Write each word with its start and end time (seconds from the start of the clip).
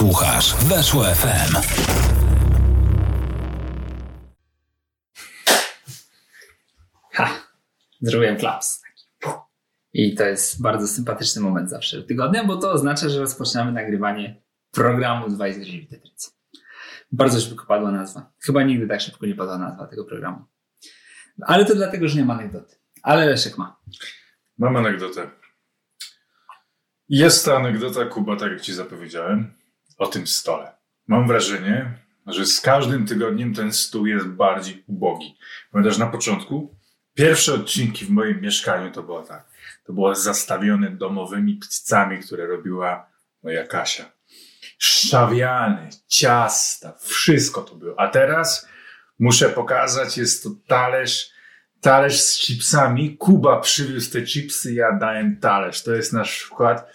Słuchasz 0.00 0.54
Weszło 0.64 1.04
FM. 1.04 1.56
Ha! 7.12 7.28
Zrobiłem 8.00 8.36
klaps. 8.36 8.82
I 9.92 10.14
to 10.14 10.24
jest 10.24 10.62
bardzo 10.62 10.88
sympatyczny 10.88 11.42
moment 11.42 11.70
zawsze 11.70 12.00
w 12.00 12.06
tygodniu, 12.06 12.46
bo 12.46 12.56
to 12.56 12.72
oznacza, 12.72 13.08
że 13.08 13.20
rozpoczynamy 13.20 13.72
nagrywanie 13.72 14.42
programu 14.70 15.28
Dwaj 15.28 15.54
Zgryźli 15.54 15.86
w 15.86 15.90
Tetrycy. 15.90 16.30
Bardzo 17.12 17.40
szybko 17.40 17.66
padła 17.66 17.90
nazwa. 17.90 18.32
Chyba 18.38 18.62
nigdy 18.62 18.88
tak 18.88 19.00
szybko 19.00 19.26
nie 19.26 19.34
padła 19.34 19.58
nazwa 19.58 19.86
tego 19.86 20.04
programu. 20.04 20.44
Ale 21.42 21.64
to 21.64 21.74
dlatego, 21.74 22.08
że 22.08 22.18
nie 22.18 22.24
ma 22.24 22.34
anegdoty. 22.34 22.76
Ale 23.02 23.26
Leszek 23.26 23.58
ma. 23.58 23.80
Mam 24.58 24.76
anegdotę. 24.76 25.30
Jest 27.08 27.44
ta 27.44 27.56
anegdota, 27.56 28.04
Kuba, 28.04 28.36
tak 28.36 28.52
jak 28.52 28.60
ci 28.60 28.74
zapowiedziałem, 28.74 29.59
o 30.00 30.06
tym 30.06 30.26
stole. 30.26 30.72
Mam 31.06 31.28
wrażenie, 31.28 31.94
że 32.26 32.46
z 32.46 32.60
każdym 32.60 33.06
tygodniem 33.06 33.54
ten 33.54 33.72
stół 33.72 34.06
jest 34.06 34.26
bardziej 34.26 34.84
ubogi. 34.86 35.36
Pamiętasz 35.72 35.98
na 35.98 36.06
początku? 36.06 36.74
Pierwsze 37.14 37.54
odcinki 37.54 38.04
w 38.04 38.10
moim 38.10 38.40
mieszkaniu 38.40 38.92
to 38.92 39.02
było 39.02 39.22
tak. 39.22 39.44
To 39.84 39.92
było 39.92 40.14
zastawione 40.14 40.90
domowymi 40.90 41.58
pizzami, 41.58 42.18
które 42.18 42.46
robiła 42.46 43.10
moja 43.42 43.66
Kasia. 43.66 44.04
Szczawiany, 44.78 45.88
ciasta, 46.06 46.94
wszystko 47.00 47.62
to 47.62 47.74
było. 47.74 48.00
A 48.00 48.08
teraz 48.08 48.68
muszę 49.18 49.48
pokazać, 49.48 50.18
jest 50.18 50.42
to 50.42 50.50
talerz, 50.66 51.30
talerz 51.80 52.20
z 52.20 52.38
chipsami. 52.38 53.16
Kuba 53.16 53.60
przywiózł 53.60 54.12
te 54.12 54.22
chipsy, 54.22 54.74
ja 54.74 54.92
dałem 54.92 55.36
talerz. 55.36 55.82
To 55.82 55.94
jest 55.94 56.12
nasz 56.12 56.40
wkład. 56.40 56.90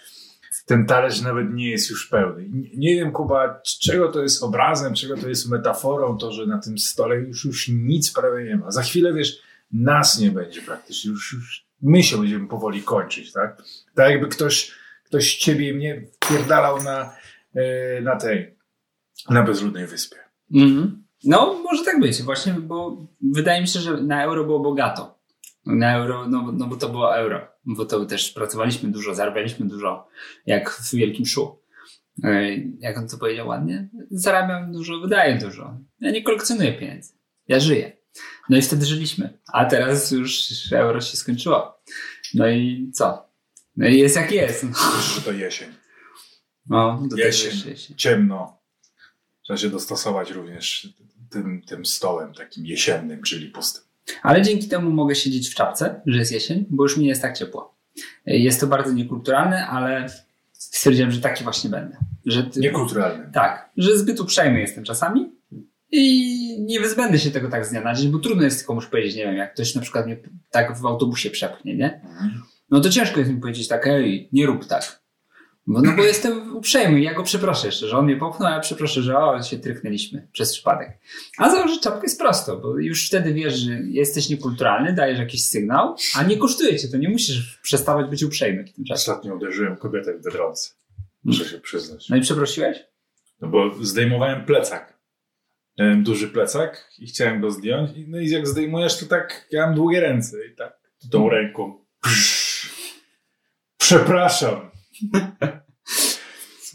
Ten 0.66 0.86
talerz 0.86 1.20
nawet 1.20 1.54
nie 1.54 1.70
jest 1.70 1.90
już 1.90 2.06
pełny. 2.06 2.48
Nie, 2.76 2.94
wiem, 2.94 3.12
Kuba, 3.12 3.60
czego 3.80 4.08
to 4.08 4.22
jest 4.22 4.42
obrazem, 4.42 4.94
czego 4.94 5.16
to 5.16 5.28
jest 5.28 5.50
metaforą, 5.50 6.18
to, 6.18 6.32
że 6.32 6.46
na 6.46 6.58
tym 6.58 6.78
stole 6.78 7.16
już, 7.16 7.44
już 7.44 7.68
nic 7.68 8.12
prawie 8.12 8.44
nie 8.44 8.56
ma. 8.56 8.70
Za 8.70 8.82
chwilę, 8.82 9.12
wiesz, 9.12 9.38
nas 9.72 10.18
nie 10.18 10.30
będzie 10.30 10.62
praktycznie. 10.62 11.10
Już, 11.10 11.32
już 11.32 11.66
my 11.82 12.02
się 12.02 12.18
będziemy 12.18 12.48
powoli 12.48 12.82
kończyć, 12.82 13.32
tak? 13.32 13.62
Tak 13.94 14.10
jakby 14.10 14.28
ktoś, 14.28 14.72
ktoś 15.04 15.36
ciebie 15.36 15.68
i 15.68 15.74
mnie 15.74 16.06
wpierdalał 16.24 16.82
na, 16.82 17.12
e, 17.54 18.00
na 18.00 18.16
tej, 18.16 18.56
na 19.30 19.42
bezludnej 19.42 19.86
wyspie. 19.86 20.16
Mhm. 20.54 21.02
No, 21.24 21.60
może 21.64 21.84
tak 21.84 22.00
być, 22.00 22.22
właśnie, 22.22 22.52
bo 22.52 23.06
wydaje 23.22 23.60
mi 23.60 23.68
się, 23.68 23.80
że 23.80 23.96
na 23.96 24.24
euro 24.24 24.44
było 24.44 24.60
bogato. 24.60 25.18
Na 25.66 25.96
euro, 25.96 26.28
no, 26.28 26.52
no 26.52 26.66
bo 26.66 26.76
to 26.76 26.88
było 26.88 27.16
euro, 27.16 27.48
bo 27.66 27.86
to 27.86 28.06
też 28.06 28.30
pracowaliśmy 28.32 28.90
dużo, 28.90 29.14
zarabialiśmy 29.14 29.66
dużo, 29.68 30.08
jak 30.46 30.70
w 30.70 30.94
Wielkim 30.94 31.26
Szu. 31.26 31.58
E, 32.24 32.56
Jak 32.78 32.98
on 32.98 33.08
to 33.08 33.18
powiedział 33.18 33.48
ładnie? 33.48 33.88
Zarabiam 34.10 34.72
dużo, 34.72 35.00
wydaję 35.00 35.38
dużo. 35.38 35.78
Ja 36.00 36.10
nie 36.10 36.22
kolekcjonuję 36.22 36.72
pieniędzy. 36.72 37.12
Ja 37.48 37.60
żyję. 37.60 37.96
No 38.50 38.56
i 38.56 38.62
wtedy 38.62 38.86
żyliśmy. 38.86 39.38
A 39.52 39.64
teraz 39.64 40.10
już 40.10 40.48
euro 40.72 41.00
się 41.00 41.16
skończyło. 41.16 41.80
No 42.34 42.48
i 42.48 42.90
co? 42.94 43.28
No 43.76 43.88
i 43.88 43.98
jest 43.98 44.16
jak 44.16 44.32
jest. 44.32 44.66
Że 45.14 45.20
to 45.20 45.32
jesień. 45.32 45.68
No, 46.66 46.98
do 47.02 47.16
tego 47.16 47.26
Jesień. 47.26 47.50
jeszcze 47.52 47.70
jesień. 47.70 47.96
Ciemno. 47.96 48.58
Trzeba 49.42 49.56
się 49.56 49.70
dostosować 49.70 50.30
również 50.30 50.88
tym, 51.30 51.62
tym 51.62 51.86
stołem 51.86 52.34
takim 52.34 52.66
jesiennym, 52.66 53.22
czyli 53.22 53.48
pustym. 53.48 53.82
Ale 54.22 54.42
dzięki 54.42 54.68
temu 54.68 54.90
mogę 54.90 55.14
siedzieć 55.14 55.48
w 55.48 55.54
czapce, 55.54 56.00
że 56.06 56.18
jest 56.18 56.32
jesień, 56.32 56.66
bo 56.70 56.82
już 56.82 56.96
mi 56.96 57.02
nie 57.02 57.08
jest 57.08 57.22
tak 57.22 57.38
ciepło. 57.38 57.74
Jest 58.26 58.60
to 58.60 58.66
bardzo 58.66 58.92
niekulturalne, 58.92 59.66
ale 59.66 60.06
stwierdziłem, 60.52 61.10
że 61.10 61.20
taki 61.20 61.44
właśnie 61.44 61.70
będę. 61.70 61.96
Że 62.26 62.50
Niekulturalnym. 62.56 63.32
Tak, 63.32 63.70
że 63.76 63.98
zbyt 63.98 64.20
uprzejmy 64.20 64.60
jestem 64.60 64.84
czasami 64.84 65.32
i 65.92 66.60
nie 66.60 66.80
wyzbędę 66.80 67.18
się 67.18 67.30
tego 67.30 67.48
tak 67.48 67.66
z 67.66 67.70
dnia 67.70 67.80
na 67.80 67.94
dzień, 67.94 68.10
bo 68.12 68.18
trudno 68.18 68.42
jest 68.42 68.66
komuś 68.66 68.86
powiedzieć, 68.86 69.16
nie 69.16 69.24
wiem, 69.24 69.36
jak 69.36 69.54
ktoś 69.54 69.74
na 69.74 69.82
przykład 69.82 70.06
mnie 70.06 70.16
tak 70.50 70.78
w 70.78 70.86
autobusie 70.86 71.30
przepchnie, 71.30 71.76
nie? 71.76 72.00
No 72.70 72.80
to 72.80 72.90
ciężko 72.90 73.20
jest 73.20 73.32
mi 73.32 73.40
powiedzieć 73.40 73.68
tak, 73.68 73.86
ej, 73.86 74.28
nie 74.32 74.46
rób 74.46 74.66
tak. 74.66 75.02
Bo, 75.66 75.82
no 75.82 75.92
bo 75.96 76.02
jestem 76.02 76.56
uprzejmy 76.56 77.00
ja 77.00 77.14
go 77.14 77.22
przeproszę 77.22 77.66
jeszcze, 77.66 77.88
że 77.88 77.98
on 77.98 78.04
mnie 78.04 78.16
popchnął, 78.16 78.48
a 78.48 78.52
ja 78.52 78.60
przeproszę, 78.60 79.02
że 79.02 79.18
o, 79.18 79.42
się 79.42 79.58
tryknęliśmy 79.58 80.28
przez 80.32 80.52
przypadek. 80.52 80.98
A 81.38 81.50
założyć 81.50 81.80
czapkę 81.80 82.00
jest 82.02 82.18
prosto, 82.18 82.56
bo 82.56 82.78
już 82.78 83.06
wtedy 83.06 83.34
wiesz, 83.34 83.54
że 83.54 83.72
jesteś 83.72 84.28
niekulturalny, 84.28 84.92
dajesz 84.92 85.18
jakiś 85.18 85.46
sygnał, 85.46 85.96
a 86.14 86.22
nie 86.22 86.36
kosztuje 86.36 86.78
cię, 86.78 86.88
to 86.88 86.96
nie 86.96 87.08
musisz 87.08 87.58
przestawać 87.62 88.10
być 88.10 88.22
uprzejmy 88.22 88.64
w 88.64 88.72
tym 88.72 88.84
czasie. 88.84 88.98
Ostatnio 88.98 89.34
uderzyłem 89.34 89.76
kobietę 89.76 90.18
w 90.18 90.24
Biedronce. 90.24 90.74
Muszę 91.24 91.44
się 91.44 91.60
przyznać. 91.60 92.08
No 92.08 92.16
i 92.16 92.20
przeprosiłeś? 92.20 92.78
No 93.40 93.48
bo 93.48 93.74
zdejmowałem 93.80 94.44
plecak. 94.44 94.98
Miałem 95.78 96.02
duży 96.02 96.28
plecak 96.28 96.90
i 96.98 97.06
chciałem 97.06 97.40
go 97.40 97.50
zdjąć. 97.50 97.90
No 98.06 98.20
i 98.20 98.28
jak 98.28 98.46
zdejmujesz, 98.46 98.98
to 98.98 99.06
tak, 99.06 99.46
ja 99.50 99.66
mam 99.66 99.74
długie 99.74 100.00
ręce 100.00 100.46
i 100.46 100.54
tak 100.54 100.78
tą 101.10 101.28
ręką. 101.28 101.84
Przepraszam. 103.78 104.75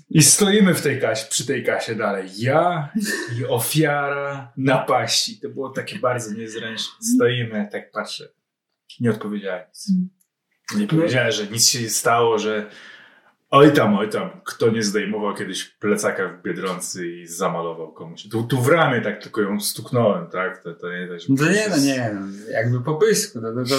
I 0.09 0.23
stoimy 0.23 0.73
w 0.73 0.81
tej 0.81 1.01
kasie, 1.01 1.25
przy 1.29 1.45
tej 1.45 1.63
kasie 1.63 1.95
dalej. 1.95 2.29
Ja 2.37 2.91
i 3.39 3.45
ofiara 3.45 4.53
napaści. 4.57 5.39
To 5.39 5.49
było 5.49 5.69
takie 5.69 5.99
bardzo 5.99 6.33
niezręczne. 6.33 6.93
Stoimy, 7.15 7.69
tak 7.71 7.91
patrzę. 7.91 8.29
Nie 8.99 9.11
odpowiedziałem 9.11 9.63
nic. 9.67 9.91
Nie 10.77 10.87
powiedziałem, 10.87 11.31
że 11.31 11.47
nic 11.47 11.69
się 11.69 11.81
nie 11.81 11.89
stało, 11.89 12.39
że 12.39 12.69
oj 13.51 13.73
tam, 13.73 13.95
oj 13.97 14.09
tam, 14.09 14.41
kto 14.45 14.69
nie 14.69 14.83
zdejmował 14.83 15.35
kiedyś 15.35 15.65
plecaka 15.65 16.27
w 16.27 16.43
Biedroncy 16.43 17.07
i 17.07 17.27
zamalował 17.27 17.93
komuś. 17.93 18.27
Tu, 18.27 18.43
tu 18.43 18.61
w 18.61 18.67
ramię 18.67 19.01
tak 19.01 19.23
tylko 19.23 19.41
ją 19.41 19.59
stuknąłem, 19.59 20.27
tak? 20.27 20.63
To, 20.63 20.73
to 20.73 20.91
nie 20.91 21.19
że 21.19 21.25
No 21.29 21.35
to 21.35 21.51
nie, 21.51 21.69
no 21.69 21.77
nie, 21.77 22.11
jakby 22.51 22.81
po 22.81 22.95
pysku, 22.95 23.41
no 23.41 23.53
to, 23.53 23.69
to 23.69 23.75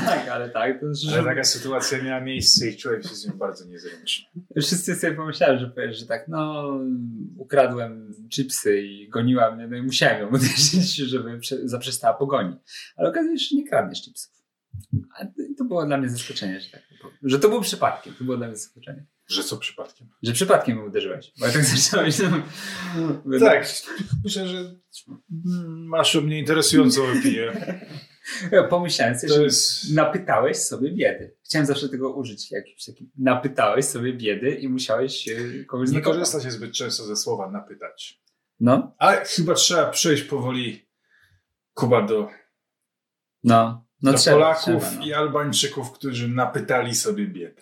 tak, 0.06 0.28
ale 0.28 0.50
tak, 0.50 0.80
to 0.80 0.86
Ale 1.12 1.24
taka 1.24 1.44
sytuacja 1.44 2.02
miała 2.02 2.20
miejsce 2.20 2.68
i 2.68 2.76
czułem 2.76 3.02
się 3.02 3.08
z 3.08 3.26
nią 3.26 3.38
bardzo 3.38 3.64
niezręcznie. 3.64 4.26
Wszyscy 4.56 4.94
sobie 4.94 5.14
pomyślałem, 5.14 5.58
że 5.58 5.66
powiesz, 5.66 5.98
że 5.98 6.06
tak, 6.06 6.28
no 6.28 6.72
ukradłem 7.36 8.12
chipsy 8.30 8.80
i 8.80 9.08
goniła 9.08 9.50
mnie, 9.50 9.68
no 9.68 9.76
i 9.76 9.82
musiałem 9.82 10.20
ją 10.20 10.28
uderzyć, 10.36 10.94
żeby 10.94 11.38
prze- 11.38 11.68
zaprzestała 11.68 12.14
pogoni. 12.14 12.56
Ale 12.96 13.08
okazuje 13.08 13.38
się, 13.38 13.46
że 13.50 13.56
nie 13.56 13.68
kradniesz 13.68 14.02
chipsów. 14.02 14.32
A 15.20 15.24
to 15.58 15.64
było 15.64 15.86
dla 15.86 15.98
mnie 15.98 16.08
zaskoczenie, 16.08 16.60
że 16.60 16.70
tak. 16.70 16.82
Że 17.22 17.38
to 17.38 17.48
było 17.48 17.60
przypadkiem, 17.60 18.14
to 18.14 18.24
było 18.24 18.36
dla 18.36 18.46
mnie 18.46 18.56
zaskoczenie. 18.56 19.06
Że 19.28 19.44
co 19.44 19.56
przypadkiem? 19.56 20.08
Że 20.22 20.32
przypadkiem 20.32 20.84
uderzyłeś. 20.84 21.32
Bo 21.40 21.46
ja 21.46 21.52
tak 21.52 21.64
zacząłeś, 21.76 22.18
no, 23.24 23.38
Tak, 23.40 23.68
myślę, 24.24 24.48
że 24.48 24.74
masz 25.66 26.16
o 26.16 26.20
mnie 26.20 26.38
interesującą 26.38 27.02
opinię. 27.02 27.52
Ja 28.52 28.64
pomyślałem 28.64 29.18
sobie, 29.18 29.28
To 29.28 29.36
że 29.38 29.42
jest... 29.44 29.94
napytałeś 29.94 30.56
sobie 30.56 30.92
biedy. 30.92 31.36
Chciałem 31.44 31.66
zawsze 31.66 31.88
tego 31.88 32.14
użyć, 32.14 32.50
jakimś 32.52 32.84
takim. 32.84 33.10
Napytałeś 33.18 33.84
sobie 33.84 34.12
biedy 34.12 34.50
i 34.50 34.68
musiałeś 34.68 35.16
się 35.16 35.64
komuś 35.68 35.90
Nie 35.90 36.00
korzysta 36.00 36.40
się 36.40 36.50
zbyt 36.50 36.72
często 36.72 37.04
ze 37.04 37.16
słowa 37.16 37.50
napytać. 37.50 38.22
No, 38.60 38.94
Ale 38.98 39.24
chyba 39.24 39.54
trzeba 39.54 39.90
przejść 39.90 40.22
powoli 40.22 40.86
Kuba 41.74 42.02
do, 42.02 42.28
no. 43.44 43.85
No 44.02 44.12
do 44.12 44.18
trzeba, 44.18 44.36
Polaków 44.36 44.84
trzeba, 44.84 45.00
no. 45.00 45.06
i 45.06 45.14
Albańczyków, 45.14 45.92
którzy 45.92 46.28
napytali 46.28 46.94
sobie 46.94 47.26
biedy. 47.26 47.54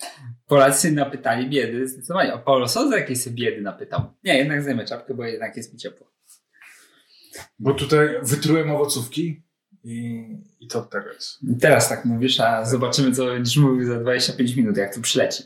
Polacy 0.46 0.92
napytali 0.92 1.50
biedy, 1.50 1.88
zdecydowanie. 1.88 2.34
O 2.44 2.68
Sousa 2.68 2.98
jakiej 2.98 3.16
sobie 3.16 3.36
biedy 3.36 3.62
napytał. 3.62 4.00
Nie, 4.24 4.38
jednak 4.38 4.62
zdejmę 4.62 4.84
czapkę, 4.84 5.14
bo 5.14 5.24
jednak 5.24 5.56
jest 5.56 5.72
mi 5.72 5.78
ciepło. 5.78 6.14
Bo 7.58 7.74
tutaj 7.74 8.08
wytrułem 8.22 8.70
owocówki 8.70 9.42
i, 9.84 10.26
i 10.60 10.68
to 10.68 10.78
od 10.78 10.90
tego 10.90 11.12
jest. 11.12 11.38
Teraz 11.60 11.88
tak 11.88 12.04
mówisz, 12.04 12.40
a 12.40 12.64
zobaczymy, 12.64 13.12
co 13.12 13.26
będziesz 13.26 13.56
mówił 13.56 13.86
za 13.86 14.00
25 14.00 14.56
minut, 14.56 14.76
jak 14.76 14.94
to 14.94 15.00
przyleci. 15.00 15.42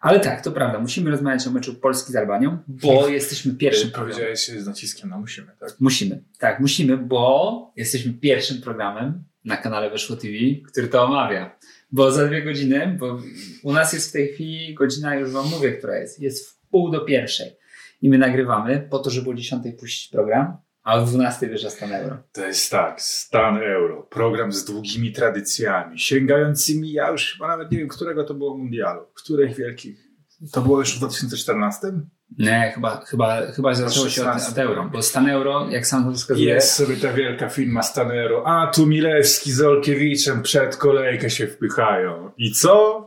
Ale 0.00 0.20
tak, 0.20 0.44
to 0.44 0.52
prawda, 0.52 0.78
musimy 0.78 1.10
rozmawiać 1.10 1.46
o 1.46 1.50
meczu 1.50 1.74
Polski 1.74 2.12
z 2.12 2.16
Albanią, 2.16 2.58
bo 2.68 3.08
jesteśmy 3.08 3.54
pierwszym 3.54 3.90
programem. 3.90 4.14
Powiedziałeś 4.14 4.62
z 4.62 4.66
naciskiem 4.66 5.10
na 5.10 5.18
musimy, 5.18 5.52
tak? 5.60 5.70
Musimy, 5.80 6.24
tak, 6.38 6.60
musimy, 6.60 6.96
bo 6.96 7.72
jesteśmy 7.76 8.12
pierwszym 8.12 8.60
programem 8.60 9.24
na 9.44 9.56
kanale 9.56 9.90
Weszło 9.90 10.16
TV, 10.16 10.34
który 10.70 10.88
to 10.88 11.04
omawia. 11.04 11.58
Bo 11.92 12.12
za 12.12 12.26
dwie 12.26 12.42
godziny, 12.42 12.96
bo 13.00 13.18
u 13.62 13.72
nas 13.72 13.92
jest 13.92 14.08
w 14.08 14.12
tej 14.12 14.28
chwili 14.28 14.74
godzina, 14.74 15.14
już 15.14 15.30
wam 15.30 15.48
mówię, 15.48 15.72
która 15.72 15.98
jest, 15.98 16.20
jest 16.20 16.48
w 16.50 16.68
pół 16.70 16.90
do 16.90 17.00
pierwszej. 17.00 17.56
I 18.02 18.08
my 18.08 18.18
nagrywamy 18.18 18.86
po 18.90 18.98
to, 18.98 19.10
żeby 19.10 19.30
o 19.30 19.34
10 19.34 19.64
puścić 19.80 20.10
program, 20.10 20.56
a 20.82 20.94
o 20.94 21.06
12 21.06 21.48
wjeżdża 21.48 21.70
stan 21.70 21.92
euro. 21.92 22.18
To 22.32 22.46
jest 22.46 22.70
tak, 22.70 23.02
Stan 23.02 23.56
Euro, 23.56 24.02
program 24.02 24.52
z 24.52 24.64
długimi 24.64 25.12
tradycjami, 25.12 25.98
sięgającymi, 25.98 26.92
ja 26.92 27.10
już 27.10 27.32
chyba 27.32 27.48
nawet 27.48 27.72
nie 27.72 27.78
wiem, 27.78 27.88
którego 27.88 28.24
to 28.24 28.34
było 28.34 28.58
mundialu, 28.58 29.06
których 29.14 29.56
wielkich. 29.56 30.08
To 30.52 30.60
było 30.60 30.78
już 30.78 30.94
w 30.94 30.98
2014? 30.98 31.92
Nie, 32.38 32.72
chyba, 32.74 33.04
chyba, 33.06 33.46
chyba 33.46 33.74
zaczęło 33.74 34.08
się 34.08 34.22
od, 34.22 34.26
16. 34.26 34.50
od 34.50 34.58
euro, 34.58 34.90
bo 34.92 35.02
stan 35.02 35.28
euro, 35.28 35.68
jak 35.70 35.86
sam 35.86 36.14
wskazuje, 36.14 36.54
Jest 36.54 36.74
sobie 36.74 36.96
ta 36.96 37.12
wielka 37.12 37.48
firma 37.48 37.82
Stan 37.82 38.10
Euro, 38.10 38.46
a 38.46 38.66
tu 38.66 38.86
Milewski 38.86 39.52
z 39.52 39.60
Olkiewiczem 39.60 40.42
przed 40.42 40.76
kolejkę 40.76 41.30
się 41.30 41.46
wpychają. 41.46 42.30
I 42.38 42.52
co? 42.52 43.02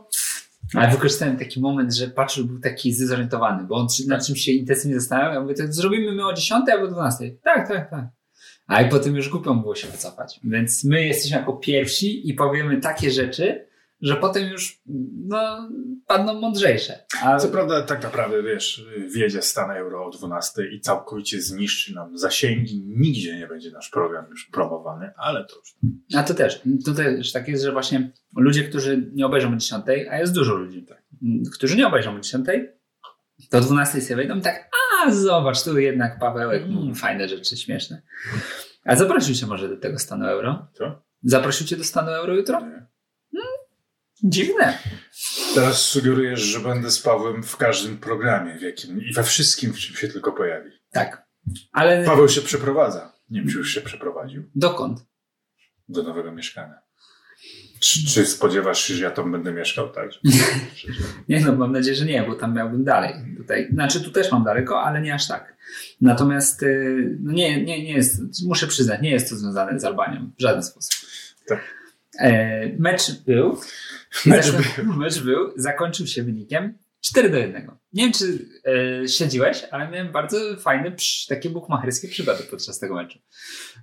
Ale 0.74 0.90
wykorzystałem 0.90 1.36
taki 1.36 1.60
moment, 1.60 1.94
że 1.94 2.08
Patrzył 2.08 2.44
był 2.44 2.58
taki 2.58 2.92
zdezorientowany, 2.92 3.64
bo 3.64 3.76
on 3.76 3.86
nad 4.06 4.26
czymś 4.26 4.40
się 4.40 4.52
intensywnie 4.52 5.00
zastanawiał. 5.00 5.34
Ja 5.34 5.40
mówię, 5.40 5.54
to 5.54 5.62
zrobimy 5.68 6.12
my 6.12 6.26
o 6.26 6.32
10 6.32 6.68
albo 6.68 6.88
12. 6.88 7.30
Tak, 7.42 7.68
tak, 7.68 7.90
tak. 7.90 8.04
A 8.66 8.82
i 8.82 8.88
potem 8.88 9.16
już 9.16 9.28
głupio 9.28 9.54
było 9.54 9.74
się 9.74 9.88
wycofać. 9.88 10.40
Więc 10.44 10.84
my 10.84 11.06
jesteśmy 11.06 11.38
jako 11.38 11.52
pierwsi 11.52 12.28
i 12.30 12.34
powiemy 12.34 12.80
takie 12.80 13.10
rzeczy, 13.10 13.65
że 14.00 14.16
potem 14.16 14.48
już 14.48 14.82
no, 15.26 15.68
padną 16.06 16.40
mądrzejsze. 16.40 17.04
A... 17.22 17.38
Co 17.38 17.48
prawda, 17.48 17.82
tak 17.82 18.02
naprawdę, 18.02 18.42
wiesz, 18.42 18.86
wjedzie 19.14 19.42
stan 19.42 19.70
euro 19.70 20.06
o 20.06 20.10
12 20.10 20.62
i 20.72 20.80
całkowicie 20.80 21.42
zniszczy 21.42 21.94
nam 21.94 22.18
zasięgi. 22.18 22.84
Nigdzie 22.86 23.38
nie 23.38 23.46
będzie 23.46 23.70
nasz 23.70 23.88
program 23.88 24.26
już 24.30 24.48
promowany, 24.52 25.10
ale 25.16 25.44
to 25.44 25.56
już. 25.56 25.74
A 26.16 26.22
to 26.22 26.34
też. 26.34 26.62
To 26.84 26.94
też 26.94 27.32
tak 27.32 27.48
jest, 27.48 27.64
że 27.64 27.72
właśnie 27.72 28.12
ludzie, 28.36 28.64
którzy 28.64 29.10
nie 29.12 29.26
obejrzą 29.26 29.52
o 29.52 29.56
10, 29.56 29.84
a 30.10 30.18
jest 30.18 30.34
dużo 30.34 30.54
ludzi, 30.54 30.86
tak, 30.86 31.02
którzy 31.54 31.76
nie 31.76 31.86
obejrzą 31.86 32.16
o 32.16 32.20
10, 32.20 32.46
do 33.50 33.60
12 33.60 34.00
sobie 34.00 34.16
wejdą 34.16 34.36
i 34.36 34.42
tak, 34.42 34.70
a 35.04 35.10
zobacz, 35.10 35.64
tu 35.64 35.78
jednak 35.78 36.18
Pawełek, 36.18 36.62
mm, 36.62 36.94
fajne 36.94 37.28
rzeczy, 37.28 37.56
śmieszne. 37.56 38.02
A 38.84 38.96
zaprosił 38.96 39.34
cię 39.34 39.46
może 39.46 39.68
do 39.68 39.76
tego 39.76 39.98
stanu 39.98 40.26
euro? 40.26 40.68
Co? 40.72 41.02
Zaprosił 41.22 41.66
cię 41.66 41.76
do 41.76 41.84
stanu 41.84 42.10
euro 42.10 42.34
jutro? 42.34 42.60
Nie. 42.60 42.86
Dziwne. 44.22 44.78
Teraz 45.54 45.80
sugerujesz, 45.80 46.40
że 46.40 46.60
będę 46.60 46.90
z 46.90 46.98
Pawłem 46.98 47.42
w 47.42 47.56
każdym 47.56 47.98
programie 47.98 48.58
w 48.58 48.62
jakim, 48.62 49.02
i 49.02 49.12
we 49.12 49.24
wszystkim, 49.24 49.72
w 49.72 49.78
czym 49.78 49.96
się 49.96 50.08
tylko 50.08 50.32
pojawi. 50.32 50.70
Tak. 50.92 51.26
Ale... 51.72 52.04
Paweł 52.04 52.28
się 52.28 52.40
przeprowadza. 52.40 53.12
Nie 53.30 53.40
wiem, 53.40 53.50
czy 53.50 53.58
już 53.58 53.74
się 53.74 53.80
przeprowadził. 53.80 54.42
Dokąd? 54.54 55.06
Do 55.88 56.02
nowego 56.02 56.32
mieszkania. 56.32 56.74
Czy, 57.80 58.06
czy 58.06 58.26
spodziewasz 58.26 58.80
się, 58.82 58.94
że 58.94 59.04
ja 59.04 59.10
tam 59.10 59.32
będę 59.32 59.52
mieszkał, 59.52 59.88
tak? 59.88 60.10
nie 61.28 61.40
no, 61.40 61.56
mam 61.56 61.72
nadzieję, 61.72 61.96
że 61.96 62.04
nie, 62.04 62.22
bo 62.22 62.34
tam 62.34 62.54
miałbym 62.54 62.84
dalej. 62.84 63.14
Tutaj, 63.36 63.68
znaczy 63.72 64.00
tu 64.00 64.10
też 64.10 64.32
mam 64.32 64.44
daleko, 64.44 64.82
ale 64.82 65.02
nie 65.02 65.14
aż 65.14 65.28
tak. 65.28 65.56
Natomiast 66.00 66.62
y, 66.62 67.18
no 67.20 67.32
nie, 67.32 67.64
nie, 67.64 67.84
nie 67.84 67.92
jest, 67.92 68.20
muszę 68.46 68.66
przyznać, 68.66 69.00
nie 69.00 69.10
jest 69.10 69.30
to 69.30 69.36
związane 69.36 69.80
z 69.80 69.84
Albanią 69.84 70.30
w 70.38 70.42
żaden 70.42 70.62
sposób. 70.62 70.92
Tak. 71.46 71.60
E, 72.18 72.68
mecz 72.78 73.12
był. 73.12 73.60
Mecz 74.26 74.50
był. 74.50 74.92
Mecz 74.96 75.20
był, 75.20 75.52
zakończył 75.56 76.06
się 76.06 76.22
wynikiem 76.22 76.78
4 77.00 77.30
do 77.30 77.38
1. 77.38 77.70
Nie 77.92 78.04
wiem, 78.04 78.12
czy 78.12 78.48
e, 79.02 79.08
śledziłeś, 79.08 79.64
ale 79.70 79.88
miałem 79.88 80.12
bardzo 80.12 80.56
fajne, 80.56 80.90
psz, 80.90 81.26
takie 81.26 81.50
bukmacherskie 81.50 82.08
przygody 82.08 82.42
podczas 82.50 82.78
tego 82.78 82.94
meczu. 82.94 83.18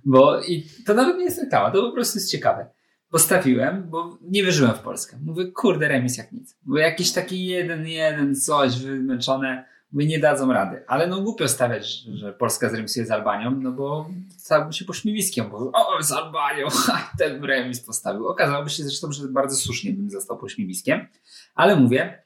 Bo 0.04 0.40
i 0.42 0.66
to 0.86 0.94
nawet 0.94 1.16
nie 1.18 1.24
jest 1.24 1.40
reklama, 1.40 1.70
to 1.70 1.82
po 1.82 1.92
prostu 1.92 2.18
jest 2.18 2.30
ciekawe. 2.30 2.66
Postawiłem, 3.10 3.90
bo 3.90 4.18
nie 4.22 4.44
wierzyłem 4.44 4.74
w 4.74 4.78
Polskę. 4.78 5.18
Mówię, 5.22 5.52
kurde, 5.52 5.88
remis 5.88 6.16
jak 6.16 6.32
nic. 6.32 6.56
Bo 6.62 6.78
jakiś 6.78 7.12
taki 7.12 7.46
jeden, 7.46 7.86
jeden, 7.86 8.34
coś 8.34 8.78
wymęczone 8.78 9.64
my 9.94 10.06
nie 10.06 10.18
dadzą 10.18 10.52
rady. 10.52 10.84
Ale 10.86 11.06
no 11.06 11.20
głupio 11.20 11.48
stawiać, 11.48 11.88
że 12.14 12.32
Polska 12.32 12.70
zremisuje 12.70 13.06
z 13.06 13.10
Albanią, 13.10 13.50
no 13.50 13.72
bo 13.72 14.10
stałby 14.38 14.72
się 14.72 14.84
pośmiewiskiem, 14.84 15.50
bo 15.50 15.70
o, 15.74 16.02
z 16.02 16.12
Albanią, 16.12 16.66
ten 17.18 17.44
remis 17.44 17.80
postawił. 17.80 18.26
Okazałoby 18.26 18.70
się 18.70 18.82
zresztą, 18.82 19.12
że 19.12 19.28
bardzo 19.28 19.56
słusznie 19.56 19.92
bym 19.92 20.10
został 20.10 20.38
pośmiewiskiem, 20.38 21.06
ale 21.54 21.76
mówię, 21.76 22.24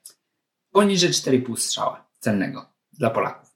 poniżej 0.72 1.10
4,5 1.10 1.56
strzała 1.56 2.08
celnego 2.18 2.66
dla 2.92 3.10
Polaków. 3.10 3.48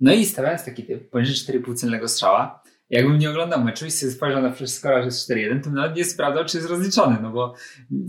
No 0.00 0.12
i 0.12 0.26
stawiając 0.26 0.64
taki 0.64 0.84
typ, 0.84 1.10
poniżej 1.10 1.60
4,5 1.60 1.74
celnego 1.74 2.08
strzała, 2.08 2.62
jakbym 2.90 3.18
nie 3.18 3.30
oglądał 3.30 3.64
meczu 3.64 3.86
i 3.86 3.90
sobie 3.90 4.12
spojrzał 4.12 4.42
na 4.42 4.66
skoro, 4.66 4.98
że 4.98 5.04
jest 5.04 5.30
4-1, 5.30 5.64
to 5.64 5.70
nawet 5.70 5.96
nie 5.96 6.04
sprawdzał, 6.04 6.44
czy 6.44 6.56
jest 6.56 6.70
rozliczony, 6.70 7.18
no 7.22 7.30
bo 7.30 7.54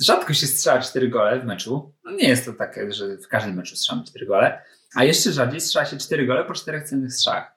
rzadko 0.02 0.34
się 0.34 0.48
strzela 0.48 0.82
4 0.82 1.10
gole 1.10 1.40
w 1.40 1.46
meczu. 1.46 1.94
No 2.04 2.12
nie 2.12 2.28
jest 2.28 2.46
to 2.46 2.54
tak, 2.54 2.94
że 2.94 3.18
w 3.18 3.28
każdym 3.28 3.56
meczu 3.56 3.76
strzelamy 3.76 4.06
4 4.06 4.26
gole, 4.26 4.62
a 4.96 5.04
jeszcze 5.04 5.32
rzadziej 5.34 5.62
strzela 5.62 5.86
się 5.86 5.98
4 5.98 6.28
gole 6.28 6.46
po 6.46 6.54
4 6.54 6.82
cennych 6.82 7.14
strzałach. 7.14 7.56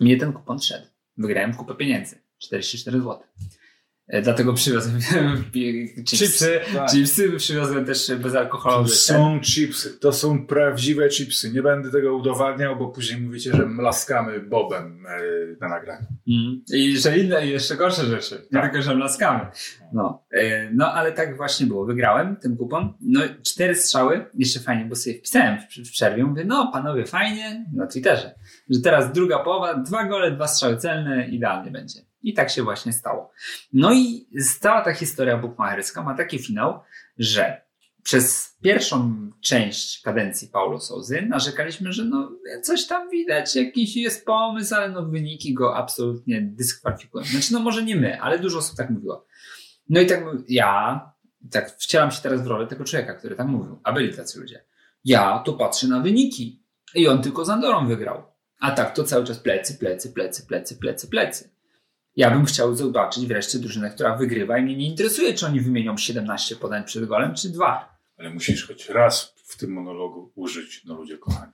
Mnie 0.00 0.16
ten 0.16 0.32
kupon 0.32 0.60
szedł. 0.60 0.86
Wygrałem 1.16 1.54
kupę 1.54 1.74
pieniędzy. 1.74 2.22
44 2.38 2.98
zł. 2.98 3.20
E, 4.08 4.22
dlatego 4.22 4.54
przywiozłem 4.54 5.00
chipsy, 5.52 6.04
chipsy, 6.04 6.60
tak. 6.74 6.90
chipsy 6.90 7.32
przywiozłem 7.36 7.84
też 7.84 8.12
bezalkoholowe. 8.14 8.88
To 8.88 8.94
są 8.94 9.40
chipsy, 9.40 9.98
to 9.98 10.12
są 10.12 10.46
prawdziwe 10.46 11.08
chipsy. 11.08 11.52
Nie 11.52 11.62
będę 11.62 11.90
tego 11.90 12.16
udowadniał, 12.16 12.76
bo 12.76 12.88
później 12.88 13.20
mówicie, 13.20 13.52
że 13.56 13.66
mlaskamy 13.66 14.40
Bobem 14.40 15.06
e, 15.06 15.20
na 15.60 15.68
nagraniu. 15.68 16.06
Mm. 16.28 16.62
I 16.72 16.98
że 16.98 17.18
inne, 17.18 17.46
i 17.46 17.50
jeszcze 17.50 17.76
gorsze 17.76 18.04
rzeczy. 18.04 18.34
Nie 18.52 18.60
tak. 18.60 18.70
tylko, 18.70 18.82
że 18.82 18.94
mlaskamy. 18.94 19.46
No. 19.92 20.24
E, 20.30 20.70
no, 20.74 20.92
ale 20.92 21.12
tak 21.12 21.36
właśnie 21.36 21.66
było. 21.66 21.84
Wygrałem 21.84 22.36
ten 22.36 22.56
kupon. 22.56 22.94
No, 23.00 23.20
cztery 23.42 23.74
strzały. 23.74 24.26
Jeszcze 24.34 24.60
fajnie, 24.60 24.84
bo 24.84 24.94
sobie 24.94 25.18
wpisałem 25.18 25.58
w, 25.58 25.88
w 25.88 25.92
przerwie. 25.92 26.24
Mówię, 26.24 26.44
no 26.44 26.70
panowie, 26.72 27.06
fajnie. 27.06 27.66
Na 27.74 27.86
Twitterze. 27.86 28.34
Że 28.70 28.80
teraz 28.80 29.12
druga 29.12 29.38
połowa, 29.38 29.74
dwa 29.74 30.04
gole, 30.04 30.30
dwa 30.30 30.48
strzały 30.48 30.76
celne, 30.76 31.28
idealnie 31.28 31.70
będzie. 31.70 32.11
I 32.22 32.34
tak 32.34 32.50
się 32.50 32.62
właśnie 32.62 32.92
stało. 32.92 33.32
No 33.72 33.92
i 33.92 34.28
cała 34.60 34.80
ta 34.80 34.94
historia 34.94 35.38
bukmacherska 35.38 36.02
ma 36.02 36.14
taki 36.14 36.38
finał, 36.38 36.80
że 37.18 37.62
przez 38.02 38.56
pierwszą 38.62 39.30
część 39.40 40.02
kadencji 40.02 40.48
Paulo 40.48 40.80
Souzy 40.80 41.22
narzekaliśmy, 41.28 41.92
że 41.92 42.04
no 42.04 42.32
coś 42.62 42.86
tam 42.86 43.10
widać, 43.10 43.56
jakiś 43.56 43.96
jest 43.96 44.26
pomysł, 44.26 44.74
ale 44.74 44.88
no 44.88 45.06
wyniki 45.06 45.54
go 45.54 45.76
absolutnie 45.76 46.42
dyskwalifikują. 46.42 47.24
Znaczy 47.24 47.52
no 47.52 47.60
może 47.60 47.82
nie 47.82 47.96
my, 47.96 48.20
ale 48.20 48.38
dużo 48.38 48.58
osób 48.58 48.76
tak 48.76 48.90
mówiło. 48.90 49.26
No 49.88 50.00
i 50.00 50.06
tak 50.06 50.24
ja 50.48 51.00
tak 51.50 51.70
wcielam 51.70 52.10
się 52.10 52.22
teraz 52.22 52.42
w 52.42 52.46
rolę 52.46 52.66
tego 52.66 52.84
człowieka, 52.84 53.14
który 53.14 53.36
tak 53.36 53.46
mówił, 53.46 53.80
a 53.84 53.92
byli 53.92 54.16
tacy 54.16 54.40
ludzie. 54.40 54.64
Ja 55.04 55.42
to 55.46 55.52
patrzę 55.52 55.88
na 55.88 56.00
wyniki 56.00 56.62
i 56.94 57.08
on 57.08 57.22
tylko 57.22 57.44
z 57.44 57.50
Andorą 57.50 57.86
wygrał. 57.86 58.22
A 58.60 58.70
tak 58.70 58.94
to 58.94 59.04
cały 59.04 59.24
czas 59.24 59.38
plecy, 59.38 59.78
plecy, 59.78 60.12
plecy, 60.12 60.46
plecy, 60.46 60.76
plecy, 60.76 61.08
plecy. 61.08 61.51
Ja 62.16 62.30
bym 62.30 62.44
chciał 62.44 62.74
zobaczyć 62.74 63.26
wreszcie 63.26 63.58
drużynę, 63.58 63.90
która 63.90 64.16
wygrywa 64.16 64.58
i 64.58 64.62
mnie 64.62 64.76
nie 64.76 64.86
interesuje, 64.86 65.34
czy 65.34 65.46
oni 65.46 65.60
wymienią 65.60 65.96
17 65.96 66.56
podań 66.56 66.84
przed 66.84 67.04
golem, 67.04 67.34
czy 67.34 67.50
dwa. 67.50 67.98
Ale 68.18 68.30
musisz 68.30 68.66
choć 68.66 68.88
raz 68.88 69.34
w 69.44 69.56
tym 69.56 69.72
monologu 69.72 70.32
użyć, 70.34 70.84
no 70.84 70.94
ludzie 70.94 71.18
kochani. 71.18 71.52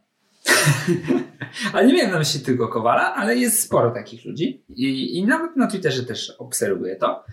ale 1.72 1.86
nie 1.86 1.94
miałem 1.94 2.12
na 2.12 2.18
myśli 2.18 2.40
tylko 2.40 2.68
Kowala, 2.68 3.14
ale 3.14 3.36
jest 3.36 3.62
sporo 3.62 3.90
takich 3.90 4.24
ludzi 4.24 4.62
I, 4.68 5.18
i 5.18 5.26
nawet 5.26 5.56
na 5.56 5.66
Twitterze 5.66 6.04
też 6.04 6.30
obserwuję 6.30 6.96
to. 6.96 7.24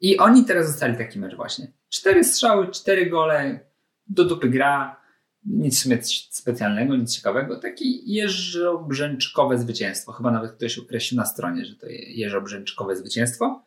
I 0.00 0.18
oni 0.18 0.44
teraz 0.44 0.66
zostali 0.66 0.96
taki 0.96 1.18
mecz 1.18 1.34
właśnie. 1.34 1.72
Cztery 1.88 2.24
strzały, 2.24 2.68
cztery 2.68 3.10
gole, 3.10 3.60
do 4.08 4.24
dupy 4.24 4.48
gra, 4.48 4.99
nic 5.46 5.88
specjalnego, 6.30 6.96
nic 6.96 7.16
ciekawego. 7.16 7.56
Taki 7.56 8.12
jeżobrzęczkowe 8.12 9.58
zwycięstwo. 9.58 10.12
Chyba 10.12 10.30
nawet 10.30 10.52
ktoś 10.52 10.78
określił 10.78 11.20
na 11.20 11.26
stronie, 11.26 11.64
że 11.64 11.76
to 11.76 11.86
jeżobrzęczkowe 12.08 12.96
zwycięstwo. 12.96 13.64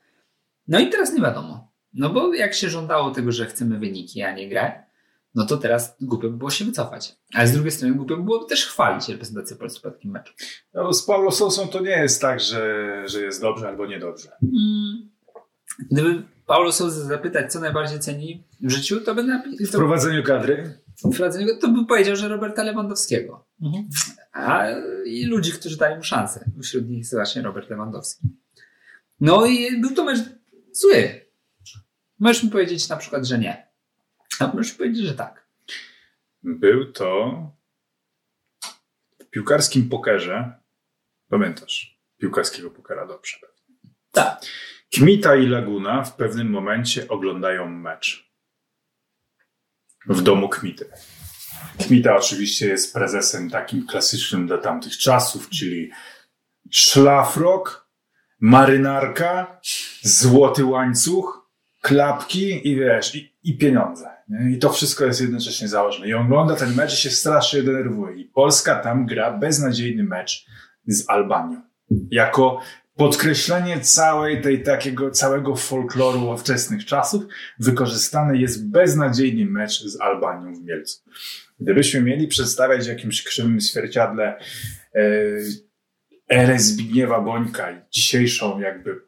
No 0.67 0.79
i 0.79 0.89
teraz 0.89 1.13
nie 1.13 1.21
wiadomo. 1.21 1.71
No 1.93 2.09
bo 2.09 2.33
jak 2.33 2.53
się 2.53 2.69
żądało 2.69 3.11
tego, 3.11 3.31
że 3.31 3.45
chcemy 3.45 3.79
wyniki, 3.79 4.21
a 4.21 4.35
nie 4.35 4.49
grę, 4.49 4.83
no 5.35 5.45
to 5.45 5.57
teraz 5.57 5.95
głupio 6.01 6.29
by 6.29 6.37
było 6.37 6.49
się 6.49 6.65
wycofać. 6.65 7.15
Ale 7.33 7.47
z 7.47 7.51
drugiej 7.51 7.71
strony 7.71 7.95
głupio 7.95 8.17
by 8.17 8.23
było 8.23 8.43
też 8.43 8.65
chwalić 8.65 9.09
reprezentację 9.09 9.55
Polski 9.55 9.81
po 9.81 9.91
takim 9.91 10.11
meczu. 10.11 10.33
No, 10.73 10.93
z 10.93 11.03
Paulo 11.05 11.31
Sosą 11.31 11.67
to 11.67 11.79
nie 11.79 11.89
jest 11.89 12.21
tak, 12.21 12.39
że, 12.39 13.03
że 13.05 13.21
jest 13.21 13.41
dobrze 13.41 13.67
albo 13.67 13.85
niedobrze. 13.85 14.31
Mm. 14.43 15.09
Gdyby 15.91 16.23
Paulo 16.45 16.71
Sousa 16.71 16.99
zapytać, 16.99 17.51
co 17.51 17.59
najbardziej 17.59 17.99
ceni 17.99 18.43
w 18.61 18.69
życiu, 18.69 19.01
to 19.01 19.15
by 19.15 19.23
napisał... 19.23 19.67
W 19.67 19.71
prowadzeniu 19.71 20.23
kadry? 20.23 20.79
To 21.61 21.67
by 21.67 21.85
powiedział, 21.85 22.15
że 22.15 22.27
Roberta 22.27 22.63
Lewandowskiego. 22.63 23.47
Mhm. 23.61 23.89
A 24.33 24.65
i 25.05 25.25
ludzi, 25.25 25.51
którzy 25.51 25.77
dali 25.77 25.95
mu 25.95 26.03
szansę. 26.03 26.49
Wśród 26.63 26.89
nich 26.89 26.97
jest 26.97 27.13
właśnie 27.13 27.41
Robert 27.41 27.69
Lewandowski. 27.69 28.27
No 29.19 29.45
i 29.45 29.81
był 29.81 29.95
to 29.95 30.03
mecz 30.03 30.19
zły. 30.71 31.25
Możesz 32.19 32.43
mi 32.43 32.49
powiedzieć 32.49 32.89
na 32.89 32.97
przykład, 32.97 33.25
że 33.25 33.39
nie. 33.39 33.67
A 34.39 34.47
możesz 34.47 34.73
powiedzieć, 34.73 35.05
że 35.05 35.13
tak. 35.13 35.47
Był 36.43 36.91
to 36.91 37.33
w 39.19 39.25
piłkarskim 39.29 39.89
pokerze. 39.89 40.53
Pamiętasz? 41.29 41.99
Piłkarskiego 42.17 42.71
pokera 42.71 43.07
dobrze. 43.07 43.37
Tak. 44.11 44.41
Kmita 44.93 45.35
i 45.35 45.47
Laguna 45.47 46.03
w 46.03 46.15
pewnym 46.15 46.49
momencie 46.49 47.07
oglądają 47.07 47.69
mecz 47.69 48.32
w 50.09 50.21
domu 50.21 50.49
Kmity. 50.49 50.85
Kmita 51.87 52.15
oczywiście 52.15 52.67
jest 52.67 52.93
prezesem 52.93 53.49
takim 53.49 53.87
klasycznym 53.87 54.47
dla 54.47 54.57
tamtych 54.57 54.97
czasów, 54.97 55.49
czyli 55.49 55.91
szlafrok, 56.71 57.87
marynarka, 58.39 59.59
złoty 60.01 60.65
łańcuch, 60.65 61.49
klapki 61.81 62.67
i 62.67 62.75
wiesz, 62.75 63.15
i, 63.15 63.33
i 63.43 63.57
pieniądze. 63.57 64.09
Nie? 64.29 64.51
I 64.51 64.59
to 64.59 64.69
wszystko 64.69 65.05
jest 65.05 65.21
jednocześnie 65.21 65.67
założone. 65.67 66.07
I 66.07 66.13
ogląda 66.13 66.55
ten 66.55 66.75
mecz 66.75 66.93
i 66.93 66.97
się 66.97 67.09
strasznie 67.09 67.63
denerwuje. 67.63 68.15
I 68.15 68.25
Polska 68.25 68.75
tam 68.75 69.05
gra 69.05 69.37
beznadziejny 69.37 70.03
mecz 70.03 70.45
z 70.87 71.09
Albanią. 71.09 71.61
Jako 72.11 72.59
podkreślenie 72.95 73.79
całej 73.79 74.41
tej 74.41 74.63
takiego 74.63 75.11
całego 75.11 75.55
folkloru 75.55 76.37
wczesnych 76.37 76.85
czasów 76.85 77.23
wykorzystany 77.59 78.37
jest 78.37 78.71
beznadziejny 78.71 79.45
mecz 79.45 79.83
z 79.83 80.01
Albanią 80.01 80.53
w 80.55 80.63
Mielcu. 80.63 81.03
Gdybyśmy 81.59 82.01
mieli 82.01 82.27
przedstawiać 82.27 82.85
w 82.85 82.89
jakimś 82.89 83.23
krzywym 83.23 83.61
zwierciadle 83.61 84.37
e, 84.95 85.01
erę 86.29 86.59
Zbigniewa 86.59 87.21
Bońka 87.21 87.71
i 87.71 87.81
dzisiejszą 87.91 88.59
jakby 88.59 89.01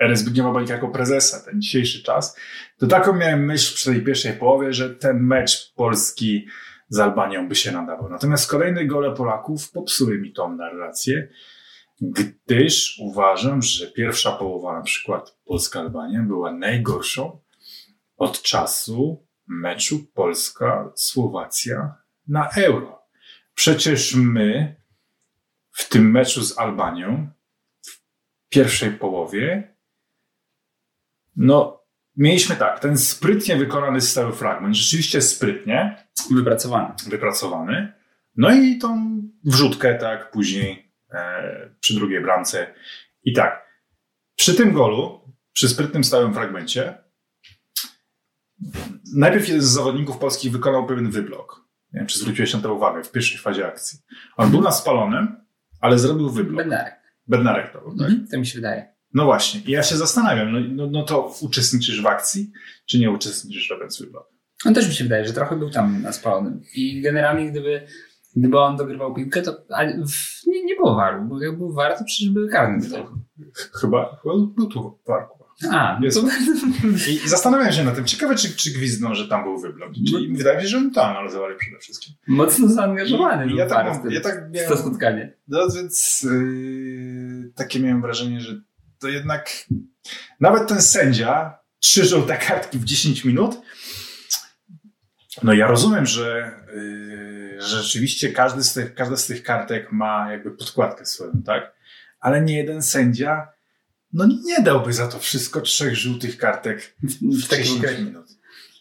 erę 0.00 0.16
Zbigniewa 0.16 0.52
Bońka 0.52 0.74
jako 0.74 0.88
prezesa, 0.88 1.50
ten 1.50 1.60
dzisiejszy 1.60 2.02
czas, 2.02 2.36
to 2.78 2.86
taką 2.86 3.16
miałem 3.16 3.44
myśl 3.46 3.74
przy 3.74 3.92
tej 3.92 4.02
pierwszej 4.02 4.32
połowie, 4.32 4.72
że 4.72 4.94
ten 4.94 5.20
mecz 5.20 5.72
Polski 5.74 6.46
z 6.88 6.98
Albanią 6.98 7.48
by 7.48 7.54
się 7.54 7.72
nadawał. 7.72 8.10
Natomiast 8.10 8.50
kolejne 8.50 8.86
gole 8.86 9.14
Polaków 9.14 9.70
popsuły 9.70 10.18
mi 10.18 10.32
tą 10.32 10.56
narrację, 10.56 11.28
gdyż 12.00 12.98
uważam, 12.98 13.62
że 13.62 13.86
pierwsza 13.86 14.32
połowa, 14.32 14.76
na 14.76 14.82
przykład 14.82 15.38
Polska-Albania, 15.44 16.22
była 16.22 16.52
najgorszą 16.52 17.40
od 18.16 18.42
czasu 18.42 19.26
meczu 19.46 20.06
Polska-Słowacja 20.14 21.94
na 22.28 22.50
Euro. 22.50 23.02
Przecież 23.54 24.14
my 24.14 24.76
w 25.72 25.88
tym 25.88 26.10
meczu 26.10 26.42
z 26.42 26.58
Albanią 26.58 27.28
w 27.82 28.00
pierwszej 28.48 28.90
połowie 28.90 29.74
no 31.36 31.80
mieliśmy 32.16 32.56
tak, 32.56 32.80
ten 32.80 32.98
sprytnie 32.98 33.56
wykonany 33.56 34.00
stały 34.00 34.32
fragment, 34.32 34.76
rzeczywiście 34.76 35.22
sprytnie 35.22 36.06
Wypracowany. 36.30 36.94
wypracowany. 37.06 37.92
No 38.36 38.54
i 38.54 38.78
tą 38.78 39.20
wrzutkę, 39.44 39.94
tak, 39.94 40.30
później 40.30 40.89
przy 41.80 41.94
drugiej 41.94 42.20
bramce. 42.20 42.74
I 43.24 43.32
tak, 43.32 43.66
przy 44.36 44.54
tym 44.54 44.72
golu, 44.72 45.20
przy 45.52 45.68
sprytnym 45.68 46.04
stałym 46.04 46.34
fragmencie, 46.34 46.98
najpierw 49.14 49.48
jeden 49.48 49.62
z 49.62 49.68
zawodników 49.68 50.18
polskich 50.18 50.52
wykonał 50.52 50.86
pewien 50.86 51.10
wyblok. 51.10 51.64
Nie 51.92 52.00
wiem, 52.00 52.06
czy 52.06 52.18
zwróciłeś 52.18 52.54
na 52.54 52.60
to 52.60 52.74
uwagę 52.74 53.04
w 53.04 53.12
pierwszej 53.12 53.38
fazie 53.38 53.66
akcji. 53.66 53.98
On 54.36 54.50
był 54.50 54.60
na 54.60 54.72
spalonym, 54.72 55.36
ale 55.80 55.98
zrobił 55.98 56.30
wyblok. 56.30 56.56
Bednarek. 56.56 56.94
Bednarek 57.26 57.72
to 57.72 57.80
był, 57.80 57.90
tak? 57.98 58.08
Mhm, 58.08 58.28
to 58.28 58.38
mi 58.38 58.46
się 58.46 58.58
wydaje. 58.58 58.94
No 59.14 59.24
właśnie. 59.24 59.60
I 59.60 59.70
ja 59.70 59.82
się 59.82 59.96
zastanawiam, 59.96 60.52
no, 60.52 60.60
no, 60.68 60.90
no 60.90 61.02
to 61.02 61.34
uczestniczysz 61.40 62.02
w 62.02 62.06
akcji, 62.06 62.52
czy 62.86 62.98
nie 62.98 63.10
uczestniczysz 63.10 63.70
robiąc 63.70 64.00
wyblok? 64.00 64.30
On 64.64 64.74
też 64.74 64.88
mi 64.88 64.94
się 64.94 65.04
wydaje, 65.04 65.26
że 65.26 65.32
trochę 65.32 65.56
był 65.56 65.70
tam 65.70 66.02
na 66.02 66.12
spalonym. 66.12 66.62
I 66.74 67.00
generalnie 67.00 67.50
gdyby, 67.50 67.86
gdyby 68.36 68.58
on 68.58 68.76
dogrywał 68.76 69.14
piłkę, 69.14 69.42
to 69.42 69.56
nie, 70.46 70.64
nie 70.64 70.74
było 70.76 70.94
waru. 70.94 71.24
Bo 71.24 71.42
jak 71.42 71.58
był 71.58 71.72
war, 71.72 71.98
to 71.98 72.04
przecież 72.04 72.30
były 72.30 72.48
karne. 72.48 72.86
Chyba, 73.80 74.16
chyba 74.22 74.34
był 74.56 74.66
tu 74.66 74.98
w 75.02 75.06
parku. 75.06 75.40
A, 75.70 75.96
no 76.00 76.04
Jest. 76.04 76.20
to 76.20 76.26
I, 77.10 77.14
I 77.24 77.28
zastanawiam 77.28 77.72
się 77.72 77.84
na 77.84 77.90
tym. 77.90 78.04
Ciekawe, 78.04 78.34
czy, 78.34 78.56
czy 78.56 78.70
gwizdną, 78.70 79.14
że 79.14 79.28
tam 79.28 79.42
był 79.44 79.58
wyblok. 79.58 79.92
Czyli 80.10 80.36
wydaje 80.36 80.56
mi 80.56 80.62
się, 80.62 80.68
że 80.68 80.76
on 80.78 80.90
tam 80.90 81.10
analizowali 81.10 81.56
przede 81.58 81.78
wszystkim. 81.78 82.14
mocno 82.28 82.68
zaangażowany 82.68 83.44
I 83.46 83.48
był 83.48 83.58
ja 83.58 83.66
tak 83.66 83.84
war 83.84 83.92
mam- 83.94 84.02
tym, 84.02 84.10
ja 84.12 84.20
tak 84.20 84.50
miałem- 84.50 84.68
to 84.70 84.76
spotkanie. 84.76 85.32
No 85.48 85.58
więc 85.76 86.22
yy, 86.22 87.52
takie 87.54 87.80
miałem 87.80 88.02
wrażenie, 88.02 88.40
że 88.40 88.60
to 88.98 89.08
jednak 89.08 89.50
nawet 90.40 90.68
ten 90.68 90.82
sędzia, 90.82 91.58
trzy 91.80 92.04
żółte 92.04 92.36
kartki 92.36 92.78
w 92.78 92.84
10 92.84 93.24
minut. 93.24 93.60
No 95.42 95.52
ja 95.52 95.66
rozumiem, 95.66 96.06
że, 96.06 96.52
yy, 96.74 97.62
że 97.62 97.82
rzeczywiście 97.82 98.32
każdy 98.32 98.64
z 98.64 98.72
tych, 98.72 98.94
każda 98.94 99.16
z 99.16 99.26
tych 99.26 99.42
kartek 99.42 99.92
ma 99.92 100.32
jakby 100.32 100.50
podkładkę 100.50 101.06
swoją, 101.06 101.42
tak? 101.46 101.72
Ale 102.20 102.42
nie 102.42 102.56
jeden 102.56 102.82
sędzia 102.82 103.48
no 104.12 104.26
nie 104.44 104.62
dałby 104.62 104.92
za 104.92 105.08
to 105.08 105.18
wszystko 105.18 105.60
trzech 105.60 105.96
żółtych 105.96 106.36
kartek 106.38 106.94
W, 107.02 107.12
w 107.12 107.44
w 107.44 107.48
takim 107.48 107.64
10 107.64 107.78
okresie. 107.80 108.02
minut. 108.04 108.26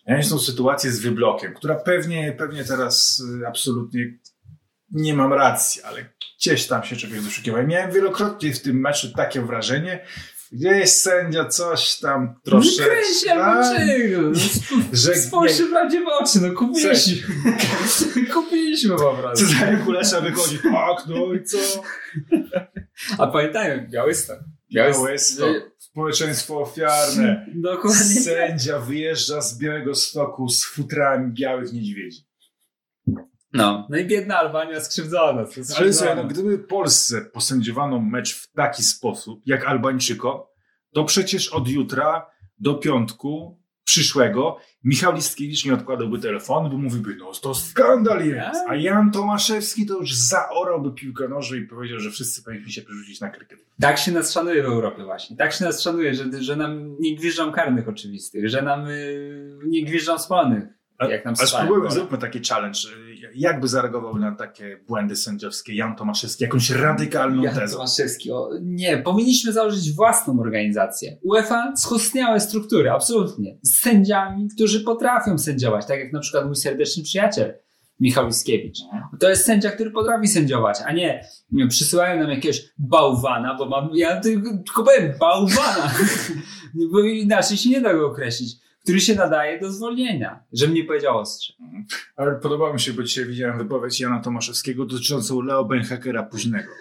Ja 0.05 0.23
tą 0.29 0.39
sytuację 0.39 0.91
z 0.91 0.99
wyblokiem, 0.99 1.53
która 1.53 1.75
pewnie, 1.75 2.35
pewnie 2.37 2.65
teraz 2.65 3.23
y, 3.41 3.47
absolutnie 3.47 4.17
nie 4.91 5.13
mam 5.13 5.33
racji, 5.33 5.81
ale 5.81 6.05
gdzieś 6.37 6.67
tam 6.67 6.83
się 6.83 6.95
czegoś 6.95 7.21
doszukiwałem. 7.21 7.67
Miałem 7.67 7.91
wielokrotnie 7.91 8.53
w 8.53 8.61
tym 8.61 8.79
meczu 8.79 9.13
takie 9.13 9.41
wrażenie, 9.41 10.05
gdzieś 10.51 10.89
sędzia 10.89 11.45
coś 11.45 11.99
tam 11.99 12.35
troszeczkę... 12.43 12.83
No 12.83 12.89
kręci 12.89 13.29
albo 13.29 13.75
czego? 13.75 14.33
że 14.93 15.15
Spójrz 15.15 15.57
się 15.57 15.65
prawdzie 15.65 16.01
w 16.03 16.07
oczy, 16.07 16.41
no 16.41 16.53
kupiliśmy. 16.53 17.27
kupiliśmy 18.33 18.95
po 18.95 19.13
prostu. 19.13 19.45
Cezary 19.45 19.77
Kulesza 19.77 20.21
wychodzi, 20.21 20.59
tak, 20.59 21.07
no 21.07 21.33
i 21.33 21.43
co? 21.43 21.57
A 23.17 23.27
pamiętajmy, 23.27 23.87
Białystok. 23.87 24.39
Białystok, 24.73 25.71
społeczeństwo 25.77 26.61
ofiarne. 26.61 27.45
Dokładnie. 27.55 28.21
Sędzia 28.21 28.79
wyjeżdża 28.79 29.41
z 29.41 29.57
Białego 29.57 29.95
Stoku 29.95 30.49
z 30.49 30.65
futrami 30.65 31.33
białych 31.33 31.73
niedźwiedzi. 31.73 32.29
No, 33.53 33.87
no 33.89 33.97
i 33.97 34.05
biedna 34.05 34.37
Albania 34.37 34.81
skrzywdzona. 34.81 35.45
skrzywdzona. 35.45 35.79
Ale 35.79 35.93
słuchaj, 35.93 36.15
no, 36.15 36.23
gdyby 36.23 36.59
Polsce 36.59 37.21
posędziowano 37.21 37.99
mecz 37.99 38.35
w 38.35 38.51
taki 38.51 38.83
sposób, 38.83 39.41
jak 39.45 39.65
Albańczykom, 39.65 40.39
to 40.93 41.03
przecież 41.03 41.49
od 41.49 41.67
jutra 41.67 42.25
do 42.59 42.73
piątku 42.73 43.59
przyszłego 43.83 44.57
Michał 44.83 45.13
Listkiewicz 45.13 45.65
nie 45.65 45.73
odkładałby 45.73 46.19
telefonu, 46.19 46.69
bo 46.69 46.77
mówiłby, 46.77 47.15
no 47.15 47.31
to 47.31 47.55
skandal 47.55 48.25
jest. 48.25 48.61
A 48.67 48.75
Jan 48.75 49.11
Tomaszewski 49.11 49.85
to 49.85 49.99
już 49.99 50.15
zaorałby 50.15 50.91
piłkę 50.91 51.27
nożną 51.27 51.57
i 51.57 51.61
powiedział, 51.61 51.99
że 51.99 52.11
wszyscy 52.11 52.43
powinni 52.43 52.71
się 52.71 52.81
przerzucić 52.81 53.21
na 53.21 53.29
krykiet. 53.29 53.59
Tak 53.81 53.97
się 53.97 54.11
nas 54.11 54.33
szanuje 54.33 54.63
w 54.63 54.65
Europie 54.65 55.03
właśnie. 55.03 55.37
Tak 55.37 55.53
się 55.53 55.65
nas 55.65 55.81
szanuje, 55.81 56.15
że, 56.15 56.25
że 56.39 56.55
nam 56.55 56.95
nie 56.99 57.15
gwiżdżą 57.15 57.51
karnych 57.51 57.87
oczywistych, 57.87 58.49
że 58.49 58.61
nam 58.61 58.87
y, 58.87 59.59
nie 59.65 59.85
gwiżdżą 59.85 60.19
spalonych. 60.19 60.78
Jak 61.07 61.25
nam 61.25 61.35
spróbujmy, 61.35 61.91
zróbmy 61.91 62.17
taki 62.17 62.39
challenge. 62.49 62.79
Jak 63.35 63.59
by 63.59 63.67
zareagował 63.67 64.17
na 64.17 64.35
takie 64.35 64.79
błędy 64.87 65.15
sędziowskie 65.15 65.75
Jan 65.75 65.95
Tomaszewski? 65.95 66.43
Jakąś 66.43 66.69
radykalną 66.69 67.43
Jan. 67.43 67.69
Tomaszewski. 67.71 68.31
O, 68.31 68.49
nie, 68.61 68.97
powinniśmy 68.97 69.53
założyć 69.53 69.95
własną 69.95 70.39
organizację. 70.39 71.17
UEFA 71.23 71.73
schostniałe 71.75 72.39
struktury, 72.39 72.91
absolutnie. 72.91 73.57
Z 73.61 73.79
sędziami, 73.79 74.47
którzy 74.55 74.79
potrafią 74.79 75.37
sędziować, 75.37 75.85
tak 75.85 75.99
jak 75.99 76.13
na 76.13 76.19
przykład 76.19 76.45
mój 76.45 76.55
serdeczny 76.55 77.03
przyjaciel 77.03 77.53
Michał 77.99 78.27
Iskiewicz. 78.27 78.77
To 79.19 79.29
jest 79.29 79.45
sędzia, 79.45 79.71
który 79.71 79.91
potrafi 79.91 80.27
sędziować, 80.27 80.77
a 80.85 80.91
nie, 80.91 81.25
przysyłają 81.69 82.19
nam 82.19 82.29
jakiegoś 82.29 82.63
bałwana, 82.77 83.55
bo 83.55 83.65
mam, 83.65 83.89
ja 83.93 84.19
tylko 84.19 84.83
powiem 84.83 85.13
bałwana, 85.19 85.93
bo 86.91 86.99
inaczej 86.99 87.57
się 87.57 87.69
nie 87.69 87.81
da 87.81 87.93
go 87.93 88.07
określić, 88.07 88.55
który 88.89 89.01
się 89.01 89.15
nadaje 89.15 89.59
do 89.59 89.71
zwolnienia, 89.71 90.43
żebym 90.53 90.75
nie 90.75 90.83
powiedział 90.83 91.17
ostrze. 91.17 91.53
Ale 92.15 92.35
podobało 92.35 92.73
mi 92.73 92.79
się, 92.79 92.93
bo 92.93 93.03
dzisiaj 93.03 93.25
widziałem 93.25 93.57
wypowiedź 93.57 93.99
Jana 93.99 94.19
Tomaszewskiego 94.19 94.85
dotyczącą 94.85 95.41
Leo 95.41 95.65
Benhakera 95.65 96.23
późnego. 96.23 96.71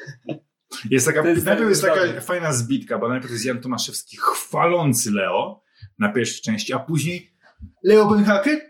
Jest 0.91 1.07
taka, 1.07 1.23
To 1.23 1.29
jest 1.29 1.47
najpierw 1.47 1.69
jest 1.69 1.83
taka 1.83 2.21
fajna 2.21 2.53
zbitka, 2.53 2.99
bo 2.99 3.09
najpierw 3.09 3.33
jest 3.33 3.45
Jan 3.45 3.61
Tomaszewski 3.61 4.17
chwalący 4.17 5.11
Leo 5.11 5.63
na 5.99 6.13
pierwszej 6.13 6.41
części, 6.41 6.73
a 6.73 6.79
później 6.79 7.35
Leo 7.83 8.11
Benhaker? 8.11 8.61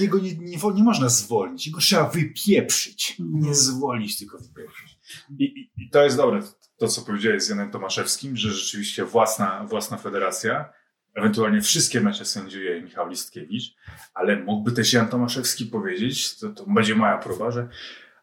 Jego 0.00 0.18
nie, 0.18 0.36
nie, 0.36 0.56
nie 0.74 0.82
można 0.82 1.08
zwolnić, 1.08 1.66
jego 1.66 1.80
trzeba 1.80 2.08
wypieprzyć. 2.08 3.16
Nie 3.18 3.54
zwolnić, 3.54 4.18
tylko 4.18 4.38
wypieprzyć. 4.38 4.98
I, 5.38 5.44
i, 5.44 5.70
I 5.76 5.90
to 5.90 6.04
jest 6.04 6.16
dobre, 6.16 6.42
to 6.76 6.88
co 6.88 7.02
powiedziałeś 7.02 7.42
z 7.42 7.48
Janem 7.48 7.70
Tomaszewskim, 7.70 8.36
że 8.36 8.52
rzeczywiście 8.52 9.04
własna, 9.04 9.64
własna 9.64 9.96
federacja, 9.96 10.72
ewentualnie 11.16 11.60
wszystkie 11.60 12.00
mecze 12.00 12.24
sędziuje 12.24 12.82
Michał 12.82 13.08
Listkiewicz, 13.08 13.74
ale 14.14 14.36
mógłby 14.36 14.72
też 14.72 14.92
Jan 14.92 15.08
Tomaszewski 15.08 15.66
powiedzieć, 15.66 16.38
to, 16.38 16.48
to 16.48 16.64
będzie 16.66 16.94
moja 16.94 17.18
próba, 17.18 17.50
że 17.50 17.68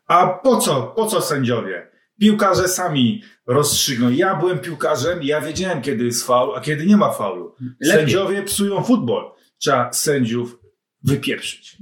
a 0.07 0.27
po 0.27 0.57
co, 0.57 0.93
po 0.95 1.05
co 1.05 1.21
sędziowie? 1.21 1.87
Piłkarze 2.19 2.67
sami 2.67 3.23
rozstrzygną. 3.47 4.09
Ja 4.09 4.35
byłem 4.35 4.59
piłkarzem, 4.59 5.19
ja 5.23 5.41
wiedziałem, 5.41 5.81
kiedy 5.81 6.05
jest 6.05 6.27
faul, 6.27 6.55
a 6.55 6.61
kiedy 6.61 6.85
nie 6.85 6.97
ma 6.97 7.11
faulu. 7.11 7.55
Lepiej. 7.79 7.99
Sędziowie 7.99 8.43
psują 8.43 8.83
futbol. 8.83 9.31
Trzeba 9.57 9.93
sędziów 9.93 10.59
wypieprzyć. 11.03 11.77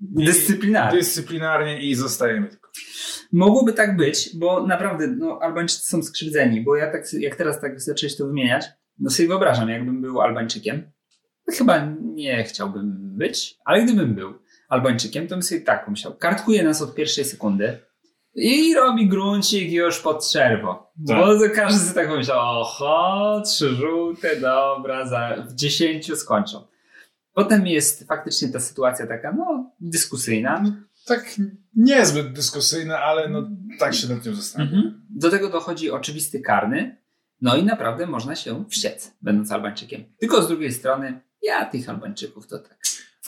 Dyscyplinarnie. 0.00 0.98
Dyscyplinarnie 0.98 1.82
i 1.82 1.94
zostajemy 1.94 2.48
tylko. 2.48 2.70
Mogłoby 3.32 3.72
tak 3.72 3.96
być, 3.96 4.30
bo 4.36 4.66
naprawdę 4.66 5.06
no, 5.06 5.38
Albańczycy 5.42 5.86
są 5.86 6.02
skrzywdzeni, 6.02 6.60
bo 6.64 6.76
ja 6.76 6.92
tak, 6.92 7.12
jak 7.12 7.36
teraz 7.36 7.60
tak 7.60 7.80
zacząłeś 7.80 8.16
to 8.16 8.26
wymieniać, 8.26 8.64
no 8.98 9.10
sobie 9.10 9.28
wyobrażam, 9.28 9.68
jakbym 9.68 10.00
był 10.00 10.20
Albańczykiem, 10.20 10.90
chyba 11.52 11.86
nie 12.00 12.44
chciałbym 12.44 13.16
być, 13.18 13.56
ale 13.64 13.84
gdybym 13.84 14.14
był 14.14 14.34
Albańczykiem, 14.68 15.28
to 15.28 15.34
bym 15.34 15.42
sobie 15.42 15.60
tak 15.60 15.84
pomyślał, 15.84 16.16
kartkuje 16.16 16.62
nas 16.62 16.82
od 16.82 16.94
pierwszej 16.94 17.24
sekundy 17.24 17.78
i 18.34 18.74
robi 18.74 19.08
gruncik 19.08 19.72
już 19.72 20.00
pod 20.00 20.30
czerwo. 20.30 20.92
Tak. 21.08 21.16
Bo 21.18 21.54
każdy 21.54 21.80
sobie 21.80 21.94
tak 21.94 22.08
pomyślał, 22.08 22.60
oho, 22.60 23.42
trzy 23.46 23.68
żółte, 23.68 24.40
dobra, 24.40 25.06
za, 25.06 25.46
w 25.48 25.54
dziesięciu 25.54 26.16
skończą. 26.16 26.66
Potem 27.32 27.66
jest 27.66 28.08
faktycznie 28.08 28.48
ta 28.48 28.60
sytuacja 28.60 29.06
taka, 29.06 29.32
no, 29.32 29.70
dyskusyjna. 29.80 30.64
Tak 31.06 31.36
niezbyt 31.76 32.32
dyskusyjne, 32.32 32.98
ale 32.98 33.28
no 33.28 33.50
tak 33.78 33.94
się 33.94 34.08
nad 34.08 34.22
tym 34.22 34.34
zastanawiam. 34.34 34.74
Mhm. 34.74 35.06
Do 35.10 35.30
tego 35.30 35.48
dochodzi 35.48 35.90
oczywisty 35.90 36.40
karny 36.40 36.96
No 37.40 37.56
i 37.56 37.64
naprawdę 37.64 38.06
można 38.06 38.36
się 38.36 38.64
wściec, 38.68 39.16
będąc 39.22 39.52
Albańczykiem. 39.52 40.04
Tylko 40.18 40.42
z 40.42 40.48
drugiej 40.48 40.72
strony, 40.72 41.20
ja 41.42 41.64
tych 41.64 41.88
Albańczyków 41.88 42.46
to 42.46 42.58
tak. 42.58 42.78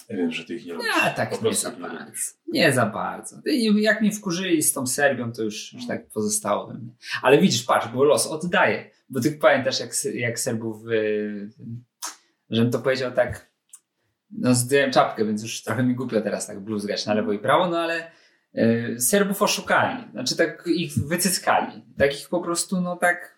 Ja 0.08 0.16
wiem, 0.16 0.30
że 0.30 0.44
ty 0.44 0.54
ich 0.54 0.66
nie 0.66 0.72
lubisz. 0.72 0.88
Ja 1.04 1.10
tak 1.10 1.42
nie 1.42 1.54
za 1.54 1.70
nie 1.70 1.76
bardzo. 1.76 2.12
Nie 2.48 2.72
za 2.72 2.86
bardzo. 2.86 3.36
Jak 3.76 4.00
mnie 4.00 4.12
wkurzyli 4.12 4.62
z 4.62 4.72
tą 4.72 4.86
Serbią, 4.86 5.32
to 5.32 5.42
już, 5.42 5.72
już 5.72 5.86
tak 5.86 6.08
pozostało 6.08 6.66
we 6.66 6.74
mnie. 6.74 6.92
Ale 7.22 7.38
widzisz, 7.38 7.62
patrz, 7.62 7.88
bo 7.88 8.04
los 8.04 8.26
oddaje. 8.26 8.90
Bo 9.08 9.20
ty 9.20 9.32
pamiętasz, 9.32 9.80
jak, 9.80 9.90
jak 10.14 10.38
Serbów, 10.40 10.84
yy, 10.86 11.50
żebym 12.50 12.70
to 12.70 12.78
powiedział 12.78 13.12
tak, 13.12 13.50
no 14.30 14.54
zdjąłem 14.54 14.92
czapkę, 14.92 15.24
więc 15.24 15.42
już 15.42 15.62
trochę 15.62 15.82
mi 15.82 15.94
głupio 15.94 16.20
teraz 16.20 16.46
tak 16.46 16.60
bluzgać 16.60 17.06
na 17.06 17.14
lewo 17.14 17.32
i 17.32 17.38
prawo, 17.38 17.68
no 17.68 17.78
ale 17.78 18.10
yy, 18.54 19.00
Serbów 19.00 19.42
oszukali. 19.42 20.04
Znaczy 20.12 20.36
tak 20.36 20.64
ich 20.66 20.92
wycyckali. 20.94 21.84
Tak 21.98 22.20
ich 22.20 22.28
po 22.28 22.40
prostu, 22.40 22.80
no 22.80 22.96
tak, 22.96 23.37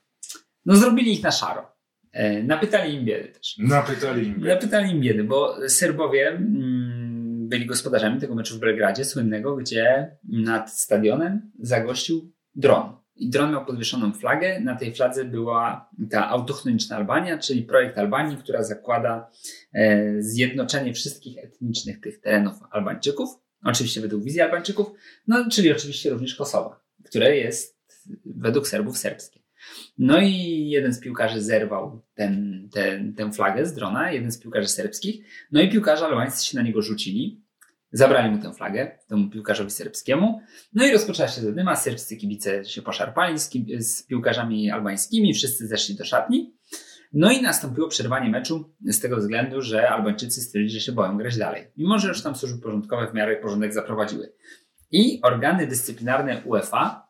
no 0.67 0.77
zrobili 0.77 1.13
ich 1.13 1.23
na 1.23 1.31
szaro. 1.31 1.63
Yy, 2.15 2.45
napytali 2.45 2.95
im 2.95 3.05
biedy 3.05 3.29
też. 3.29 3.59
Napytali 3.59 4.27
im. 4.27 4.45
Zapytali 4.45 4.91
im 4.91 5.01
biedy, 5.01 5.25
bo 5.25 5.69
Serbowie 5.69 6.29
mm, 6.29 7.49
byli 7.49 7.67
gospodarzami 7.67 8.21
tego 8.21 8.35
meczu 8.35 8.57
w 8.57 8.61
Belgradzie, 8.61 9.05
słynnego, 9.05 9.57
gdzie 9.57 10.17
nad 10.25 10.73
stadionem 10.73 11.51
zagościł 11.59 12.33
dron. 12.55 13.01
I 13.17 13.31
dron 13.31 13.53
miał 13.53 13.67
podwieszoną 13.67 14.13
flagę. 14.13 14.61
Na 14.61 14.77
tej 14.77 14.95
fladze 14.95 15.25
była 15.25 15.91
ta 16.11 16.29
autochtoniczna 16.29 16.97
Albania, 16.97 17.39
czyli 17.39 17.63
projekt 17.63 17.99
Albanii, 17.99 18.37
która 18.37 18.63
zakłada 18.63 19.31
e, 19.73 20.23
zjednoczenie 20.23 20.95
wszystkich 20.95 21.39
etnicznych 21.39 22.01
tych 22.01 22.21
terenów 22.21 22.55
Albańczyków. 22.71 23.29
Oczywiście 23.65 24.01
według 24.01 24.25
wizji 24.25 24.41
Albańczyków, 24.41 24.93
no 25.27 25.51
czyli 25.51 25.73
oczywiście 25.73 26.11
również 26.11 26.35
Kosowa, 26.35 26.81
które 27.05 27.37
jest 27.37 27.81
według 28.25 28.69
Serbów 28.69 28.99
serbskie. 28.99 29.40
No 29.99 30.21
i 30.21 30.67
jeden 30.69 30.93
z 30.93 31.01
piłkarzy 31.01 31.43
zerwał 31.43 32.03
ten, 32.15 32.69
ten, 32.73 33.15
tę 33.15 33.33
flagę 33.33 33.67
z 33.67 33.75
drona, 33.75 34.13
jeden 34.13 34.33
z 34.33 34.39
piłkarzy 34.39 34.69
serbskich. 34.69 35.25
No 35.53 35.61
i 35.61 35.71
piłkarze 35.71 36.05
albańscy 36.05 36.47
się 36.47 36.57
na 36.57 36.63
niego 36.63 36.83
rzucili. 36.83 37.43
Zabrali 37.93 38.31
mu 38.31 38.43
tę 38.43 38.55
flagę, 38.55 38.99
temu 39.09 39.31
piłkarzowi 39.31 39.71
serbskiemu. 39.71 40.41
No 40.73 40.85
i 40.85 40.93
rozpoczęła 40.93 41.29
się 41.29 41.41
zadyma. 41.41 41.77
Serbscy 41.77 42.17
kibice 42.17 42.65
się 42.65 42.83
poszarpali 42.83 43.39
z, 43.39 43.51
z 43.79 44.03
piłkarzami 44.03 44.71
albańskimi, 44.71 45.35
wszyscy 45.35 45.67
zeszli 45.67 45.95
do 45.95 46.05
szatni. 46.05 46.55
No 47.13 47.31
i 47.31 47.43
nastąpiło 47.43 47.89
przerwanie 47.89 48.31
meczu 48.31 48.75
z 48.85 49.01
tego 49.01 49.17
względu, 49.17 49.63
że 49.63 49.91
Albańczycy 49.91 50.41
stwierdzili, 50.41 50.81
że 50.81 50.87
się 50.87 50.93
boją 50.93 51.19
grać 51.19 51.37
dalej. 51.37 51.67
Mimo, 51.77 51.99
że 51.99 52.09
już 52.09 52.23
tam 52.23 52.37
służby 52.37 52.63
porządkowe 52.63 53.07
w 53.07 53.15
miarę 53.15 53.37
porządek 53.37 53.73
zaprowadziły. 53.73 54.33
I 54.91 55.21
organy 55.23 55.67
dyscyplinarne 55.67 56.43
UEFA 56.45 57.10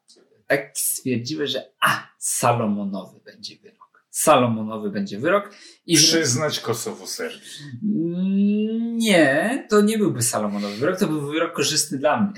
tak 0.50 0.71
stwierdziły, 0.75 1.47
że 1.47 1.73
a, 1.80 2.09
Salomonowy 2.19 3.21
będzie 3.25 3.57
wyrok. 3.62 4.04
Salomonowy 4.11 4.90
będzie 4.90 5.19
wyrok. 5.19 5.54
I 5.87 5.97
Przyznać 5.97 6.61
Kosowo 6.61 7.07
Serbii. 7.07 7.40
Nie, 8.97 9.66
to 9.71 9.80
nie 9.80 9.99
byłby 9.99 10.23
Salomonowy 10.23 10.76
wyrok, 10.76 10.99
to 10.99 11.07
był 11.07 11.26
wyrok 11.26 11.52
korzystny 11.52 11.99
dla 11.99 12.21
mnie. 12.21 12.33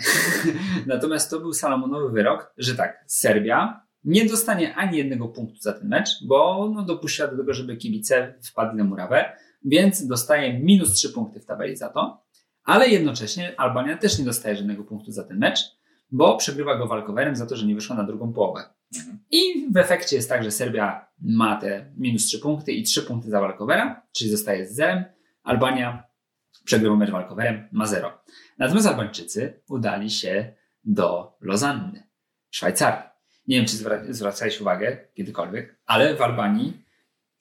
Natomiast 0.86 1.30
to 1.30 1.40
był 1.40 1.52
Salomonowy 1.52 2.12
wyrok, 2.12 2.52
że 2.56 2.74
tak, 2.74 3.04
Serbia 3.06 3.86
nie 4.04 4.26
dostanie 4.26 4.74
ani 4.74 4.98
jednego 4.98 5.28
punktu 5.28 5.60
za 5.60 5.72
ten 5.72 5.88
mecz, 5.88 6.08
bo 6.26 6.70
no, 6.74 6.82
dopuściła 6.82 7.28
do 7.28 7.36
tego, 7.36 7.54
żeby 7.54 7.76
kibice 7.76 8.34
wpadli 8.50 8.78
na 8.78 8.84
murawę, 8.84 9.36
więc 9.64 10.06
dostaje 10.06 10.60
minus 10.60 10.92
3 10.92 11.08
punkty 11.08 11.40
w 11.40 11.46
tabeli 11.46 11.76
za 11.76 11.88
to, 11.88 12.24
ale 12.64 12.88
jednocześnie 12.88 13.60
Albania 13.60 13.96
też 13.96 14.18
nie 14.18 14.24
dostaje 14.24 14.56
żadnego 14.56 14.84
punktu 14.84 15.12
za 15.12 15.24
ten 15.24 15.38
mecz, 15.38 15.60
bo 16.12 16.36
przegrywa 16.36 16.76
go 16.76 16.86
walkowerem 16.86 17.36
za 17.36 17.46
to, 17.46 17.56
że 17.56 17.66
nie 17.66 17.74
wyszła 17.74 17.96
na 17.96 18.04
drugą 18.04 18.32
połowę. 18.32 18.64
I 19.30 19.66
w 19.72 19.76
efekcie 19.76 20.16
jest 20.16 20.28
tak, 20.28 20.44
że 20.44 20.50
Serbia 20.50 21.08
ma 21.20 21.56
te 21.56 21.92
minus 21.96 22.24
3 22.24 22.38
punkty 22.38 22.72
i 22.72 22.82
3 22.82 23.02
punkty 23.02 23.30
za 23.30 23.40
walkowera, 23.40 24.02
czyli 24.12 24.30
zostaje 24.30 24.66
z 24.66 24.74
zerem. 24.74 25.04
Albania 25.42 26.04
przegrywa 26.64 26.96
mecz 26.96 27.10
walkowerem, 27.10 27.68
ma 27.72 27.86
0. 27.86 28.12
Natomiast 28.58 28.86
Albańczycy 28.86 29.60
udali 29.68 30.10
się 30.10 30.54
do 30.84 31.36
Lozanny, 31.40 32.02
Szwajcarii. 32.50 33.08
Nie 33.48 33.56
wiem, 33.56 33.66
czy 33.66 33.76
zwra- 33.76 34.12
zwracałeś 34.12 34.60
uwagę 34.60 34.98
kiedykolwiek, 35.14 35.78
ale 35.86 36.14
w 36.14 36.22
Albanii 36.22 36.81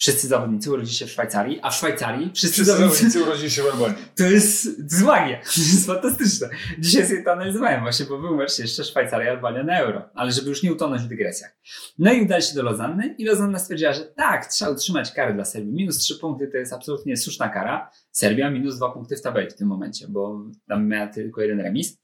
wszyscy 0.02 0.28
zawodnicy 0.28 0.72
urodzili 0.72 0.96
się 0.96 1.06
w 1.06 1.12
Szwajcarii, 1.12 1.60
a 1.62 1.70
w 1.70 1.76
Szwajcarii 1.76 2.32
wszyscy, 2.34 2.48
Wszyscy 2.54 2.66
zawodnicy 2.66 2.96
zawodnicy 2.98 3.24
urodzili 3.24 3.52
się 3.52 3.64
w 3.64 3.66
Albanii. 3.66 3.96
to 4.18 4.24
jest, 4.24 4.64
to 4.64 4.82
jest 4.82 5.04
magia. 5.04 5.38
To 5.38 5.62
jest 5.62 5.86
fantastyczne. 5.88 6.50
Dzisiaj 6.80 7.08
sobie 7.08 7.24
to 7.24 7.32
analizowałem 7.32 7.82
właśnie, 7.82 8.06
bo 8.06 8.18
był 8.18 8.36
mecz 8.36 8.60
jeszcze 8.60 8.84
Szwajcaria 8.84 9.32
Albania 9.32 9.64
na 9.64 9.80
euro, 9.80 10.10
ale 10.14 10.32
żeby 10.32 10.50
już 10.50 10.64
nie 10.64 10.72
utonąć 10.74 11.02
w 11.02 11.08
dygresjach. 11.08 11.58
No 12.00 12.14
i 12.14 12.22
udali 12.22 12.44
się 12.44 12.56
do 12.56 12.64
Lozanny 12.64 13.16
i 13.18 13.26
Lozanna 13.26 13.60
stwierdziła, 13.60 13.94
że 13.94 14.02
tak, 14.06 14.46
trzeba 14.46 14.72
utrzymać 14.72 15.12
karę 15.12 15.34
dla 15.34 15.46
Serbii. 15.46 15.74
Minus 15.74 15.98
3 15.98 16.16
punkty 16.16 16.48
to 16.48 16.58
jest 16.58 16.74
absolutnie 16.74 17.18
słuszna 17.18 17.50
kara. 17.50 17.92
Serbia 18.12 18.50
minus 18.50 18.78
2 18.78 18.90
punkty 18.92 19.16
w 19.18 19.22
tabeli 19.22 19.50
w 19.50 19.56
tym 19.56 19.68
momencie, 19.68 20.06
bo 20.10 20.42
tam 20.68 20.88
miała 20.88 21.08
tylko 21.08 21.42
jeden 21.42 21.60
remis. 21.60 21.98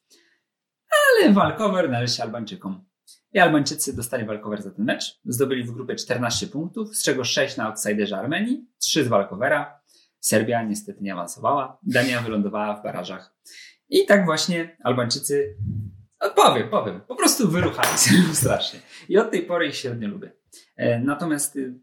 Ale 1.22 1.34
walkover 1.34 1.90
należy 1.90 2.14
się 2.14 2.24
Albańczykom. 2.24 2.87
I 3.38 3.40
Albańczycy 3.40 3.96
dostali 3.96 4.26
walkover 4.26 4.62
za 4.62 4.72
ten 4.72 4.86
mecz. 4.86 5.20
Zdobyli 5.26 5.64
w 5.64 5.72
grupie 5.72 5.96
14 5.96 6.48
punktów, 6.48 6.98
z 6.98 7.04
czego 7.04 7.24
6 7.24 7.58
na 7.58 7.68
outsiderze 7.68 8.18
Armenii, 8.18 8.66
3 8.80 9.06
z 9.06 9.08
walkowera. 9.08 9.80
Serbia 10.20 10.64
niestety 10.64 11.04
nie 11.04 11.14
awansowała. 11.14 11.80
Dania 11.84 12.22
wylądowała 12.22 12.76
w 12.76 12.84
barażach. 12.84 13.36
I 13.90 14.06
tak 14.06 14.26
właśnie 14.26 14.78
Albańczycy, 14.84 15.56
no 16.22 16.30
powiem, 16.30 16.70
powiem, 16.70 17.02
po 17.08 17.16
prostu 17.16 17.50
wyruchali 17.50 17.98
się 18.04 18.36
strasznie. 18.36 18.80
I 19.10 19.18
od 19.18 19.32
tej 19.32 19.42
pory 19.46 19.68
ich 19.68 19.76
średnio 19.76 20.08
lubię. 20.08 20.32
E, 20.76 21.00
Natomiast 21.00 21.56
y, 21.56 21.74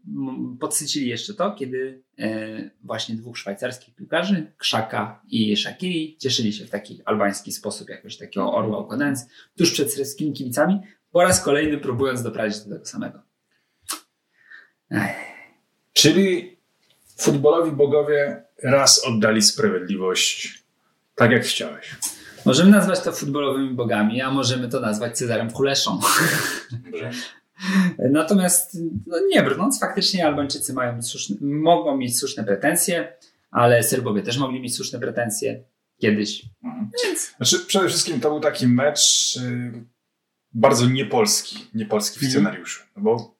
podsycili 0.59 1.09
jeszcze 1.09 1.33
to, 1.33 1.51
kiedy 1.51 2.03
e, 2.19 2.69
właśnie 2.83 3.15
dwóch 3.15 3.37
szwajcarskich 3.37 3.95
piłkarzy, 3.95 4.53
Krzaka 4.57 5.21
i 5.27 5.57
Shakiri, 5.57 6.17
cieszyli 6.17 6.53
się 6.53 6.65
w 6.65 6.69
taki 6.69 7.01
albański 7.05 7.51
sposób, 7.51 7.89
jakoś 7.89 8.17
takiego 8.17 8.53
orła 8.53 8.79
układając, 8.79 9.25
tuż 9.57 9.71
przed 9.71 9.93
serbskimi 9.93 10.33
kibicami, 10.33 10.81
po 11.15 11.23
raz 11.23 11.41
kolejny 11.41 11.77
próbując 11.77 12.23
doprowadzić 12.23 12.59
do 12.59 12.75
tego 12.75 12.85
samego. 12.85 13.19
Ech. 14.91 15.15
Czyli 15.93 16.57
futbolowi 17.17 17.71
bogowie 17.71 18.43
raz 18.63 19.05
oddali 19.05 19.41
sprawiedliwość 19.41 20.63
tak 21.15 21.31
jak 21.31 21.43
chciałeś. 21.43 21.95
Możemy 22.45 22.71
nazwać 22.71 22.99
to 22.99 23.11
futbolowymi 23.11 23.73
bogami, 23.73 24.21
a 24.21 24.31
możemy 24.31 24.69
to 24.69 24.79
nazwać 24.79 25.17
Cezarem 25.17 25.51
Kuleszą. 25.51 25.99
Dobrze. 26.71 27.11
Natomiast 28.19 28.77
no 29.07 29.17
nie 29.29 29.43
brnąc, 29.43 29.79
faktycznie 29.79 30.25
Albańczycy 30.25 30.73
mają 30.73 31.01
słuszne, 31.01 31.35
mogą 31.41 31.97
mieć 31.97 32.19
słuszne 32.19 32.43
pretensje, 32.43 33.13
ale 33.51 33.83
Serbowie 33.83 34.21
też 34.21 34.37
mogli 34.37 34.61
mieć 34.61 34.75
słuszne 34.75 34.99
pretensje 34.99 35.63
kiedyś. 35.97 36.45
Mhm. 36.63 36.89
Więc 37.03 37.35
Znaczy, 37.37 37.65
przede 37.65 37.89
wszystkim 37.89 38.19
to 38.19 38.29
był 38.29 38.39
taki 38.39 38.67
mecz 38.67 39.35
y, 39.35 39.94
bardzo 40.55 40.85
niepolski, 40.89 41.67
niepolski 41.73 42.19
w 42.19 42.23
Mhm. 42.23 42.31
scenariuszu. 42.31 42.83
No 42.95 43.03
bo 43.03 43.35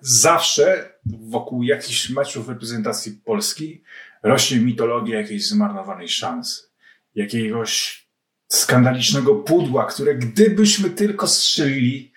zawsze 0.00 0.92
wokół 1.06 1.62
jakichś 1.62 2.10
meczów 2.10 2.48
reprezentacji 2.48 3.12
Polski 3.24 3.82
rośnie 4.22 4.58
mitologia 4.60 5.20
jakiejś 5.20 5.48
zmarnowanej 5.48 6.08
szansy, 6.08 6.62
jakiegoś 7.14 8.04
skandalicznego 8.48 9.34
pudła, 9.34 9.86
które 9.86 10.14
gdybyśmy 10.14 10.90
tylko 10.90 11.26
strzelili, 11.26 12.12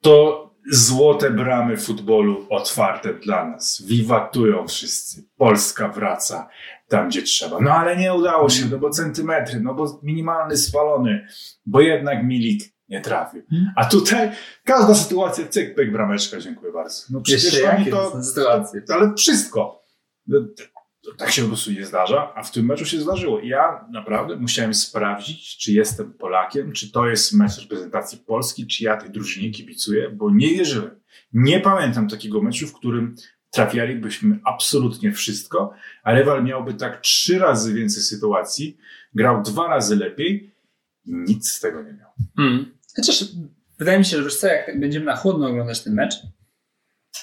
to 0.00 0.44
złote 0.72 1.30
bramy 1.30 1.76
futbolu 1.76 2.46
otwarte 2.50 3.14
dla 3.14 3.44
nas. 3.44 3.82
Wiwatują 3.86 4.68
wszyscy. 4.68 5.24
Polska 5.36 5.88
wraca 5.88 6.48
tam, 6.88 7.08
gdzie 7.08 7.22
trzeba. 7.22 7.60
No 7.60 7.70
ale 7.72 7.96
nie 7.96 8.14
udało 8.14 8.48
się, 8.48 8.66
no 8.70 8.78
bo 8.78 8.90
centymetry, 8.90 9.60
no 9.60 9.74
bo 9.74 10.00
minimalny 10.02 10.56
spalony, 10.56 11.28
bo 11.66 11.80
jednak 11.80 12.24
Milik 12.24 12.77
nie 12.88 13.00
trafił. 13.00 13.42
Hmm. 13.50 13.72
A 13.76 13.84
tutaj 13.84 14.30
każda 14.64 14.94
sytuacja, 14.94 15.46
cyk, 15.48 15.74
pyk, 15.74 15.92
brameczka, 15.92 16.40
dziękuję 16.40 16.72
bardzo. 16.72 17.02
No 17.10 17.20
przecież 17.20 17.44
jeszcze 17.44 17.76
oni 17.76 17.86
to, 17.90 18.22
sytuacje? 18.22 18.82
ale 18.88 19.14
wszystko. 19.14 19.84
No, 20.26 20.40
to- 20.40 20.78
to 21.04 21.14
Tak 21.16 21.30
się 21.30 21.42
po 21.42 21.48
prostu 21.48 21.70
nie 21.72 21.86
zdarza, 21.86 22.32
a 22.34 22.42
w 22.42 22.50
tym 22.50 22.66
meczu 22.66 22.84
się 22.84 23.00
zdarzyło. 23.00 23.40
Ja 23.40 23.84
naprawdę 23.90 24.36
musiałem 24.36 24.74
sprawdzić, 24.74 25.56
czy 25.56 25.72
jestem 25.72 26.12
Polakiem, 26.12 26.72
czy 26.72 26.92
to 26.92 27.06
jest 27.06 27.32
mecz 27.32 27.60
reprezentacji 27.60 28.18
Polski, 28.18 28.66
czy 28.66 28.84
ja 28.84 28.96
tej 28.96 29.10
drużynie 29.10 29.50
kibicuję, 29.50 30.10
bo 30.10 30.30
nie 30.30 30.48
wierzyłem. 30.48 31.00
Nie 31.32 31.60
pamiętam 31.60 32.08
takiego 32.08 32.42
meczu, 32.42 32.66
w 32.66 32.74
którym 32.74 33.14
trafialibyśmy 33.50 34.38
absolutnie 34.44 35.12
wszystko, 35.12 35.72
a 36.02 36.12
rywal 36.12 36.44
miałby 36.44 36.74
tak 36.74 37.00
trzy 37.00 37.38
razy 37.38 37.74
więcej 37.74 38.02
sytuacji, 38.02 38.78
grał 39.14 39.42
dwa 39.42 39.68
razy 39.68 39.96
lepiej 39.96 40.54
i 41.04 41.14
nic 41.14 41.50
z 41.52 41.60
tego 41.60 41.82
nie 41.82 41.92
miał. 41.92 42.10
Hmm. 42.36 42.77
Chociaż 42.98 43.24
wydaje 43.78 43.98
mi 43.98 44.04
się, 44.04 44.22
że 44.22 44.30
co, 44.30 44.46
jak 44.46 44.80
będziemy 44.80 45.06
na 45.06 45.16
chłodno 45.16 45.48
oglądać 45.48 45.80
ten 45.80 45.94
mecz, 45.94 46.14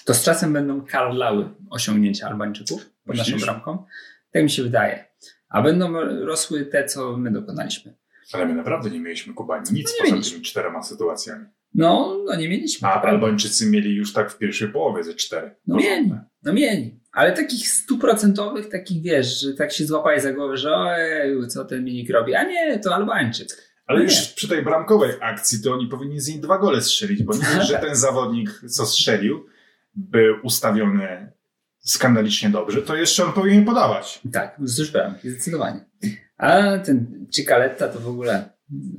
to 0.06 0.14
z 0.14 0.24
czasem 0.24 0.54
będą 0.54 0.86
karlały 0.86 1.50
osiągnięcia 1.70 2.28
Albańczyków 2.28 2.90
pod 3.06 3.16
naszą 3.18 3.38
bramką. 3.38 3.86
Tak 4.32 4.44
mi 4.44 4.50
się 4.50 4.64
wydaje. 4.64 5.06
A 5.50 5.62
będą 5.62 5.92
rosły 6.26 6.66
te, 6.66 6.86
co 6.86 7.18
my 7.18 7.32
dokonaliśmy. 7.32 7.94
Ale 8.34 8.46
my 8.46 8.56
naprawdę 8.56 8.90
nie 8.90 9.00
mieliśmy 9.00 9.34
Kuba 9.34 9.60
nic 9.60 9.72
No 9.72 9.80
poza 10.00 10.14
mieliśmy. 10.16 10.32
tymi 10.32 10.46
czterema 10.46 10.84
sytuacjami. 10.84 11.46
No, 11.74 12.18
no 12.26 12.36
nie 12.36 12.50
mieliśmy. 12.50 12.88
A. 12.88 13.02
Albańczycy 13.02 13.70
mieli 13.70 13.96
już 13.96 14.14
tak 14.14 14.32
w 14.32 14.38
pierwszej 14.38 14.70
połowie 14.70 15.04
ze 15.04 15.14
cztery. 15.14 15.56
No 15.68 15.76
mieli, 15.76 16.14
no 16.44 16.54
mieli. 16.54 17.00
Ale 17.12 17.32
takich 17.34 17.70
stuprocentowych, 17.70 18.70
takich 18.70 19.02
wiesz, 19.02 19.40
że 19.42 19.54
tak 19.54 19.72
się 19.72 19.86
złapali 19.86 20.22
za 20.22 20.34
głowę, 20.34 20.58
że 20.58 20.76
ojej, 20.76 21.48
co 21.48 21.66
ten 21.66 21.84
minik 21.84 22.10
robi. 22.10 22.36
A 22.36 22.44
nie, 22.44 22.80
to 22.80 22.96
Albańczyk. 22.96 23.48
Ale 23.86 24.00
Nie. 24.00 24.06
już 24.06 24.28
przy 24.28 24.48
tej 24.48 24.64
bramkowej 24.64 25.12
akcji 25.22 25.62
to 25.62 25.74
oni 25.74 25.88
powinni 25.88 26.20
z 26.20 26.28
niej 26.28 26.40
dwa 26.40 26.58
gole 26.58 26.82
strzelić, 26.82 27.24
bo 27.24 27.34
nie 27.34 27.64
że 27.64 27.80
ten 27.80 27.96
zawodnik, 27.96 28.62
co 28.70 28.86
strzelił, 28.86 29.46
był 29.96 30.36
ustawiony 30.44 31.32
skandalicznie 31.80 32.50
dobrze, 32.50 32.82
to 32.82 32.96
jeszcze 32.96 33.26
on 33.26 33.34
powinien 33.34 33.66
podawać. 33.66 34.22
Tak, 34.34 34.56
wzdłuż 34.60 34.92
bramki, 34.92 35.30
zdecydowanie. 35.30 35.86
A 36.38 36.78
ten 36.78 37.28
Cicaletta 37.32 37.88
to 37.88 38.00
w 38.00 38.08
ogóle 38.08 38.50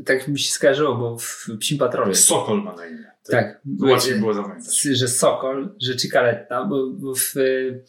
tak 0.05 0.29
mi 0.29 0.39
się 0.39 0.53
skarżyło, 0.53 0.97
bo 0.97 1.19
w 1.19 1.47
Psim 1.59 1.79
Patrolu. 1.79 2.15
Sokol 2.15 2.63
ma 2.63 2.77
na 2.77 2.87
imię. 2.87 3.05
Tak. 3.31 3.61
Łatwiej 3.81 4.19
było 4.19 4.35
zapamiętać. 4.35 4.83
że 4.83 5.09
Sokol, 5.09 5.75
że 5.83 5.97
Cicaletta, 5.97 6.65
bo, 6.65 6.91
bo 6.91 7.15
w 7.15 7.37
y, 7.37 7.85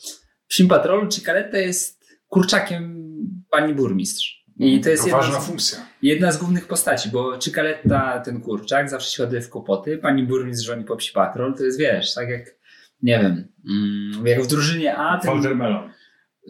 Psim 0.48 0.68
Patrolu 0.68 1.08
Cicaletta 1.08 1.58
jest 1.58 2.06
kurczakiem 2.28 3.08
pani 3.50 3.74
burmistrz. 3.74 4.46
I 4.60 4.82
to 4.82 4.90
jest 4.90 5.04
to 5.04 5.08
jedna 5.10 5.22
ważna 5.22 5.42
z, 5.42 5.48
funkcja. 5.48 5.80
jedna 6.02 6.32
z 6.32 6.38
głównych 6.38 6.68
postaci, 6.68 7.10
bo 7.10 7.38
Cicaletta, 7.38 8.20
ten 8.20 8.42
kurczak, 8.42 8.90
zawsze 8.90 9.12
się 9.12 9.42
w 9.42 9.50
kłopoty, 9.50 9.98
pani 9.98 10.24
burmistrz 10.24 10.68
żoni 10.68 10.84
po 10.84 10.96
Psi 10.96 11.14
Patrol, 11.14 11.56
to 11.56 11.64
jest, 11.64 11.80
wiesz, 11.80 12.14
tak 12.14 12.30
jak, 12.30 12.56
nie 13.02 13.20
wiem, 13.20 13.48
mm, 13.70 14.28
jak 14.28 14.44
w 14.44 14.48
drużynie 14.48 14.96
A, 14.98 15.18
ten, 15.18 15.32
Walter 15.32 15.56
Melon. 15.56 15.90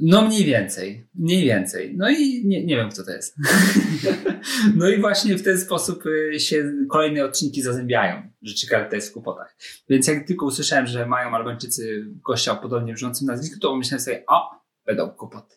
no 0.02 0.22
mniej 0.22 0.46
więcej, 0.46 1.08
mniej 1.16 1.46
więcej. 1.46 1.94
No 1.98 2.10
i 2.10 2.46
nie, 2.46 2.66
nie 2.66 2.76
wiem, 2.76 2.90
kto 2.90 3.04
to 3.04 3.12
jest. 3.12 3.36
no 4.76 4.90
i 4.90 5.02
właśnie 5.02 5.36
w 5.38 5.44
ten 5.44 5.60
sposób 5.60 6.06
y, 6.06 6.40
się 6.40 6.74
kolejne 6.90 7.26
odcinki 7.26 7.62
zazębiają, 7.62 8.30
że 8.42 8.54
Cicaletta 8.54 8.96
jest 8.96 9.10
w 9.10 9.14
kłopotach. 9.14 9.56
Więc 9.90 10.08
jak 10.08 10.28
tylko 10.28 10.46
usłyszałem, 10.46 10.88
że 10.88 11.06
mają 11.06 11.36
Albańczycy 11.36 12.06
gościa 12.26 12.52
o 12.52 12.56
podobnie 12.56 12.94
brzmiącym 12.94 13.28
nazwisku, 13.28 13.60
to 13.60 13.70
pomyślałem 13.70 14.02
sobie, 14.02 14.24
o, 14.28 14.50
będą 14.86 15.10
kłopoty. 15.10 15.57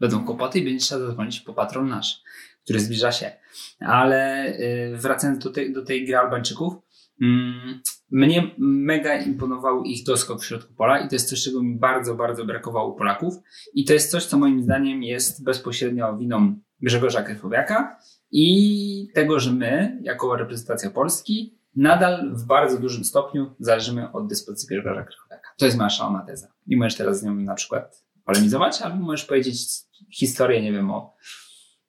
Będą 0.00 0.24
kłopoty 0.24 0.58
i 0.58 0.64
będzie 0.64 0.84
trzeba 0.84 1.06
zadzwonić 1.06 1.40
po 1.40 1.54
patron 1.54 1.88
nasz, 1.88 2.22
który 2.64 2.80
zbliża 2.80 3.12
się. 3.12 3.32
Ale 3.80 4.46
y, 4.46 4.96
wracając 4.96 5.44
do 5.44 5.50
tej, 5.50 5.72
do 5.72 5.84
tej 5.84 6.06
gry 6.06 6.16
Albańczyków, 6.16 6.74
mm, 7.22 7.80
mnie 8.10 8.50
mega 8.58 9.16
imponował 9.16 9.82
ich 9.82 10.04
doskok 10.04 10.40
w 10.40 10.44
środku 10.44 10.74
pola 10.74 10.98
i 10.98 11.08
to 11.08 11.14
jest 11.14 11.28
coś, 11.28 11.42
czego 11.42 11.62
mi 11.62 11.78
bardzo, 11.78 12.14
bardzo 12.14 12.44
brakowało 12.44 12.92
Polaków. 12.92 13.34
I 13.74 13.84
to 13.84 13.92
jest 13.92 14.10
coś, 14.10 14.24
co 14.24 14.38
moim 14.38 14.62
zdaniem 14.62 15.02
jest 15.02 15.44
bezpośrednio 15.44 16.16
winą 16.16 16.54
Grzegorza 16.82 17.22
Krychowiaka 17.22 17.96
i 18.30 19.08
tego, 19.14 19.40
że 19.40 19.52
my, 19.52 19.98
jako 20.02 20.36
reprezentacja 20.36 20.90
Polski, 20.90 21.58
nadal 21.76 22.34
w 22.34 22.44
bardzo 22.46 22.78
dużym 22.78 23.04
stopniu 23.04 23.54
zależymy 23.58 24.12
od 24.12 24.26
dyspozycji 24.26 24.68
Grzegorza 24.68 25.04
Krychowiaka. 25.04 25.48
To 25.58 25.64
jest 25.64 25.78
moja 25.78 25.90
szalona 25.90 26.24
teza. 26.26 26.48
I 26.66 26.76
możesz 26.76 26.96
teraz 26.96 27.20
z 27.20 27.22
nią 27.22 27.34
na 27.34 27.54
przykład 27.54 28.04
polemizować, 28.24 28.82
albo 28.82 28.96
możesz 28.96 29.26
powiedzieć 29.26 29.68
historię, 30.12 30.62
nie 30.62 30.72
wiem, 30.72 30.90
o, 30.90 31.16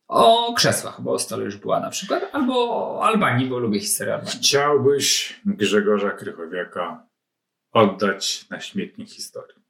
o 0.07 0.53
krzesłach, 0.53 1.01
bo 1.01 1.11
o 1.11 1.19
stole 1.19 1.45
już 1.45 1.57
była 1.57 1.79
na 1.79 1.89
przykład, 1.89 2.23
albo 2.31 2.53
o 2.55 3.03
Albanii, 3.03 3.49
bo 3.49 3.59
lubię 3.59 3.79
historię 3.79 4.13
Albanii. 4.13 4.39
Chciałbyś 4.39 5.39
Grzegorza 5.45 6.09
Krychowiaka 6.09 7.07
oddać 7.71 8.49
na 8.49 8.59
śmietnik 8.59 9.09
historii. 9.09 9.61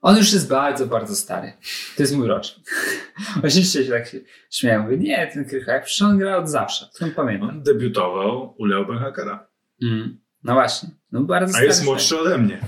On 0.00 0.16
już 0.16 0.32
jest 0.32 0.48
bardzo, 0.48 0.86
bardzo 0.86 1.16
stary. 1.16 1.52
To 1.96 2.02
jest 2.02 2.16
mój 2.16 2.28
rocznik. 2.28 2.66
Oczywiście 3.44 3.84
się 3.84 3.90
tak 3.90 4.16
śmieją. 4.50 4.82
Mówię, 4.82 4.98
nie, 4.98 5.26
ten 5.26 5.44
Krychowiak, 5.44 5.84
przecież 5.84 6.02
on 6.02 6.18
gra 6.18 6.36
od 6.36 6.48
zawsze. 6.48 6.88
Skąd 6.92 7.14
pamiętam? 7.14 7.48
On 7.48 7.62
debiutował 7.62 8.54
u 8.58 8.64
Leo 8.64 8.84
Benhakera. 8.84 9.46
Mm. 9.82 10.18
No 10.44 10.54
właśnie. 10.54 10.88
No 11.12 11.20
bardzo 11.20 11.58
A 11.58 11.62
jest 11.62 11.84
młodszy 11.84 12.20
ode 12.20 12.38
mnie. 12.38 12.60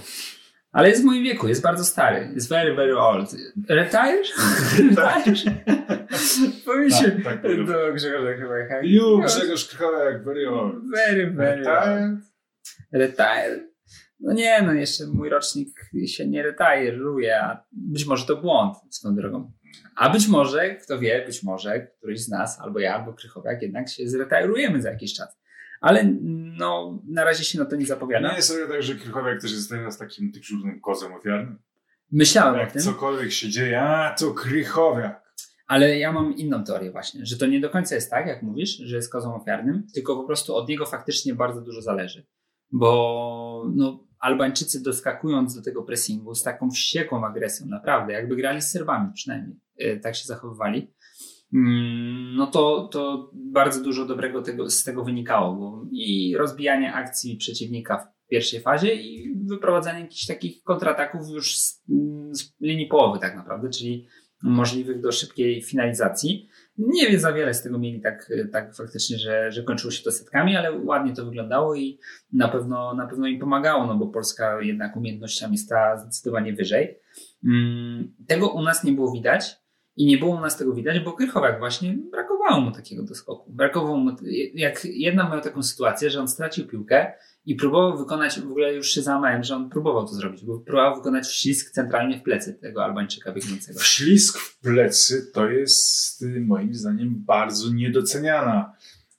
Ale 0.75 0.89
jest 0.89 1.03
w 1.03 1.05
moim 1.05 1.25
wieku, 1.25 1.49
jest 1.49 1.63
bardzo 1.63 1.85
stary. 1.85 2.29
Jest 2.35 2.49
very, 2.49 2.75
very 2.75 2.99
old. 2.99 3.31
Retires? 3.69 4.33
Retires? 4.97 5.45
Powiedzcie 6.65 7.11
Tak, 7.11 7.25
tak 7.25 7.43
powiem. 7.43 7.67
do 7.67 7.93
Grzegorza 7.93 8.35
Krychowiaka. 8.35 8.81
You, 8.83 9.21
Grzegorz 9.21 9.69
Krychowiak, 9.69 10.25
very 10.25 10.49
old. 10.49 10.75
Very, 10.95 11.31
very 11.31 11.69
old. 11.71 11.87
Retired? 11.87 12.19
Retire? 12.93 13.69
No 14.21 14.33
nie, 14.33 14.63
no 14.63 14.73
jeszcze 14.73 15.07
mój 15.07 15.29
rocznik 15.29 15.69
się 16.07 16.27
nie 16.27 16.43
retiruje, 16.43 17.41
a 17.41 17.65
być 17.73 18.07
może 18.07 18.27
to 18.27 18.37
błąd 18.37 18.77
swoją 18.91 19.15
drogą. 19.15 19.53
A 19.97 20.11
być 20.11 20.29
może, 20.29 20.75
kto 20.75 20.99
wie, 20.99 21.25
być 21.27 21.43
może 21.43 21.81
któryś 21.81 22.21
z 22.21 22.29
nas, 22.29 22.61
albo 22.61 22.79
ja, 22.79 22.95
albo 22.95 23.13
Krychowiak, 23.13 23.63
jednak 23.63 23.89
się 23.89 24.09
zretirujemy 24.09 24.83
za 24.83 24.91
jakiś 24.91 25.15
czas. 25.15 25.39
Ale 25.81 26.05
no, 26.59 27.03
na 27.09 27.25
razie 27.25 27.45
się 27.45 27.59
na 27.59 27.65
to 27.65 27.77
nie 27.77 27.87
zapowiada. 27.87 28.29
Nie 28.29 28.37
jest 28.37 28.49
sobie 28.49 28.67
tak, 28.69 28.83
że 28.83 28.95
Krychowiak 28.95 29.41
też 29.41 29.53
jest 29.53 29.71
teraz 29.71 29.99
takim 29.99 30.31
dyżurnym 30.31 30.81
kozem 30.81 31.13
ofiarnym. 31.13 31.59
Myślałem 32.13 32.55
o 32.55 32.59
Jak 32.59 32.73
tym, 32.73 32.83
cokolwiek 32.83 33.33
się 33.33 33.49
dzieje, 33.49 33.83
a 33.83 34.15
to 34.19 34.35
Krychowiak. 34.35 35.35
ale 35.67 35.99
ja 35.99 36.13
mam 36.13 36.37
inną 36.37 36.65
teorię 36.65 36.91
właśnie, 36.91 37.27
że 37.27 37.37
to 37.37 37.47
nie 37.47 37.61
do 37.61 37.71
końca 37.71 37.95
jest 37.95 38.11
tak, 38.11 38.27
jak 38.27 38.43
mówisz, 38.43 38.77
że 38.77 38.97
jest 38.97 39.13
kozą 39.13 39.35
ofiarnym, 39.35 39.87
tylko 39.95 40.17
po 40.17 40.25
prostu 40.25 40.57
od 40.57 40.69
niego 40.69 40.87
faktycznie 40.87 41.35
bardzo 41.35 41.61
dużo 41.61 41.83
zależy. 41.83 42.27
Bo 42.73 43.65
no, 43.75 44.05
Albańczycy 44.19 44.83
doskakując 44.83 45.55
do 45.55 45.63
tego 45.63 45.83
pressingu 45.83 46.35
z 46.35 46.43
taką 46.43 46.71
wściekłą 46.71 47.27
agresją, 47.27 47.67
naprawdę, 47.67 48.13
jakby 48.13 48.37
grali 48.37 48.63
z 48.63 48.71
Serbami 48.71 49.13
przynajmniej, 49.15 49.57
e, 49.79 49.97
tak 49.97 50.17
się 50.17 50.25
zachowywali, 50.27 50.91
no 52.37 52.47
to, 52.47 52.89
to 52.93 53.31
bardzo 53.35 53.83
dużo 53.83 54.07
dobrego 54.07 54.43
tego, 54.43 54.71
z 54.71 54.85
tego 54.85 55.05
wynikało. 55.05 55.55
Bo 55.55 55.87
I 55.93 56.37
rozbijanie 56.37 56.95
akcji 56.95 57.37
przeciwnika 57.37 57.99
w 57.99 58.29
pierwszej 58.29 58.61
fazie 58.61 58.95
i 58.95 59.35
wyprowadzanie 59.47 60.01
jakichś 60.01 60.27
takich 60.27 60.63
kontrataków 60.63 61.29
już 61.29 61.59
z, 61.59 61.83
mm, 61.91 62.35
z 62.35 62.55
linii 62.61 62.87
połowy 62.87 63.19
tak 63.19 63.37
naprawdę, 63.37 63.71
czyli 63.71 64.07
możliwych 64.43 65.01
do 65.01 65.13
szybkiej 65.13 65.63
finalizacji. 65.63 66.49
Nie 66.79 67.07
wiem 67.07 67.21
za 67.21 67.33
wiele 67.33 67.55
z 67.55 67.63
tego 67.63 67.79
mieli 67.79 68.01
tak, 68.01 68.33
tak 68.53 68.77
faktycznie, 68.77 69.19
że, 69.19 69.53
że 69.53 69.63
kończyło 69.63 69.91
się 69.91 70.05
to 70.05 70.13
setkami, 70.13 70.57
ale 70.57 70.79
ładnie 70.79 71.15
to 71.15 71.25
wyglądało 71.25 71.75
i 71.75 71.99
na 72.33 72.49
pewno, 72.49 72.95
na 72.95 73.07
pewno 73.07 73.27
im 73.27 73.41
pomagało, 73.41 73.87
no 73.87 73.97
bo 73.97 74.07
Polska 74.07 74.63
jednak 74.63 74.97
umiejętnościami 74.97 75.59
stała 75.59 75.97
zdecydowanie 75.97 76.53
wyżej. 76.53 76.99
Mm, 77.45 78.15
Tego 78.27 78.49
u 78.49 78.63
nas 78.63 78.85
nie 78.85 78.93
było 78.93 79.13
widać 79.13 79.64
i 79.97 80.07
nie 80.07 80.19
było 80.19 80.37
u 80.37 80.41
nas 80.41 80.57
tego 80.57 80.73
widać, 80.75 81.01
bo 81.01 81.13
Krychowiak 81.13 81.59
właśnie 81.59 81.97
brakowało 82.11 82.61
mu 82.61 82.73
takiego 82.73 83.03
doskoku. 83.03 83.53
Brakowało 83.53 83.97
mu, 83.97 84.17
jak 84.55 84.85
jedna 84.85 85.29
miał 85.29 85.41
taką 85.41 85.63
sytuację, 85.63 86.11
że 86.11 86.21
on 86.21 86.29
stracił 86.29 86.67
piłkę 86.67 87.13
i 87.47 87.55
próbował 87.55 87.99
wykonać, 87.99 88.41
w 88.41 88.51
ogóle 88.51 88.75
już 88.75 88.91
się 88.91 89.03
załamałem, 89.03 89.45
że 89.45 89.57
on 89.57 89.71
próbował 89.71 90.07
to 90.07 90.15
zrobić, 90.15 90.45
bo 90.45 90.59
próbował 90.59 90.97
wykonać 90.97 91.27
wślizg 91.27 91.71
centralnie 91.71 92.19
w 92.19 92.23
plecy 92.23 92.55
tego 92.55 92.85
Albańczyka 92.85 93.33
biegnącego. 93.33 93.79
Wślizg 93.81 94.39
w 94.39 94.61
plecy 94.61 95.31
to 95.33 95.49
jest 95.51 96.23
y, 96.23 96.41
moim 96.41 96.75
zdaniem 96.75 97.15
bardzo 97.27 97.73
niedoceniana 97.73 98.73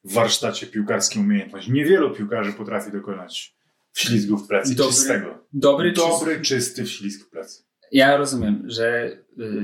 w 0.03 0.13
warsztacie 0.13 0.67
piłkarskim 0.67 1.21
umiejętność. 1.21 1.67
Niewielu 1.67 2.11
piłkarzy 2.15 2.53
potrafi 2.53 2.91
dokonać 2.91 3.55
wślizgu 3.91 4.37
w 4.37 4.47
plecy 4.47 4.75
Dobry- 4.75 4.87
czystego. 4.89 5.45
Dobry, 5.53 5.91
Dobry, 5.91 6.41
czysty 6.41 6.85
wślizg 6.85 7.27
w 7.27 7.29
plecy. 7.29 7.63
Ja 7.91 8.17
rozumiem, 8.17 8.63
że 8.65 9.17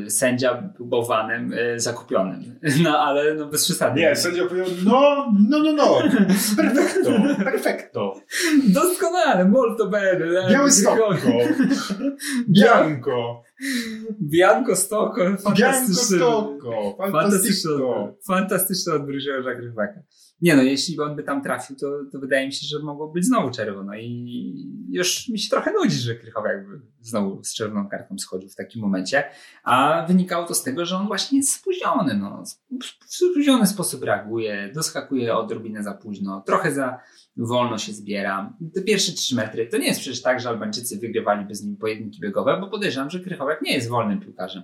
sędzia 0.08 0.74
był 0.78 0.86
bałwanem 0.86 1.54
y, 1.54 1.80
zakupionym, 1.80 2.60
no 2.84 3.00
ale 3.00 3.36
no 3.36 3.46
bez 3.46 3.64
przesady. 3.64 4.02
Nie, 4.02 4.16
sędzia 4.16 4.46
powiedział, 4.46 4.68
no, 4.86 5.32
no, 5.50 5.60
no, 5.64 5.74
no, 5.74 6.02
perfekto, 6.58 7.12
perfekto. 7.44 8.22
Doskonale, 8.68 9.46
molto 9.46 9.88
bene. 9.90 10.50
Biały 10.50 10.72
Stokko, 10.72 11.10
Bianco, 12.58 13.44
Bianco 14.22 14.76
Bianco 14.76 15.38
fantastyczny. 15.44 16.20
Fantastico. 17.12 17.74
odbiór. 17.74 18.18
Fantastyczny 18.28 19.00
Grzegorza 19.00 19.56
Grywaka. 19.56 20.00
Nie 20.42 20.56
no, 20.56 20.64
jeśli 20.64 21.00
on 21.00 21.16
by 21.16 21.24
tam 21.24 21.44
trafił, 21.44 21.76
to, 21.76 22.00
to 22.12 22.20
wydaje 22.20 22.46
mi 22.46 22.54
się, 22.54 22.68
że 22.68 22.80
mogło 22.80 23.08
być 23.08 23.26
znowu 23.26 23.52
czerwono 23.52 23.96
i 23.96 24.56
już 24.90 25.30
mi 25.30 25.40
się 25.40 25.50
trochę 25.50 25.72
nudzi, 25.74 25.98
że 25.98 26.16
Krychowiak 26.16 26.68
by 26.68 26.82
znowu 27.02 27.44
z 27.44 27.54
czerwoną 27.54 27.90
kartą 27.90 28.18
schodził 28.18 28.50
w 28.50 28.56
takim 28.56 28.82
momencie, 28.82 29.24
a 29.64 30.06
wynikało 30.08 30.48
to 30.48 30.56
z 30.56 30.64
tego, 30.64 30.86
że 30.86 30.96
on 30.96 31.08
właśnie 31.08 31.38
jest 31.38 31.54
spóźniony, 31.54 32.14
no. 32.14 32.44
W 33.08 33.16
spóźniony 33.16 33.68
sposób 33.68 34.04
reaguje, 34.04 34.72
doskakuje 34.76 35.36
odrobinę 35.36 35.84
za 35.84 35.94
późno, 35.94 36.44
trochę 36.46 36.72
za 36.72 37.00
wolno 37.38 37.78
się 37.78 37.94
zbiera. 37.94 38.54
Te 38.74 38.82
pierwsze 38.82 39.12
trzy 39.12 39.36
metry, 39.36 39.68
to 39.68 39.78
nie 39.78 39.88
jest 39.88 40.00
przecież 40.00 40.22
tak, 40.22 40.40
że 40.40 40.50
Albańczycy 40.50 41.00
wygrywaliby 41.00 41.56
z 41.56 41.64
nim 41.64 41.78
pojedynki 41.78 42.20
biegowe, 42.20 42.58
bo 42.62 42.68
podejrzewam, 42.68 43.10
że 43.10 43.20
Krychowiak 43.20 43.62
nie 43.62 43.74
jest 43.74 43.90
wolnym 43.90 44.20
piłkarzem. 44.20 44.64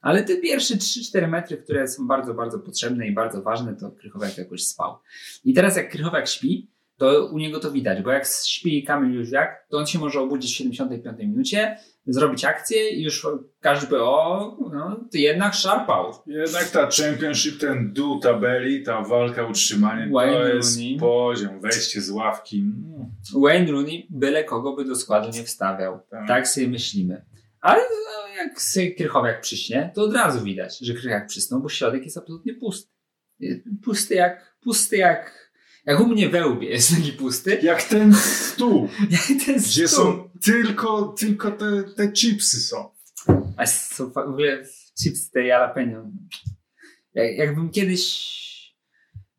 Ale 0.00 0.24
te 0.24 0.36
pierwsze 0.36 0.74
3-4 0.74 1.28
metry, 1.28 1.56
które 1.56 1.88
są 1.88 2.06
bardzo, 2.06 2.34
bardzo 2.34 2.58
potrzebne 2.58 3.06
i 3.06 3.12
bardzo 3.12 3.42
ważne, 3.42 3.76
to 3.76 3.90
Krychowiak 3.90 4.38
jakoś 4.38 4.66
spał. 4.66 4.98
I 5.44 5.54
teraz 5.54 5.76
jak 5.76 5.90
Krychowiak 5.90 6.28
śpi, 6.28 6.70
to 6.96 7.26
u 7.26 7.38
niego 7.38 7.60
to 7.60 7.70
widać, 7.70 8.02
bo 8.02 8.10
jak 8.10 8.26
śpi 8.26 8.84
Kamil 8.84 9.14
Jóźwiak, 9.14 9.66
to 9.68 9.78
on 9.78 9.86
się 9.86 9.98
może 9.98 10.20
obudzić 10.20 10.52
w 10.52 10.56
75 10.56 11.18
minucie, 11.18 11.78
zrobić 12.06 12.44
akcję 12.44 12.90
i 12.90 13.02
już 13.02 13.26
każdy 13.60 13.86
powie, 13.86 14.02
o, 14.02 14.56
no, 14.72 15.00
ty 15.10 15.18
jednak 15.18 15.54
szarpał. 15.54 16.12
Jednak 16.26 16.70
ta 16.70 16.88
Championship, 16.90 17.60
ten 17.60 17.92
dół 17.92 18.20
tabeli, 18.20 18.82
ta 18.82 19.02
walka 19.02 19.46
utrzymanie, 19.46 20.12
Wayne 20.12 20.32
to 20.32 20.46
jest 20.48 20.76
Rooney. 20.76 20.96
poziom, 21.00 21.60
wejście 21.60 22.00
z 22.00 22.10
ławki. 22.10 22.64
No, 22.88 23.10
Wayne 23.40 23.72
Rooney 23.72 24.06
byle 24.10 24.44
kogo 24.44 24.72
by 24.76 24.84
do 24.84 24.96
składu 24.96 25.28
nie 25.38 25.44
wstawiał. 25.44 26.00
Tak. 26.10 26.28
Tak 26.28 26.48
sobie 26.48 26.68
myślimy. 26.68 27.24
Ale 27.60 27.80
no, 27.82 28.34
jak 28.36 28.94
Krychowiak 28.96 29.40
przyśnie, 29.40 29.90
to 29.94 30.02
od 30.02 30.14
razu 30.14 30.44
widać, 30.44 30.78
że 30.78 30.92
Krychowiak 30.92 31.26
przysnął, 31.26 31.60
bo 31.60 31.68
środek 31.68 32.04
jest 32.04 32.16
absolutnie 32.16 32.54
pusty. 32.54 32.92
Pusty 33.84 34.14
jak, 34.14 34.56
pusty 34.60 34.96
jak, 34.96 35.52
jak 35.86 36.00
u 36.00 36.06
mnie 36.06 36.28
we 36.28 36.46
łbie 36.48 36.68
jest 36.70 36.96
taki 36.96 37.12
pusty. 37.12 37.58
Jak 37.62 37.82
ten 37.82 38.14
stół, 38.14 38.88
Jak 39.10 39.44
ten 39.46 39.56
gdzie 39.56 39.88
stół. 39.88 40.04
są 40.04 40.30
tylko, 40.44 41.14
tylko 41.18 41.50
te, 41.50 41.82
te 41.96 42.12
chipsy 42.12 42.60
są. 42.60 42.90
A 43.56 43.66
są 43.66 44.10
w 44.10 44.16
ogóle 44.16 44.64
chips 45.02 45.30
te 45.30 45.44
jalapeno. 45.44 46.10
Jak, 47.14 47.36
jakbym 47.36 47.70
kiedyś 47.70 48.42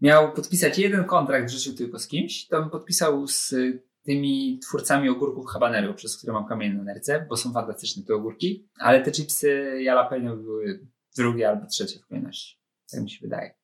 miał 0.02 0.34
podpisać 0.34 0.80
jeden 0.80 1.04
kontrakt 1.04 1.48
w 1.48 1.54
życiu 1.54 1.74
tylko 1.74 2.00
z 2.00 2.08
kimś, 2.08 2.48
to 2.48 2.62
bym 2.62 2.70
podpisał 2.70 3.28
z 3.28 3.56
tymi 4.04 4.60
twórcami 4.60 5.10
ogórków 5.10 5.48
habanero, 5.48 5.94
przez 5.94 6.18
które 6.18 6.34
mam 6.34 6.46
kamień 6.46 6.74
na 6.74 6.84
nerce, 6.84 7.26
bo 7.30 7.38
są 7.38 7.54
fantastyczne 7.54 8.04
te 8.04 8.16
ogórki, 8.16 8.70
ale 8.80 9.02
te 9.02 9.12
chipsy 9.12 9.78
jalapeno 9.82 10.38
były 10.38 10.88
drugie 11.18 11.50
albo 11.50 11.66
trzecie 11.66 12.00
w 12.00 12.08
kolejności. 12.08 12.60
Tak 12.92 13.02
mi 13.02 13.12
się 13.12 13.20
wydaje. 13.22 13.63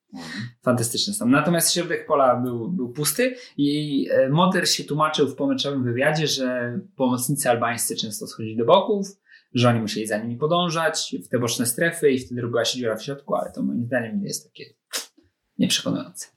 Fantastyczne 0.61 1.13
są. 1.13 1.25
Natomiast 1.25 1.73
środek 1.73 2.05
pola 2.05 2.35
był, 2.35 2.69
był 2.71 2.89
pusty 2.89 3.35
i 3.57 4.07
e, 4.11 4.29
Moder 4.29 4.69
się 4.69 4.83
tłumaczył 4.83 5.27
w 5.27 5.35
pomyczowym 5.35 5.83
wywiadzie, 5.83 6.27
że 6.27 6.79
pomocnicy 6.95 7.49
albańscy 7.49 7.95
często 7.95 8.27
schodzili 8.27 8.57
do 8.57 8.65
boków, 8.65 9.07
że 9.53 9.69
oni 9.69 9.79
musieli 9.79 10.07
za 10.07 10.17
nimi 10.17 10.37
podążać 10.37 11.15
w 11.25 11.27
te 11.27 11.39
boczne 11.39 11.65
strefy 11.65 12.11
i 12.11 12.19
wtedy 12.19 12.41
robiła 12.41 12.65
się 12.65 12.79
dziura 12.79 12.95
w 12.95 13.03
środku, 13.03 13.35
ale 13.35 13.51
to 13.51 13.63
moim 13.63 13.85
zdaniem 13.85 14.23
jest 14.23 14.45
takie 14.45 14.65
nieprzekonujące. 15.57 16.27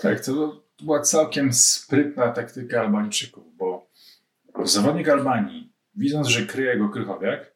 Tak, 0.00 0.24
to 0.24 0.62
była 0.82 1.00
całkiem 1.00 1.52
sprytna 1.52 2.28
taktyka 2.32 2.80
Albańczyków, 2.80 3.56
bo 3.56 3.90
zawodnik 4.64 5.08
Albanii, 5.08 5.72
widząc, 5.94 6.28
że 6.28 6.46
kryje 6.46 6.78
go 6.78 6.88
Krychowiak, 6.88 7.51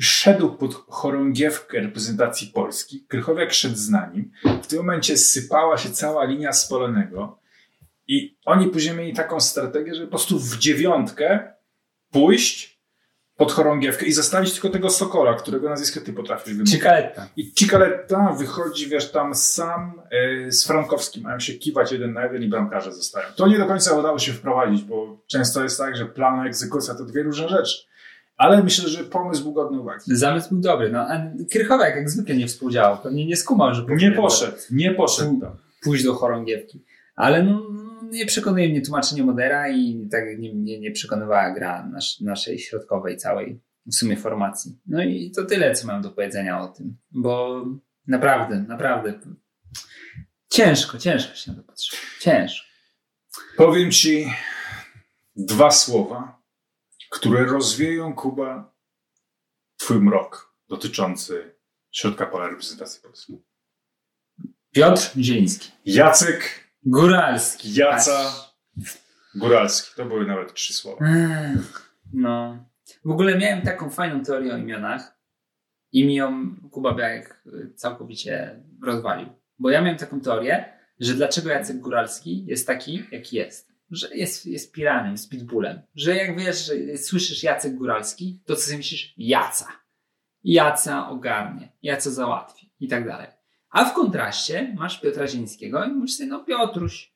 szedł 0.00 0.52
pod 0.52 0.74
chorągiewkę 0.74 1.80
reprezentacji 1.80 2.48
Polski. 2.54 3.04
Krychowiak 3.08 3.52
szedł 3.52 3.76
za 3.76 4.10
nim. 4.14 4.30
W 4.62 4.66
tym 4.66 4.78
momencie 4.78 5.16
sypała 5.16 5.78
się 5.78 5.90
cała 5.90 6.24
linia 6.24 6.52
spalonego 6.52 7.38
i 8.08 8.38
oni 8.44 8.66
później 8.66 8.96
mieli 8.96 9.12
taką 9.12 9.40
strategię, 9.40 9.94
żeby 9.94 10.06
po 10.06 10.10
prostu 10.10 10.38
w 10.38 10.58
dziewiątkę 10.58 11.52
pójść 12.10 12.78
pod 13.36 13.52
chorągiewkę 13.52 14.06
i 14.06 14.12
zostawić 14.12 14.52
tylko 14.52 14.68
tego 14.68 14.90
Sokola, 14.90 15.34
którego 15.34 15.68
nazwisko 15.68 16.00
ty 16.00 16.12
potrafisz 16.12 16.52
wymówić. 16.52 16.72
Cikaletta. 16.72 17.28
I 17.36 17.52
Cikaletta 17.52 18.32
wychodzi, 18.32 18.86
wiesz, 18.86 19.10
tam 19.10 19.34
sam 19.34 20.02
y, 20.46 20.52
z 20.52 20.66
Frankowskim. 20.66 21.22
Mają 21.22 21.40
się 21.40 21.54
kiwać 21.54 21.92
jeden 21.92 22.12
na 22.12 22.24
jeden 22.24 22.42
i 22.42 22.48
bramkarze 22.48 22.92
zostają. 22.92 23.26
To 23.36 23.46
nie 23.48 23.58
do 23.58 23.66
końca 23.66 23.96
udało 23.96 24.18
się 24.18 24.32
wprowadzić, 24.32 24.82
bo 24.82 25.18
często 25.26 25.62
jest 25.62 25.78
tak, 25.78 25.96
że 25.96 26.06
plan, 26.06 26.46
egzekucja 26.46 26.94
to 26.94 27.04
dwie 27.04 27.22
różne 27.22 27.48
rzeczy. 27.48 27.88
Ale 28.38 28.62
myślę, 28.62 28.88
że 28.88 29.04
pomysł 29.04 29.42
był 29.42 29.52
godny 29.52 29.80
uwagi. 29.80 30.02
Zamysł 30.06 30.48
był 30.50 30.60
dobry. 30.60 30.92
No, 30.92 31.00
a 31.00 31.30
Krychowiak 31.50 31.96
jak 31.96 32.10
zwykle 32.10 32.36
nie 32.36 32.46
współdziałał. 32.46 32.98
Pewnie 33.02 33.26
nie 33.26 33.36
skumał, 33.36 33.74
że 33.74 33.86
Nie 33.96 34.12
poszedł, 34.12 34.56
nie 34.70 34.94
poszedł 34.94 35.40
tam. 35.40 35.56
pójść 35.82 36.04
do 36.04 36.14
chorągiewki. 36.14 36.84
Ale 37.16 37.42
no, 37.42 37.62
nie 38.10 38.26
przekonuje 38.26 38.68
mnie 38.68 38.82
tłumaczenie 38.82 39.22
Modera 39.24 39.68
i 39.68 40.08
tak 40.10 40.24
nie, 40.38 40.54
nie, 40.54 40.80
nie 40.80 40.90
przekonywała 40.90 41.50
gra 41.50 41.86
nasz, 41.86 42.20
naszej 42.20 42.58
środkowej 42.58 43.16
całej 43.16 43.60
w 43.86 43.94
sumie 43.94 44.16
formacji. 44.16 44.78
No 44.86 45.02
i 45.04 45.30
to 45.36 45.44
tyle, 45.44 45.74
co 45.74 45.86
mam 45.86 46.02
do 46.02 46.10
powiedzenia 46.10 46.60
o 46.60 46.68
tym, 46.68 46.96
bo 47.10 47.64
naprawdę, 48.06 48.64
naprawdę 48.68 49.12
ciężko, 50.50 50.98
ciężko 50.98 51.34
się 51.34 51.50
na 51.52 51.56
to 51.56 51.62
patrzy. 51.62 51.96
Ciężko. 52.20 52.66
Powiem 53.56 53.90
ci 53.90 54.32
dwa 55.36 55.70
słowa, 55.70 56.37
które 57.10 57.44
rozwieją, 57.44 58.14
Kuba, 58.14 58.74
twój 59.76 60.00
mrok 60.00 60.54
dotyczący 60.68 61.54
środka 61.90 62.26
pola 62.26 62.48
reprezentacji 62.48 63.02
polskiej. 63.02 63.44
Piotr 64.70 65.10
Zieliński. 65.16 65.70
Jacek 65.84 66.68
Góralski. 66.82 67.74
Jaca 67.74 68.34
Góralski. 69.34 69.96
To 69.96 70.04
były 70.04 70.26
nawet 70.26 70.54
trzy 70.54 70.72
słowa. 70.74 71.06
No. 72.12 72.64
W 73.04 73.10
ogóle 73.10 73.38
miałem 73.38 73.62
taką 73.62 73.90
fajną 73.90 74.24
teorię 74.24 74.54
o 74.54 74.56
imionach 74.56 75.18
i 75.92 76.06
mi 76.06 76.14
ją 76.14 76.56
Kuba 76.70 76.94
Białek 76.94 77.42
y, 77.46 77.74
całkowicie 77.74 78.62
rozwalił. 78.82 79.28
Bo 79.58 79.70
ja 79.70 79.80
miałem 79.82 79.98
taką 79.98 80.20
teorię, 80.20 80.72
że 81.00 81.14
dlaczego 81.14 81.50
Jacek 81.50 81.78
Góralski 81.78 82.46
jest 82.46 82.66
taki, 82.66 83.04
jaki 83.10 83.36
jest. 83.36 83.72
Że 83.90 84.16
jest, 84.16 84.46
jest 84.46 84.72
piranem, 84.72 85.12
jest 85.12 85.30
pitbullem. 85.30 85.82
Że 85.94 86.16
jak 86.16 86.38
wiesz, 86.38 86.70
słyszysz 86.96 87.42
Jacek 87.42 87.74
Góralski, 87.74 88.40
to 88.46 88.56
co 88.56 88.62
sobie 88.62 88.76
myślisz? 88.76 89.14
Jaca. 89.16 89.66
Jaca 90.44 91.08
ogarnie, 91.08 91.72
Jaca 91.82 92.10
załatwi 92.10 92.72
i 92.80 92.88
tak 92.88 93.06
dalej. 93.06 93.26
A 93.70 93.84
w 93.84 93.94
kontraście 93.94 94.74
masz 94.78 95.00
Piotra 95.00 95.26
Zińskiego 95.26 95.84
i 95.84 95.88
mówisz 95.88 96.14
sobie, 96.14 96.28
no 96.28 96.44
Piotruś, 96.44 97.14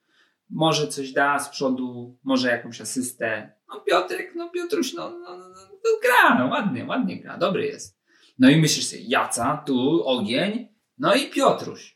może 0.50 0.88
coś 0.88 1.12
da 1.12 1.38
z 1.38 1.48
przodu, 1.48 2.18
może 2.24 2.48
jakąś 2.48 2.80
asystę. 2.80 3.52
No 3.68 3.80
Piotrek, 3.80 4.32
no 4.34 4.50
Piotruś, 4.50 4.94
no, 4.94 5.10
no, 5.10 5.36
no, 5.38 5.48
no 5.84 5.90
gra, 6.02 6.38
no 6.38 6.46
ładnie, 6.46 6.84
ładnie 6.84 7.20
gra, 7.20 7.38
dobry 7.38 7.66
jest. 7.66 7.98
No 8.38 8.50
i 8.50 8.56
myślisz 8.56 8.86
sobie, 8.86 9.02
Jaca, 9.02 9.62
tu 9.66 10.04
ogień, 10.04 10.68
no 10.98 11.14
i 11.14 11.30
Piotruś. 11.30 11.91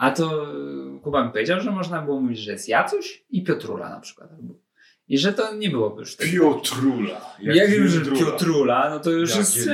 A 0.00 0.10
to 0.10 0.52
y, 0.96 1.00
Kuba 1.02 1.24
mi 1.24 1.32
powiedział, 1.32 1.60
że 1.60 1.70
można 1.70 2.02
było 2.02 2.20
mówić, 2.20 2.38
że 2.38 2.52
jest 2.52 2.68
Jacuś 2.68 3.24
i 3.30 3.44
Piotrula 3.44 3.88
na 3.88 4.00
przykład. 4.00 4.30
I 5.08 5.18
że 5.18 5.32
to 5.32 5.54
nie 5.54 5.70
byłoby 5.70 6.00
już 6.00 6.16
tak. 6.16 6.26
Piotrula. 6.30 7.34
Jak 7.40 7.70
wiem, 7.70 7.88
że 7.88 8.00
Piotrula. 8.00 8.90
No 8.90 9.00
to 9.00 9.10
już 9.10 9.30
Jak 9.30 9.38
jest. 9.38 9.70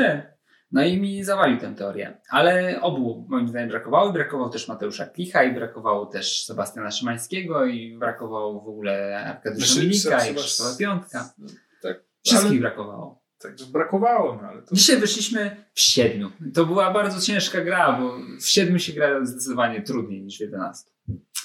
No 0.73 0.85
i 0.85 1.01
mi 1.01 1.25
zawalił 1.25 1.59
tę 1.59 1.75
teorię. 1.75 2.21
Ale 2.31 2.81
obu 2.81 3.27
moim 3.29 3.49
zdaniem 3.49 3.69
brakowało. 3.69 4.13
Brakowało 4.13 4.49
też 4.49 4.69
Mateusza 4.69 5.07
Klicha 5.07 5.45
i 5.45 5.55
brakowało 5.55 6.07
też 6.07 6.45
Sebastiana 6.45 6.91
Szymańskiego 6.91 7.65
i 7.65 7.99
brakowało 7.99 8.61
w 8.61 8.69
ogóle 8.69 9.25
Arkadiusza 9.25 9.67
Znaczy, 9.67 9.89
Milika 9.89 10.27
i 10.27 10.35
Krzysztofa 10.35 10.79
Piątka. 10.79 11.35
Tak, 11.83 12.05
Wszystkich 12.25 12.61
brakowało. 12.61 13.26
Tak 13.39 13.55
brakowało, 13.73 14.39
no 14.43 14.49
ale 14.49 14.63
to... 14.63 14.75
Dzisiaj 14.75 14.97
wyszliśmy 14.97 15.67
w 15.75 15.81
siedmiu. 15.81 16.31
To 16.55 16.67
była 16.67 16.93
bardzo 16.93 17.21
ciężka 17.21 17.61
gra, 17.61 17.93
bo 18.01 18.19
w 18.41 18.49
siedmiu 18.49 18.79
się 18.79 18.93
gra 18.93 19.25
zdecydowanie 19.25 19.83
trudniej 19.83 20.23
niż 20.23 20.39
w 20.39 20.41
jedenastu. 20.41 20.91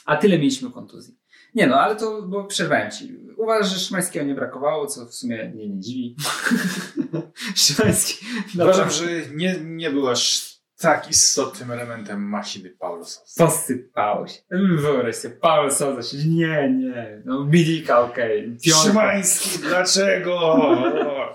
A 0.05 0.15
tyle 0.15 0.37
mieliśmy 0.37 0.71
kontuzji. 0.71 1.17
Nie 1.55 1.67
no, 1.67 1.75
ale 1.75 1.95
to, 1.95 2.21
bo 2.21 2.43
przerwałem 2.43 2.91
ci. 2.91 3.17
Uważasz, 3.37 3.73
że 3.73 3.79
Szymańskiego 3.79 4.25
nie 4.25 4.35
brakowało, 4.35 4.87
co 4.87 5.05
w 5.05 5.13
sumie 5.13 5.49
mnie 5.49 5.69
nie 5.69 5.79
dziwi. 5.79 6.15
Szymański. 7.55 8.25
Uważam, 8.55 8.91
że 8.91 9.05
nie, 9.35 9.59
nie 9.63 9.89
był 9.89 10.09
aż 10.09 10.50
tak 10.81 11.09
istotnym 11.09 11.71
elementem 11.71 12.21
machiny 12.21 12.69
Paulo 12.69 13.05
Sousa. 13.05 13.45
Posypało 13.45 14.27
się. 14.27 14.39
Wyobraź 14.51 15.15
sobie, 15.15 15.35
Paweł 15.35 15.71
Sosa 15.71 16.01
się. 16.01 16.29
Nie, 16.29 16.69
nie. 16.69 17.21
No, 17.25 17.45
Milika, 17.45 17.99
okej. 17.99 18.57
Piątka. 18.65 18.83
Szymański, 18.83 19.59
dlaczego? 19.59 20.61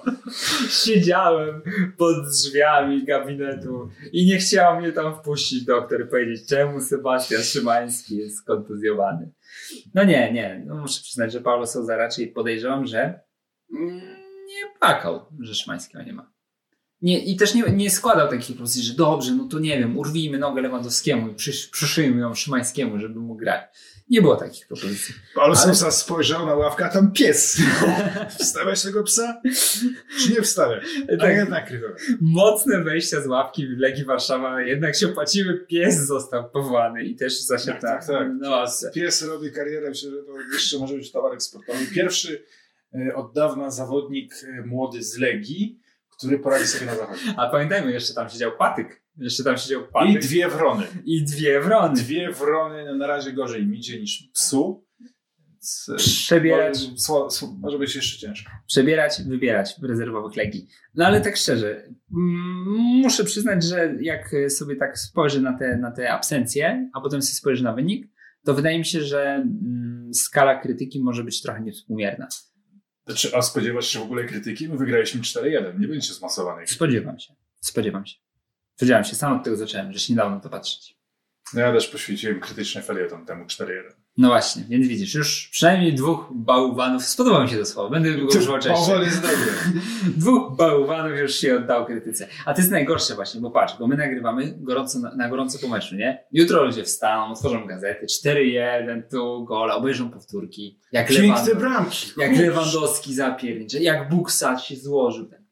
Siedziałem 0.84 1.62
pod 1.98 2.14
drzwiami 2.28 3.04
gabinetu 3.04 3.90
i 4.12 4.26
nie 4.26 4.38
chciał 4.38 4.80
mnie 4.80 4.92
tam 4.92 5.14
wpuścić 5.14 5.64
doktor 5.64 6.08
powiedzieć, 6.08 6.48
czemu 6.48 6.80
Sebastian 6.80 7.42
Szymański 7.42 8.16
jest 8.16 8.46
kontuzjowany. 8.46 9.32
No 9.94 10.04
nie, 10.04 10.32
nie. 10.32 10.62
No 10.66 10.74
muszę 10.74 11.00
przyznać, 11.02 11.32
że 11.32 11.40
Paulo 11.40 11.66
Souza 11.66 11.96
raczej 11.96 12.28
podejrzewam, 12.28 12.86
że 12.86 13.20
nie 14.46 14.78
płakał, 14.80 15.26
że 15.40 15.54
Szymańskiego 15.54 16.04
nie 16.04 16.12
ma. 16.12 16.35
Nie, 17.02 17.18
I 17.24 17.36
też 17.36 17.54
nie, 17.54 17.62
nie 17.62 17.90
składał 17.90 18.28
takich 18.28 18.46
propozycji, 18.56 18.82
że 18.82 18.94
dobrze, 18.94 19.32
no 19.32 19.48
to 19.48 19.58
nie 19.58 19.78
wiem, 19.78 19.98
urwijmy 19.98 20.38
nogę 20.38 20.62
Lewandowskiemu 20.62 21.28
i 21.28 21.34
przysz, 21.34 21.66
przyszyjmy 21.66 22.20
ją 22.20 22.34
Szymańskiemu, 22.34 22.98
żeby 22.98 23.20
mógł 23.20 23.40
grać. 23.40 23.62
Nie 24.08 24.22
było 24.22 24.36
takich 24.36 24.66
propozycji. 24.66 25.14
Ale- 25.36 25.56
Sousa 25.56 25.90
spojrzał 25.90 26.46
na 26.46 26.54
ławkę, 26.54 26.84
a 26.84 26.88
tam 26.88 27.12
pies. 27.12 27.60
Wstawiać 28.40 28.82
tego 28.82 29.02
psa? 29.04 29.40
Czy 30.20 30.32
nie 30.32 30.42
wstawiać? 30.42 30.84
A 31.14 31.16
Tak. 31.20 31.36
jednak 31.36 31.72
mocne 32.20 32.84
wejścia 32.84 33.20
z 33.22 33.26
ławki 33.26 33.66
w 33.66 33.78
Legii 33.78 34.04
Warszawa 34.04 34.62
jednak 34.62 34.96
się 34.96 35.06
opłaciły. 35.08 35.66
Pies 35.68 36.06
został 36.06 36.50
powołany 36.50 37.04
i 37.04 37.16
też 37.16 37.40
zasiadł 37.40 37.80
Tak, 37.80 38.06
tak, 38.06 38.30
tak. 38.42 38.92
Pies 38.94 39.22
robi 39.22 39.52
karierę, 39.52 39.88
myślę, 39.88 40.10
że 40.10 40.16
to 40.16 40.32
jeszcze 40.52 40.78
może 40.78 40.94
być 40.94 41.12
towarek 41.12 41.42
sportowy. 41.42 41.86
Pierwszy 41.94 42.44
e, 42.94 43.14
od 43.14 43.32
dawna 43.34 43.70
zawodnik 43.70 44.34
e, 44.44 44.66
młody 44.66 45.02
z 45.02 45.18
Legii, 45.18 45.78
który 46.18 46.38
poradzi 46.38 46.66
sobie 46.66 46.86
na 46.86 46.94
zachodzie. 46.96 47.20
A 47.36 47.48
pamiętajmy, 47.50 47.92
jeszcze 47.92 48.14
tam 48.14 48.28
siedział 48.28 48.52
Patyk. 48.58 49.02
Jeszcze 49.18 49.44
tam 49.44 49.56
siedział 49.56 49.82
I 49.82 49.92
Patyk. 49.92 50.22
dwie 50.22 50.48
wrony. 50.48 50.86
I 51.04 51.24
dwie 51.24 51.60
wrony. 51.60 51.94
Dwie 51.94 52.32
wrony 52.32 52.84
no, 52.84 52.94
na 52.94 53.06
razie 53.06 53.32
gorzej 53.32 53.66
mi 53.66 53.78
idzie 53.78 54.00
niż 54.00 54.28
psu. 54.34 54.86
e, 55.92 55.96
Przebierać. 55.96 56.78
Może, 57.60 57.78
być 57.78 57.96
jeszcze 57.96 58.18
ciężko. 58.26 58.50
przebierać, 58.66 59.22
wybierać 59.28 59.74
w 59.80 59.84
rezerwowych 59.84 60.36
Legii. 60.36 60.68
No 60.94 61.06
ale 61.06 61.20
tak 61.20 61.36
szczerze, 61.36 61.68
mm, 62.16 62.64
muszę 63.02 63.24
przyznać, 63.24 63.64
że 63.64 63.94
jak 64.00 64.30
sobie 64.48 64.76
tak 64.76 64.98
spojrzę 64.98 65.40
na 65.40 65.58
te, 65.58 65.76
na 65.76 65.90
te 65.90 66.10
absencje, 66.12 66.90
a 66.94 67.00
potem 67.00 67.22
sobie 67.22 67.34
spojrzę 67.36 67.64
na 67.64 67.72
wynik, 67.72 68.06
to 68.44 68.54
wydaje 68.54 68.78
mi 68.78 68.84
się, 68.84 69.00
że 69.02 69.22
mm, 69.34 70.10
skala 70.14 70.60
krytyki 70.60 71.02
może 71.02 71.24
być 71.24 71.42
trochę 71.42 71.60
niewspółmierna. 71.60 72.28
Znaczy, 73.06 73.36
a 73.36 73.42
spodziewasz 73.42 73.86
się 73.86 73.98
w 73.98 74.02
ogóle 74.02 74.24
krytyki? 74.24 74.68
My 74.68 74.76
wygraliśmy 74.76 75.20
4-1, 75.20 75.78
nie 75.80 75.88
będzie 75.88 76.14
zmasowanej. 76.14 76.66
Spodziewam 76.66 77.18
się. 77.18 77.34
Spodziewam 77.60 78.06
się. 78.06 78.16
Spodziewam 78.76 79.04
się. 79.04 79.16
Sam 79.16 79.36
od 79.36 79.44
tego 79.44 79.56
zacząłem, 79.56 79.92
że 79.92 79.98
się 79.98 80.12
nie 80.12 80.16
dało 80.16 80.30
na 80.30 80.40
to 80.40 80.48
patrzeć. 80.48 80.96
No 81.54 81.60
ja 81.60 81.72
też 81.72 81.88
poświęciłem 81.88 82.40
krytyczny 82.40 82.82
felieton 82.82 83.26
temu 83.26 83.44
4-1. 83.44 83.66
No 84.18 84.28
właśnie, 84.28 84.64
więc 84.68 84.88
widzisz, 84.88 85.14
już 85.14 85.48
przynajmniej 85.52 85.94
dwóch 85.94 86.28
bałwanów, 86.34 87.04
spodobało 87.04 87.44
mi 87.44 87.50
się 87.50 87.56
to 87.56 87.66
słowo, 87.66 87.90
będę 87.90 88.12
go 88.12 88.26
używał 88.26 88.58
częściej. 88.58 88.86
Powoli 88.86 89.06
jest 89.06 89.22
dobry. 89.30 89.80
Dwóch 90.16 90.56
bałwanów 90.56 91.18
już 91.18 91.34
się 91.34 91.56
oddało 91.56 91.84
krytyce. 91.86 92.28
A 92.44 92.54
to 92.54 92.60
jest 92.60 92.70
najgorsze 92.70 93.14
właśnie, 93.14 93.40
bo 93.40 93.50
patrz, 93.50 93.74
bo 93.78 93.86
my 93.86 93.96
nagrywamy 93.96 94.54
gorąco, 94.56 94.98
na, 94.98 95.14
na 95.14 95.28
gorąco 95.28 95.58
po 95.58 95.68
meczu, 95.68 95.96
nie? 95.96 96.24
Jutro 96.32 96.64
ludzie 96.64 96.84
wstaną, 96.84 97.32
otworzą 97.32 97.66
gazety, 97.66 98.06
4-1, 98.06 99.02
tu 99.10 99.44
gola, 99.44 99.74
obejrzą 99.76 100.10
powtórki. 100.10 100.80
Jak, 100.92 101.10
Lewand- 101.10 101.54
bramki. 101.54 102.06
jak. 102.16 102.36
Lewandowski 102.38 103.14
zapiernicze, 103.14 103.78
jak 103.78 104.08
Buksat 104.08 104.62
się 104.62 104.76
złożył. 104.76 105.26
Ten, 105.26 105.44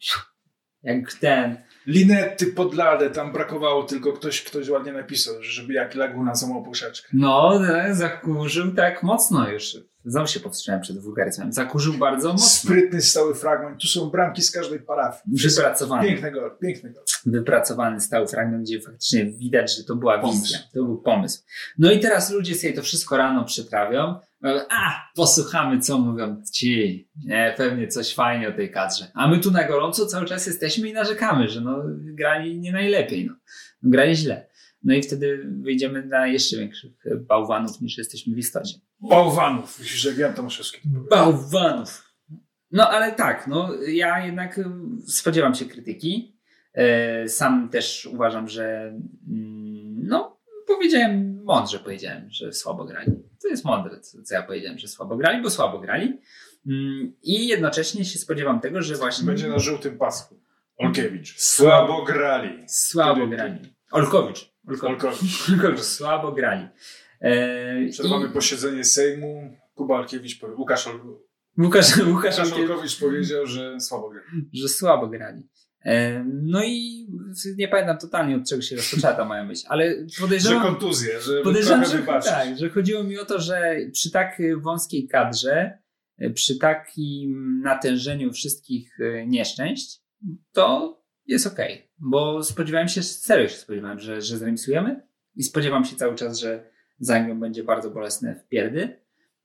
jak 0.83 1.15
ten. 1.15 1.57
Linety 1.87 2.47
pod 2.47 2.75
ladę, 2.75 3.11
tam 3.11 3.33
brakowało 3.33 3.83
tylko 3.83 4.13
ktoś, 4.13 4.43
ktoś 4.43 4.69
ładnie 4.69 4.93
napisał, 4.93 5.35
żeby 5.41 5.73
jak 5.75 5.95
Laguna 5.95 6.35
złamał 6.35 6.63
puszeczkę. 6.63 7.09
No, 7.13 7.61
no, 7.61 7.95
zakurzył 7.95 8.75
tak 8.75 9.03
mocno 9.03 9.49
już. 9.51 9.77
Znowu 10.07 10.27
się 10.27 10.41
powstrzymałem 10.41 10.83
przed 10.83 10.99
wulgaryzmem. 10.99 11.53
Zakurzył 11.53 11.95
bardzo 11.95 12.33
mocno. 12.33 12.47
Sprytny 12.49 13.03
stały 13.03 13.35
fragment. 13.35 13.81
Tu 13.81 13.89
są 13.89 14.11
bramki 14.11 14.43
z 14.43 14.51
każdej 14.51 14.81
parafii. 14.81 15.37
Wypracowany. 15.49 16.09
Piękny 16.09 16.31
gol, 16.33 16.51
piękny 16.63 16.91
gol. 16.91 17.05
wypracowany 17.27 18.01
stały 18.01 18.27
fragment, 18.29 18.63
gdzie 18.63 18.81
faktycznie 18.81 19.25
widać, 19.27 19.77
że 19.77 19.85
to 19.85 19.97
była 19.97 20.19
Pomysł. 20.19 20.43
wizja, 20.43 20.59
to 20.75 20.85
był 20.85 20.99
pomysł. 20.99 21.43
No 21.79 21.93
i 21.93 22.01
teraz 22.01 22.31
ludzie 22.31 22.55
sobie 22.55 22.73
to 22.73 22.83
wszystko 22.83 23.17
rano 23.17 23.45
przyprawią. 23.45 24.15
A, 24.71 25.11
posłuchamy, 25.15 25.81
co 25.81 25.99
mówią 25.99 26.43
ci. 26.53 27.09
Nie, 27.25 27.55
pewnie 27.57 27.89
coś 27.89 28.15
fajnie 28.15 28.49
o 28.49 28.53
tej 28.53 28.71
kadrze. 28.71 29.11
A 29.15 29.29
my 29.29 29.39
tu 29.39 29.51
na 29.51 29.69
gorąco 29.69 30.07
cały 30.07 30.27
czas 30.27 30.47
jesteśmy 30.47 30.89
i 30.89 30.93
narzekamy, 30.93 31.49
że 31.49 31.61
no, 31.61 31.83
grali 31.99 32.61
nie 32.61 32.73
najlepiej. 32.73 33.27
No. 33.27 33.35
Grali 33.83 34.17
źle. 34.17 34.47
No 34.83 34.95
i 34.95 35.03
wtedy 35.03 35.47
wyjdziemy 35.63 36.07
na 36.07 36.27
jeszcze 36.27 36.57
większych 36.57 36.93
bałwanów 37.21 37.81
niż 37.81 37.99
jesteśmy 37.99 38.35
w 38.35 38.39
istocie. 38.39 38.75
Bałwanów. 39.01 39.79
Myślisz, 39.79 40.01
że 40.01 40.13
Jan 40.13 40.35
Tomaszewski. 40.35 40.81
Bałwanów. 41.11 42.15
No 42.71 42.91
ale 42.91 43.13
tak, 43.13 43.47
no 43.47 43.71
ja 43.89 44.27
jednak 44.27 44.59
y, 44.59 44.65
spodziewam 45.07 45.55
się 45.55 45.65
krytyki. 45.65 46.39
E, 46.75 47.29
Sam 47.29 47.69
też 47.69 48.07
uważam, 48.07 48.49
że 48.49 48.95
mm, 49.29 50.07
no 50.07 50.41
powiedziałem, 50.67 51.43
mądrze 51.45 51.79
powiedziałem, 51.79 52.31
że 52.31 52.53
słabo 52.53 52.85
grali. 52.85 53.13
To 53.45 53.49
jest 53.49 53.65
mądre, 53.65 54.01
co 54.01 54.23
co 54.23 54.35
ja 54.35 54.43
powiedziałem, 54.43 54.79
że 54.79 54.89
słabo 54.89 55.17
grali, 55.17 55.43
bo 55.43 55.51
słabo 55.51 55.79
grali. 55.79 56.19
Mm, 56.67 57.13
I 57.23 57.47
jednocześnie 57.49 58.05
się 58.05 58.19
spodziewam 58.19 58.61
tego, 58.61 58.83
że 58.83 58.95
właśnie 58.95 59.27
Będzie 59.27 59.49
na 59.49 59.59
żółtym 59.59 59.99
pasku. 59.99 60.41
Olkiewicz. 60.77 61.41
Słabo 61.41 62.03
grali. 62.03 62.65
słabo 62.69 63.27
grali. 63.27 63.75
Olkowicz. 63.91 64.53
Olkowicz. 64.69 64.91
Olkowicz. 65.05 65.49
Olkowicz. 65.53 65.81
Słabo 65.81 66.33
grali. 66.33 66.69
E, 67.21 67.89
Przerwamy 67.91 68.27
i 68.27 68.31
posiedzenie 68.31 68.85
Sejmu. 68.85 69.57
Kuba 69.75 69.95
Olkiewicz 69.99 70.41
Łukasz, 70.57 70.87
Ol... 70.89 71.01
Łukasz, 71.59 71.97
Łukasz 71.97 72.07
Łukasz 72.09 72.39
Olkiewicz. 72.39 73.01
Powiedział, 73.01 73.47
że 73.47 73.81
słabo 73.81 74.11
grali. 74.11 74.49
że 74.53 74.69
słabo 74.69 75.07
grali. 75.09 75.43
No 76.25 76.65
i 76.65 77.07
nie 77.57 77.69
pamiętam 77.69 77.99
totalnie 77.99 78.37
od 78.37 78.49
czego 78.49 78.63
się 78.63 78.77
rozpoczęła 78.77 79.13
ta 79.13 79.25
moja 79.25 79.45
myśl, 79.45 79.67
ale 79.69 80.09
Że 80.09 80.21
podejrzewam, 80.21 80.63
kontuzje, 80.63 81.21
że 81.21 81.43
podejrzewam 81.43 81.85
że, 81.85 81.99
wybaczyć. 81.99 82.31
tak, 82.31 82.59
że 82.59 82.71
chodziło 82.71 83.05
mi 83.05 83.19
o 83.19 83.25
to, 83.25 83.41
że 83.41 83.77
przy 83.93 84.11
tak 84.11 84.43
wąskiej 84.57 85.09
kadrze, 85.09 85.79
e, 86.19 86.31
przy 86.31 86.59
takim 86.59 87.61
natężeniu 87.65 88.33
wszystkich 88.33 89.01
e, 89.01 89.27
nieszczęść, 89.27 90.01
to 90.53 90.99
jest 91.27 91.47
okej. 91.47 91.91
Bo 91.99 92.43
spodziewałem 92.43 92.89
się, 92.89 93.03
serio 93.03 93.49
się 93.49 93.57
spodziewałem, 93.57 94.01
że, 94.01 94.23
że 94.23 94.39
zremisujemy 94.39 95.07
i 95.37 95.43
spodziewam 95.43 95.85
się 95.85 95.97
cały 95.97 96.15
czas, 96.15 96.39
że 96.39 96.71
z 96.99 97.11
Anglią 97.11 97.41
będzie 97.41 97.65
bardzo 97.65 97.91
bolesne 97.91 98.35
w 98.35 98.49
pierdy. 98.49 99.01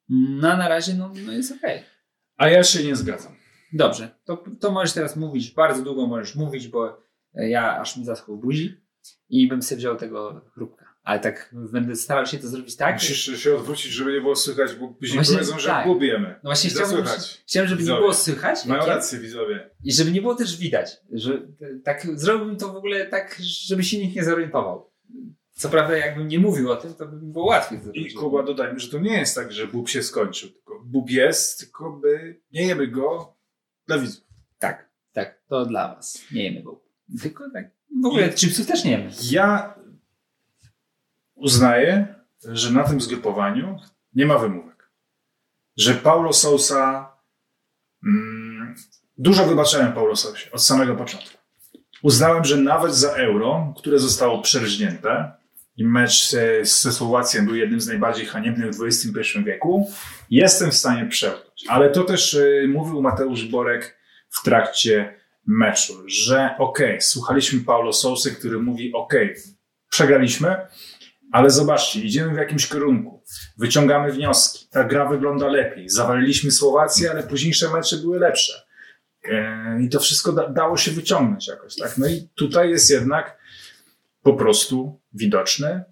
No 0.10 0.52
a 0.52 0.58
na 0.58 0.68
razie 0.68 0.94
no, 0.94 1.12
no 1.26 1.32
jest 1.32 1.52
okej. 1.52 1.84
A 2.38 2.50
ja 2.50 2.64
się 2.64 2.84
nie 2.84 2.96
zgadzam. 2.96 3.39
Dobrze, 3.74 4.10
to, 4.26 4.44
to 4.60 4.72
możesz 4.72 4.94
teraz 4.94 5.16
mówić, 5.16 5.52
bardzo 5.52 5.82
długo 5.84 6.08
możesz 6.08 6.36
mówić, 6.36 6.68
bo 6.68 7.02
e, 7.36 7.50
ja 7.50 7.80
aż 7.80 7.98
mi 7.98 8.06
zaschł 8.06 8.38
buzi 8.38 8.78
i 9.30 9.48
bym 9.48 9.62
sobie 9.62 9.80
wziął 9.80 9.96
tego 9.96 10.42
chrupka. 10.54 10.86
Ale 11.04 11.20
tak 11.20 11.56
będę 11.72 11.96
starał 11.96 12.26
się 12.26 12.38
to 12.38 12.48
zrobić 12.48 12.76
tak. 12.76 12.94
Musisz 12.96 13.44
się 13.44 13.56
odwrócić, 13.56 13.92
żeby 13.92 14.14
nie 14.14 14.22
było 14.22 14.36
słychać, 14.36 14.76
bo 14.76 14.88
później 14.88 15.16
Właśnie 15.18 15.34
powiedzą, 15.34 15.60
że 15.60 15.68
tak. 15.70 15.88
gubiemy. 15.88 16.28
No 16.44 16.50
właśnie 16.50 16.70
chciałbym, 16.70 17.06
chciałem, 17.48 17.70
żeby 17.70 17.80
nie 17.82 17.84
Widzowie. 17.84 18.00
było 18.02 18.14
słychać 18.14 18.66
Mają 18.66 18.86
rację 18.86 19.20
widzowie. 19.20 19.70
i 19.84 19.94
żeby 19.94 20.12
nie 20.12 20.22
było 20.22 20.36
też 20.36 20.58
widać. 20.58 20.98
Że, 21.12 21.42
tak, 21.84 22.08
zrobiłbym 22.16 22.58
to 22.58 22.74
w 22.74 22.76
ogóle 22.76 23.06
tak, 23.06 23.38
żeby 23.40 23.84
się 23.84 23.98
nikt 23.98 24.16
nie 24.16 24.24
zorientował. 24.24 24.90
Co 25.52 25.70
prawda, 25.70 25.98
jakbym 25.98 26.28
nie 26.28 26.40
mówił 26.40 26.72
o 26.72 26.76
tym, 26.76 26.94
to 26.94 27.08
by 27.08 27.18
było 27.18 27.46
łatwiej. 27.46 27.80
I. 27.94 28.14
Kuba 28.14 28.44
dodajmy, 28.44 28.80
że 28.80 28.90
to 28.92 29.00
nie 29.00 29.18
jest 29.20 29.36
tak, 29.36 29.52
że 29.52 29.68
bób 29.68 29.90
się 29.90 30.04
skończył. 30.04 30.50
Tylko 30.50 30.84
bób 30.86 31.10
jest, 31.10 31.60
tylko 31.60 31.92
by 31.92 32.42
nie 32.52 32.68
jemy 32.68 32.88
go 32.88 33.36
dla 33.90 33.98
widzów. 34.00 34.24
Tak, 34.60 34.90
tak, 35.14 35.42
to 35.48 35.66
dla 35.66 35.96
was. 35.96 36.22
Nie 36.32 36.44
jemy 36.44 36.64
go. 36.64 36.82
Tylko 37.22 37.50
tak. 37.54 37.72
W 38.02 38.06
ogóle 38.06 38.34
chipsów 38.34 38.68
też 38.68 38.84
nie 38.84 38.92
jemy. 38.92 39.12
Ja 39.32 39.74
uznaję, 41.36 42.16
że 42.44 42.72
na 42.72 42.84
tym 42.84 43.02
zgrupowaniu 43.02 43.80
nie 44.14 44.26
ma 44.26 44.38
wymówek. 44.38 44.90
Że 45.78 45.94
Paulo 45.94 46.34
Sousa. 46.34 47.12
Mm, 48.04 48.76
dużo 49.18 49.46
wybaczałem 49.46 49.94
Paulo 49.94 50.16
Sousie 50.16 50.52
od 50.52 50.64
samego 50.64 50.96
początku. 50.96 51.38
Uznałem, 52.04 52.46
że 52.46 52.58
nawet 52.58 52.96
za 52.96 53.12
euro, 53.12 53.74
które 53.78 54.00
zostało 54.00 54.42
przerżnięte, 54.42 55.32
i 55.80 55.86
mecz 55.86 56.32
ze 56.64 56.92
Słowacją 56.92 57.46
był 57.46 57.56
jednym 57.56 57.82
z 57.82 57.88
najbardziej 57.88 58.26
haniebnych 58.26 58.72
w 58.72 58.84
XXI 58.84 59.44
wieku, 59.46 59.92
jestem 60.30 60.72
w 60.72 60.76
stanie 60.76 61.06
przełknąć. 61.06 61.66
Ale 61.68 61.90
to 61.90 62.04
też 62.04 62.34
e, 62.34 62.68
mówił 62.68 63.02
Mateusz 63.02 63.46
Borek 63.46 63.98
w 64.30 64.44
trakcie 64.44 65.16
meczu, 65.48 65.94
że 66.08 66.56
okej, 66.58 67.02
słuchaliśmy 67.02 67.60
Paulo 67.60 67.94
Sousy, 67.94 68.36
który 68.36 68.60
mówi 68.60 68.94
okej, 68.94 69.36
przegraliśmy, 69.90 70.56
ale 71.32 71.50
zobaczcie, 71.50 72.00
idziemy 72.00 72.34
w 72.34 72.38
jakimś 72.38 72.70
kierunku, 72.70 73.24
wyciągamy 73.58 74.12
wnioski, 74.12 74.68
ta 74.72 74.84
gra 74.84 75.10
wygląda 75.10 75.48
lepiej, 75.48 75.90
zawaliliśmy 75.90 76.52
Słowację, 76.52 77.12
ale 77.12 77.24
późniejsze 77.24 77.70
mecze 77.70 77.98
były 77.98 78.20
lepsze. 78.20 78.54
E, 79.32 79.78
I 79.82 79.90
to 79.90 80.00
wszystko 80.00 80.32
da, 80.32 80.50
dało 80.50 80.78
się 80.78 80.92
wyciągnąć 80.92 81.48
jakoś, 81.48 81.76
tak? 81.76 81.98
No 81.98 82.08
i 82.08 82.30
tutaj 82.36 82.70
jest 82.70 82.90
jednak 82.90 83.39
po 84.32 84.38
prostu 84.38 85.02
widoczny 85.14 85.84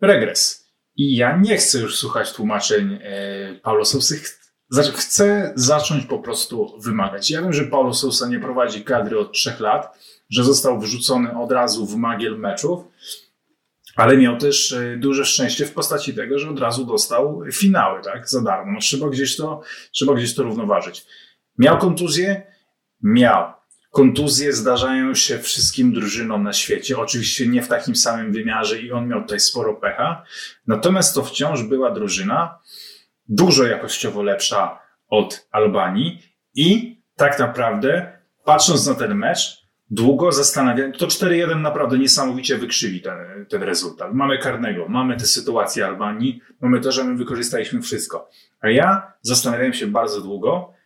regres. 0.00 0.68
I 0.96 1.16
ja 1.16 1.36
nie 1.36 1.56
chcę 1.56 1.78
już 1.78 1.96
słuchać 1.96 2.32
tłumaczeń 2.32 2.98
e, 3.02 3.54
Paulo 3.62 3.84
Sousy. 3.84 4.18
Ch- 4.18 4.38
Znaczy, 4.70 4.92
chcę 4.92 5.52
zacząć 5.56 6.06
po 6.06 6.18
prostu 6.18 6.80
wymagać. 6.80 7.30
Ja 7.30 7.42
wiem, 7.42 7.52
że 7.52 7.64
Paulo 7.64 7.94
Sousa 7.94 8.28
nie 8.28 8.40
prowadzi 8.40 8.84
kadry 8.84 9.18
od 9.18 9.32
trzech 9.32 9.60
lat, 9.60 9.98
że 10.30 10.44
został 10.44 10.80
wrzucony 10.80 11.38
od 11.38 11.52
razu 11.52 11.86
w 11.86 11.96
magiel 11.96 12.38
meczów, 12.38 12.84
ale 13.96 14.16
miał 14.16 14.38
też 14.38 14.72
e, 14.72 14.96
duże 14.96 15.24
szczęście 15.24 15.66
w 15.66 15.72
postaci 15.72 16.14
tego, 16.14 16.38
że 16.38 16.50
od 16.50 16.60
razu 16.60 16.84
dostał 16.84 17.42
finały, 17.52 18.02
tak, 18.02 18.28
za 18.28 18.42
darmo. 18.42 18.72
No, 18.72 18.80
trzeba, 18.80 19.08
gdzieś 19.08 19.36
to, 19.36 19.60
trzeba 19.92 20.14
gdzieś 20.14 20.34
to 20.34 20.42
równoważyć. 20.42 21.06
Miał 21.58 21.78
kontuzję? 21.78 22.42
Miał. 23.02 23.52
Kontuzje 23.98 24.52
zdarzają 24.52 25.14
się 25.14 25.38
wszystkim 25.38 25.92
drużynom 25.92 26.42
na 26.42 26.52
świecie. 26.52 26.98
Oczywiście 26.98 27.46
nie 27.46 27.62
w 27.62 27.68
takim 27.68 27.96
samym 27.96 28.32
wymiarze 28.32 28.78
i 28.78 28.92
on 28.92 29.08
miał 29.08 29.22
tutaj 29.22 29.40
sporo 29.40 29.74
pecha. 29.74 30.24
Natomiast 30.66 31.14
to 31.14 31.22
wciąż 31.22 31.62
była 31.62 31.90
drużyna 31.90 32.58
dużo 33.28 33.66
jakościowo 33.66 34.22
lepsza 34.22 34.78
od 35.08 35.48
Albanii 35.50 36.22
i 36.54 36.98
tak 37.16 37.38
naprawdę, 37.38 38.12
patrząc 38.44 38.86
na 38.86 38.94
ten 38.94 39.14
mecz, 39.14 39.66
długo 39.90 40.32
zastanawiałem, 40.32 40.92
to 40.92 41.06
4-1 41.06 41.60
naprawdę 41.60 41.98
niesamowicie 41.98 42.58
wykrzywi 42.58 43.00
ten, 43.00 43.46
ten 43.48 43.62
rezultat. 43.62 44.14
Mamy 44.14 44.38
karnego, 44.38 44.88
mamy 44.88 45.16
tę 45.16 45.26
sytuację 45.26 45.86
Albanii, 45.86 46.40
mamy 46.60 46.80
to, 46.80 46.92
że 46.92 47.04
my 47.04 47.16
wykorzystaliśmy 47.16 47.82
wszystko. 47.82 48.28
A 48.60 48.70
ja 48.70 49.12
zastanawiałem 49.22 49.72
się 49.72 49.86
bardzo 49.86 50.20
długo, 50.20 50.77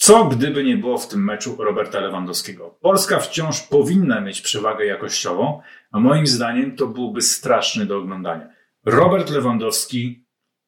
co 0.00 0.24
gdyby 0.24 0.64
nie 0.64 0.76
było 0.76 0.98
w 0.98 1.08
tym 1.08 1.24
meczu 1.24 1.56
Roberta 1.58 2.00
Lewandowskiego? 2.00 2.78
Polska 2.80 3.18
wciąż 3.18 3.60
powinna 3.60 4.20
mieć 4.20 4.40
przewagę 4.40 4.86
jakościową, 4.86 5.60
a 5.92 6.00
moim 6.00 6.26
zdaniem 6.26 6.76
to 6.76 6.86
byłby 6.86 7.22
straszny 7.22 7.86
do 7.86 7.98
oglądania. 7.98 8.48
Robert 8.84 9.30
Lewandowski 9.30 10.24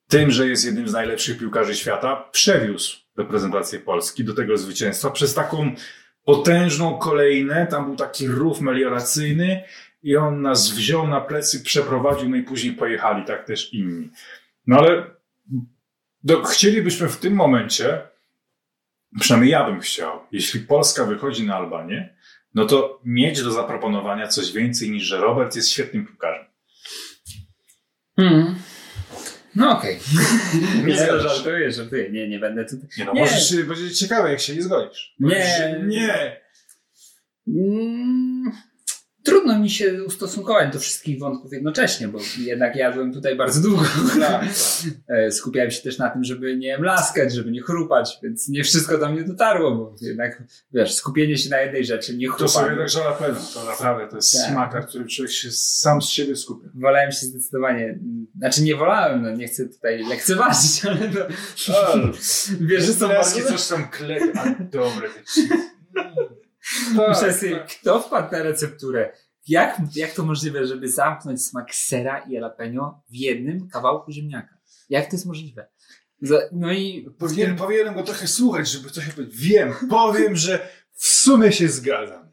tym, 0.08 0.30
że 0.30 0.48
jest 0.48 0.64
jednym 0.64 0.88
z 0.88 0.92
najlepszych 0.92 1.38
piłkarzy 1.38 1.74
świata, 1.74 2.28
przewiózł 2.32 2.96
reprezentację 3.16 3.78
Polski 3.78 4.24
do 4.24 4.34
tego 4.34 4.56
zwycięstwa 4.56 5.10
przez 5.10 5.34
taką 5.34 5.72
potężną 6.24 6.98
kolejnę. 6.98 7.66
Tam 7.66 7.84
był 7.84 7.96
taki 7.96 8.28
rów 8.28 8.60
melioracyjny 8.60 9.64
i 10.02 10.16
on 10.16 10.42
nas 10.42 10.70
wziął 10.70 11.08
na 11.08 11.20
plecy, 11.20 11.60
przeprowadził, 11.60 12.28
no 12.28 12.36
i 12.36 12.42
później 12.42 12.72
pojechali, 12.72 13.24
tak 13.24 13.46
też 13.46 13.74
inni. 13.74 14.10
No 14.66 14.78
ale 14.78 15.04
do, 16.22 16.42
chcielibyśmy 16.42 17.08
w 17.08 17.16
tym 17.16 17.34
momencie, 17.34 18.11
przynajmniej 19.20 19.52
ja 19.52 19.64
bym 19.64 19.80
chciał, 19.80 20.20
jeśli 20.32 20.60
Polska 20.60 21.04
wychodzi 21.04 21.46
na 21.46 21.56
Albanię, 21.56 22.14
no 22.54 22.66
to 22.66 23.00
mieć 23.04 23.42
do 23.42 23.50
zaproponowania 23.50 24.28
coś 24.28 24.52
więcej 24.52 24.90
niż, 24.90 25.02
że 25.04 25.16
Robert 25.20 25.56
jest 25.56 25.70
świetnym 25.70 26.06
piłkarzem. 26.06 26.46
Hmm. 28.16 28.54
No 29.56 29.78
okej. 29.78 29.98
Nie 30.76 30.82
Nie, 30.84 30.96
zgadzasz 30.96 31.22
się? 31.22 31.28
żartuję, 31.28 31.72
żartuję. 31.72 32.10
Nie, 32.10 32.28
nie 32.28 32.38
będę 32.38 32.64
tutaj. 32.64 32.88
Nie 32.98 33.04
no, 33.04 33.12
Nie. 33.12 33.20
możesz, 33.20 33.62
będzie 33.64 33.94
ciekawe, 33.94 34.30
jak 34.30 34.40
się 34.40 34.54
nie 34.54 34.62
zgodzisz. 34.62 35.14
Nie. 35.20 35.28
Powiesz, 35.30 35.58
że 35.58 35.80
Nie. 35.86 36.40
Mm, 37.48 38.52
trudno 39.24 39.58
mi 39.58 39.70
się 39.70 40.04
ustosunkować 40.04 40.72
do 40.72 40.78
wszystkich 40.78 41.18
wątków 41.18 41.52
jednocześnie, 41.52 42.08
bo 42.08 42.18
jednak 42.38 42.76
jadłem 42.76 43.12
tutaj 43.12 43.36
bardzo 43.36 43.60
długo. 43.68 43.84
Tak, 44.20 44.44
E, 45.08 45.30
Skupiałem 45.30 45.70
się 45.70 45.82
też 45.82 45.98
na 45.98 46.10
tym, 46.10 46.24
żeby 46.24 46.56
nie 46.56 46.78
mlaskać, 46.78 47.34
żeby 47.34 47.50
nie 47.50 47.62
chrupać, 47.62 48.18
więc 48.22 48.48
nie 48.48 48.64
wszystko 48.64 48.98
do 48.98 49.08
mnie 49.12 49.24
dotarło, 49.24 49.74
bo 49.74 49.94
jednak, 50.00 50.42
wiesz, 50.72 50.94
skupienie 50.94 51.38
się 51.38 51.50
na 51.50 51.60
jednej 51.60 51.84
rzeczy, 51.84 52.16
nie 52.16 52.28
To 52.38 52.48
sobie 52.48 52.66
chrupanie. 52.66 52.76
tak 52.78 52.88
żala 52.88 53.12
pewno. 53.12 53.40
To 53.54 53.64
naprawdę, 53.64 54.08
to 54.08 54.16
jest 54.16 54.32
Tak. 54.32 54.50
smak, 54.52 54.74
na 54.74 54.80
którym 54.80 55.08
człowiek 55.08 55.32
się 55.32 55.50
sam 55.52 56.02
z 56.02 56.08
siebie 56.08 56.36
skupia. 56.36 56.68
Wolałem 56.74 57.12
się 57.12 57.26
zdecydowanie, 57.26 57.98
znaczy 58.38 58.62
nie 58.62 58.76
wolałem, 58.76 59.22
no 59.22 59.30
nie 59.30 59.48
chcę 59.48 59.68
tutaj 59.68 60.04
lekceważyć, 60.08 60.84
ale 60.88 61.10
no, 61.14 61.20
wiesz, 62.60 62.84
że 62.84 62.92
są 62.94 63.08
bardzo... 63.08 63.42
Coś 63.42 63.68
tam 63.68 63.88
klei, 63.88 64.20
a 64.34 64.54
dobre. 64.64 65.08
Myślę 65.36 65.71
Tak, 66.96 67.16
sobie, 67.16 67.56
tak. 67.56 67.66
kto 67.68 68.00
wpadł 68.00 68.32
na 68.32 68.42
recepturę? 68.42 69.12
Jak, 69.48 69.76
jak 69.94 70.14
to 70.14 70.24
możliwe, 70.24 70.66
żeby 70.66 70.88
zamknąć 70.88 71.44
smak 71.46 71.74
sera 71.74 72.18
i 72.18 72.32
jalapeno 72.32 73.02
w 73.10 73.14
jednym 73.14 73.68
kawałku 73.68 74.12
ziemniaka? 74.12 74.58
Jak 74.88 75.06
to 75.06 75.16
jest 75.16 75.26
możliwe? 75.26 75.68
No 76.52 76.72
i 76.72 77.10
Powinien, 77.18 77.56
powinienem 77.56 77.94
go 77.94 78.02
trochę 78.02 78.26
słuchać, 78.26 78.68
żeby 78.68 78.90
coś 78.90 79.08
opowiedzieć. 79.08 79.40
Wiem, 79.40 79.74
powiem, 79.90 80.36
że 80.36 80.68
w 80.92 81.06
sumie 81.06 81.52
się 81.52 81.68
zgadzam. 81.68 82.30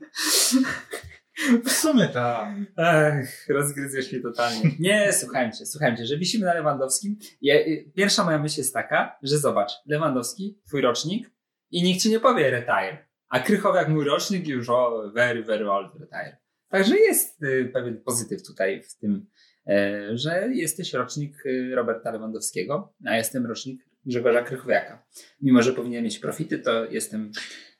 W 1.65 1.71
sumie 1.71 2.07
tak. 2.07 2.49
Ech, 2.77 3.47
rozgryzłeś 3.49 4.11
mnie 4.11 4.21
totalnie. 4.21 4.71
Nie, 4.79 5.13
słuchajcie, 5.13 5.65
słuchajcie, 5.65 6.05
że 6.05 6.17
wisimy 6.17 6.45
na 6.45 6.53
Lewandowskim. 6.53 7.17
Ja, 7.41 7.55
y, 7.55 7.91
pierwsza 7.95 8.23
moja 8.23 8.39
myśl 8.39 8.59
jest 8.59 8.73
taka, 8.73 9.17
że 9.23 9.37
zobacz, 9.37 9.71
Lewandowski, 9.85 10.59
twój 10.67 10.81
rocznik 10.81 11.31
i 11.71 11.83
nikt 11.83 12.01
ci 12.01 12.09
nie 12.09 12.19
powie 12.19 12.51
retire. 12.51 13.08
A 13.29 13.39
Krychowiak 13.39 13.89
mój 13.89 14.05
rocznik 14.05 14.47
już 14.47 14.69
o, 14.69 15.11
very, 15.15 15.43
very 15.43 15.71
old 15.71 15.93
retire. 15.99 16.37
Także 16.69 16.97
jest 16.97 17.43
y, 17.43 17.69
pewien 17.73 18.01
pozytyw 18.01 18.43
tutaj 18.47 18.83
w 18.83 18.95
tym, 18.95 19.25
e, 19.67 20.01
że 20.17 20.49
jesteś 20.53 20.93
rocznik 20.93 21.45
y, 21.45 21.71
Roberta 21.75 22.11
Lewandowskiego, 22.11 22.93
a 23.05 23.15
jestem 23.17 23.45
rocznik 23.45 23.85
Grzegorza 24.05 24.41
Krychowiaka. 24.43 25.05
Mimo, 25.41 25.61
że 25.61 25.73
powinien 25.73 26.03
mieć 26.03 26.19
profity, 26.19 26.59
to 26.59 26.85
jestem 26.85 27.31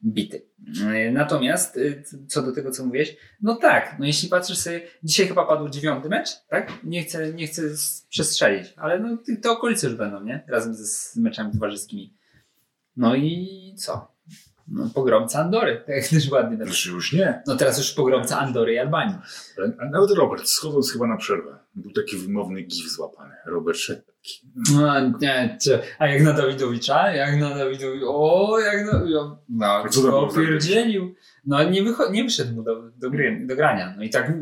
bity. 0.05 0.41
E, 0.93 1.11
Natomiast 1.11 1.77
y, 1.77 2.03
co 2.27 2.41
do 2.41 2.51
tego, 2.51 2.71
co 2.71 2.85
mówiłeś, 2.85 3.17
no 3.41 3.55
tak, 3.55 3.95
no 3.99 4.05
jeśli 4.05 4.29
patrzysz 4.29 4.57
sobie, 4.57 4.81
dzisiaj 5.03 5.27
chyba 5.27 5.45
padł 5.45 5.69
dziewiąty 5.69 6.09
mecz, 6.09 6.29
tak? 6.49 6.73
Nie 6.83 7.03
chcę, 7.03 7.33
nie 7.33 7.47
chcę 7.47 7.61
przestrzelić, 8.09 8.73
ale 8.77 8.99
no 8.99 9.17
te- 9.41 9.51
okolice 9.51 9.87
już 9.87 9.95
będą, 9.95 10.23
nie? 10.23 10.43
Razem 10.47 10.73
ze, 10.73 10.85
z 10.85 11.15
meczami 11.15 11.51
towarzyskimi. 11.51 12.13
No 12.95 13.15
i 13.15 13.75
co? 13.77 14.18
No, 14.71 14.89
pogromca 14.95 15.39
Andory, 15.39 15.83
tak 15.87 15.95
jak 15.95 16.07
też 16.07 16.31
ładnie 16.31 16.57
napisał. 16.57 16.67
Już, 16.67 16.85
już 16.85 17.13
nie. 17.13 17.41
No 17.47 17.55
teraz 17.55 17.77
już 17.77 17.91
pogromca 17.91 18.39
Andory 18.39 18.73
i 18.73 18.77
Albanii. 18.77 19.15
Nawet 19.91 20.11
Robert, 20.11 20.47
schodząc 20.47 20.93
chyba 20.93 21.07
na 21.07 21.17
przerwę, 21.17 21.57
był 21.75 21.91
taki 21.91 22.17
wymowny 22.17 22.61
gif 22.61 22.91
złapany. 22.91 23.35
Robert 23.45 23.77
szedł 23.77 24.01
taki. 24.01 24.51
No, 24.73 25.09
nie, 25.21 25.57
czy, 25.61 25.79
a 25.99 26.07
jak 26.07 26.23
na 26.23 26.33
Dawidowicza? 26.33 27.11
Jak 27.11 27.39
na 27.39 27.55
Dawidowicza? 27.55 28.05
O, 28.07 28.59
jak 28.59 28.85
na... 28.85 29.03
No, 29.49 29.65
A 29.65 29.89
co 29.89 30.01
to 30.01 30.19
opierdzielił. 30.19 31.15
No 31.45 31.63
nie, 31.63 31.83
wycho- 31.83 32.11
nie 32.11 32.23
wyszedł 32.23 32.55
mu 32.55 32.63
do, 32.63 32.89
do, 32.97 33.09
gry, 33.09 33.45
do 33.47 33.55
grania. 33.55 33.93
No 33.97 34.03
i 34.03 34.09
tak 34.09 34.33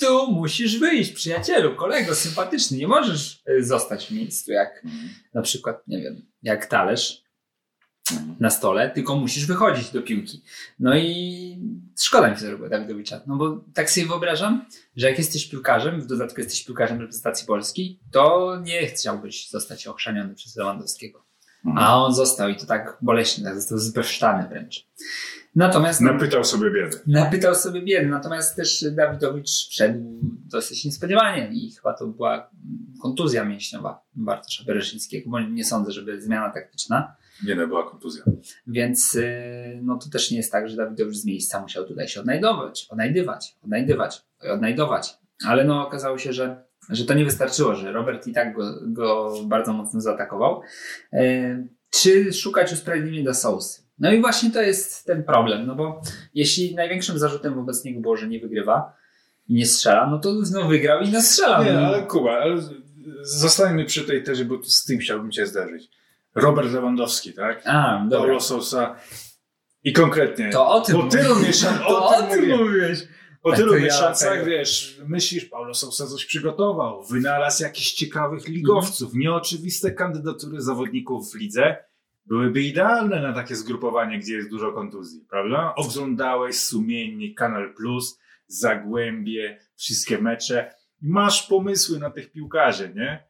tu 0.00 0.32
musisz 0.32 0.78
wyjść, 0.78 1.12
przyjacielu, 1.12 1.74
kolego, 1.76 2.14
sympatyczny. 2.14 2.76
Nie 2.78 2.88
możesz 2.88 3.42
y, 3.48 3.64
zostać 3.64 4.06
w 4.06 4.10
miejscu 4.10 4.52
jak 4.52 4.82
na 5.34 5.42
przykład, 5.42 5.82
nie 5.86 6.02
wiem, 6.02 6.22
jak 6.42 6.66
talerz 6.66 7.23
na 8.40 8.50
stole, 8.50 8.90
tylko 8.90 9.16
musisz 9.16 9.46
wychodzić 9.46 9.90
do 9.90 10.02
piłki. 10.02 10.42
No 10.80 10.96
i 10.96 11.58
szkoda 12.00 12.30
mi 12.30 12.36
się 12.36 12.46
zrobiło 12.46 12.68
Dawidowicza, 12.68 13.20
no 13.26 13.36
bo 13.36 13.64
tak 13.74 13.90
sobie 13.90 14.06
wyobrażam, 14.06 14.64
że 14.96 15.08
jak 15.08 15.18
jesteś 15.18 15.46
piłkarzem, 15.46 16.00
w 16.00 16.06
dodatku 16.06 16.40
jesteś 16.40 16.64
piłkarzem 16.64 17.00
reprezentacji 17.00 17.46
Polski, 17.46 18.00
to 18.10 18.56
nie 18.62 18.86
chciałbyś 18.86 19.50
zostać 19.50 19.86
ochrzaniony 19.86 20.34
przez 20.34 20.56
Lewandowskiego. 20.56 21.24
A 21.76 22.04
on 22.04 22.14
został 22.14 22.48
i 22.48 22.56
to 22.56 22.66
tak 22.66 22.98
boleśnie, 23.02 23.44
tak 23.44 23.54
został 23.54 23.78
zbesztany 23.78 24.48
wręcz. 24.48 24.86
Natomiast 25.56 26.00
Napytał 26.00 26.44
sobie 26.44 26.70
biedę. 26.70 26.96
napytał 27.06 27.54
sobie 27.54 27.82
biedy, 27.82 28.06
natomiast 28.06 28.56
też 28.56 28.84
Dawidowicz 28.92 29.50
wszedł 29.70 29.98
dosyć 30.50 30.84
niespodziewanie 30.84 31.50
i 31.52 31.70
chyba 31.72 31.94
to 31.94 32.06
była 32.06 32.50
kontuzja 33.02 33.44
mięśniowa 33.44 34.00
Bartosza 34.14 34.64
Bereszyńskiego, 34.64 35.30
bo 35.30 35.40
nie 35.40 35.64
sądzę, 35.64 35.92
żeby 35.92 36.22
zmiana 36.22 36.50
taktyczna. 36.50 37.16
Nie, 37.46 37.54
no 37.54 37.66
była 37.66 37.90
kontuzja. 37.90 38.24
Więc 38.66 39.14
yy, 39.14 39.80
no 39.82 39.98
to 39.98 40.10
też 40.10 40.30
nie 40.30 40.36
jest 40.36 40.52
tak, 40.52 40.68
że 40.68 40.76
Dawidowicz 40.76 41.16
z 41.16 41.24
miejsca 41.24 41.62
musiał 41.62 41.84
tutaj 41.84 42.08
się 42.08 42.20
odnajdować, 42.20 42.86
odnajdywać, 42.90 43.56
odnajdywać, 43.64 44.24
odnajdować. 44.50 45.18
Ale 45.46 45.64
no 45.64 45.86
okazało 45.86 46.18
się, 46.18 46.32
że, 46.32 46.64
że 46.90 47.04
to 47.04 47.14
nie 47.14 47.24
wystarczyło, 47.24 47.74
że 47.74 47.92
Robert 47.92 48.26
i 48.26 48.32
tak 48.32 48.54
go, 48.56 48.62
go 48.82 49.34
bardzo 49.44 49.72
mocno 49.72 50.00
zaatakował. 50.00 50.62
Yy, 51.12 51.68
czy 51.90 52.32
szukać 52.32 52.72
usprawiedliwień 52.72 53.24
dla 53.24 53.34
Sousy? 53.34 53.82
No 53.98 54.12
i 54.12 54.20
właśnie 54.20 54.50
to 54.50 54.62
jest 54.62 55.06
ten 55.06 55.24
problem, 55.24 55.66
no 55.66 55.74
bo 55.74 56.02
jeśli 56.34 56.74
największym 56.74 57.18
zarzutem 57.18 57.54
wobec 57.54 57.84
niego 57.84 58.00
było, 58.00 58.16
że 58.16 58.28
nie 58.28 58.40
wygrywa 58.40 58.96
i 59.48 59.54
nie 59.54 59.66
strzela, 59.66 60.10
no 60.10 60.18
to 60.18 60.34
no 60.52 60.68
wygrał 60.68 61.00
i 61.00 61.08
nastrzelał. 61.08 61.64
Nie, 61.64 61.72
no. 61.72 61.80
ale 61.80 62.02
Kuba, 62.02 62.32
ale 62.32 62.56
zostańmy 63.22 63.84
przy 63.84 64.04
tej 64.04 64.22
tezie, 64.22 64.44
bo 64.44 64.58
tu 64.58 64.64
z 64.64 64.84
tym 64.84 64.98
chciałbym 64.98 65.30
cię 65.30 65.46
zderzyć. 65.46 65.90
Robert 66.34 66.72
Lewandowski, 66.72 67.32
tak? 67.34 67.62
A, 67.66 68.00
dobra. 68.04 68.18
Paulo 68.18 68.40
Sousa 68.40 68.96
i 69.84 69.92
konkretnie. 69.92 70.50
To 70.50 70.68
o 70.68 70.80
tym 70.80 70.96
po 71.00 71.06
tylu 71.06 71.36
miesiącach, 71.40 71.86
To 71.88 72.08
o 72.08 72.22
tym 72.22 72.26
o 72.26 72.30
tym 72.30 72.58
mówiłeś. 72.58 73.08
Po 73.42 73.52
tylu 73.52 73.72
to 73.72 73.76
ja 73.78 74.44
wiesz, 74.44 75.00
myślisz, 75.06 75.44
Paulo 75.44 75.74
Sousa 75.74 76.06
coś 76.06 76.24
przygotował, 76.26 77.02
wynalazł 77.04 77.62
jakichś 77.62 77.92
ciekawych 77.92 78.48
ligowców, 78.48 79.06
Mhm. 79.08 79.20
nieoczywiste 79.22 79.90
kandydatury 79.92 80.60
zawodników 80.60 81.32
w 81.32 81.34
lidze 81.34 81.76
byłyby 82.26 82.62
idealne 82.62 83.20
na 83.22 83.32
takie 83.32 83.56
zgrupowanie, 83.56 84.18
gdzie 84.18 84.34
jest 84.36 84.50
dużo 84.50 84.72
kontuzji, 84.72 85.26
prawda? 85.30 85.74
Oglądałeś 85.76 86.56
sumiennie 86.60 87.34
Kanal 87.34 87.74
Plus, 87.74 88.18
Zagłębie, 88.46 89.58
wszystkie 89.76 90.18
mecze 90.18 90.74
masz 91.02 91.42
pomysły 91.46 91.98
na 91.98 92.10
tych 92.10 92.32
piłkarzy, 92.32 92.92
nie? 92.96 93.24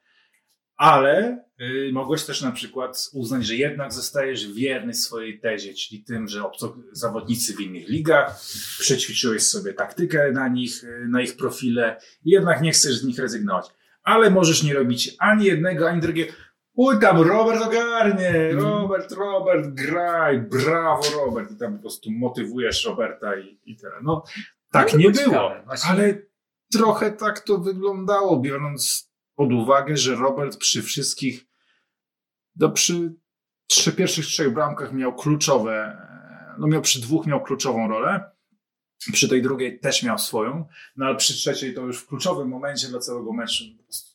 Ale 0.76 1.44
y, 1.60 1.90
mogłeś 1.92 2.24
też 2.24 2.42
na 2.42 2.52
przykład 2.52 3.10
uznać, 3.12 3.46
że 3.46 3.54
jednak 3.54 3.92
zostajesz 3.92 4.52
wierny 4.52 4.94
swojej 4.94 5.40
tezie, 5.40 5.74
czyli 5.74 6.04
tym, 6.04 6.28
że 6.28 6.40
obco- 6.40 6.82
zawodnicy 6.92 7.54
w 7.54 7.60
innych 7.60 7.88
ligach, 7.88 8.40
przećwiczyłeś 8.78 9.42
sobie 9.42 9.74
taktykę 9.74 10.32
na 10.32 10.48
nich, 10.48 10.84
y, 10.84 11.06
na 11.08 11.22
ich 11.22 11.36
profile 11.36 12.00
jednak 12.24 12.60
nie 12.62 12.72
chcesz 12.72 12.94
z 12.94 13.04
nich 13.04 13.18
rezygnować. 13.18 13.66
Ale 14.02 14.30
możesz 14.30 14.62
nie 14.62 14.74
robić 14.74 15.16
ani 15.18 15.44
jednego, 15.44 15.88
ani 15.88 16.00
drugiego. 16.00 16.32
Uj, 16.74 17.00
tam 17.00 17.20
Robert 17.20 17.62
ogarnie, 17.62 18.52
Robert, 18.52 19.12
Robert, 19.12 19.66
graj, 19.66 20.38
brawo 20.38 21.02
Robert. 21.16 21.50
I 21.50 21.56
tam 21.56 21.74
po 21.76 21.80
prostu 21.80 22.10
motywujesz 22.10 22.84
Roberta 22.84 23.36
i, 23.36 23.58
i 23.64 23.76
tyle. 23.76 23.92
No, 24.02 24.24
tak 24.70 24.92
No, 24.92 24.98
nie 24.98 25.10
było, 25.10 25.24
ciekawe, 25.24 25.64
ale 25.88 26.14
trochę 26.72 27.12
tak 27.12 27.40
to 27.40 27.58
wyglądało, 27.58 28.40
biorąc 28.40 29.10
pod 29.34 29.52
uwagę, 29.52 29.96
że 29.96 30.14
Robert 30.14 30.56
przy 30.56 30.82
wszystkich, 30.82 31.46
no 32.56 32.70
przy 32.70 33.14
trzy 33.66 33.92
pierwszych 33.92 34.26
trzech 34.26 34.54
bramkach 34.54 34.92
miał 34.92 35.14
kluczowe, 35.14 35.98
no 36.58 36.66
miał 36.66 36.82
przy 36.82 37.00
dwóch 37.00 37.26
miał 37.26 37.42
kluczową 37.42 37.88
rolę, 37.88 38.30
przy 39.12 39.28
tej 39.28 39.42
drugiej 39.42 39.80
też 39.80 40.02
miał 40.02 40.18
swoją, 40.18 40.68
no 40.96 41.06
ale 41.06 41.16
przy 41.16 41.34
trzeciej 41.34 41.74
to 41.74 41.80
już 41.80 41.98
w 41.98 42.06
kluczowym 42.06 42.48
momencie 42.48 42.88
dla 42.88 42.98
całego 42.98 43.32
meczu 43.32 43.64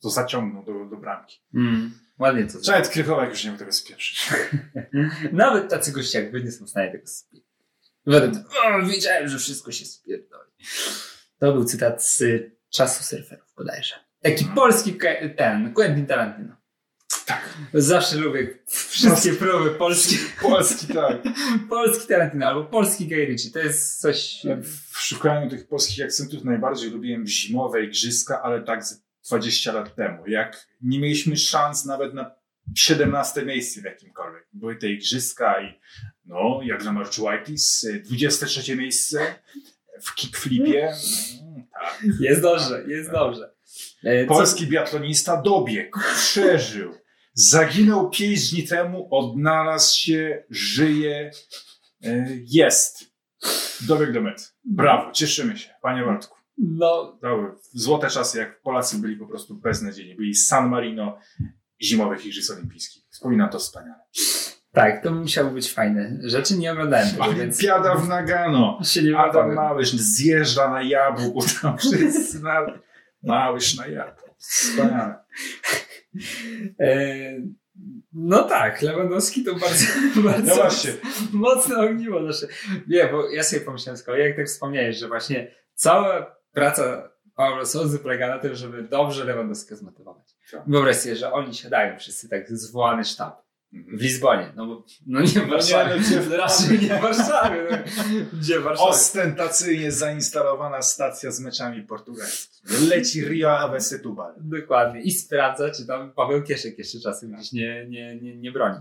to 0.02 0.10
zaciągnął 0.10 0.64
do, 0.64 0.86
do 0.86 0.98
bramki. 0.98 1.42
Mm, 1.54 1.92
ładnie 2.20 2.44
to 2.44 2.50
zrobił. 2.50 2.72
Nawet 2.72 2.90
Krychowiak 2.90 3.30
już 3.30 3.44
nie 3.44 3.50
mógł 3.50 3.60
tego 3.60 3.72
spieprzyć. 3.72 4.30
Nawet 5.32 5.70
tacy 5.70 5.92
goście 5.92 6.22
jak 6.22 6.32
wy 6.32 6.44
nie 6.44 6.52
są 6.52 6.66
w 6.66 6.70
stanie 6.70 6.92
tego 6.92 7.08
o, 8.66 8.86
wiedziałem, 8.86 9.28
że 9.28 9.38
wszystko 9.40 9.72
się 9.72 9.86
spierdoli. 9.86 10.52
To 11.40 11.54
był 11.54 11.66
cytat 11.66 12.04
z 12.06 12.24
czasu 12.70 13.04
surferów 13.04 13.54
bodajże. 13.58 14.09
Taki 14.22 14.46
polski 14.46 14.98
ten, 15.38 15.74
Quentin 15.74 16.06
Tarantino. 16.06 16.56
Tak. 17.26 17.58
Zawsze 17.74 18.18
lubię 18.18 18.60
wszystkie 18.68 19.34
próby 19.34 19.70
polskie. 19.72 20.16
Polski, 20.42 20.94
tak. 20.94 21.18
polski 21.70 22.08
Tarantino 22.08 22.48
albo 22.48 22.64
polski 22.64 23.08
Guy 23.08 23.26
Ritchie. 23.26 23.52
To 23.52 23.60
jest 23.60 24.02
coś... 24.02 24.46
W 24.92 25.00
szukaniu 25.00 25.50
tych 25.50 25.68
polskich 25.68 26.06
akcentów 26.06 26.44
najbardziej 26.44 26.92
lubiłem 26.92 27.28
zimowe 27.28 27.84
igrzyska, 27.84 28.42
ale 28.42 28.64
tak 28.64 28.86
z 28.86 29.04
20 29.30 29.72
lat 29.72 29.96
temu. 29.96 30.28
Jak 30.28 30.68
nie 30.82 31.00
mieliśmy 31.00 31.38
szans 31.38 31.86
nawet 31.86 32.14
na 32.14 32.32
17 32.76 33.46
miejsce 33.46 33.82
w 33.82 33.84
jakimkolwiek. 33.84 34.48
Były 34.54 34.76
te 34.76 34.90
igrzyska 34.90 35.62
i 35.62 35.80
no, 36.26 36.60
jak 36.64 36.84
na 36.84 36.94
Marczułajtis, 36.94 37.88
23 38.04 38.76
miejsce 38.76 39.36
w 40.02 40.16
kickflipie. 40.16 40.92
Mm, 41.50 41.68
tak. 41.74 42.04
Jest 42.20 42.42
dobrze, 42.42 42.84
jest 42.88 43.12
dobrze. 43.12 43.59
E, 44.04 44.26
co- 44.26 44.34
Polski 44.34 44.68
biatlonista 44.68 45.42
dobiegł, 45.42 46.00
przeżył. 46.16 46.94
Zaginął 47.34 48.10
5 48.10 48.52
dni 48.52 48.64
temu, 48.68 49.08
odnalazł 49.12 49.98
się, 50.00 50.44
żyje, 50.50 51.32
e, 52.04 52.26
jest. 52.46 53.06
Dobiegł 53.88 54.14
do 54.14 54.22
mety. 54.22 54.44
Brawo, 54.66 55.12
cieszymy 55.12 55.58
się, 55.58 55.70
panie 55.82 56.06
Bartku. 56.06 56.38
No, 56.58 57.18
Brawo. 57.22 57.44
Złote 57.74 58.10
czasy, 58.10 58.38
jak 58.38 58.62
Polacy 58.62 58.98
byli 58.98 59.16
po 59.16 59.28
prostu 59.28 59.56
beznadziejni. 59.56 60.16
Byli 60.16 60.36
San 60.36 60.70
Marino 60.70 61.20
zimowych 61.84 62.26
Igrzysk 62.26 62.54
Olimpijskich. 62.54 63.04
Wspominam 63.10 63.50
to 63.50 63.60
wspaniale. 63.60 64.00
tak, 64.72 65.04
to 65.04 65.12
musiało 65.12 65.52
być 65.52 65.72
fajne. 65.74 66.18
Rzeczy 66.24 66.58
nie 66.58 66.72
oglądałem 66.72 67.10
tego, 67.10 67.34
więc 67.34 67.60
Olimpiada 67.60 67.96
w 67.96 68.08
Nagano. 68.08 68.80
się 68.84 69.04
nie 69.04 69.18
Adam. 69.18 69.54
Małysz 69.54 69.92
zjeżdża 69.92 70.70
na 70.72 70.82
jabłku, 70.84 71.40
tam 71.62 71.78
wszyscy 71.78 72.40
na... 72.40 72.66
Małysz 73.24 73.78
na 73.78 73.88
jabłku. 73.88 74.36
Wspaniale. 74.38 75.16
E, 76.80 77.42
no 78.14 78.44
tak, 78.44 78.82
Lewandowski 78.82 79.44
to 79.44 79.56
bardzo, 79.56 79.86
bardzo 80.30 80.50
No 80.50 80.56
właśnie. 80.56 80.92
mocne 81.32 81.78
ogniwo 81.78 82.20
nasze. 82.20 82.48
Nie, 82.88 83.08
bo 83.08 83.30
ja 83.30 83.44
sobie 83.44 83.62
pomyślałem 83.62 84.02
kolei, 84.06 84.28
jak 84.28 84.36
tak 84.36 84.48
wspomniałeś, 84.48 84.98
że 84.98 85.08
właśnie 85.08 85.52
cała 85.74 86.36
praca 86.52 87.10
Paulo 87.36 87.66
Souzy 87.66 88.00
polega 88.00 88.28
na 88.28 88.40
tym, 88.40 88.56
żeby 88.56 88.84
dobrze 88.84 89.26
Lewandowskiego 89.26 89.76
zmotywować. 89.80 90.36
Tak. 90.52 90.62
Wyobraź 90.68 90.96
sobie, 90.96 91.16
że 91.16 91.34
oni 91.34 91.54
siadają 91.54 92.00
wszyscy 92.00 92.30
tak 92.30 92.50
zwołany 92.52 93.04
sztab 93.04 93.42
w 93.74 94.02
Lizbonie, 94.02 94.54
no 94.56 94.66
bo 94.68 94.86
no 95.08 95.22
nie 95.22 95.28
w 95.28 95.36
No 95.36 95.42
nie, 95.44 95.50
Warszawie, 95.52 95.96
no 96.16 96.22
w- 96.22 96.32
raczej 96.44 96.80
nie 96.80 96.96
w 96.98 97.02
Warszawie, 97.02 97.68
no, 97.72 97.78
gdzie 98.40 98.60
w 98.60 98.64
Warszawie. 98.64 98.90
Ostentacyjnie 98.90 99.92
zainstalowana 99.92 100.82
stacja 100.82 101.32
z 101.32 101.40
meczami 101.40 101.84
portugalskimi. 101.84 102.88
Leci 102.88 103.26
Rio 103.26 103.60
Ave 103.60 103.78
Setúbal. 103.78 104.34
Dokładnie. 104.38 105.02
I 105.02 105.12
sprawdza, 105.12 105.70
czy 105.72 105.86
tam 105.88 106.12
Paweł 106.14 106.44
Kieszek 106.44 106.78
jeszcze 106.80 107.00
czasem 107.00 107.32
gdzieś 107.32 107.52
nie, 107.52 107.86
nie, 107.90 108.16
nie, 108.22 108.38
nie 108.38 108.52
broni. 108.52 108.80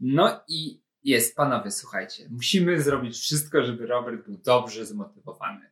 No 0.00 0.40
i 0.48 0.80
jest, 1.04 1.36
panowie, 1.36 1.70
słuchajcie, 1.70 2.28
musimy 2.30 2.82
zrobić 2.82 3.18
wszystko, 3.18 3.62
żeby 3.64 3.86
Robert 3.86 4.26
był 4.26 4.36
dobrze 4.44 4.86
zmotywowany. 4.86 5.69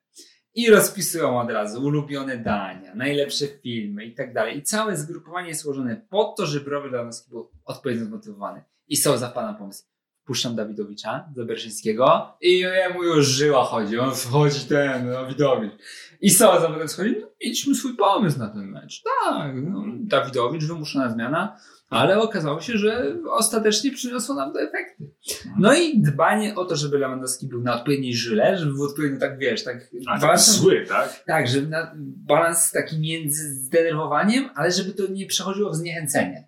I 0.55 0.71
rozpisują 0.71 1.41
od 1.41 1.51
razu 1.51 1.83
ulubione 1.87 2.37
dania, 2.37 2.95
najlepsze 2.95 3.47
filmy 3.47 4.05
i 4.05 4.15
tak 4.15 4.35
dalej. 4.35 4.59
I 4.59 4.63
całe 4.63 4.97
zgrupowanie 4.97 5.49
jest 5.49 5.63
złożone 5.63 6.07
po 6.11 6.25
to, 6.25 6.47
żeby 6.47 6.71
Robert 6.71 6.93
Lewandowski 6.93 7.31
był 7.31 7.51
odpowiednio 7.65 8.05
zmotywowany. 8.05 8.63
I 8.89 8.97
są 8.97 9.17
za 9.17 9.29
pana 9.29 9.55
pomysł. 9.55 9.85
Wpuszczam 10.23 10.57
Dawidowicza, 10.57 11.29
Zaberszyńskiego 11.37 12.37
i 12.41 12.59
jemu 12.59 13.05
już 13.05 13.27
żyła 13.27 13.65
chodzi. 13.65 13.99
On 13.99 14.15
wchodzi 14.15 14.61
ten, 14.61 15.11
Dawidowicz. 15.11 15.73
I 16.21 16.31
Soła 16.31 16.61
zapotem 16.61 16.89
schodzi, 16.89 17.17
no 17.21 17.27
mieliśmy 17.43 17.75
swój 17.75 17.97
pomysł 17.97 18.39
na 18.39 18.49
ten 18.49 18.71
mecz. 18.71 19.03
Tak, 19.25 19.53
no, 19.55 19.85
Dawidowicz, 20.01 20.65
wymuszona 20.65 21.11
zmiana, 21.11 21.57
ale 21.91 22.21
okazało 22.21 22.61
się, 22.61 22.79
że 22.79 23.17
ostatecznie 23.31 23.93
przyniosło 23.93 24.35
nam 24.35 24.53
te 24.53 24.61
efekty. 24.61 25.11
No 25.59 25.75
i 25.75 26.03
dbanie 26.03 26.55
o 26.55 26.65
to, 26.65 26.77
żeby 26.77 26.99
Lewandowski 26.99 27.47
był 27.47 27.63
na 27.63 27.77
odpowiedniej 27.77 28.15
żyle, 28.15 28.59
żeby 28.59 28.73
był 28.73 28.85
odpowiednio 28.85 29.21
tak, 29.21 29.39
wiesz, 29.39 29.65
tak... 29.65 29.91
A 30.07 30.19
balans- 30.19 30.51
zły, 30.51 30.85
tak? 30.89 31.25
tak, 31.27 31.49
żeby 31.49 31.69
na, 31.69 31.93
balans 31.97 32.73
taki 32.73 32.99
między 33.01 33.55
zdenerwowaniem, 33.55 34.51
ale 34.55 34.71
żeby 34.71 34.93
to 34.93 35.13
nie 35.13 35.27
przechodziło 35.27 35.71
w 35.71 35.77
zniechęcenie. 35.77 36.48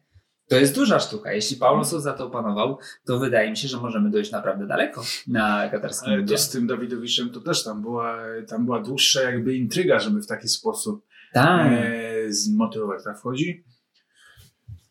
To 0.50 0.56
jest 0.56 0.74
duża 0.74 1.00
sztuka. 1.00 1.32
Jeśli 1.32 1.56
Paulo 1.56 1.84
Sousa 1.84 2.12
to 2.12 2.26
opanował, 2.26 2.78
to 3.06 3.18
wydaje 3.18 3.50
mi 3.50 3.56
się, 3.56 3.68
że 3.68 3.76
możemy 3.76 4.10
dojść 4.10 4.32
naprawdę 4.32 4.66
daleko 4.66 5.02
na 5.28 5.68
katarskim 5.68 6.12
Ale 6.12 6.24
to 6.24 6.38
z 6.38 6.50
tym 6.50 6.66
Dawidowiczem 6.66 7.30
to 7.30 7.40
też 7.40 7.64
tam 7.64 7.82
była, 7.82 8.18
tam 8.48 8.64
była 8.64 8.80
dłuższa 8.80 9.22
jakby 9.22 9.54
intryga, 9.56 9.98
żeby 10.00 10.22
w 10.22 10.26
taki 10.26 10.48
sposób 10.48 11.06
Tak. 11.32 11.72
e, 11.72 12.32
zmotywować. 12.32 13.04
Tak 13.04 13.18
wchodzi? 13.18 13.64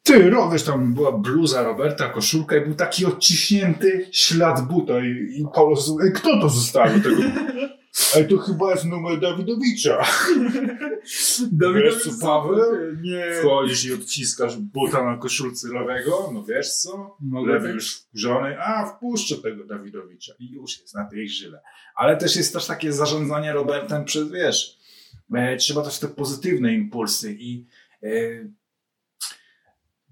Ty, 0.03 0.29
ro- 0.29 0.49
wiesz, 0.49 0.63
tam 0.63 0.93
była 0.93 1.11
bluza 1.11 1.63
Roberta, 1.63 2.09
koszulka 2.09 2.57
i 2.57 2.65
był 2.65 2.75
taki 2.75 3.05
odciśnięty 3.05 4.07
ślad 4.11 4.67
buta 4.67 4.93
i, 4.99 5.07
i 5.41 5.45
Paulo 5.55 5.75
Sousa, 5.75 6.03
Ej, 6.05 6.13
kto 6.13 6.41
to 6.41 6.49
zostawił 6.49 7.03
tego? 7.03 7.21
Ej, 8.15 8.27
to 8.27 8.37
chyba 8.37 8.71
jest 8.71 8.85
numer 8.85 9.19
Dawidowicza. 9.19 10.05
Wiesz 11.75 12.03
co, 12.03 12.09
Paweł? 12.21 12.95
Nie. 13.01 13.33
Wchodzisz 13.39 13.85
i 13.85 13.93
odciskasz 13.93 14.57
buta 14.57 15.05
na 15.05 15.17
koszulce 15.17 15.67
lewego, 15.67 16.31
no 16.33 16.43
wiesz 16.43 16.73
co? 16.73 17.17
Mogę 17.19 17.53
Lewy 17.53 17.65
tak? 17.65 17.75
już 17.75 17.95
wkurzony, 17.95 18.59
a 18.59 18.85
wpuszczę 18.85 19.35
tego 19.35 19.65
Dawidowicza 19.65 20.33
i 20.39 20.51
już 20.51 20.81
jest 20.81 20.95
na 20.95 21.05
tej 21.05 21.29
żyle. 21.29 21.61
Ale 21.95 22.17
też 22.17 22.35
jest 22.35 22.53
też 22.53 22.65
takie 22.65 22.93
zarządzanie 22.93 23.53
Robertem 23.53 24.05
przez, 24.05 24.31
wiesz, 24.31 24.77
e, 25.33 25.57
trzeba 25.57 25.81
też 25.81 25.99
te 25.99 26.07
pozytywne 26.07 26.73
impulsy 26.73 27.35
i 27.39 27.65
e, 28.03 28.09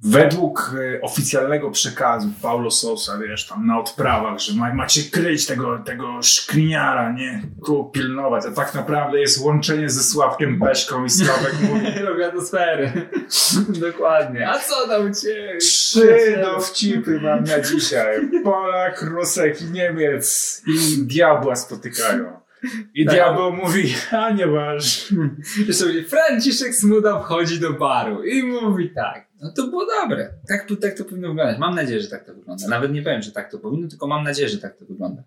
według 0.04 0.72
e, 0.96 1.02
oficjalnego 1.02 1.72
przekazu 1.72 2.30
Paulo 2.42 2.72
Sousa, 2.72 3.18
wiesz, 3.18 3.48
tam 3.48 3.68
na 3.68 3.80
odprawach, 3.80 4.40
że 4.40 4.54
ma, 4.54 4.74
macie 4.74 5.04
kryć 5.12 5.46
tego, 5.46 5.80
tego 5.80 6.22
szkliniara, 6.22 7.12
nie? 7.12 7.42
Tu 7.66 7.86
pilnować, 7.94 8.46
a 8.46 8.52
tak 8.52 8.74
naprawdę 8.74 9.20
jest 9.20 9.42
łączenie 9.42 9.90
ze 9.90 10.04
Sławkiem 10.04 10.60
Peszką 10.60 11.06
i 11.06 11.10
Sławek 11.10 11.54
mówi 11.70 11.86
Nie 11.86 12.06
robię 12.06 12.26
atmosfery. 12.28 12.92
Dokładnie. 13.90 14.50
A 14.50 14.60
co 14.60 14.88
tam 14.88 15.14
ciebie? 15.14 15.58
Trzy 15.58 16.38
dowcipy 16.42 17.20
mam 17.20 17.44
na 17.44 17.60
dzisiaj. 17.62 18.30
Polak, 18.44 19.02
Rusek 19.02 19.62
i 19.62 19.66
Niemiec 19.66 20.62
i 20.68 21.04
diabła 21.08 21.56
spotykają. 21.56 22.38
I 22.94 23.06
Tak. 23.06 23.16
diabeł 23.16 23.54
mówi, 23.54 23.96
a 24.12 24.32
nie 24.32 24.48
waż. 24.48 25.14
Jeszcze 25.68 25.86
mówi, 25.86 26.04
Franciszek 26.04 26.76
Smuda 26.76 27.20
wchodzi 27.20 27.60
do 27.60 27.74
baru 27.74 28.24
i 28.24 28.44
mówi 28.44 28.90
tak. 28.96 29.27
No 29.42 29.52
to 29.52 29.68
było 29.68 29.86
dobre. 30.02 30.34
Tak, 30.48 30.68
tak 30.82 30.98
to 30.98 31.06
powinno 31.06 31.28
wyglądać. 31.28 31.60
Mam 31.60 31.76
nadzieję, 31.76 32.02
że 32.02 32.08
tak 32.08 32.26
to 32.26 32.34
wygląda. 32.34 32.68
Nawet 32.68 32.92
nie 32.92 33.02
powiem, 33.02 33.22
że 33.22 33.32
tak 33.32 33.52
to 33.52 33.60
powinno, 33.60 33.88
tylko 33.88 34.08
mam 34.08 34.24
nadzieję, 34.24 34.50
że 34.50 34.58
tak 34.58 34.78
to 34.78 34.86
wygląda. 34.86 35.24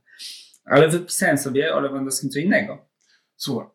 Ale 0.65 0.89
wypisałem 0.89 1.39
sobie 1.39 1.75
o 1.75 1.81
Lewandowskim 1.81 2.31
co 2.31 2.39
innego. 2.39 2.89
Słuchaj, 3.37 3.67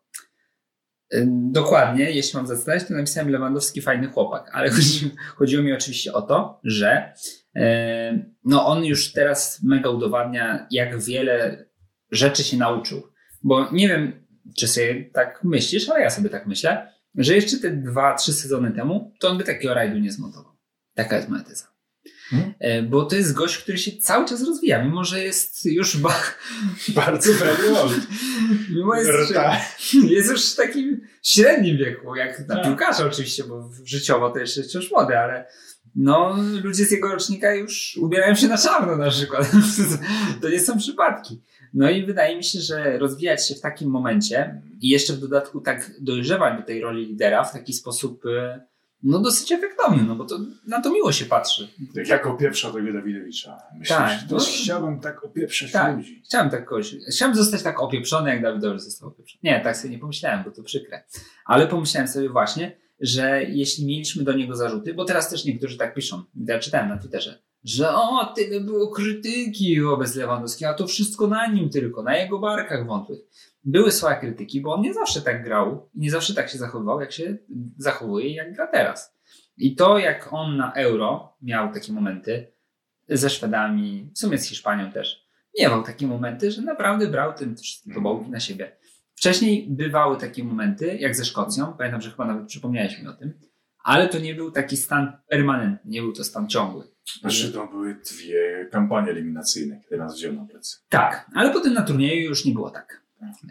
Ym, 1.14 1.52
Dokładnie, 1.52 2.10
jeśli 2.10 2.36
mam 2.36 2.46
zacytować, 2.46 2.84
to 2.84 2.94
napisałem 2.94 3.30
Lewandowski 3.30 3.82
fajny 3.82 4.08
chłopak, 4.08 4.50
ale 4.52 4.70
chodzi, 4.70 5.10
chodziło 5.36 5.62
mi 5.62 5.72
oczywiście 5.72 6.12
o 6.12 6.22
to, 6.22 6.60
że 6.64 7.12
e, 7.56 8.18
no 8.44 8.66
on 8.66 8.84
już 8.84 9.12
teraz 9.12 9.62
mega 9.62 9.90
udowadnia, 9.90 10.66
jak 10.70 11.02
wiele 11.02 11.66
rzeczy 12.10 12.44
się 12.44 12.56
nauczył. 12.56 13.02
Bo 13.42 13.72
nie 13.72 13.88
wiem, 13.88 14.26
czy 14.56 14.68
sobie 14.68 15.10
tak 15.12 15.44
myślisz, 15.44 15.88
ale 15.88 16.00
ja 16.00 16.10
sobie 16.10 16.30
tak 16.30 16.46
myślę, 16.46 16.92
że 17.16 17.34
jeszcze 17.34 17.56
te 17.58 17.70
dwa, 17.70 18.14
trzy 18.14 18.32
sezony 18.32 18.72
temu, 18.72 19.14
to 19.18 19.28
on 19.28 19.38
by 19.38 19.44
takiego 19.44 19.74
rajdu 19.74 19.98
nie 19.98 20.12
zmontował. 20.12 20.52
Taka 20.94 21.16
jest 21.16 21.28
moja 21.28 21.42
teza. 21.42 21.66
Hmm? 22.30 22.54
E, 22.58 22.82
Bo 22.82 23.04
to 23.04 23.16
jest 23.16 23.32
gość, 23.32 23.58
który 23.58 23.78
się 23.78 23.90
cały 23.96 24.28
czas 24.28 24.42
rozwija, 24.46 24.84
mimo 24.84 25.04
że 25.04 25.24
jest 25.24 25.64
już 25.66 25.96
ba- 25.96 26.22
bardzo 26.94 27.32
fajnie 27.32 27.54
mimo 28.76 28.94
jest, 28.94 29.10
że 29.10 29.24
Rta. 29.24 29.56
jest 30.14 30.30
już 30.30 30.52
w 30.52 30.56
takim 30.56 31.00
średnim 31.22 31.76
wieku, 31.78 32.16
jak 32.16 32.48
na 32.48 32.54
Tak. 32.54 32.64
piłkarza 32.64 33.04
oczywiście, 33.06 33.44
bo 33.44 33.70
życiowo 33.84 34.30
to 34.30 34.38
jeszcze 34.38 34.62
wciąż 34.62 34.90
młody, 34.90 35.18
ale 35.18 35.46
no, 35.94 36.36
ludzie 36.62 36.84
z 36.84 36.90
jego 36.90 37.08
rocznika 37.08 37.54
już 37.54 37.96
ubierają 38.02 38.34
się 38.34 38.48
na 38.48 38.58
czarno 38.58 38.96
na 38.96 39.10
przykład. 39.10 39.50
To 40.42 40.48
nie 40.48 40.60
są 40.60 40.78
przypadki. 40.78 41.42
No 41.74 41.90
i 41.90 42.06
wydaje 42.06 42.36
mi 42.36 42.44
się, 42.44 42.60
że 42.60 42.98
rozwijać 42.98 43.48
się 43.48 43.54
w 43.54 43.60
takim 43.60 43.90
momencie 43.90 44.62
i 44.80 44.88
jeszcze 44.88 45.12
w 45.12 45.18
dodatku 45.18 45.60
tak 45.60 45.90
dojrzewać 46.00 46.60
do 46.60 46.66
tej 46.66 46.80
roli 46.80 47.06
lidera 47.06 47.44
w 47.44 47.52
taki 47.52 47.72
sposób 47.72 48.26
e, 48.26 48.60
no 49.02 49.18
dosyć 49.18 49.52
efektowny, 49.52 50.02
no 50.02 50.16
bo 50.16 50.24
to 50.24 50.38
na 50.66 50.80
to 50.80 50.90
miło 50.92 51.12
się 51.12 51.24
patrzy. 51.24 51.68
Tak 51.94 52.08
jak 52.08 52.26
opieprza 52.26 52.70
tego 52.72 52.92
Dawidowicza. 52.92 53.58
Myślisz, 53.72 53.98
Tak. 53.98 54.28
też 54.28 54.48
chciałbym 54.62 55.00
tak 55.00 55.24
opieprzać 55.24 55.72
Tak. 55.72 55.96
ludzi. 55.96 56.22
Chciałem 56.24 56.50
tak 56.50 56.64
kogoś, 56.64 56.94
chciałem 57.12 57.34
zostać 57.36 57.62
tak 57.62 57.80
opieprzony, 57.82 58.30
jak 58.30 58.42
Dawidowicz 58.42 58.82
został 58.82 59.08
opieprzony. 59.08 59.40
Nie, 59.42 59.60
tak 59.60 59.76
sobie 59.76 59.90
nie 59.90 59.98
pomyślałem, 59.98 60.44
bo 60.44 60.50
to 60.50 60.62
przykre. 60.62 61.02
Ale 61.44 61.66
pomyślałem 61.66 62.08
sobie 62.08 62.28
właśnie, 62.28 62.76
że 63.00 63.44
jeśli 63.44 63.86
mieliśmy 63.86 64.24
do 64.24 64.32
niego 64.32 64.56
zarzuty, 64.56 64.94
bo 64.94 65.04
teraz 65.04 65.30
też 65.30 65.44
niektórzy 65.44 65.76
tak 65.78 65.94
piszą, 65.94 66.22
ja 66.46 66.58
czytałem 66.58 66.88
na 66.88 66.98
Twitterze, 66.98 67.38
że 67.66 67.94
o, 67.94 68.32
tyle 68.36 68.60
było 68.60 68.90
krytyki 68.90 69.80
wobec 69.80 70.14
Lewandowskiego, 70.14 70.70
a 70.70 70.74
to 70.74 70.86
wszystko 70.86 71.26
na 71.26 71.46
nim 71.46 71.70
tylko, 71.70 72.02
na 72.02 72.16
jego 72.16 72.38
barkach 72.38 72.86
wątłych. 72.86 73.18
Były 73.64 73.92
słowa 73.92 74.14
krytyki, 74.14 74.60
bo 74.60 74.74
on 74.74 74.80
nie 74.80 74.94
zawsze 74.94 75.20
tak 75.20 75.44
grał 75.44 75.90
i 75.94 76.00
nie 76.00 76.10
zawsze 76.10 76.34
tak 76.34 76.48
się 76.48 76.58
zachowywał, 76.58 77.00
jak 77.00 77.12
się 77.12 77.36
zachowuje 77.76 78.34
jak 78.34 78.54
gra 78.54 78.66
teraz. 78.66 79.16
I 79.56 79.76
to, 79.76 79.98
jak 79.98 80.28
on 80.32 80.56
na 80.56 80.72
euro 80.72 81.36
miał 81.42 81.72
takie 81.72 81.92
momenty 81.92 82.52
ze 83.08 83.30
Szwedami, 83.30 84.10
w 84.14 84.18
sumie 84.18 84.38
z 84.38 84.48
Hiszpanią 84.48 84.92
też, 84.92 85.26
miewał 85.58 85.82
takie 85.82 86.06
momenty, 86.06 86.50
że 86.50 86.62
naprawdę 86.62 87.06
brał 87.06 87.34
tym 87.34 87.56
wszystkie 87.56 87.94
tobołki 87.94 88.30
na 88.30 88.40
siebie. 88.40 88.76
Wcześniej 89.14 89.66
bywały 89.70 90.16
takie 90.16 90.44
momenty, 90.44 90.96
jak 90.96 91.16
ze 91.16 91.24
Szkocją, 91.24 91.72
pamiętam, 91.78 92.00
że 92.00 92.10
chyba 92.10 92.26
nawet 92.26 92.46
przypomniałeś 92.46 93.02
mi 93.02 93.08
o 93.08 93.12
tym, 93.12 93.32
ale 93.84 94.08
to 94.08 94.18
nie 94.18 94.34
był 94.34 94.50
taki 94.50 94.76
stan 94.76 95.12
permanentny, 95.28 95.90
nie 95.90 96.02
był 96.02 96.12
to 96.12 96.24
stan 96.24 96.48
ciągły. 96.48 96.95
Znaczy 97.20 97.52
to 97.52 97.66
były 97.66 97.94
dwie 97.94 98.68
kampanie 98.72 99.10
eliminacyjne, 99.10 99.80
kiedy 99.82 99.96
nas 99.96 100.16
wziął 100.16 100.32
na 100.32 100.44
plecy. 100.44 100.76
Tak, 100.88 101.26
ale 101.34 101.50
potem 101.52 101.74
na 101.74 101.82
turnieju 101.82 102.28
już 102.28 102.44
nie 102.44 102.52
było 102.52 102.70
tak. 102.70 103.02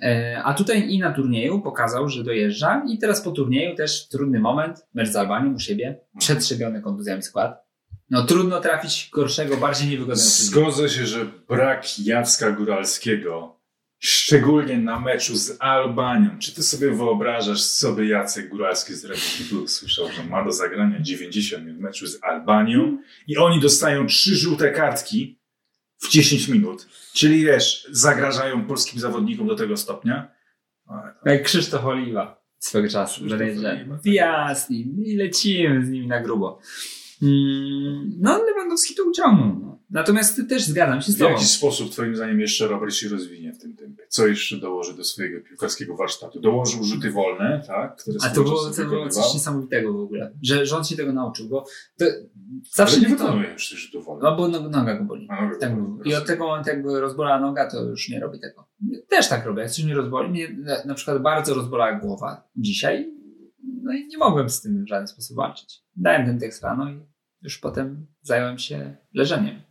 E, 0.01 0.41
A 0.43 0.53
tutaj 0.53 0.89
i 0.89 0.99
na 0.99 1.14
turnieju 1.14 1.62
pokazał, 1.62 2.10
że 2.10 2.24
dojeżdża 2.24 2.84
i 2.89 2.97
teraz 2.97 3.22
po 3.22 3.32
turnieju 3.32 3.76
też 3.76 4.08
trudny 4.08 4.39
moment, 4.39 4.86
mecz 4.93 5.10
z 5.10 5.16
Albanią 5.16 5.53
u 5.53 5.60
siebie, 5.60 5.99
przetrzebiony 6.20 6.82
kontuzjami 6.82 7.24
skład. 7.24 7.66
No 8.10 8.24
trudno 8.26 8.62
trafić 8.62 9.10
gorszego, 9.14 9.58
bardziej 9.58 9.88
niewygodnego. 9.89 10.30
Zgodzę 10.30 10.89
się, 10.89 11.06
że 11.06 11.26
brak 11.49 11.99
Jacka 11.99 12.51
Góralskiego, 12.51 13.55
szczególnie 14.06 14.78
na 14.78 14.99
meczu 14.99 15.36
z 15.36 15.58
Albanią. 15.60 16.39
Czy 16.39 16.56
ty 16.56 16.64
sobie 16.64 16.91
wyobrażasz, 16.91 17.66
co 17.66 17.91
by 17.93 18.08
Jacek 18.08 18.49
Góralski 18.49 18.93
z 18.93 19.06
Red 19.06 19.20
Bull 19.51 19.64
usłyszał, 19.64 20.12
że 20.12 20.24
ma 20.24 20.43
do 20.45 20.51
zagrania 20.51 20.99
90 21.01 21.66
minut 21.66 21.82
meczu 21.82 22.08
z 22.08 22.24
Albanią 22.24 22.97
i 23.28 23.38
oni 23.38 23.60
dostają 23.60 24.08
trzy 24.08 24.36
żółte 24.36 24.72
kartki 24.72 25.39
w 25.97 26.10
10 26.10 26.47
minut. 26.47 26.88
Czyli 27.14 27.45
wiesz, 27.45 27.88
zagrażają 27.91 28.66
polskim 28.68 28.99
zawodnikom 28.99 29.47
do 29.47 29.56
tego 29.56 29.78
stopnia. 29.78 30.32
Jak 31.26 31.43
Krzysztof 31.43 31.86
Oliwa 31.86 32.45
swego 32.60 32.89
czasu, 32.89 33.22
tak. 33.30 33.30
ja 34.06 34.56
z 34.56 34.70
nim 34.70 35.03
i 35.06 35.16
lecimy 35.16 35.86
z 35.86 35.89
nimi 35.89 36.08
na 36.08 36.22
grubo. 36.22 36.60
Mm, 37.22 38.12
No 38.20 38.43
Lewandowski 38.43 38.95
to 38.95 39.03
uciągnął. 39.03 39.74
Natomiast 39.89 40.41
też 40.49 40.65
zgadzam 40.65 41.01
się 41.01 41.11
z 41.11 41.15
W 41.15 41.19
tobą. 41.19 41.31
jaki 41.31 41.45
sposób, 41.45 41.91
twoim 41.91 42.15
zdaniem, 42.15 42.39
jeszcze 42.39 42.67
Robert 42.67 42.93
się 42.93 43.09
rozwinie 43.09 43.53
w 43.53 43.57
tym 43.57 43.75
tempie? 43.75 44.03
Co 44.09 44.27
jeszcze 44.27 44.57
dołoży 44.57 44.93
do 44.93 45.03
swojego 45.03 45.41
piłkarskiego 45.41 45.95
warsztatu? 45.95 46.39
Dołożył 46.39 46.83
rzuty 46.83 47.11
wolne, 47.11 47.63
tak? 47.67 47.95
Które 47.95 48.17
A 48.23 48.29
to 48.29 48.43
było, 48.43 48.69
to 48.69 48.86
było 48.86 49.09
coś 49.09 49.33
niesamowitego 49.33 49.93
w 49.93 49.99
ogóle, 49.99 50.31
że, 50.43 50.65
że 50.65 50.77
on 50.77 50.83
się 50.83 50.95
tego 50.95 51.13
nauczył, 51.13 51.49
bo 51.49 51.65
to 51.97 52.05
zawsze 52.73 52.97
Ale 52.97 53.09
nie 53.09 53.15
wykonuje 53.15 53.51
już 53.53 53.69
tych 53.69 53.77
rzutów 53.79 54.05
wolnych. 54.05 54.23
No 54.23 54.36
bo 54.36 54.47
no- 54.47 54.69
noga 54.69 54.95
go 54.97 55.03
boli. 55.03 55.27
A 55.29 55.45
nogę 55.45 55.57
Tak 55.57 55.75
boli. 55.81 56.09
I 56.11 56.15
od 56.15 56.25
tego 56.27 56.47
momentu, 56.47 56.69
jak 56.69 56.83
go 56.83 57.01
rozbolała 57.01 57.39
noga, 57.39 57.69
to 57.71 57.83
już 57.83 58.09
nie 58.09 58.19
robi 58.19 58.39
tego. 58.39 58.67
Też 59.09 59.29
tak 59.29 59.45
robię. 59.45 59.61
Jak 59.61 59.71
coś 59.71 59.83
mnie 59.86 59.95
rozboli, 59.95 60.29
mnie 60.29 60.49
na- 60.57 60.83
na 60.86 60.93
przykład 60.93 61.21
bardzo 61.21 61.53
rozbolała 61.53 61.93
głowa 61.99 62.47
dzisiaj, 62.55 63.13
no 63.83 63.93
i 63.93 64.07
nie 64.07 64.17
mogłem 64.17 64.49
z 64.49 64.61
tym 64.61 64.86
w 64.86 64.88
żaden 64.89 65.07
sposób 65.07 65.38
walczyć. 65.38 65.81
Dałem 65.95 66.25
ten 66.25 66.39
tekst 66.39 66.63
rano 66.63 66.91
i 66.91 66.99
już 67.41 67.57
potem 67.57 68.05
zająłem 68.21 68.57
się 68.59 68.95
leżeniem 69.13 69.61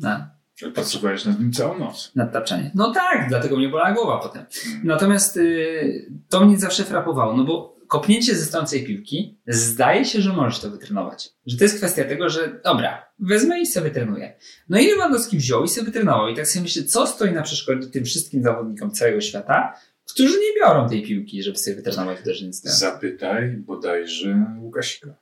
na 0.00 0.34
Pracowałeś 0.74 1.24
nad 1.24 1.40
nim 1.40 1.52
całą 1.52 1.78
noc. 1.78 2.12
nadtaczanie. 2.14 2.70
No 2.74 2.92
tak, 2.92 3.28
dlatego 3.28 3.56
mnie 3.56 3.68
bolała 3.68 3.92
głowa 3.92 4.18
potem. 4.18 4.44
Mm. 4.66 4.80
Natomiast 4.86 5.36
y, 5.36 6.12
to 6.28 6.44
mnie 6.46 6.58
zawsze 6.58 6.84
frapowało, 6.84 7.36
no 7.36 7.44
bo 7.44 7.76
kopnięcie 7.88 8.34
ze 8.34 8.44
stojącej 8.44 8.84
piłki 8.84 9.38
zdaje 9.46 10.04
się, 10.04 10.20
że 10.20 10.32
możesz 10.32 10.60
to 10.60 10.70
wytrenować. 10.70 11.30
Że 11.46 11.56
to 11.56 11.64
jest 11.64 11.76
kwestia 11.76 12.04
tego, 12.04 12.28
że 12.28 12.60
dobra, 12.64 13.06
wezmę 13.18 13.60
i 13.60 13.66
sobie 13.66 13.90
trenuję. 13.90 14.36
No 14.68 14.78
i 14.78 14.86
Lewandowski 14.86 15.38
wziął 15.38 15.64
i 15.64 15.68
sobie 15.68 15.92
trenował. 15.92 16.28
I 16.28 16.36
tak 16.36 16.46
sobie 16.46 16.62
myślę, 16.62 16.82
co 16.82 17.06
stoi 17.06 17.32
na 17.32 17.42
przeszkodzie 17.42 17.86
tym 17.88 18.04
wszystkim 18.04 18.42
zawodnikom 18.42 18.90
całego 18.90 19.20
świata, 19.20 19.74
którzy 20.14 20.34
nie 20.38 20.60
biorą 20.60 20.88
tej 20.88 21.02
piłki, 21.02 21.42
żeby 21.42 21.58
sobie 21.58 21.76
wytrenować 21.76 22.20
uderzenie. 22.20 22.52
Zapytaj 22.52 23.56
bodajże 23.56 24.46
Łukasika. 24.60 25.14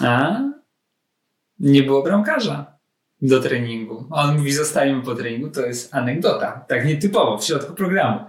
A? 0.00 0.40
Nie 1.58 1.82
było 1.82 2.02
bramkarza 2.02 2.71
do 3.22 3.40
treningu. 3.40 4.08
A 4.10 4.22
On 4.22 4.36
mówi, 4.38 4.52
zostajemy 4.52 5.02
po 5.02 5.14
treningu, 5.14 5.50
to 5.50 5.66
jest 5.66 5.94
anegdota. 5.94 6.64
Tak 6.68 6.86
nietypowo, 6.86 7.38
w 7.38 7.44
środku 7.44 7.74
programu. 7.74 8.20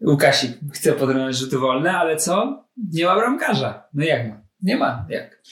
Łukasik 0.00 0.50
chce 0.72 0.92
potrenować 0.92 1.36
rzuty 1.36 1.58
wolne, 1.58 1.92
ale 1.92 2.16
co? 2.16 2.64
Nie 2.92 3.04
ma 3.06 3.16
bramkarza. 3.16 3.82
No 3.94 4.04
jak 4.04 4.28
ma? 4.28 4.40
Nie 4.62 4.76
ma. 4.76 5.06
Jak? 5.08 5.42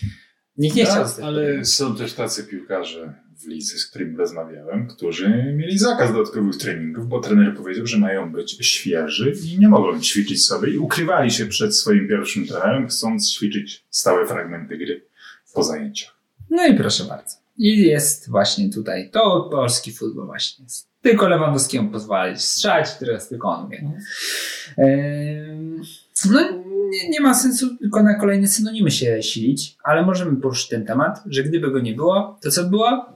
Nikt 0.57 0.77
nie 0.77 0.85
chciał 0.85 0.97
Tak, 0.97 1.07
zostać. 1.07 1.25
ale 1.25 1.65
są 1.65 1.97
też 1.97 2.13
tacy 2.15 2.45
piłkarze 2.45 3.15
w 3.45 3.47
lidze, 3.47 3.79
z 3.79 3.87
którymi 3.87 4.17
rozmawiałem, 4.17 4.87
którzy 4.87 5.55
mieli 5.57 5.79
zakaz 5.79 6.13
dodatkowych 6.13 6.57
treningów, 6.57 7.09
bo 7.09 7.21
trener 7.21 7.57
powiedział, 7.57 7.87
że 7.87 7.99
mają 7.99 8.33
być 8.33 8.67
świeży 8.67 9.33
i 9.45 9.59
nie 9.59 9.69
mogą 9.69 10.01
ćwiczyć 10.01 10.45
sobie 10.45 10.73
i 10.73 10.79
ukrywali 10.79 11.31
się 11.31 11.47
przed 11.47 11.77
swoim 11.77 12.09
pierwszym 12.09 12.47
trenerem, 12.47 12.89
chcąc 12.89 13.33
ćwiczyć 13.33 13.85
stałe 13.91 14.27
fragmenty 14.27 14.79
gry 14.79 15.07
po 15.55 15.63
zajęciach. 15.63 16.15
No 16.51 16.67
i 16.67 16.75
proszę 16.75 17.05
bardzo. 17.05 17.40
I 17.61 17.81
jest 17.87 18.31
właśnie 18.31 18.71
tutaj. 18.71 19.11
To 19.11 19.49
polski 19.51 19.93
futbol 19.93 20.27
właśnie 20.27 20.65
jest. 20.65 20.89
Tylko 21.03 21.29
Lewandowskiemu 21.29 21.91
pozwalać 21.91 22.43
strzelać, 22.43 22.99
teraz 22.99 23.29
tylko 23.29 23.49
on 23.49 23.69
wie. 23.71 23.93
Ehm, 24.79 25.83
No 26.31 26.41
nie, 26.91 27.09
nie 27.11 27.21
ma 27.21 27.35
sensu 27.35 27.77
tylko 27.77 28.03
na 28.03 28.15
kolejne 28.15 28.49
synonimy 28.49 28.91
się 28.91 29.23
silić, 29.23 29.77
ale 29.85 30.03
możemy 30.07 30.41
poruszyć 30.41 30.69
ten 30.69 30.87
temat, 30.87 31.23
że 31.27 31.43
gdyby 31.43 31.71
go 31.71 31.81
nie 31.81 31.95
było, 31.95 32.39
to 32.43 32.51
co 32.51 32.65
by 32.65 32.71
było? 32.71 33.07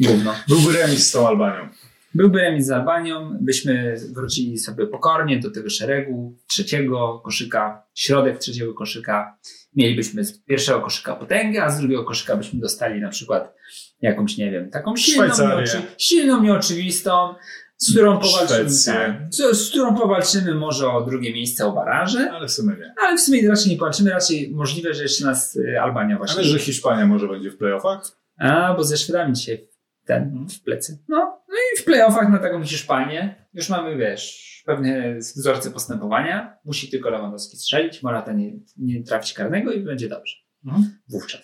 Gówno. 0.00 0.34
Byłby 0.48 0.72
remis 0.72 1.06
z 1.08 1.12
tą 1.12 1.28
Albanią. 1.28 1.68
Byłby 2.14 2.38
remis 2.40 2.66
z 2.66 2.70
Albanią, 2.70 3.38
byśmy 3.40 3.96
wrócili 4.12 4.58
sobie 4.58 4.86
pokornie 4.86 5.40
do 5.40 5.50
tego 5.50 5.70
szeregu 5.70 6.36
trzeciego 6.46 7.20
koszyka, 7.24 7.82
środek 7.94 8.38
trzeciego 8.38 8.74
koszyka. 8.74 9.38
Mielibyśmy 9.76 10.24
z 10.24 10.38
pierwszego 10.38 10.80
koszyka 10.80 11.16
potęgę, 11.16 11.64
a 11.64 11.70
z 11.70 11.78
drugiego 11.80 12.04
koszyka 12.04 12.36
byśmy 12.36 12.60
dostali 12.60 13.00
na 13.00 13.08
przykład 13.08 13.54
jakąś, 14.02 14.36
nie 14.36 14.50
wiem, 14.50 14.70
taką 14.70 14.96
silną, 14.96 15.26
nieoczy, 15.38 15.82
silną 15.98 16.42
nieoczywistą, 16.42 17.34
z 17.76 17.92
którą 17.92 18.18
powalczymy, 18.18 18.70
tak, 18.86 19.16
z, 19.30 19.36
z 19.58 19.70
którą 19.70 19.94
powalczymy 19.94 20.54
może 20.54 20.88
o 20.88 21.00
drugie 21.04 21.32
miejsce 21.34 21.66
o 21.66 21.72
baraże, 21.72 22.30
Ale 22.32 22.48
w 22.48 22.50
sumie 22.52 22.76
nie. 22.78 22.94
ale 23.02 23.16
w 23.16 23.20
sumie 23.20 23.48
raczej 23.48 23.70
nie 23.72 23.76
powalczymy, 23.78 24.10
raczej 24.10 24.50
możliwe, 24.54 24.94
że 24.94 25.02
jeszcze 25.02 25.24
nas 25.24 25.56
y, 25.56 25.80
Albania 25.80 26.18
właśnie. 26.18 26.36
Ale 26.40 26.44
że 26.48 26.58
Hiszpania 26.58 27.06
może 27.06 27.28
będzie 27.28 27.50
w 27.50 27.56
playoffach? 27.56 28.00
A, 28.38 28.74
bo 28.74 28.84
ze 28.84 28.96
Szwedami 28.96 29.32
dzisiaj 29.32 29.68
ten 30.06 30.46
w 30.48 30.62
plecy. 30.62 30.98
No, 31.08 31.16
no 31.48 31.54
i 31.74 31.80
w 31.80 31.84
playoffach 31.84 32.28
na 32.28 32.38
taką 32.38 32.64
Hiszpanię 32.64 33.46
już 33.54 33.68
mamy, 33.68 33.96
wiesz, 33.96 34.49
pewne 34.70 35.18
wzorce 35.18 35.70
postępowania. 35.70 36.58
Musi 36.64 36.90
tylko 36.90 37.10
Lewandowski 37.10 37.56
strzelić, 37.56 38.02
Morata 38.02 38.32
nie, 38.32 38.52
nie 38.76 39.02
trafić 39.02 39.32
karnego 39.32 39.72
i 39.72 39.80
będzie 39.80 40.08
dobrze. 40.08 40.36
Mhm. 40.66 40.98
Wówczas. 41.08 41.40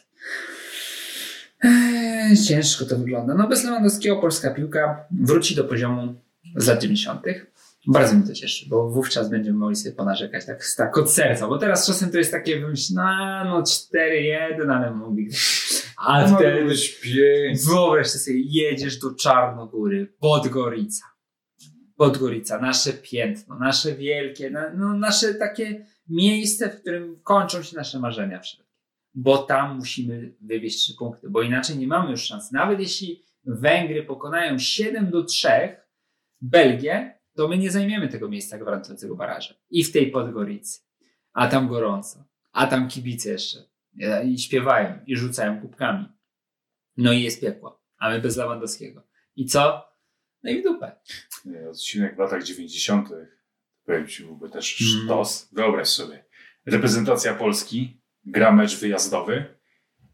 Eee, 1.65 2.37
ciężko 2.37 2.85
to 2.85 2.99
wygląda. 2.99 3.35
No 3.35 3.49
bez 3.49 3.65
Lewandowskiego 3.65 4.17
polska 4.17 4.51
piłka 4.51 5.05
wróci 5.21 5.55
do 5.55 5.65
poziomu 5.65 6.15
z 6.57 6.67
lat 6.67 6.81
90. 6.83 7.23
Bardzo 7.89 8.15
mnie 8.15 8.27
to 8.27 8.33
cieszy, 8.33 8.67
bo 8.69 8.91
wówczas 8.91 9.31
będziemy 9.31 9.59
mogli 9.59 9.77
sobie 9.77 9.95
ponarzekać 9.97 10.47
tak, 10.47 10.65
tak 10.77 10.99
od 10.99 11.13
serca, 11.13 11.49
bo 11.49 11.59
teraz 11.59 11.87
czasem 11.87 12.11
to 12.11 12.19
jest 12.19 12.31
takie 12.33 12.61
wymyśl, 12.61 12.93
no, 12.95 13.03
no 13.45 13.63
4-1, 13.63 14.73
ale 14.73 14.91
mogli. 14.91 15.31
A 15.99 16.31
No, 16.31 16.37
wtedy 16.37 16.65
być 16.65 17.01
pięć. 17.01 17.65
Wyobraź 17.67 18.07
sobie, 18.07 18.41
jedziesz 18.41 18.99
do 18.99 19.15
Czarnogóry, 19.15 20.13
Podgorica. 20.21 21.05
Podgorica, 21.97 22.61
nasze 22.61 22.93
piętno, 22.93 23.59
nasze 23.59 23.95
wielkie, 23.95 24.51
no, 24.75 24.95
nasze 24.95 25.35
takie 25.35 25.87
miejsce, 26.09 26.71
w 26.71 26.81
którym 26.81 27.21
kończą 27.23 27.63
się 27.63 27.77
nasze 27.77 27.99
marzenia 27.99 28.41
wszelkie. 28.41 28.73
Bo 29.15 29.39
tam 29.39 29.77
musimy 29.77 30.35
wywieźć 30.41 30.79
trzy 30.79 30.95
punkty, 30.99 31.31
bo 31.31 31.43
inaczej 31.43 31.79
nie 31.79 31.87
mamy 31.87 32.11
już 32.11 32.23
szans. 32.23 32.53
Nawet 32.53 32.81
jeśli 32.81 33.23
Węgry 33.45 34.03
pokonają 34.03 34.59
7 34.59 35.11
do 35.11 35.25
3 35.25 35.49
Belgię, 36.41 37.19
to 37.35 37.49
my 37.49 37.59
nie 37.59 37.71
zajmiemy 37.71 38.09
tego 38.09 38.29
miejsca 38.29 38.59
gwarantującego 38.59 39.17
baraża. 39.17 39.55
I 39.71 39.85
w 39.85 39.93
tej 39.93 40.11
Podgoricy. 40.11 40.81
A 41.33 41.49
tam 41.49 41.69
gorąco. 41.69 42.25
A 42.53 42.67
tam 42.67 42.89
kibice 42.89 43.31
jeszcze. 43.31 43.59
I 44.25 44.39
śpiewają, 44.39 44.99
i 45.07 45.17
rzucają 45.17 45.61
kubkami. 45.61 46.09
No 46.97 47.13
i 47.13 47.23
jest 47.23 47.41
piekło. 47.41 47.83
A 47.99 48.11
my 48.11 48.21
bez 48.21 48.37
Lewandowskiego. 48.37 49.03
I 49.37 49.47
co? 49.47 49.89
No 50.47 50.53
i 50.53 50.61
w 50.61 50.65
dupę. 50.65 50.93
Odcinek 51.71 52.17
w 52.17 52.19
latach 52.19 52.43
90. 52.43 53.09
powiem 53.87 54.07
Ci, 54.07 54.23
byłby 54.25 54.51
też 54.51 54.81
Mm. 54.81 55.05
sztos. 55.05 55.49
Wyobraź 55.53 55.89
sobie. 55.89 56.25
Reprezentacja 56.67 57.35
Polski 57.35 58.01
gra 58.25 58.53
mecz 58.53 58.79
wyjazdowy 58.81 59.45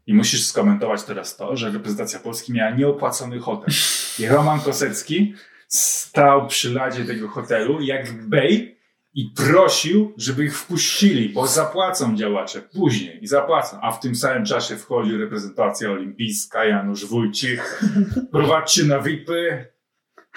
i 0.07 0.13
musisz 0.13 0.45
skomentować 0.45 1.03
teraz 1.03 1.37
to, 1.37 1.55
że 1.55 1.71
reprezentacja 1.71 2.19
Polski 2.19 2.53
miała 2.53 2.71
nieopłacony 2.71 3.39
hotel. 3.39 3.73
I 4.19 4.27
Roman 4.27 4.59
Kosecki 4.61 5.33
stał 5.67 6.47
przy 6.47 6.73
ladzie 6.73 7.05
tego 7.05 7.27
hotelu 7.27 7.81
jak 7.81 8.27
bej 8.29 8.79
i 9.13 9.33
prosił, 9.35 10.13
żeby 10.17 10.43
ich 10.45 10.57
wpuścili, 10.59 11.29
bo 11.29 11.47
zapłacą 11.47 12.15
działacze 12.15 12.61
później 12.61 13.23
i 13.23 13.27
zapłacą. 13.27 13.77
A 13.81 13.91
w 13.91 13.99
tym 13.99 14.15
samym 14.15 14.45
czasie 14.45 14.75
wchodzi 14.77 15.17
reprezentacja 15.17 15.91
olimpijska, 15.91 16.65
Janusz 16.65 17.05
Wójcik, 17.05 17.79
prowadźcie 18.31 18.83
na 18.83 18.99
VIPy, 18.99 19.72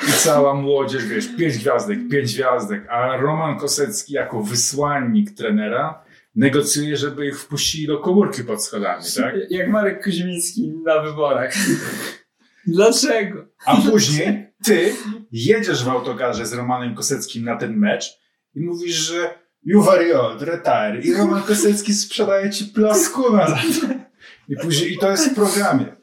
i 0.09 0.13
cała 0.13 0.55
młodzież, 0.55 1.07
wiesz, 1.07 1.37
pięć 1.37 1.59
gwiazdek, 1.59 1.99
pięć 2.11 2.35
gwiazdek, 2.35 2.87
a 2.89 3.17
Roman 3.17 3.59
Kosecki 3.59 4.13
jako 4.13 4.43
wysłannik 4.43 5.31
trenera 5.31 6.05
negocjuje, 6.35 6.97
żeby 6.97 7.27
ich 7.27 7.41
wpuścili 7.41 7.87
do 7.87 7.99
komórki 7.99 8.45
pod 8.45 8.65
schodami, 8.65 9.05
tak? 9.17 9.35
Jak 9.51 9.69
Marek 9.69 10.05
Kuźmiński 10.05 10.73
na 10.85 11.03
wyborach. 11.03 11.55
Dlaczego? 12.67 13.47
A 13.67 13.77
później 13.77 14.47
ty 14.65 14.95
jedziesz 15.33 15.85
w 15.85 15.89
autokarze 15.89 16.47
z 16.47 16.53
Romanem 16.53 16.95
Koseckim 16.95 17.45
na 17.45 17.57
ten 17.57 17.77
mecz 17.77 18.19
i 18.55 18.61
mówisz, 18.61 18.95
że 18.95 19.39
you 19.65 19.83
wariot, 19.83 20.43
retire. 20.43 21.01
I 21.03 21.15
Roman 21.15 21.43
Kosecki 21.43 21.95
sprzedaje 21.95 22.51
ci 22.51 22.65
plaskuna 22.65 23.49
za 23.49 23.57
to. 23.57 23.95
I 24.49 24.57
później, 24.57 24.93
i 24.93 24.99
to 24.99 25.11
jest 25.11 25.31
w 25.31 25.35
programie. 25.35 25.96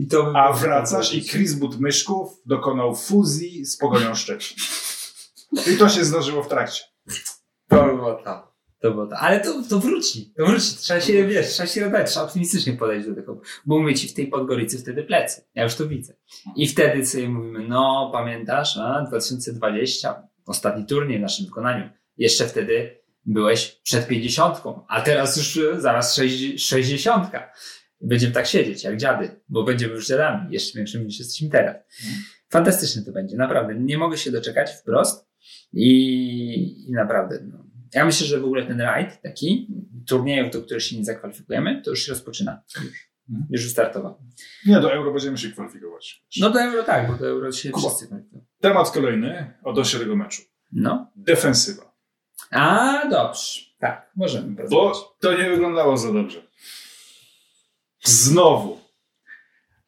I 0.00 0.06
to 0.06 0.24
by 0.24 0.38
A 0.38 0.52
wracasz 0.52 1.14
i 1.14 1.28
Chris 1.28 1.54
Budmyszków 1.54 2.42
dokonał 2.46 2.96
fuzji 2.96 3.66
z 3.66 3.76
Pogonią 3.76 4.14
Szczecin. 4.14 4.56
I 5.74 5.76
to 5.76 5.88
się 5.88 6.04
zdarzyło 6.04 6.42
w 6.42 6.48
trakcie. 6.48 6.82
To 7.68 7.84
było 7.84 8.14
to. 8.14 8.54
To 8.80 8.90
było 8.90 9.06
to. 9.06 9.16
Ale 9.16 9.40
to, 9.40 9.62
to 9.68 9.78
wróci. 9.78 10.32
To 10.36 10.46
wróci. 10.46 10.76
Trzeba 10.76 11.00
się, 11.00 11.26
wiesz, 11.26 11.48
trzeba 11.48 11.66
się 11.66 11.80
radać, 11.80 12.10
trzeba 12.10 12.26
optymistycznie 12.26 12.72
podejść 12.72 13.08
do 13.08 13.14
tego. 13.14 13.40
Bo 13.66 13.76
umie 13.76 13.94
ci 13.94 14.08
w 14.08 14.14
tej 14.14 14.26
Podgoricy 14.26 14.78
wtedy 14.78 15.04
plecy. 15.04 15.44
Ja 15.54 15.62
już 15.62 15.74
to 15.74 15.88
widzę. 15.88 16.14
I 16.56 16.68
wtedy 16.68 17.06
sobie 17.06 17.28
mówimy, 17.28 17.68
no 17.68 18.10
pamiętasz, 18.12 18.76
a 18.76 19.04
2020, 19.08 20.28
ostatni 20.46 20.86
turniej 20.86 21.18
w 21.18 21.22
naszym 21.22 21.46
wykonaniu. 21.46 21.90
Jeszcze 22.16 22.48
wtedy 22.48 23.00
byłeś 23.26 23.80
przed 23.82 24.06
50, 24.06 24.62
a 24.88 25.00
teraz 25.00 25.36
już 25.36 25.56
e, 25.56 25.80
zaraz 25.80 26.20
60. 26.56 27.30
Będziemy 28.00 28.32
tak 28.32 28.46
siedzieć, 28.46 28.84
jak 28.84 28.96
dziady, 28.96 29.40
bo 29.48 29.62
będziemy 29.64 29.94
już 29.94 30.06
dziadami, 30.06 30.52
jeszcze 30.52 30.78
większymi 30.78 31.04
niż 31.04 31.18
jesteśmy 31.18 31.48
teraz. 31.48 31.76
Fantastyczne 32.48 33.02
to 33.02 33.12
będzie, 33.12 33.36
naprawdę. 33.36 33.74
Nie 33.74 33.98
mogę 33.98 34.16
się 34.16 34.30
doczekać 34.30 34.70
wprost 34.70 35.28
i, 35.72 36.88
i 36.88 36.92
naprawdę, 36.92 37.38
no. 37.52 37.64
Ja 37.94 38.04
myślę, 38.04 38.26
że 38.26 38.40
w 38.40 38.44
ogóle 38.44 38.66
ten 38.66 38.80
rajd 38.80 39.22
taki, 39.22 39.68
turniejów, 40.06 40.52
do 40.52 40.62
których 40.62 40.82
się 40.82 40.98
nie 40.98 41.04
zakwalifikujemy, 41.04 41.82
to 41.84 41.90
już 41.90 42.02
się 42.02 42.12
rozpoczyna. 42.12 42.62
Już, 42.84 43.10
już 43.50 43.64
wystartował. 43.64 44.18
Nie, 44.66 44.80
do 44.80 44.92
Euro 44.92 45.12
będziemy 45.12 45.38
się 45.38 45.48
kwalifikować. 45.48 46.24
No 46.40 46.50
do 46.50 46.62
euro 46.62 46.82
tak, 46.82 47.08
bo 47.08 47.16
do 47.16 47.26
euro 47.26 47.52
się 47.52 47.70
Kuba. 47.70 47.88
wszyscy 47.88 48.06
kwalifikują. 48.06 48.44
Temat 48.60 48.90
kolejny 48.90 49.54
odnośnie 49.62 50.00
tego 50.00 50.16
meczu. 50.16 50.42
No. 50.72 51.10
Defensywa. 51.16 51.94
A, 52.50 53.02
dobrze. 53.10 53.60
Tak, 53.78 54.10
możemy. 54.16 54.64
Bo 54.70 55.14
to 55.20 55.38
nie 55.38 55.50
wyglądało 55.50 55.96
za 55.96 56.12
dobrze. 56.12 56.42
Znowu 58.04 58.80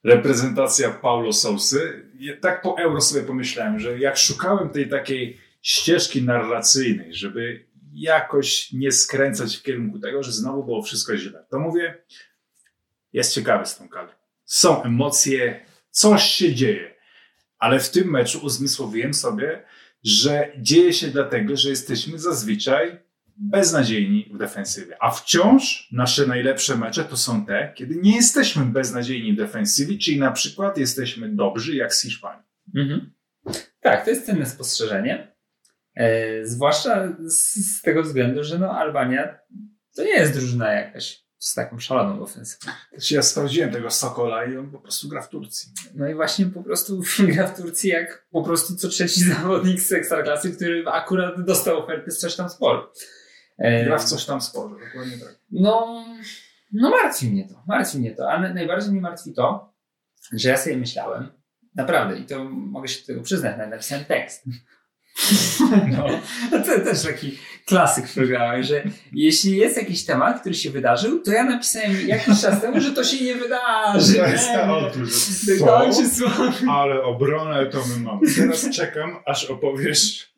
reprezentacja 0.04 0.90
Paulo 0.90 1.32
Sousy. 1.32 2.10
Tak 2.40 2.62
po 2.62 2.78
euro 2.78 3.00
sobie 3.00 3.22
pomyślałem, 3.22 3.80
że 3.80 3.98
jak 3.98 4.16
szukałem 4.16 4.68
tej 4.68 4.88
takiej 4.88 5.40
ścieżki 5.62 6.22
narracyjnej, 6.22 7.14
żeby 7.14 7.66
jakoś 7.92 8.72
nie 8.72 8.92
skręcać 8.92 9.56
w 9.56 9.62
kierunku 9.62 9.98
tego, 9.98 10.22
że 10.22 10.32
znowu 10.32 10.64
było 10.64 10.82
wszystko 10.82 11.16
źle, 11.16 11.46
to 11.50 11.58
mówię, 11.58 12.04
jest 13.12 13.34
ciekawy 13.34 13.66
z 13.66 13.76
tą 13.76 13.88
kadrą. 13.88 14.14
Są 14.44 14.82
emocje, 14.82 15.66
coś 15.90 16.22
się 16.22 16.54
dzieje, 16.54 16.94
ale 17.58 17.80
w 17.80 17.90
tym 17.90 18.10
meczu 18.10 18.40
uzmysłowiłem 18.42 19.14
sobie, 19.14 19.64
że 20.02 20.52
dzieje 20.58 20.92
się 20.92 21.08
dlatego, 21.08 21.56
że 21.56 21.68
jesteśmy 21.68 22.18
zazwyczaj 22.18 22.98
beznadziejni 23.38 24.30
w 24.34 24.38
defensywie. 24.38 24.96
A 25.00 25.10
wciąż 25.10 25.88
nasze 25.92 26.26
najlepsze 26.26 26.76
mecze 26.76 27.04
to 27.04 27.16
są 27.16 27.46
te, 27.46 27.72
kiedy 27.74 27.96
nie 27.96 28.16
jesteśmy 28.16 28.64
beznadziejni 28.64 29.32
w 29.32 29.36
defensywie, 29.36 29.98
czyli 29.98 30.18
na 30.18 30.32
przykład 30.32 30.78
jesteśmy 30.78 31.28
dobrzy 31.28 31.76
jak 31.76 31.94
z 31.94 32.02
Hiszpanii. 32.02 32.46
Mhm. 32.76 33.12
Tak, 33.80 34.04
to 34.04 34.10
jest 34.10 34.26
cenne 34.26 34.46
spostrzeżenie. 34.46 35.36
E, 35.94 36.46
zwłaszcza 36.46 37.16
z, 37.24 37.54
z 37.54 37.82
tego 37.82 38.02
względu, 38.02 38.44
że 38.44 38.58
no 38.58 38.70
Albania 38.70 39.38
to 39.96 40.04
nie 40.04 40.14
jest 40.14 40.32
drużyna 40.32 40.72
jakaś 40.72 41.26
z 41.38 41.54
taką 41.54 41.78
szaloną 41.78 42.22
ofensywą. 42.22 42.72
Znaczy, 42.92 43.14
Ja 43.14 43.22
sprawdziłem 43.22 43.70
tego 43.70 43.90
Sokola 43.90 44.44
i 44.44 44.56
on 44.56 44.70
po 44.70 44.78
prostu 44.78 45.08
gra 45.08 45.22
w 45.22 45.28
Turcji. 45.28 45.72
No 45.94 46.08
i 46.08 46.14
właśnie 46.14 46.46
po 46.46 46.62
prostu 46.62 47.02
gra 47.32 47.46
w 47.46 47.56
Turcji 47.56 47.90
jak 47.90 48.26
po 48.30 48.42
prostu 48.42 48.76
co 48.76 48.88
trzeci 48.88 49.20
zawodnik 49.24 49.80
z 49.80 49.92
Ekstraklasy, 49.92 50.56
który 50.56 50.84
akurat 50.86 51.44
dostał 51.44 51.78
oferty 51.78 52.10
z 52.10 52.18
coś 52.18 52.36
tam 52.36 52.50
sporo. 52.50 52.92
E, 52.92 53.15
Gra 53.58 53.98
w 53.98 54.04
coś 54.04 54.24
tam 54.24 54.40
sporo, 54.40 54.68
dokładnie 54.68 55.18
tak. 55.18 55.38
No, 55.50 56.04
no 56.72 56.90
martwi 56.90 57.30
mnie 57.30 57.48
to, 57.48 57.62
martwi 57.66 57.98
mnie 57.98 58.14
to, 58.14 58.30
ale 58.32 58.54
najbardziej 58.54 58.92
mnie 58.92 59.00
martwi 59.00 59.34
to, 59.34 59.74
że 60.32 60.48
ja 60.48 60.56
sobie 60.56 60.76
myślałem, 60.76 61.28
naprawdę, 61.74 62.18
i 62.18 62.24
to 62.24 62.44
mogę 62.44 62.88
się 62.88 63.00
do 63.00 63.06
tego 63.06 63.22
przyznać, 63.22 63.56
nawet 63.56 63.70
napisałem 63.70 64.04
tekst. 64.04 64.44
No. 65.96 66.06
To 66.50 66.64
też 66.64 67.02
taki 67.02 67.38
klasyk 67.64 68.08
w 68.08 68.14
programie, 68.14 68.64
że 68.64 68.84
jeśli 69.12 69.56
jest 69.56 69.76
jakiś 69.76 70.04
temat, 70.04 70.40
który 70.40 70.54
się 70.54 70.70
wydarzył, 70.70 71.22
to 71.22 71.32
ja 71.32 71.44
napisałem 71.44 72.08
jakiś 72.08 72.40
czas 72.40 72.60
temu, 72.60 72.80
że 72.80 72.92
to 72.92 73.04
się 73.04 73.24
nie 73.24 73.34
wydarzy. 73.34 74.14
To 74.14 74.26
jest 74.26 74.48
ta 74.48 74.76
otóż, 74.76 76.08
co? 76.18 76.30
Ale 76.72 77.02
obronę 77.02 77.66
to 77.66 77.78
my 77.88 78.04
mamy. 78.04 78.20
Teraz 78.36 78.70
czekam, 78.70 79.16
aż 79.26 79.44
opowiesz 79.44 80.34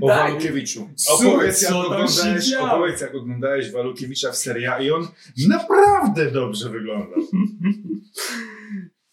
o 0.00 0.08
Tak. 0.08 0.18
Walukiewiczu. 0.18 0.90
Opowiedz 1.10 1.62
jak, 1.62 1.72
oglądałeś, 1.72 2.54
opowiedz, 2.54 3.00
jak 3.00 3.14
oglądałeś 3.14 3.70
Walukiewicza 3.70 4.32
w 4.32 4.36
Serie 4.36 4.72
A 4.72 4.80
i 4.80 4.90
on 4.90 5.08
naprawdę 5.48 6.30
dobrze 6.30 6.68
wyglądał. 6.68 7.22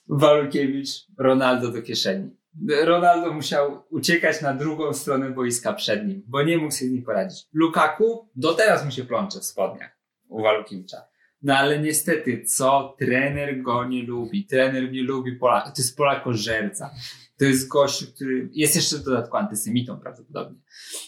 Walukiewicz, 0.07 0.89
Ronaldo 1.17 1.71
do 1.71 1.81
kieszeni. 1.81 2.38
Ronaldo 2.67 3.33
musiał 3.33 3.83
uciekać 3.89 4.41
na 4.41 4.53
drugą 4.53 4.93
stronę 4.93 5.29
boiska 5.29 5.73
przed 5.73 6.07
nim, 6.07 6.23
bo 6.27 6.43
nie 6.43 6.57
mógł 6.57 6.71
sobie 6.71 6.89
z 6.89 6.93
nim 6.93 7.03
poradzić. 7.03 7.47
Lukaku 7.53 8.29
do 8.35 8.53
teraz 8.53 8.85
mu 8.85 8.91
się 8.91 9.03
plącze 9.03 9.39
w 9.39 9.45
spodniach 9.45 9.99
u 10.27 10.41
Walukiewicza. 10.41 10.97
No 11.41 11.57
ale 11.57 11.79
niestety, 11.79 12.43
co 12.43 12.95
trener 12.99 13.61
go 13.61 13.85
nie 13.85 14.03
lubi? 14.03 14.45
Trener 14.45 14.91
nie 14.91 15.03
lubi 15.03 15.35
Polaka. 15.35 15.71
To 15.71 15.81
jest 15.81 15.97
Polakożerca. 15.97 16.91
To 17.37 17.45
jest 17.45 17.67
gość, 17.67 18.05
który 18.05 18.49
jest 18.51 18.75
jeszcze 18.75 18.97
w 18.97 19.03
dodatku 19.03 19.37
antysemitą 19.37 19.99
prawdopodobnie. 19.99 20.59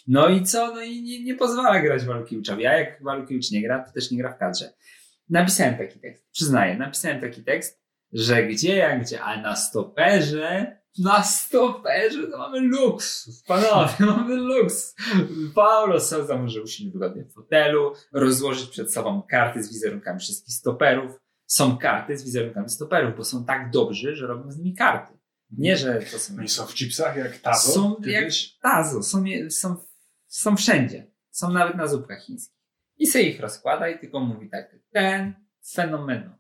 No 0.08 0.30
i 0.30 0.44
co? 0.44 0.76
No 0.76 0.82
i 0.82 1.04
nie, 1.04 1.24
nie 1.24 1.36
pozwala 1.36 1.82
grać 1.82 2.06
Walukiewiczowi. 2.06 2.66
A 2.66 2.78
jak 2.78 3.04
Walukiewicz 3.04 3.52
nie 3.52 3.62
gra, 3.62 3.84
to 3.86 3.92
też 3.92 4.12
nie 4.12 4.18
gra 4.18 4.34
w 4.34 4.38
kadrze. 4.38 4.74
Napisałem 5.30 5.78
taki 5.78 6.00
tekst. 6.00 6.30
Przyznaję, 6.32 6.78
napisałem 6.78 7.22
taki 7.22 7.44
tekst, 7.44 7.82
że 8.14 8.44
gdzie 8.44 8.76
jak 8.76 9.02
gdzie, 9.02 9.22
ale 9.22 9.42
na 9.42 9.56
stoperze, 9.56 10.81
na 11.00 11.24
stoperze 11.24 12.28
to 12.28 12.38
mamy 12.38 12.60
luks. 12.60 13.30
Panowie, 13.48 13.94
mamy 14.16 14.36
luks. 14.36 14.96
Paulo 15.56 16.00
Sousa 16.00 16.38
może 16.38 16.62
usiąść 16.62 16.92
wygodnie 16.92 17.24
w 17.24 17.34
fotelu, 17.34 17.94
rozłożyć 18.14 18.70
przed 18.70 18.94
sobą 18.94 19.22
karty 19.30 19.64
z 19.64 19.74
wizerunkami 19.74 20.20
wszystkich 20.20 20.56
stoperów. 20.56 21.20
Są 21.46 21.78
karty 21.78 22.18
z 22.18 22.24
wizerunkami 22.24 22.70
stoperów, 22.70 23.18
bo 23.18 23.24
są 23.24 23.46
tak 23.46 23.72
dobrzy, 23.72 24.16
że 24.16 24.28
robią 24.28 24.52
z 24.52 24.58
nimi 24.58 24.76
karty. 24.76 25.18
Nie, 25.52 25.78
że 25.78 26.00
to 26.12 26.20
są... 26.20 26.34
No 26.36 26.44
i 26.44 26.48
są 26.48 26.66
w 26.66 26.74
chipsach 26.74 27.18
jak 27.18 27.38
Tazo. 27.38 27.72
Są 27.72 27.96
jak 28.02 28.20
kiedyś. 28.20 28.58
tazo, 28.58 29.04
są, 29.04 29.24
są, 29.50 29.76
są 30.28 30.58
wszędzie. 30.58 31.12
Są 31.30 31.52
nawet 31.52 31.76
na 31.76 31.88
zupkach 31.88 32.22
chińskich. 32.22 32.58
I 32.98 33.08
sobie 33.08 33.24
ich 33.30 33.40
rozkłada 33.40 33.90
i 33.90 34.00
tylko 34.00 34.20
mówi 34.20 34.50
tak, 34.50 34.76
ten 34.92 35.34
fenomeno, 35.74 36.38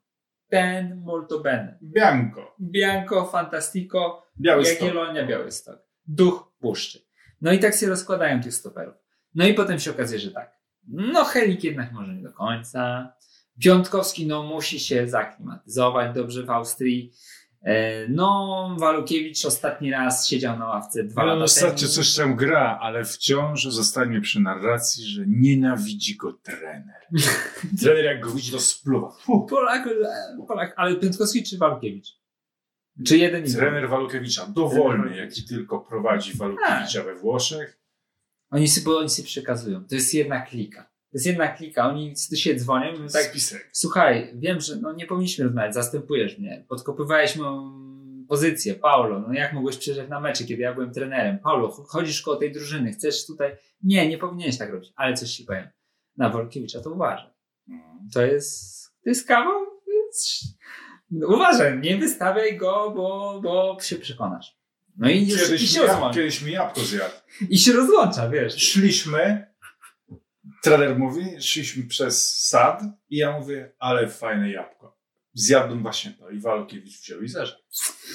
ten 0.51 1.01
molto 1.05 1.39
bene, 1.39 1.77
Bianco. 1.81 2.55
bianco 2.59 3.25
fantastico, 3.25 4.23
Biały 4.39 4.65
stok. 4.65 4.81
Jagiellonia, 4.81 5.25
Białystok, 5.25 5.79
duch 6.05 6.53
puszczy. 6.59 6.99
No 7.41 7.51
i 7.51 7.59
tak 7.59 7.75
się 7.75 7.87
rozkładają 7.87 8.41
tych 8.41 8.53
stoperów. 8.53 8.95
No 9.35 9.45
i 9.45 9.53
potem 9.53 9.79
się 9.79 9.91
okazuje, 9.91 10.19
że 10.19 10.31
tak, 10.31 10.57
no 10.87 11.23
Helik 11.23 11.63
jednak 11.63 11.91
może 11.91 12.15
nie 12.15 12.23
do 12.23 12.33
końca, 12.33 13.13
Piątkowski 13.63 14.27
no 14.27 14.43
musi 14.43 14.79
się 14.79 15.07
zaklimatyzować 15.07 16.15
dobrze 16.15 16.43
w 16.43 16.49
Austrii, 16.49 17.13
No, 18.09 18.75
Walukiewicz 18.79 19.45
ostatni 19.45 19.91
raz 19.91 20.27
siedział 20.27 20.59
na 20.59 20.65
ławce 20.67 21.03
dwa 21.03 21.21
Ale 21.21 21.31
lata 21.33 21.43
ostatnio 21.43 21.79
temu. 21.79 21.91
coś 21.91 22.15
tam 22.15 22.35
gra, 22.35 22.79
ale 22.81 23.05
wciąż 23.05 23.63
zostańmy 23.63 24.21
przy 24.21 24.39
narracji, 24.39 25.05
że 25.05 25.23
nienawidzi 25.27 26.15
go 26.17 26.33
trener. 26.33 27.01
trener 27.81 28.05
jak 28.05 28.19
go 28.21 28.31
widzi, 28.31 28.51
to 28.51 28.59
spluwa. 28.59 29.15
Polak, 29.49 29.87
e, 29.87 30.45
Polak, 30.47 30.73
ale 30.77 30.95
Piątkowski 30.95 31.43
czy 31.43 31.57
Walukiewicz? 31.57 32.07
Czy 33.07 33.17
jeden 33.17 33.45
i? 33.45 33.51
Trener 33.53 33.89
Walukiewicza, 33.89 34.45
dowolny, 34.45 35.17
jaki 35.17 35.43
tylko 35.45 35.79
prowadzi 35.79 36.33
Walukiewicza 36.37 36.99
Tak. 36.99 37.05
we 37.05 37.15
Włoszech. 37.15 37.77
Oni 38.51 38.67
sobie, 38.67 38.95
oni 38.97 39.09
sobie 39.09 39.25
przekazują. 39.27 39.83
To 39.87 39.95
jest 39.95 40.13
jedna 40.13 40.41
klika. 40.41 40.90
To 41.11 41.15
jest 41.17 41.25
jedna 41.25 41.47
klika. 41.47 41.89
Oni 41.89 42.13
się 42.35 42.55
dzwonią 42.55 42.89
i 42.89 42.91
mówią 42.91 43.07
tak, 43.07 43.23
Spisek. 43.25 43.69
słuchaj, 43.71 44.31
wiem, 44.35 44.59
że 44.61 44.75
no 44.75 44.93
nie 44.93 45.05
powinniśmy 45.05 45.43
rozmawiać, 45.45 45.73
zastępujesz 45.73 46.37
mnie. 46.37 46.65
Podkopywałeś 46.69 47.35
moją 47.35 47.81
pozycję. 48.27 48.75
Paulo, 48.75 49.19
no 49.19 49.33
jak 49.33 49.53
mogłeś 49.53 49.77
przyjeżdżać 49.77 50.09
na 50.09 50.19
mecze, 50.19 50.43
kiedy 50.43 50.61
ja 50.61 50.73
byłem 50.73 50.93
trenerem? 50.93 51.39
Paulo, 51.39 51.71
ch- 51.71 51.87
chodzisz 51.87 52.21
koło 52.21 52.37
tej 52.37 52.51
drużyny, 52.51 52.91
chcesz 52.91 53.25
tutaj... 53.25 53.55
Nie, 53.83 54.09
nie 54.09 54.17
powinieneś 54.17 54.57
tak 54.57 54.71
robić, 54.71 54.93
ale 54.95 55.13
coś 55.13 55.31
ci 55.31 55.43
powiem. 55.43 55.67
Na 56.17 56.29
Wolkiewicza 56.29 56.81
to 56.81 56.91
uważaj. 56.91 57.29
Mhm. 57.69 58.09
To 58.13 58.21
jest, 58.25 58.85
to 59.03 59.09
jest 59.09 59.27
kawał. 59.27 59.65
jest- 60.07 60.43
Uważaj, 61.27 61.79
nie 61.79 61.97
wystawiaj 61.97 62.57
go, 62.57 62.93
bo, 62.95 63.39
bo 63.43 63.77
się 63.81 63.95
przekonasz. 63.95 64.57
No 64.97 65.09
i, 65.09 65.27
już, 65.29 65.41
i, 65.41 65.45
Kiedyś, 65.45 65.69
się 65.69 65.79
mi, 65.81 65.87
rozłącza. 65.87 66.15
kiedyś 66.19 66.41
mi 66.41 66.51
jabłko 66.51 66.81
zjadł. 66.81 67.13
I 67.49 67.57
się 67.57 67.73
rozłącza, 67.73 68.29
wiesz. 68.29 68.55
Szliśmy 68.55 69.50
trener 70.61 70.99
mówi, 70.99 71.25
szliśmy 71.39 71.83
przez 71.83 72.37
sad 72.37 72.83
i 73.09 73.17
ja 73.17 73.39
mówię, 73.39 73.71
ale 73.79 74.07
fajne 74.07 74.51
jabłko. 74.51 75.01
Zjadłem 75.33 75.81
właśnie 75.81 76.11
to 76.11 76.29
i 76.29 76.39
Walukiewicz 76.39 77.01
wziął 77.01 77.21
i 77.21 77.27
zeżarł. 77.27 77.59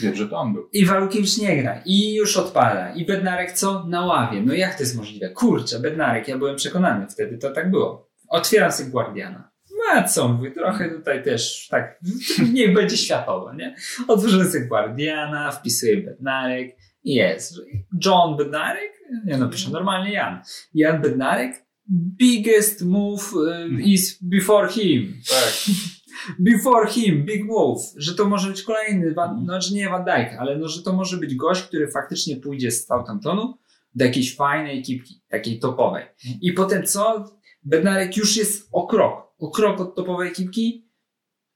Wiem, 0.01 0.15
że 0.15 0.29
to 0.29 0.37
on 0.37 0.53
był. 0.53 0.69
I 0.73 0.87
Walukiewicz 0.87 1.39
nie 1.39 1.63
gra. 1.63 1.83
I 1.85 2.15
już 2.15 2.37
odpada. 2.37 2.95
I 2.95 3.07
Bednarek 3.07 3.53
co? 3.53 3.85
Na 3.85 4.05
ławie. 4.07 4.43
No 4.43 4.55
jak 4.55 4.75
to 4.75 4.83
jest 4.83 4.97
możliwe? 4.97 5.31
Kurczę, 5.31 5.81
Bednarek, 5.81 6.29
ja 6.29 6.39
byłem 6.39 6.57
przekonany 6.57 7.07
wtedy, 7.09 7.39
to 7.39 7.51
tak 7.51 7.71
było. 7.71 8.11
Otwieram 8.29 8.73
sobie 8.73 8.91
Guardiana. 8.91 9.51
No 9.71 10.01
a 10.01 10.03
co, 10.03 10.29
mówię, 10.29 10.51
trochę 10.51 10.91
tutaj 10.91 11.25
też 11.25 11.69
tak, 11.71 12.01
niech 12.55 12.75
będzie 12.75 12.97
światowo, 12.97 13.55
nie? 13.55 13.77
Otworzę 14.09 14.45
sobie 14.45 14.67
Guardiana, 14.67 15.53
wpisuję 15.53 15.97
Bednarek 15.97 16.77
jest. 17.05 17.55
John 18.05 18.37
Bednarek? 18.37 18.93
Nie 19.25 19.37
no, 19.39 19.49
piszę 19.49 19.71
normalnie 19.71 20.13
Jan. 20.13 20.43
Jan 20.75 21.03
Bednarek? 21.03 21.66
Biggest 21.91 22.85
move 22.85 23.33
y, 23.33 23.83
is 23.83 24.19
before 24.23 24.69
him. 24.69 25.21
Tak. 25.29 25.55
Before 26.39 26.87
him, 26.87 27.25
big 27.25 27.45
move, 27.45 27.81
że 27.97 28.15
to 28.15 28.29
może 28.29 28.49
być 28.49 28.63
kolejny, 28.63 29.15
Van, 29.15 29.45
no, 29.45 29.61
że 29.61 29.75
nie 29.75 29.89
Van 29.89 30.05
Dijk, 30.05 30.33
ale 30.39 30.59
no, 30.59 30.69
że 30.69 30.83
to 30.83 30.93
może 30.93 31.17
być 31.17 31.35
gość, 31.35 31.63
który 31.63 31.89
faktycznie 31.89 32.37
pójdzie 32.37 32.71
z 32.71 32.87
Southamptonu 32.87 33.59
do 33.95 34.05
jakiejś 34.05 34.37
fajnej 34.37 34.79
ekipki, 34.79 35.23
takiej 35.29 35.59
topowej. 35.59 36.05
I 36.41 36.53
potem 36.53 36.87
co? 36.87 37.25
Bednarek 37.63 38.17
już 38.17 38.37
jest 38.37 38.69
o 38.73 38.87
krok, 38.87 39.35
o 39.39 39.51
krok 39.51 39.81
od 39.81 39.95
topowej 39.95 40.29
ekipki, 40.29 40.89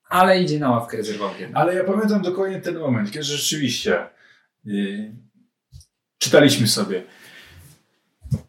ale 0.09 0.43
idzie 0.43 0.59
na 0.59 0.71
ławkę 0.71 0.97
rezerwową. 0.97 1.35
Ale 1.55 1.75
ja 1.75 1.85
pamiętam 1.85 2.23
dokładnie 2.23 2.61
ten 2.61 2.79
moment, 2.79 3.11
kiedy 3.11 3.25
rzeczywiście 3.25 4.07
yy, 4.65 5.17
czytaliśmy 6.19 6.67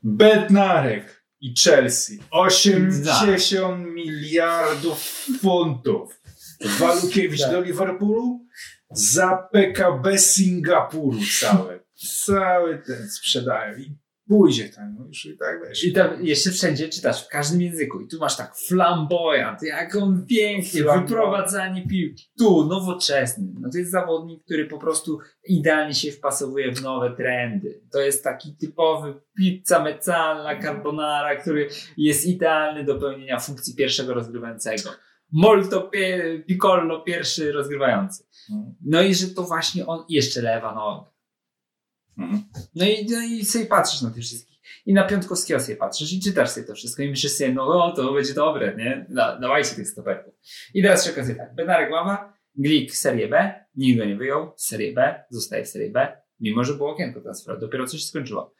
Bednarek 0.03 1.20
i 1.41 1.53
Chelsea 1.63 2.17
80 2.31 3.87
miliardów 3.87 4.99
funtów. 5.41 6.21
Walukiewicz 6.79 7.41
Tak. 7.41 7.51
do 7.51 7.61
Liverpoolu 7.61 8.45
za 8.91 9.37
PKB 9.51 10.17
Singapuru 10.17 11.19
całe. 11.39 11.79
Cały 12.25 12.81
ten 12.87 13.09
sprzedają 13.09 13.77
i 13.77 13.97
pójdzie 14.31 14.69
tam 14.69 14.95
no 14.99 15.05
już 15.07 15.25
i 15.25 15.37
tak 15.37 15.67
wiesz. 15.67 15.83
I 15.83 15.93
tam 15.93 16.25
jeszcze 16.25 16.51
wszędzie 16.51 16.89
czytasz, 16.89 17.25
w 17.25 17.27
każdym 17.27 17.61
języku. 17.61 18.01
I 18.01 18.07
tu 18.07 18.19
masz 18.19 18.37
tak 18.37 18.55
flamboyant, 18.57 19.63
jak 19.63 19.95
on 19.95 20.25
pięknie, 20.25 20.81
Flamboyant. 20.81 21.09
wyprowadzanie 21.09 21.87
piłki. 21.87 22.25
Tu, 22.37 22.65
nowoczesny. 22.65 23.47
No 23.59 23.69
to 23.69 23.77
jest 23.77 23.91
zawodnik, 23.91 24.43
który 24.43 24.65
po 24.65 24.77
prostu 24.77 25.19
idealnie 25.47 25.93
się 25.93 26.11
wpasowuje 26.11 26.71
w 26.75 26.81
nowe 26.81 27.15
trendy. 27.15 27.81
To 27.91 27.99
jest 27.99 28.23
taki 28.23 28.55
typowy 28.55 29.13
pizza 29.37 29.83
mezzala, 29.83 30.61
carbonara, 30.61 31.35
który 31.35 31.69
jest 31.97 32.25
idealny 32.25 32.83
do 32.83 32.95
pełnienia 32.95 33.39
funkcji 33.39 33.75
pierwszego 33.75 34.13
rozgrywającego. 34.13 34.89
Molto 35.31 35.91
piccolo 36.47 37.01
pierwszy 37.01 37.51
rozgrywający. 37.51 38.23
Mhm. 38.51 38.75
No 38.85 39.01
i 39.01 39.15
że 39.15 39.27
to 39.27 39.43
właśnie 39.43 39.85
on, 39.85 40.05
jeszcze 40.09 40.41
lewa 40.41 40.75
noga. 40.75 41.10
Mhm. 42.17 42.43
No 42.75 42.85
i, 42.85 43.05
no 43.09 43.21
i 43.21 43.45
sobie 43.45 43.65
patrzysz 43.65 44.01
na 44.01 44.11
tych 44.11 44.23
wszystkich. 44.23 44.61
I 44.85 44.93
na 44.93 45.03
Piątkowskiego 45.03 45.59
sobie 45.59 45.75
patrzysz 45.75 46.13
i 46.13 46.19
czytasz 46.19 46.49
sobie 46.49 46.67
to 46.67 46.75
wszystko 46.75 47.03
i 47.03 47.09
myślisz 47.09 47.31
sobie, 47.31 47.53
no 47.53 47.85
o, 47.85 47.91
to 47.91 48.13
będzie 48.13 48.33
dobre, 48.33 48.75
nie? 48.77 49.05
Da, 49.09 49.39
dawajcie 49.39 49.75
tych 49.75 49.87
stoperków. 49.87 50.33
I 50.73 50.83
teraz 50.83 51.05
się 51.05 51.11
okazuje 51.11 51.35
tak. 51.35 51.55
Bednarek 51.55 51.91
Ława, 51.91 52.33
Glik 52.55 52.95
Serię 52.95 53.27
B, 53.27 53.65
nikt 53.75 53.99
go 53.99 54.05
nie 54.05 54.15
wyjął, 54.15 54.53
z 54.55 54.67
Serii 54.67 54.93
B, 54.93 55.23
zostaje 55.29 55.63
w 55.63 55.67
Serii 55.67 55.91
B, 55.91 56.17
mimo 56.39 56.63
że 56.63 56.73
było 56.73 56.91
okienko 56.91 57.21
transferu, 57.21 57.59
dopiero 57.59 57.87
co 57.87 57.97
się 57.97 58.05
skończyło. 58.05 58.53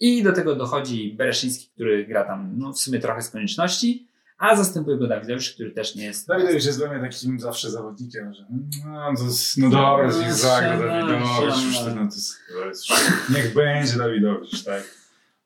I 0.00 0.22
do 0.22 0.32
tego 0.32 0.56
dochodzi 0.56 1.14
Bereszyński, 1.14 1.70
który 1.74 2.06
gra 2.06 2.24
tam 2.24 2.58
no, 2.58 2.72
w 2.72 2.78
sumie 2.78 2.98
trochę 2.98 3.22
z 3.22 3.30
konieczności, 3.30 4.08
a 4.38 4.56
zastępuje 4.56 4.96
go 4.98 5.06
Dawidowicz, 5.06 5.54
który 5.54 5.70
też 5.70 5.94
nie 5.94 6.04
jest... 6.04 6.28
Dawidowicz 6.28 6.64
jest 6.64 6.78
dla 6.78 6.88
mnie 6.92 7.10
takim 7.10 7.40
zawsze 7.40 7.70
zawodnikiem, 7.70 8.32
że 8.34 8.46
no, 8.84 9.14
to 9.18 9.24
jest, 9.24 9.58
no 9.58 9.70
dobra, 9.70 10.08
No, 10.08 10.18
niech 10.18 10.32
zagra 10.34 10.78
Dawidowicz, 10.78 11.64
już 11.64 11.78
to, 11.78 11.86
no, 11.94 11.94
to 11.94 12.14
jest, 12.14 12.38
to 12.62 12.68
jest, 12.68 12.88
niech 13.36 13.54
będzie 13.54 13.98
Dawidowicz, 13.98 14.64
tak. 14.64 14.82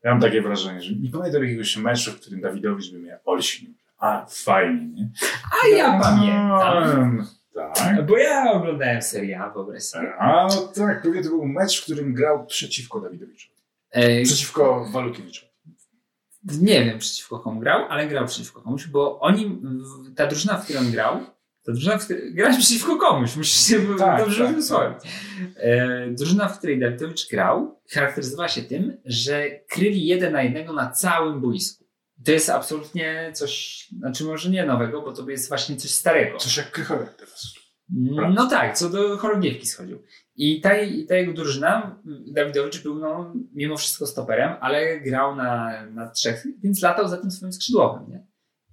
Ja 0.02 0.10
mam 0.10 0.20
takie 0.20 0.42
wrażenie, 0.42 0.82
że 0.82 0.92
nie 0.94 1.10
pamiętam 1.10 1.42
jakiegoś 1.42 1.76
meczu, 1.76 2.12
w 2.12 2.20
którym 2.20 2.40
Dawidowicz 2.40 2.92
by 2.92 2.98
mnie 2.98 3.18
olśnił. 3.24 3.70
A, 3.98 4.26
fajnie, 4.28 4.86
nie? 4.86 5.10
A 5.64 5.68
ja 5.68 6.00
pamiętam, 6.00 7.26
No, 7.54 7.72
tak. 7.74 8.06
bo 8.06 8.16
ja 8.18 8.52
oglądałem 8.52 9.02
Serię 9.02 9.40
A, 9.40 9.50
wyobraź 9.50 9.82
sobie. 9.82 10.14
A, 10.18 10.46
no 10.46 10.60
tak, 10.74 11.02
pewnie 11.02 11.22
to 11.22 11.28
był 11.28 11.46
mecz, 11.48 11.80
w 11.80 11.84
którym 11.84 12.14
grał 12.14 12.46
przeciwko 12.46 13.00
Dawidowiczowi. 13.00 13.56
Ej, 13.92 14.24
Przeciwko 14.24 14.84
Walukiewiczowi. 14.92 15.45
Nie 16.60 16.84
wiem 16.84 16.98
przeciwko 16.98 17.38
komu 17.38 17.60
grał, 17.60 17.84
ale 17.88 18.08
grał 18.08 18.26
przeciwko 18.26 18.62
komuś, 18.62 18.86
bo 18.86 19.20
oni, 19.20 19.60
ta 20.16 20.26
drużyna, 20.26 20.58
w 20.58 20.64
której 20.64 20.82
on 20.82 20.90
grał, 20.90 21.20
ta 21.64 21.72
drużyna, 21.72 21.98
w 21.98 22.04
której 22.04 22.34
grałeś 22.34 22.56
przeciwko 22.56 22.96
komuś, 22.96 23.36
musisz 23.36 23.66
się 23.66 23.96
Tak, 23.98 24.20
dobrze 24.20 24.44
tak, 24.44 24.54
wysłowić. 24.54 24.98
E, 25.56 26.06
drużyna, 26.10 26.48
w 26.48 26.58
której 26.58 26.80
Dawidowicz 26.80 27.28
grał, 27.28 27.80
charakteryzowała 27.90 28.48
się 28.48 28.62
tym, 28.62 28.96
że 29.04 29.50
kryli 29.68 30.06
jeden 30.06 30.32
na 30.32 30.42
jednego 30.42 30.72
na 30.72 30.90
całym 30.90 31.40
boisku. 31.40 31.86
To 32.24 32.32
jest 32.32 32.50
absolutnie 32.50 33.32
coś, 33.34 33.84
znaczy 33.98 34.24
może 34.24 34.50
nie 34.50 34.66
nowego, 34.66 35.02
bo 35.02 35.12
to 35.12 35.30
jest 35.30 35.48
właśnie 35.48 35.76
coś 35.76 35.90
starego. 35.90 36.38
Coś 36.38 36.56
jak 36.56 36.70
Krychowiak 36.70 37.14
teraz. 37.14 37.54
No 38.34 38.46
tak, 38.46 38.78
co 38.78 38.90
do 38.90 39.18
chorągiewki 39.18 39.66
schodził. 39.66 40.02
I 40.36 40.60
ta, 40.60 40.70
ta 41.08 41.14
jego 41.16 41.32
drużyna, 41.32 42.00
Dawidowicz 42.26 42.82
był 42.82 42.94
no, 42.98 43.34
mimo 43.54 43.76
wszystko 43.76 44.06
stoperem, 44.06 44.52
ale 44.60 45.00
grał 45.00 45.36
na, 45.36 45.72
na 45.86 46.10
trzech, 46.10 46.46
więc 46.62 46.82
latał 46.82 47.08
za 47.08 47.16
tym 47.16 47.30
swoim 47.30 47.52
skrzydłowym, 47.52 48.10
nie? 48.10 48.26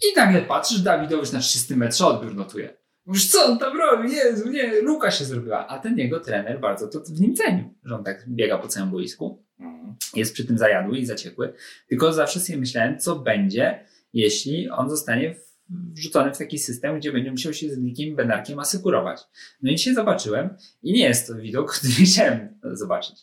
I 0.03 0.15
nagle 0.15 0.41
patrzysz, 0.41 0.79
Dawidowicz 0.81 1.31
na 1.31 1.39
30 1.39 1.75
metrze 1.75 2.05
odbiór 2.07 2.35
notuje. 2.35 2.77
Mówisz, 3.05 3.31
co 3.31 3.45
on 3.45 3.59
tam 3.59 3.77
robi? 3.77 4.11
Jezu, 4.15 4.49
nie, 4.49 4.81
luka 4.81 5.11
się 5.11 5.25
zrobiła. 5.25 5.67
A 5.67 5.79
ten 5.79 5.97
jego 5.97 6.19
trener 6.19 6.59
bardzo 6.59 6.87
to 6.87 6.99
w 6.99 7.21
nim 7.21 7.35
cenił, 7.35 7.73
że 7.83 7.95
on 7.95 8.03
tak 8.03 8.25
biega 8.29 8.57
po 8.57 8.67
całym 8.67 8.91
boisku 8.91 9.43
Mhm. 9.59 9.95
jest 10.15 10.33
przy 10.33 10.45
tym 10.47 10.57
zajadły 10.57 10.97
i 10.97 11.05
zaciekły. 11.05 11.53
Tylko 11.87 12.13
zawsze 12.13 12.39
sobie 12.39 12.59
myślałem, 12.59 12.99
co 12.99 13.15
będzie, 13.15 13.85
jeśli 14.13 14.69
on 14.69 14.89
zostanie 14.89 15.35
w- 15.35 15.52
wrzucony 15.69 16.33
w 16.33 16.37
taki 16.37 16.59
system, 16.59 16.99
gdzie 16.99 17.11
będzie 17.11 17.31
musiał 17.31 17.53
się 17.53 17.69
z 17.69 17.79
Glikiem 17.79 18.09
i 18.09 18.15
Benarkiem 18.15 18.59
asykurować. 18.59 19.21
No 19.61 19.71
i 19.71 19.75
dzisiaj 19.75 19.93
zobaczyłem 19.93 20.49
i 20.83 20.93
nie 20.93 21.03
jest 21.03 21.27
to 21.27 21.35
widok, 21.35 21.73
który 21.77 21.93
chciałem 21.93 22.59
zobaczyć. 22.73 23.15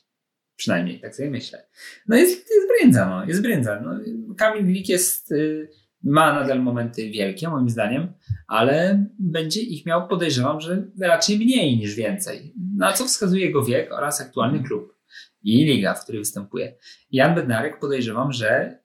Przynajmniej 0.57 1.01
tak 1.01 1.17
sobie 1.17 1.31
myślę. 1.31 1.67
No 2.09 2.17
jest, 2.17 2.51
jest 2.51 2.69
brędza, 2.79 3.09
no. 3.09 3.25
Jest 3.25 3.43
brędza. 3.43 3.81
No, 3.81 4.01
Kamil 4.35 4.67
Glik 4.67 4.89
jest, 4.89 5.33
y, 5.33 5.69
ma 6.03 6.41
nadal 6.41 6.63
momenty 6.63 7.11
wielkie, 7.11 7.49
moim 7.49 7.71
zdaniem, 7.71 8.13
ale 8.49 9.07
będzie 9.19 9.61
ich 9.61 9.87
miał, 9.87 10.09
podejrzewam, 10.09 10.61
że 10.61 10.83
raczej 11.01 11.39
mniej 11.39 11.77
niż 11.77 11.95
więcej. 11.95 12.55
Na 12.77 12.93
co 12.93 13.05
wskazuje 13.05 13.47
jego 13.47 13.65
wiek 13.65 13.93
oraz 13.93 14.21
aktualny 14.21 14.63
klub 14.63 14.97
i 15.43 15.65
liga, 15.65 15.95
w 15.95 16.03
której 16.03 16.21
występuje. 16.21 16.75
Jan 17.11 17.35
Bednarek 17.35 17.81
podejrzewam, 17.81 18.33
że 18.33 18.79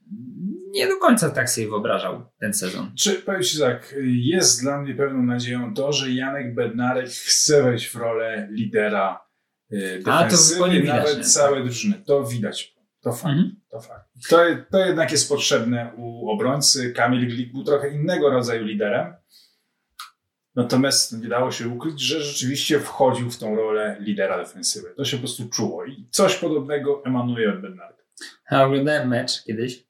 nie 0.75 0.87
do 0.87 0.97
końca 0.97 1.29
tak 1.29 1.49
sobie 1.49 1.67
wyobrażał 1.67 2.25
ten 2.39 2.53
sezon. 2.53 2.91
Czy 2.95 3.13
powiem 3.13 3.43
Ci 3.43 3.59
tak, 3.59 3.95
jest 4.03 4.61
dla 4.61 4.81
mnie 4.81 4.95
pewną 4.95 5.23
nadzieją 5.23 5.73
to, 5.73 5.93
że 5.93 6.11
Janek 6.11 6.55
Bednarek 6.55 7.09
chce 7.09 7.63
wejść 7.63 7.87
w 7.87 7.95
rolę 7.95 8.47
lidera 8.51 9.25
y, 9.73 10.03
A, 10.05 10.17
to 10.17 10.23
defensywy, 10.23 10.69
widać, 10.69 10.87
nawet 10.87 11.33
całej 11.33 11.63
drużyny. 11.63 12.01
To 12.05 12.23
widać. 12.23 12.75
To 13.01 13.11
fakt. 13.11 13.25
Mhm. 13.25 13.55
To, 13.69 13.81
fakt. 13.81 14.09
To, 14.29 14.37
to 14.71 14.85
jednak 14.85 15.11
jest 15.11 15.29
potrzebne 15.29 15.91
u 15.97 16.29
obrońcy. 16.29 16.93
Kamil 16.93 17.27
Glik 17.27 17.51
był 17.51 17.63
trochę 17.63 17.89
innego 17.89 18.29
rodzaju 18.29 18.65
liderem. 18.65 19.13
Natomiast 20.55 21.21
nie 21.21 21.27
dało 21.27 21.51
się 21.51 21.69
ukryć, 21.69 22.01
że 22.01 22.21
rzeczywiście 22.21 22.79
wchodził 22.79 23.31
w 23.31 23.37
tą 23.37 23.55
rolę 23.55 23.97
lidera 23.99 24.37
defensywy. 24.37 24.93
To 24.97 25.05
się 25.05 25.17
po 25.17 25.21
prostu 25.21 25.49
czuło 25.49 25.85
i 25.85 26.07
coś 26.11 26.35
podobnego 26.35 27.05
emanuje 27.05 27.49
od 27.49 27.61
Bednarka. 27.61 28.03
A 28.49 28.63
oglądałem 28.63 29.07
mecz 29.07 29.43
kiedyś. 29.43 29.85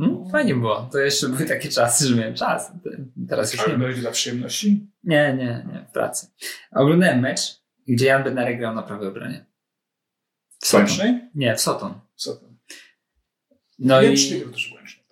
Mm, 0.00 0.30
fajnie 0.30 0.54
było. 0.54 0.88
To 0.92 0.98
jeszcze 0.98 1.28
były 1.28 1.44
takie 1.48 1.68
czasy, 1.68 2.06
że 2.06 2.16
miałem 2.16 2.34
czas. 2.34 2.70
Te- 2.84 3.26
Teraz 3.28 3.52
już 3.52 3.62
Ale 3.62 3.72
nie 3.72 3.78
dojdzie 3.78 4.00
dla 4.00 4.10
przyjemności? 4.10 4.86
Nie, 5.04 5.34
nie, 5.38 5.66
nie, 5.72 5.86
w 5.88 5.92
pracy. 5.92 6.26
Oglądałem 6.72 7.20
mecz, 7.20 7.40
gdzie 7.88 8.06
Jan 8.06 8.24
Bednarek 8.24 8.58
grał 8.58 8.74
na 8.74 8.82
prawej 8.82 9.08
obronie. 9.08 9.46
W 10.58 10.66
Soton. 10.66 10.86
Łęcznej? 10.86 11.28
Nie, 11.34 11.56
w 11.56 11.60
Soton. 11.60 11.94
Co 12.16 12.36
to? 12.36 12.50
No 13.78 13.94
Łęczny 13.96 14.36
i 14.36 14.40
też 14.40 14.72
Łęczny. 14.76 15.02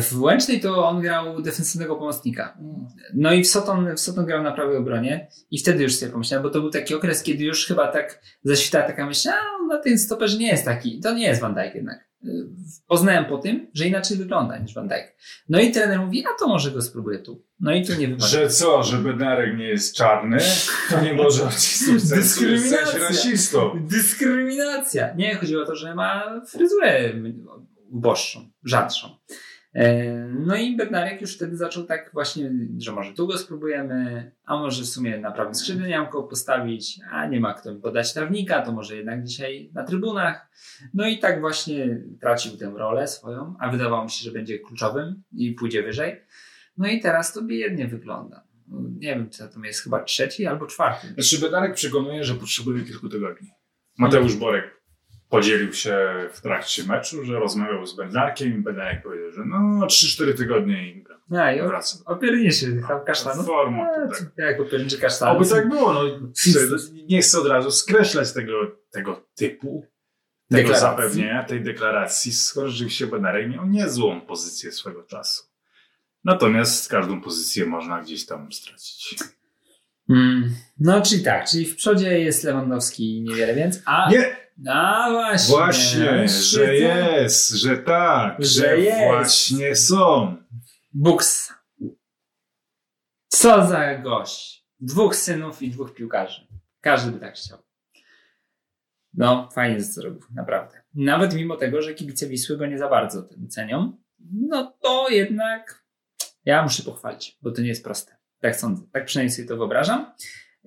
w 0.00 0.20
Łęcznej 0.22 0.60
to 0.60 0.88
on 0.88 1.00
grał 1.02 1.42
defensywnego 1.42 1.96
pomocnika. 1.96 2.58
No 3.14 3.32
i 3.32 3.44
w 3.44 3.48
Soton, 3.48 3.94
w 3.96 4.00
Soton 4.00 4.26
grał 4.26 4.42
na 4.42 4.52
prawej 4.52 4.76
obronie 4.76 5.28
i 5.50 5.58
wtedy 5.58 5.82
już 5.82 5.94
sobie 5.94 6.12
pomyślałem, 6.12 6.42
bo 6.42 6.50
to 6.50 6.60
był 6.60 6.70
taki 6.70 6.94
okres, 6.94 7.22
kiedy 7.22 7.44
już 7.44 7.66
chyba 7.66 7.92
tak 7.92 8.22
zaświtała 8.42 8.86
taka 8.86 9.06
myśl, 9.06 9.28
a 9.28 9.66
na 9.68 9.78
ten 9.78 9.98
stoperze 9.98 10.38
nie 10.38 10.48
jest 10.48 10.64
taki, 10.64 11.00
to 11.00 11.14
nie 11.14 11.26
jest 11.26 11.40
Van 11.40 11.54
Dijk 11.54 11.74
jednak. 11.74 12.05
Y, 12.24 12.28
Poznałem 12.86 13.24
po 13.24 13.38
tym, 13.38 13.66
że 13.74 13.86
inaczej 13.86 14.16
wygląda 14.16 14.58
niż 14.58 14.74
Van 14.74 14.88
Dijk. 14.88 15.16
No 15.48 15.60
i 15.60 15.72
trener 15.72 15.98
mówi, 16.00 16.24
a 16.26 16.38
to 16.38 16.48
może 16.48 16.70
go 16.70 16.82
spróbuję 16.82 17.18
tu. 17.18 17.44
No 17.60 17.74
i 17.74 17.86
tu 17.86 17.94
nie 17.94 18.08
wypada. 18.08 18.26
Że 18.26 18.48
co, 18.50 18.82
że 18.82 18.98
Bednarek 18.98 19.58
nie 19.58 19.68
jest 19.68 19.94
czarny, 19.96 20.38
to 20.90 21.00
nie 21.00 21.12
może 21.14 21.44
artystów 21.46 22.08
Dyskryminacja. 22.08 22.98
rasistą. 22.98 23.86
Dyskryminacja. 23.90 25.14
Nie, 25.14 25.34
chodziło 25.34 25.62
o 25.62 25.66
to, 25.66 25.76
że 25.76 25.94
ma 25.94 26.40
fryzurę 26.48 27.12
uboższą, 27.90 28.50
rzadszą. 28.64 29.16
E, 29.76 30.26
No 30.46 30.56
i 30.56 30.76
Bednarek 30.76 31.20
już 31.20 31.34
wtedy 31.36 31.56
zaczął 31.56 31.84
tak 31.84 32.10
właśnie, 32.12 32.50
że 32.78 32.92
może 32.92 33.14
tu 33.14 33.26
go 33.26 33.38
spróbujemy, 33.38 34.32
a 34.44 34.56
może 34.56 34.82
w 34.82 34.86
sumie 34.86 35.18
na 35.18 35.32
prawym 35.32 35.54
skrzydle 35.54 36.08
postawić, 36.30 37.00
a 37.10 37.26
nie 37.26 37.40
ma 37.40 37.54
kto 37.54 37.74
mi 37.74 37.80
podać 37.80 38.14
trawnika, 38.14 38.62
to 38.62 38.72
może 38.72 38.96
jednak 38.96 39.24
dzisiaj 39.24 39.70
na 39.74 39.84
trybunach. 39.84 40.48
No 40.94 41.06
i 41.06 41.18
tak 41.18 41.40
właśnie 41.40 42.00
tracił 42.20 42.56
tę 42.56 42.72
rolę 42.76 43.08
swoją, 43.08 43.54
a 43.60 43.70
wydawało 43.70 44.04
mi 44.04 44.10
się, 44.10 44.24
że 44.24 44.30
będzie 44.30 44.58
kluczowym 44.58 45.22
i 45.32 45.52
pójdzie 45.52 45.82
wyżej. 45.82 46.20
No 46.78 46.88
i 46.88 47.00
teraz 47.00 47.32
to 47.32 47.42
biednie 47.42 47.86
wygląda. 47.86 48.44
No, 48.68 48.80
Nie 48.98 49.14
wiem, 49.14 49.30
co 49.30 49.48
to 49.48 49.60
jest 49.64 49.80
chyba 49.80 50.04
trzeci 50.04 50.46
albo 50.46 50.66
czwarty. 50.66 51.06
Znaczy 51.14 51.40
Bednarek 51.40 51.74
przekonuje, 51.74 52.24
że 52.24 52.34
potrzebuje 52.34 52.84
kilku 52.84 53.08
tygodni. 53.08 53.50
Mateusz 53.98 54.36
Borek 54.36 54.75
podzielił 55.28 55.72
się 55.72 56.14
w 56.32 56.40
trakcie 56.40 56.84
meczu, 56.84 57.24
że 57.24 57.38
rozmawiał 57.38 57.86
z 57.86 57.96
Bednarkiem 57.96 58.48
i 58.48 58.62
Bednarek 58.62 59.02
powiedział, 59.02 59.32
że 59.32 59.44
no 59.46 59.86
3-4 59.86 60.36
tygodnie 60.36 60.90
i 60.90 61.02
gra. 61.02 61.16
No 61.30 61.52
i 61.52 61.62
wraca. 61.62 61.98
opierniczy 62.04 62.82
tam 62.88 63.04
kasztanów. 63.04 63.46
Forma, 63.46 63.82
A, 63.82 64.08
tak. 64.08 64.32
Jak 64.36 64.60
opierniczy 64.60 64.98
kasztanów. 64.98 65.36
Oby 65.36 65.50
tak 65.50 65.68
było. 65.68 65.92
No, 65.92 66.02
nie 67.08 67.22
chcę 67.22 67.40
od 67.40 67.46
razu 67.46 67.70
skreślać 67.70 68.32
tego, 68.32 68.52
tego 68.90 69.22
typu 69.34 69.86
tego 70.48 70.68
Deklaracji. 70.68 71.02
zapewnienia, 71.02 71.44
tej 71.44 71.62
deklaracji, 71.62 72.32
skoro 72.32 72.68
rzeczywiście 72.68 73.06
Bednarek 73.06 73.50
miał 73.50 73.66
niezłą 73.66 74.20
pozycję 74.20 74.72
swego 74.72 75.02
czasu. 75.02 75.44
Natomiast 76.24 76.88
każdą 76.88 77.20
pozycję 77.20 77.66
można 77.66 78.02
gdzieś 78.02 78.26
tam 78.26 78.52
stracić. 78.52 79.14
Mm, 80.10 80.54
no, 80.78 81.02
czyli 81.02 81.22
tak, 81.22 81.48
czyli 81.48 81.66
w 81.66 81.76
przodzie 81.76 82.20
jest 82.20 82.44
Lewandowski 82.44 83.22
niewiele 83.22 83.54
więcej, 83.54 83.82
a... 83.84 84.10
Nie, 84.10 84.36
A 84.68 85.08
właśnie. 85.10 85.56
właśnie, 85.56 86.28
że 86.28 86.74
jest, 86.74 87.50
że 87.50 87.78
tak, 87.78 88.36
Że 88.38 88.46
że, 88.60 88.78
jest. 88.78 88.98
właśnie 88.98 89.76
są. 89.76 90.36
Buks. 90.94 91.52
Co 93.28 93.66
za 93.66 93.94
gość. 93.94 94.66
Dwóch 94.80 95.16
synów 95.16 95.62
i 95.62 95.70
dwóch 95.70 95.94
piłkarzy. 95.94 96.46
Każdy 96.80 97.12
by 97.12 97.20
tak 97.20 97.34
chciał. 97.34 97.58
No, 99.14 99.48
fajnie 99.54 99.80
zrobił, 99.80 100.20
naprawdę. 100.34 100.82
Nawet 100.94 101.34
mimo 101.34 101.56
tego, 101.56 101.82
że 101.82 101.94
kibice 101.94 102.26
Wisły 102.26 102.56
go 102.56 102.66
nie 102.66 102.78
za 102.78 102.88
bardzo 102.88 103.22
tym 103.22 103.48
cenią, 103.48 103.98
no 104.32 104.76
to 104.80 105.08
jednak 105.08 105.84
ja 106.44 106.62
muszę 106.62 106.82
pochwalić, 106.82 107.38
bo 107.42 107.50
to 107.50 107.62
nie 107.62 107.68
jest 107.68 107.84
proste. 107.84 108.16
Tak 108.40 108.56
sądzę. 108.56 108.82
Tak 108.92 109.04
przynajmniej 109.04 109.36
sobie 109.36 109.48
to 109.48 109.56
wyobrażam. 109.56 110.14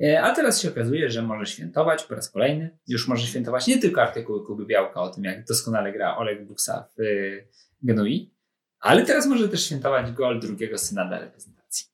E, 0.03 0.21
A 0.23 0.35
teraz 0.35 0.61
się 0.61 0.69
okazuje, 0.69 1.09
że 1.11 1.21
może 1.21 1.45
świętować 1.45 2.03
po 2.03 2.15
raz 2.15 2.29
kolejny. 2.29 2.77
Już 2.87 3.07
może 3.07 3.27
świętować 3.27 3.67
nie 3.67 3.77
tylko 3.79 4.01
artykuły 4.01 4.45
Kuby 4.45 4.65
Białka 4.65 5.01
o 5.01 5.09
tym, 5.09 5.23
jak 5.23 5.45
doskonale 5.45 5.91
gra 5.93 6.17
Oleg 6.17 6.45
Buksa 6.45 6.87
w 6.97 7.01
y, 7.01 7.47
Genui, 7.83 8.31
ale 8.79 9.05
teraz 9.05 9.25
może 9.27 9.49
też 9.49 9.65
świętować 9.65 10.11
gol 10.11 10.39
drugiego 10.39 10.77
syna 10.77 11.05
dla 11.05 11.19
reprezentacji. 11.19 11.85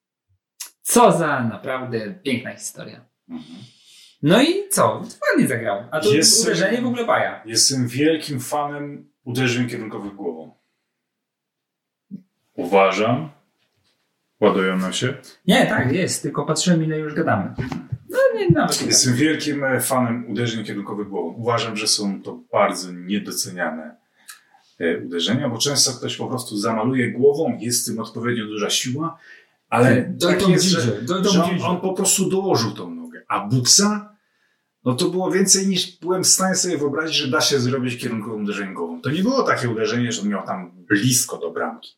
Co 0.82 1.12
za 1.12 1.43
naprawdę 1.43 2.14
piękna 2.24 2.53
historia. 2.56 3.06
No 4.24 4.41
i 4.41 4.70
co? 4.70 5.01
Ładnie 5.32 5.47
zagrał. 5.47 5.84
A 5.91 5.99
to 5.99 6.14
Jest- 6.14 6.43
uderzenie 6.43 6.82
w 6.82 6.86
ogóle 6.86 7.06
baja. 7.06 7.41
Jestem 7.45 7.88
wielkim 7.88 8.39
fanem 8.39 9.10
uderzeń 9.24 9.70
kierunkowych 9.70 10.14
głową. 10.16 10.56
Uważam. 12.53 13.30
Ładują 14.42 14.78
nam 14.78 14.94
się. 14.94 15.14
Nie, 15.48 15.68
tak, 15.68 15.92
jest. 15.92 16.22
Tylko 16.22 16.46
patrzyłem, 16.46 16.84
ile 16.84 17.00
już 17.00 17.14
gadamy. 17.14 17.54
No 18.10 18.20
nie, 18.40 18.50
nawet 18.50 18.82
nie. 18.82 18.88
Jestem 18.88 19.14
wielkim 19.14 19.64
e, 19.64 19.82
fanem 19.82 20.26
uderzeń 20.30 20.66
kierunkowych 20.66 21.08
głową. 21.08 21.34
Uważam, 21.38 21.78
że 21.78 21.88
są 21.88 22.22
to 22.22 22.40
bardzo 22.52 22.92
niedoceniane 22.92 23.96
e, 24.80 24.98
uderzenia, 24.98 25.50
bo 25.50 25.58
często 25.58 25.92
ktoś 25.92 26.16
po 26.16 26.28
prostu 26.28 26.58
zamaluje 26.58 27.12
głową, 27.12 27.58
jest 27.60 27.84
w 27.84 27.92
tym 27.92 28.00
odpowiednio 28.00 28.46
duża 28.46 28.70
siła, 28.70 29.18
ale 29.70 30.06
Do 30.10 30.28
tak 30.28 30.40
tą 30.40 30.50
jest, 30.50 30.66
że, 30.66 31.02
do 31.02 31.22
tą 31.22 31.30
że 31.30 31.44
on, 31.44 31.62
on 31.62 31.82
po 31.82 31.94
prostu 31.94 32.30
dołożył 32.30 32.72
tą 32.72 32.96
nogę. 32.96 33.24
A 33.28 33.48
buksa, 33.48 34.16
no 34.86 34.94
to 34.94 35.10
było 35.10 35.32
więcej 35.32 35.68
niż 35.68 36.00
byłem 36.00 36.24
w 36.24 36.28
stanie 36.28 36.56
sobie 36.56 36.78
wyobrazić, 36.78 37.16
że 37.16 37.28
da 37.28 37.42
się 37.42 37.60
zrobić 37.60 37.98
kierunkowym 37.98 38.44
uderzeniem 38.44 38.74
głową. 38.74 39.02
To 39.02 39.10
nie 39.10 39.22
było 39.22 39.44
takie 39.44 39.70
uderzenie, 39.70 40.12
że 40.12 40.22
on 40.22 40.30
miał 40.30 40.46
tam 40.46 40.72
blisko 40.72 41.38
do 41.38 41.52
bramki. 41.52 41.90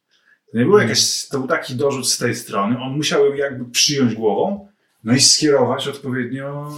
To 0.52 0.58
nie 0.58 0.66
było 0.66 0.80
jakieś, 0.80 1.28
to 1.28 1.40
był 1.40 1.48
taki 1.48 1.76
dorzut 1.76 2.10
z 2.10 2.18
tej 2.18 2.36
strony. 2.36 2.78
On 2.80 2.96
musiał 2.96 3.26
ją 3.26 3.34
jakby 3.34 3.72
przyjąć 3.72 4.16
głową, 4.16 4.68
no 5.04 5.14
i 5.14 5.22
skierować 5.22 5.88
odpowiednio 5.88 6.72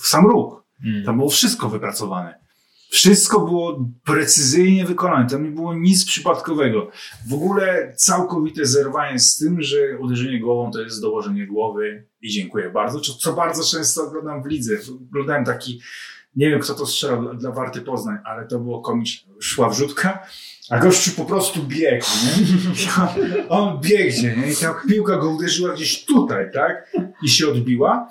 w 0.00 0.06
sam 0.06 0.26
róg. 0.26 0.64
Mm. 0.84 1.04
Tam 1.04 1.16
było 1.16 1.30
wszystko 1.30 1.68
wypracowane. 1.68 2.46
Wszystko 2.90 3.40
było 3.40 3.84
precyzyjnie 4.04 4.84
wykonane. 4.84 5.30
Tam 5.30 5.44
nie 5.44 5.50
było 5.50 5.74
nic 5.74 6.04
przypadkowego. 6.04 6.90
W 7.28 7.34
ogóle 7.34 7.92
całkowite 7.96 8.66
zerwanie 8.66 9.18
z 9.18 9.36
tym, 9.36 9.62
że 9.62 9.98
uderzenie 9.98 10.40
głową 10.40 10.70
to 10.70 10.80
jest 10.80 11.00
dołożenie 11.00 11.46
głowy 11.46 12.06
i 12.22 12.30
dziękuję 12.30 12.70
bardzo. 12.70 13.00
Co, 13.00 13.12
co 13.12 13.32
bardzo 13.32 13.64
często 13.64 14.02
oglądam 14.02 14.42
w 14.42 14.46
lidze. 14.46 14.74
Oglądałem 15.10 15.44
taki, 15.44 15.80
nie 16.36 16.50
wiem 16.50 16.60
kto 16.60 16.74
to 16.74 16.86
strzelał 16.86 17.22
dla, 17.22 17.34
dla 17.34 17.50
Warty 17.50 17.80
Poznań, 17.80 18.18
ale 18.24 18.46
to 18.46 18.58
było 18.58 18.80
komiczne. 18.80 19.32
Szła 19.40 19.68
wrzutka, 19.68 20.26
a 20.70 20.78
gościu 20.78 21.10
po 21.16 21.24
prostu 21.24 21.62
biegł, 21.62 22.06
nie? 22.24 22.42
I 22.84 22.88
on, 23.48 23.80
biegnie, 23.80 24.36
nie? 24.36 24.52
I 24.52 24.56
ta 24.56 24.74
piłka 24.88 25.16
go 25.16 25.30
uderzyła 25.30 25.74
gdzieś 25.74 26.04
tutaj, 26.04 26.50
tak? 26.52 26.92
I 27.22 27.28
się 27.28 27.48
odbiła. 27.48 28.10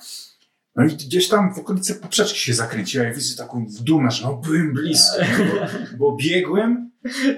No 0.76 0.86
i 0.86 0.88
gdzieś 0.88 1.28
tam 1.28 1.54
w 1.54 1.60
okolicy 1.60 1.96
poprzeczki 1.96 2.40
się 2.40 2.54
zakręciła. 2.54 3.06
Ja 3.06 3.14
widzę 3.14 3.38
taką 3.38 3.66
dumę, 3.82 4.12
że 4.12 4.24
no 4.24 4.34
byłem 4.34 4.74
blisko, 4.74 5.16
bo, 5.38 5.68
bo 5.98 6.18
biegłem 6.18 6.92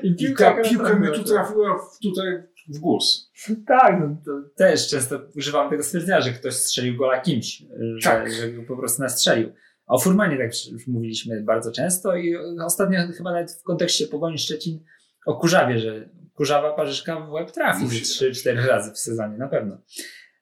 i 0.03 0.33
ta 0.37 0.61
piłka 0.61 0.95
mnie 0.95 1.11
tu 1.11 1.23
trafiła 1.23 1.77
w, 1.77 1.99
tutaj 1.99 2.25
w 2.67 2.79
guz. 2.79 3.31
Tak, 3.67 3.99
no 3.99 4.17
to 4.25 4.31
też 4.55 4.89
często 4.89 5.19
używam 5.35 5.69
tego 5.69 5.83
stwierdzenia, 5.83 6.21
że 6.21 6.31
ktoś 6.31 6.53
strzelił 6.53 6.97
gola 6.97 7.21
kimś, 7.21 7.63
że, 7.97 8.09
Tak. 8.09 8.33
że 8.33 8.51
go 8.51 8.63
po 8.63 8.77
prostu 8.77 9.01
nastrzelił. 9.01 9.53
A 9.87 9.93
o 9.93 9.99
Furmanie 9.99 10.37
tak 10.37 10.71
już 10.71 10.87
mówiliśmy 10.87 11.43
bardzo 11.43 11.71
często 11.71 12.15
i 12.15 12.35
ostatnio 12.65 12.99
chyba 13.17 13.31
nawet 13.31 13.51
w 13.51 13.63
kontekście 13.63 14.07
Pogoni 14.07 14.37
Szczecin 14.37 14.79
o 15.27 15.35
Kurzawie, 15.35 15.79
że 15.79 16.09
Kurzawa 16.33 16.73
Parzyszka 16.73 17.19
w 17.19 17.31
łeb 17.31 17.51
trafi 17.51 17.83
Musi. 17.83 18.03
3-4 18.03 18.65
razy 18.67 18.91
w 18.91 18.99
sezonie, 18.99 19.37
na 19.37 19.47
pewno. 19.47 19.77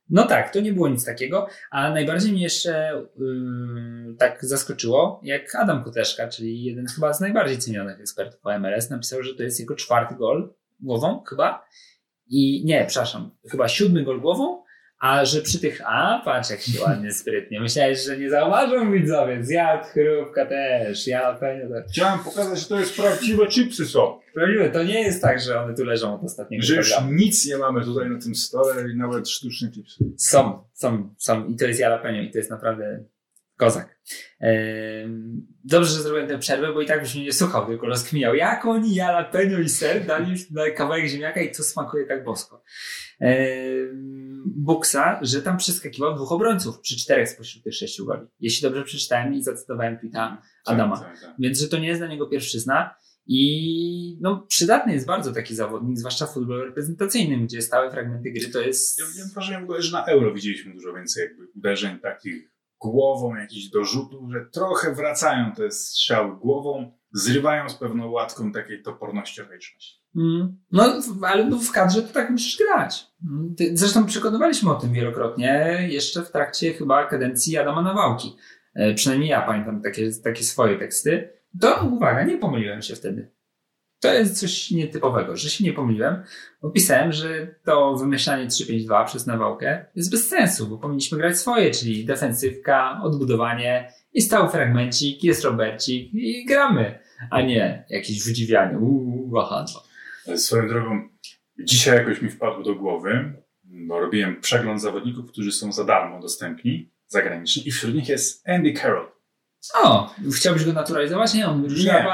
No 0.09 0.25
tak, 0.25 0.53
to 0.53 0.59
nie 0.59 0.73
było 0.73 0.89
nic 0.89 1.05
takiego, 1.05 1.47
a 1.71 1.89
najbardziej 1.89 2.31
mnie 2.31 2.43
jeszcze 2.43 3.03
ym, 3.21 4.15
tak 4.19 4.45
zaskoczyło, 4.45 5.21
jak 5.23 5.55
Adam 5.55 5.83
Koteszka, 5.83 6.27
czyli 6.27 6.63
jeden 6.63 6.85
chyba 6.87 7.13
z 7.13 7.21
najbardziej 7.21 7.57
cenionych 7.57 7.99
ekspertów 7.99 8.45
o 8.45 8.59
MLS, 8.59 8.89
napisał, 8.89 9.23
że 9.23 9.35
to 9.35 9.43
jest 9.43 9.59
jego 9.59 9.75
czwarty 9.75 10.15
gol 10.15 10.53
głową 10.79 11.23
chyba 11.29 11.65
i 12.27 12.65
nie, 12.65 12.85
przepraszam, 12.87 13.31
chyba 13.51 13.67
siódmy 13.67 14.03
gol 14.03 14.21
głową, 14.21 14.63
a 14.99 15.25
że 15.25 15.41
przy 15.41 15.59
tych, 15.59 15.81
a 15.85 16.21
patrz 16.25 16.49
jak 16.49 16.61
się 16.61 16.81
ładnie, 16.81 17.11
sprytnie, 17.21 17.61
myślałeś, 17.61 18.05
że 18.05 18.17
nie 18.17 18.29
zauważą 18.29 18.91
widzowie, 18.91 19.43
zjadł 19.43 19.83
chrupka 19.83 20.45
też, 20.45 21.07
ja 21.07 21.33
pewnie 21.33 21.67
też. 21.67 21.91
Chciałem 21.91 22.19
pokazać, 22.19 22.59
że 22.59 22.65
to 22.65 22.79
jest 22.79 22.95
prawdziwe 22.95 23.47
chipsy 23.47 23.85
są. 23.85 24.19
Prawdziwe, 24.33 24.69
to 24.69 24.83
nie 24.83 25.01
jest 25.01 25.21
tak, 25.21 25.41
że 25.41 25.61
one 25.61 25.75
tu 25.75 25.83
leżą 25.83 26.15
od 26.15 26.23
ostatniego 26.23 26.65
Że 26.65 26.75
już 26.75 26.89
programu. 26.89 27.13
nic 27.17 27.45
nie 27.45 27.57
mamy 27.57 27.85
tutaj 27.85 28.09
na 28.09 28.19
tym 28.19 28.35
stole 28.35 28.91
i 28.91 28.97
nawet 28.97 29.29
sztuczne 29.29 29.71
chipsy. 29.71 30.05
Są, 30.17 30.63
są, 30.73 31.15
są 31.17 31.47
i 31.47 31.55
to 31.55 31.65
jest 31.65 31.79
jalapeno 31.79 32.21
i 32.21 32.31
to 32.31 32.37
jest 32.37 32.49
naprawdę 32.49 33.03
kozak. 33.57 33.99
Dobrze, 35.63 35.89
że 35.89 36.01
zrobiłem 36.03 36.27
tę 36.27 36.39
przerwę, 36.39 36.73
bo 36.73 36.81
i 36.81 36.85
tak 36.85 37.01
byś 37.01 37.15
mnie 37.15 37.23
nie 37.23 37.33
słuchał, 37.33 37.67
tylko 37.67 37.87
rozkminiał, 37.87 38.35
jak 38.35 38.65
oni 38.65 38.95
jalapeno 38.95 39.59
i 39.59 39.69
ser 39.69 40.05
dali 40.05 40.35
na 40.51 40.69
kawałek 40.69 41.05
ziemniaka 41.05 41.41
i 41.41 41.51
to 41.51 41.63
smakuje 41.63 42.05
tak 42.05 42.23
bosko. 42.23 42.63
Ehm, 43.19 44.43
Buksa, 44.45 45.19
że 45.21 45.41
tam 45.41 45.57
przeskakiwał 45.57 46.15
dwóch 46.15 46.31
obrońców 46.31 46.79
przy 46.79 46.97
czterech 46.97 47.29
spośród 47.29 47.63
tych 47.63 47.75
sześciu 47.75 48.05
goli. 48.05 48.27
Jeśli 48.39 48.61
dobrze 48.61 48.83
przeczytałem 48.83 49.33
i 49.33 49.43
zacytowałem 49.43 49.99
tweeta 49.99 50.41
Adama. 50.65 50.99
Tak, 50.99 51.11
tak, 51.11 51.21
tak. 51.21 51.35
Więc, 51.39 51.59
że 51.59 51.67
to 51.67 51.77
nie 51.77 51.87
jest 51.87 52.01
dla 52.01 52.07
niego 52.07 52.27
pierwszyzna 52.27 52.95
i 53.27 54.17
no, 54.21 54.45
przydatny 54.47 54.93
jest 54.93 55.05
bardzo 55.05 55.33
taki 55.33 55.55
zawodnik, 55.55 55.97
zwłaszcza 55.97 56.25
w 56.25 56.33
futbolu 56.33 56.65
reprezentacyjnym, 56.65 57.45
gdzie 57.45 57.61
stałe 57.61 57.91
fragmenty 57.91 58.31
gry 58.31 58.49
to 58.49 58.61
jest... 58.61 58.99
Ja 58.99 59.05
ogóle, 59.63 59.81
że 59.81 59.91
na 59.91 60.05
euro 60.05 60.33
widzieliśmy 60.33 60.73
dużo 60.73 60.93
więcej 60.93 61.23
jakby 61.23 61.47
uderzeń 61.55 61.99
takich 61.99 62.51
głową, 62.81 63.35
jakichś 63.35 63.67
dorzutów, 63.67 64.31
że 64.31 64.45
trochę 64.53 64.95
wracają 64.95 65.51
te 65.51 65.71
strzały 65.71 66.37
głową, 66.39 66.91
zrywają 67.15 67.69
z 67.69 67.75
pewną 67.75 68.09
łatką 68.09 68.51
takiej 68.51 68.83
topornościowieczności. 68.83 70.01
Mm. 70.15 70.57
No, 70.71 70.93
ale 71.21 71.45
no 71.45 71.59
w 71.59 71.71
kadrze 71.71 72.01
to 72.01 72.13
tak 72.13 72.29
musisz 72.29 72.57
grać. 72.57 73.07
Mm, 73.29 73.55
Zresztą 73.73 74.05
przekonywaliśmy 74.05 74.71
o 74.71 74.75
tym 74.75 74.93
wielokrotnie, 74.93 75.79
jeszcze 75.89 76.21
w 76.21 76.31
trakcie 76.31 76.73
chyba 76.73 77.05
kadencji 77.05 77.57
Adama 77.57 77.81
Nawałki. 77.81 78.35
E, 78.73 78.93
przynajmniej 78.93 79.29
ja 79.29 79.41
pamiętam 79.41 79.81
takie, 79.81 80.11
takie 80.23 80.43
swoje 80.43 80.79
teksty. 80.79 81.29
To 81.61 81.89
uwaga, 81.91 82.23
nie 82.23 82.37
pomyliłem 82.37 82.81
się 82.81 82.95
wtedy. 82.95 83.31
To 83.99 84.13
jest 84.13 84.39
coś 84.39 84.71
nietypowego, 84.71 85.37
że 85.37 85.49
się 85.49 85.63
nie 85.63 85.73
pomyliłem. 85.73 86.23
Bo 86.61 86.69
pisałem, 86.69 87.11
że 87.11 87.55
to 87.65 87.95
wymyślanie 87.95 88.47
3-5-2 88.47 89.05
przez 89.05 89.27
Nawałkę 89.27 89.85
jest 89.95 90.11
bez 90.11 90.29
sensu, 90.29 90.67
bo 90.67 90.77
powinniśmy 90.77 91.17
grać 91.17 91.39
swoje, 91.39 91.71
czyli 91.71 92.05
defensywka, 92.05 92.99
odbudowanie 93.03 93.93
i 94.13 94.21
stały 94.21 94.49
fragmencik, 94.49 95.23
jest 95.23 95.43
Robercik 95.43 96.13
i 96.13 96.45
gramy, 96.45 96.99
a 97.31 97.41
nie 97.41 97.85
jakieś 97.89 98.25
wydziwianie. 98.25 98.79
Uuu, 98.79 99.31
Swoją 100.35 100.67
drogą, 100.67 101.09
Dzisiaj 101.59 101.97
jakoś 101.97 102.21
mi 102.21 102.29
wpadło 102.29 102.63
do 102.63 102.75
głowy, 102.75 103.33
bo 103.63 103.99
robiłem 103.99 104.41
przegląd 104.41 104.81
zawodników, 104.81 105.31
którzy 105.31 105.51
są 105.51 105.71
za 105.71 105.83
darmo 105.83 106.21
dostępni, 106.21 106.91
zagraniczni 107.07 107.67
i 107.67 107.71
wśród 107.71 107.95
nich 107.95 108.09
jest 108.09 108.49
Andy 108.49 108.73
Carroll. 108.73 109.11
O, 109.73 110.15
chciałbyś 110.35 110.65
go 110.65 110.73
naturalizować? 110.73 111.33
Nie, 111.33 111.47
on 111.47 111.63
różni 111.63 111.85
Nie. 111.85 112.05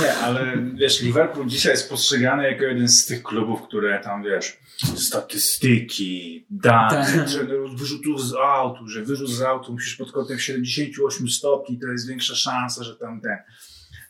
Nie, 0.00 0.14
ale 0.14 0.56
wiesz, 0.74 1.02
Liverpool 1.02 1.46
dzisiaj 1.46 1.72
jest 1.72 1.88
postrzegany 1.88 2.50
jako 2.50 2.64
jeden 2.64 2.88
z 2.88 3.06
tych 3.06 3.22
klubów, 3.22 3.62
które 3.62 4.00
tam, 4.00 4.22
wiesz, 4.22 4.58
statystyki, 4.96 6.46
dane, 6.50 7.06
Tak. 7.16 7.30
trenerów 7.30 7.78
wyrzutów 7.78 8.22
z 8.22 8.34
autu, 8.34 8.88
że 8.88 9.02
wyrzut 9.02 9.30
z 9.30 9.42
autu 9.42 9.72
musisz 9.72 9.96
pod 9.96 10.12
kątem 10.12 10.38
78 10.38 11.28
stopni, 11.28 11.78
to 11.78 11.86
jest 11.86 12.08
większa 12.08 12.34
szansa, 12.34 12.84
że 12.84 12.96
tam 12.96 13.20
ten. 13.20 13.36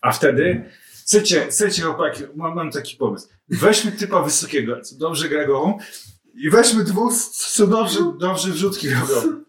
A 0.00 0.12
wtedy, 0.12 0.70
chcecie, 0.92 1.46
chcecie 1.46 1.82
chłopaki, 1.82 2.22
mam, 2.34 2.54
mam 2.54 2.70
taki 2.70 2.96
pomysł. 2.96 3.28
Weźmy 3.48 3.92
typa 3.92 4.22
wysokiego, 4.22 4.80
co 4.80 4.96
dobrze 4.96 5.28
gra 5.28 5.44
i 6.34 6.50
weźmy 6.50 6.84
dwóch, 6.84 7.14
co 7.30 7.66
dobrze, 7.66 7.98
dobrze 8.18 8.50
wrzutki 8.50 8.90
robią. 8.90 9.42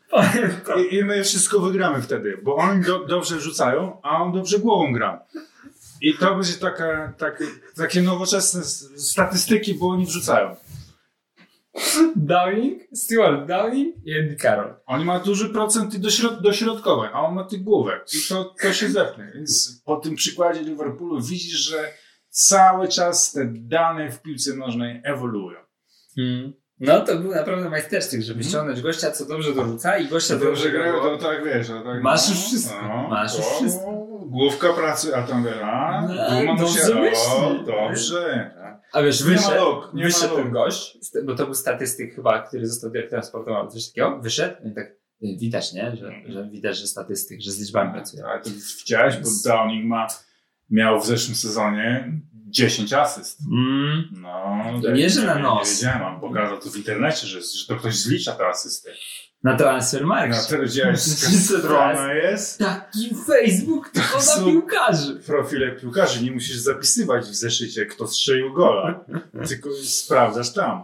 I, 0.92 0.96
I 0.96 1.04
my 1.04 1.24
wszystko 1.24 1.60
wygramy 1.60 2.02
wtedy, 2.02 2.38
bo 2.44 2.56
oni 2.56 2.84
do, 2.84 3.06
dobrze 3.06 3.40
rzucają, 3.40 4.02
a 4.02 4.24
on 4.24 4.34
dobrze 4.34 4.60
głową 4.60 4.94
gra. 4.94 5.26
I 6.02 6.14
to 6.14 6.36
będzie 6.36 6.54
taka, 6.54 7.14
takie, 7.18 7.46
takie 7.76 8.02
nowoczesne 8.02 8.64
statystyki, 8.98 9.74
bo 9.74 9.90
oni 9.90 10.06
wrzucają. 10.06 10.56
Downing, 12.16 12.84
Stuart 12.94 13.48
Downing 13.48 13.96
i 14.06 14.20
Andy 14.20 14.36
Carroll. 14.36 14.76
Oni 14.86 15.06
ma 15.06 15.20
duży 15.20 15.50
procent 15.50 15.98
dośrod, 15.98 16.42
dośrodkowań, 16.42 17.10
a 17.14 17.22
on 17.22 17.36
ma 17.36 17.44
tych 17.44 17.64
główek. 17.64 18.06
I 18.14 18.30
to, 18.30 18.56
to 18.62 18.74
się 18.74 18.90
zepnie. 18.90 19.32
Więc 19.36 19.82
po 19.86 19.96
tym 19.96 20.16
przykładzie 20.16 20.62
Liverpoolu 20.62 21.22
widzisz, 21.22 21.60
że 21.60 21.94
cały 22.30 22.88
czas 22.88 23.32
te 23.32 23.46
dane 23.46 24.12
w 24.12 24.22
piłce 24.22 24.56
nożnej 24.56 25.02
ewoluują. 25.04 25.60
No 26.80 27.00
to 27.02 27.16
był 27.18 27.32
naprawdę 27.32 27.70
majstersztyk, 27.70 28.22
żeby 28.22 28.44
ściągnąć 28.44 28.82
gościa, 28.82 29.12
co 29.12 29.26
dobrze 29.26 29.54
dorzuca 29.54 29.98
i 29.98 30.08
gościa 30.08 30.36
dobrze 30.36 30.72
gra, 30.72 30.80
grają, 30.80 31.02
to 31.02 31.18
tak 31.18 31.46
wiesz. 31.46 31.68
To 31.68 31.82
tak, 31.82 32.04
Masz 32.04 32.30
już 32.30 32.38
wszystko, 32.38 33.08
masz 33.10 33.38
już 33.38 33.46
wszystko. 33.46 34.08
Główka 34.26 34.74
pracy, 34.74 35.16
a 35.16 35.24
tam 35.24 35.44
wiesz, 35.44 35.58
a, 35.64 36.02
No, 36.08 36.40
duma 36.40 36.54
mu 36.54 36.60
dobrze 36.60 36.82
dobrze. 37.66 38.52
A 38.94 39.02
wiesz, 39.02 39.22
Nie 39.26 39.30
ma 39.30 39.36
wyszedł, 39.36 39.66
luk, 39.66 39.94
nie 39.94 40.04
ma 40.04 40.08
wyszedł 40.10 40.36
ten 40.36 40.44
luk. 40.44 40.54
gość, 40.54 40.98
bo 41.26 41.36
to 41.36 41.46
był 41.46 41.54
statystyk 41.54 42.16
chyba, 42.16 42.42
który 42.42 42.68
został 42.68 42.90
dyrektorem 42.92 43.24
sportowym 43.26 43.56
albo 43.56 43.72
coś 43.72 43.88
takiego, 43.88 44.20
wyszedł 44.20 44.56
i 44.70 44.74
tak 44.74 44.88
y, 44.88 44.96
widać, 45.40 45.74
nie? 45.74 45.96
Że, 45.96 46.12
że 46.28 46.50
widać, 46.50 46.78
że 46.78 46.88
statystyk, 46.88 47.42
że 47.42 47.52
z 47.52 47.60
liczbami 47.60 47.94
pracuje. 47.94 48.26
Ale 48.26 48.42
to 48.42 48.50
widziałeś, 48.80 49.18
bo 49.18 49.30
Downing 49.46 49.86
ma, 49.86 50.08
miał 50.70 51.00
w 51.02 51.06
zeszłym 51.06 51.36
sezonie 51.36 52.12
10 52.54 52.94
asyst. 52.94 53.40
Mm, 53.52 54.04
No, 54.12 54.64
To 54.84 54.92
nie, 54.92 55.10
że 55.10 55.22
na 55.26 55.36
nos. 55.40 55.70
Nie 55.70 55.76
wiedziałem, 55.76 56.02
mam 56.02 56.22
pokazał 56.22 56.60
to 56.60 56.70
w 56.70 56.76
internecie, 56.78 57.28
że, 57.28 57.42
że 57.42 57.68
to 57.68 57.76
ktoś 57.76 57.96
zlicza 57.96 58.32
te 58.32 58.48
asysty. 58.48 58.92
na 59.44 59.58
Transfermarkt. 59.58 60.36
Na 60.36 60.44
tyle 60.44 60.64
widziałeś, 60.64 61.00
strona 61.48 62.14
jest. 62.14 62.60
Taki 62.60 63.16
Facebook 63.28 63.90
tylko 63.90 64.18
na 64.38 64.46
piłkarzy. 64.46 65.16
Profile 65.16 65.72
piłkarzy, 65.72 66.24
nie 66.24 66.32
musisz 66.32 66.58
zapisywać 66.58 67.26
w 67.26 67.36
zeszycie, 67.36 67.86
kto 67.86 68.08
strzelił 68.08 68.54
gola, 68.54 69.06
tylko 69.48 69.70
sprawdzasz 69.84 70.54
tam. 70.54 70.84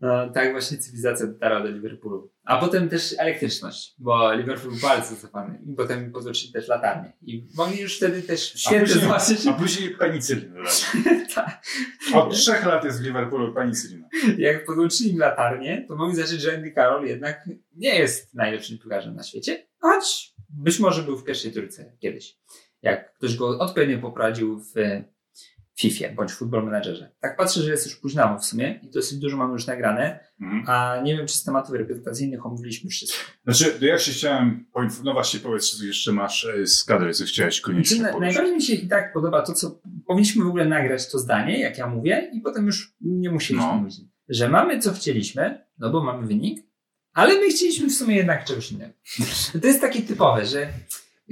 No, 0.00 0.30
tak 0.30 0.52
właśnie 0.52 0.78
cywilizacja 0.78 1.26
dotarła 1.26 1.60
do 1.60 1.68
Liverpoolu. 1.68 2.30
A 2.44 2.56
potem 2.58 2.88
też 2.88 3.14
elektryczność, 3.18 3.94
bo 3.98 4.32
Liverpool 4.34 4.70
był 4.70 4.80
bardzo 4.80 5.14
zacofany. 5.14 5.58
I 5.66 5.74
potem 5.74 6.12
podłączyli 6.12 6.52
też 6.52 6.68
latarnię. 6.68 7.12
I 7.22 7.48
mogli 7.54 7.80
już 7.80 7.96
wtedy 7.96 8.22
też 8.22 8.52
później, 8.52 8.86
zobaczyć, 8.86 9.46
a 9.46 9.52
później 9.52 9.90
penicylin 9.90 10.52
dodali. 10.54 11.26
tak, 11.34 11.62
Od 12.14 12.32
trzech 12.34 12.66
lat 12.66 12.84
jest 12.84 13.00
w 13.00 13.04
Liverpoolu 13.04 13.54
penicylina. 13.54 14.08
jak 14.38 14.64
podłączyli 14.66 15.10
im 15.10 15.18
latarnię, 15.18 15.84
to 15.88 15.96
mogli 15.96 16.16
zacząć, 16.16 16.40
że 16.40 16.54
Andy 16.54 16.72
Carroll 16.72 17.06
jednak 17.06 17.48
nie 17.76 17.98
jest 17.98 18.34
najlepszym 18.34 18.78
piłkarzem 18.78 19.14
na 19.14 19.22
świecie, 19.22 19.66
choć 19.80 20.34
być 20.48 20.78
może 20.80 21.02
był 21.02 21.16
w 21.18 21.24
pierwszej 21.24 21.52
trójce 21.52 21.92
kiedyś. 22.00 22.36
Jak 22.82 23.14
ktoś 23.14 23.36
go 23.36 23.58
odpowiednio 23.58 23.98
poprowadził 23.98 24.60
w 24.60 24.72
FIFA 25.78 26.08
bądź 26.16 26.32
Football 26.32 26.64
Managerze. 26.64 27.10
Tak 27.20 27.36
patrzę, 27.36 27.62
że 27.62 27.70
jest 27.70 27.86
już 27.86 27.96
późno 27.96 28.38
w 28.38 28.44
sumie 28.44 28.80
i 28.82 28.90
dosyć 28.90 29.18
dużo 29.18 29.36
mamy 29.36 29.52
już 29.52 29.66
nagrane, 29.66 30.20
Mhm. 30.40 30.64
a 30.68 31.00
nie 31.02 31.16
wiem, 31.16 31.26
czy 31.26 31.34
z 31.34 31.44
tematów 31.44 31.74
reprezentacyjnych 31.74 32.46
omówiliśmy 32.46 32.90
wszystko. 32.90 33.18
Znaczy, 33.44 33.64
to 33.80 33.84
ja 33.86 33.98
się 33.98 34.12
chciałem, 34.12 34.66
poinf- 34.76 35.00
no 35.04 35.12
właśnie 35.12 35.40
powiedz, 35.40 35.70
czy 35.78 35.86
jeszcze 35.86 36.12
masz 36.12 36.44
e, 36.44 36.66
z 36.66 36.84
kadry, 36.84 37.12
co 37.12 37.24
chciałeś 37.24 37.60
koniecznie 37.60 37.96
Znaczy, 37.96 38.20
najbardziej 38.20 38.54
mi 38.54 38.62
się 38.62 38.74
i 38.74 38.88
tak 38.88 39.12
podoba 39.12 39.42
to, 39.42 39.52
co 39.52 39.80
powinniśmy 40.06 40.44
w 40.44 40.48
ogóle 40.48 40.64
nagrać 40.64 41.10
to 41.10 41.18
zdanie, 41.18 41.60
jak 41.60 41.78
ja 41.78 41.86
mówię, 41.86 42.30
i 42.32 42.40
potem 42.40 42.66
już 42.66 42.94
nie 43.00 43.30
musieliśmy 43.30 43.68
No. 43.68 43.74
mówić. 43.76 43.94
Że 44.28 44.48
mamy 44.48 44.78
co 44.78 44.92
chcieliśmy, 44.92 45.66
no 45.78 45.90
bo 45.90 46.02
mamy 46.04 46.26
wynik, 46.26 46.66
ale 47.12 47.34
my 47.34 47.48
chcieliśmy 47.48 47.88
w 47.88 47.92
sumie 47.94 48.16
jednak 48.16 48.44
czegoś 48.44 48.72
innego. 48.72 48.92
To 49.62 49.66
jest 49.66 49.80
takie 49.80 50.02
typowe, 50.02 50.46
że 50.46 50.68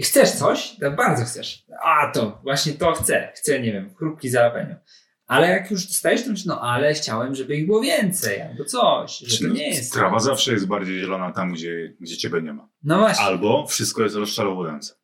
chcesz 0.01 0.30
coś, 0.30 0.76
to 0.80 0.90
bardzo 0.90 1.24
chcesz. 1.24 1.66
A 1.82 2.11
to, 2.14 2.40
właśnie 2.43 2.72
to 2.72 2.93
chcę. 2.93 3.32
Chcę, 3.34 3.61
nie 3.61 3.72
wiem, 3.72 3.95
chrupki 3.95 4.28
z 4.28 4.32
jalapeno. 4.32 4.74
Ale 5.26 5.49
jak 5.49 5.70
już 5.70 5.86
dostajesz, 5.86 6.24
to 6.24 6.30
myślisz, 6.30 6.47
no 6.47 6.61
ale 6.61 6.95
chciałem, 6.95 7.34
żeby 7.34 7.57
ich 7.57 7.66
było 7.66 7.80
więcej, 7.80 8.40
albo 8.40 8.64
coś, 8.64 9.18
że 9.18 9.49
to 9.49 9.55
nie 9.55 9.68
jest. 9.68 9.93
Trawa 9.93 10.18
zawsze 10.18 10.53
jest 10.53 10.66
bardziej 10.66 11.01
zielona 11.01 11.32
tam, 11.32 11.53
gdzie, 11.53 11.95
gdzie 12.01 12.16
ciebie 12.16 12.43
nie 12.43 12.53
ma. 12.53 12.68
No 12.82 12.99
właśnie. 12.99 13.24
Albo 13.24 13.66
wszystko 13.66 14.03
jest 14.03 14.16
rozczarowujące. 14.16 14.95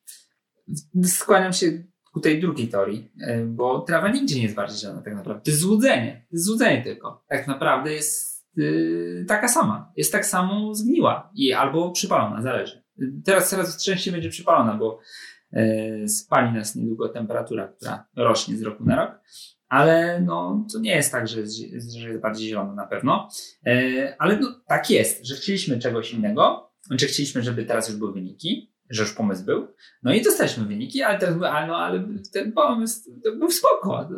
skłaniam 1.05 1.53
się 1.53 1.85
ku 2.13 2.21
tej 2.21 2.41
drugiej 2.41 2.69
teorii, 2.69 3.13
y, 3.29 3.47
bo 3.47 3.81
trawa 3.81 4.09
nigdzie 4.09 4.37
nie 4.37 4.43
jest 4.43 4.55
bardziej 4.55 4.79
zielona 4.79 5.03
tak 5.03 5.15
naprawdę. 5.15 5.43
To 5.45 5.51
jest 5.51 5.63
złudzenie. 5.63 6.27
To 6.31 6.37
jest 6.37 6.45
złudzenie 6.45 6.83
tylko. 6.83 7.25
Tak 7.29 7.47
naprawdę 7.47 7.93
jest 7.93 8.47
y, 8.59 9.25
taka 9.29 9.49
sama. 9.49 9.93
Jest 9.97 10.13
tak 10.13 10.27
samo 10.27 10.75
zgniła 10.75 11.31
i 11.35 11.53
albo 11.53 11.93
przypalona, 11.93 12.43
zależy. 12.43 12.83
Teraz 13.25 13.51
coraz 13.51 13.85
częściej 13.85 14.13
będzie 14.13 14.29
przypalona, 14.29 14.75
bo 14.75 15.01
y, 15.57 16.09
spali 16.09 16.53
nas 16.53 16.77
niedługo 16.77 17.09
temperatura, 17.09 17.69
która 17.69 18.07
rośnie 18.17 18.57
z 18.57 18.63
roku 18.63 18.85
na 18.85 18.97
rok. 18.97 19.21
Ale 19.69 20.21
no, 20.21 20.67
to 20.73 20.79
nie 20.79 20.97
jest 20.97 21.13
tak, 21.13 21.29
że 21.29 21.41
jest, 21.41 21.93
że 21.93 22.09
jest 22.09 22.23
bardziej 22.23 22.49
zielona 22.49 22.75
na 22.75 22.87
pewno. 22.87 23.29
Y, 23.67 24.15
ale 24.19 24.39
no, 24.39 24.61
tak 24.67 24.91
jest, 24.91 25.27
że 25.27 25.35
chcieliśmy 25.35 25.79
czegoś 25.79 26.13
innego, 26.13 26.71
że 26.91 27.07
chcieliśmy, 27.07 27.43
żeby 27.43 27.65
teraz 27.65 27.89
już 27.89 27.99
były 27.99 28.13
wyniki, 28.13 28.73
że 28.91 29.03
już 29.03 29.13
pomysł 29.13 29.45
był. 29.45 29.69
No 30.03 30.15
i 30.15 30.23
dostaliśmy 30.23 30.65
wyniki, 30.65 31.03
ale 31.03 31.19
teraz 31.19 31.43
ale, 31.43 31.67
no, 31.67 31.77
ale 31.77 32.05
ten 32.33 32.53
pomysł 32.53 33.11
to 33.25 33.33
był 33.33 33.51
spoko. 33.51 34.09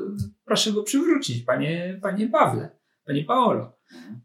Proszę 0.45 0.73
go 0.73 0.83
przywrócić, 0.83 1.45
panie, 1.45 1.99
panie 2.03 2.29
Pawle, 2.29 2.71
panie 3.07 3.25
Paolo. 3.25 3.79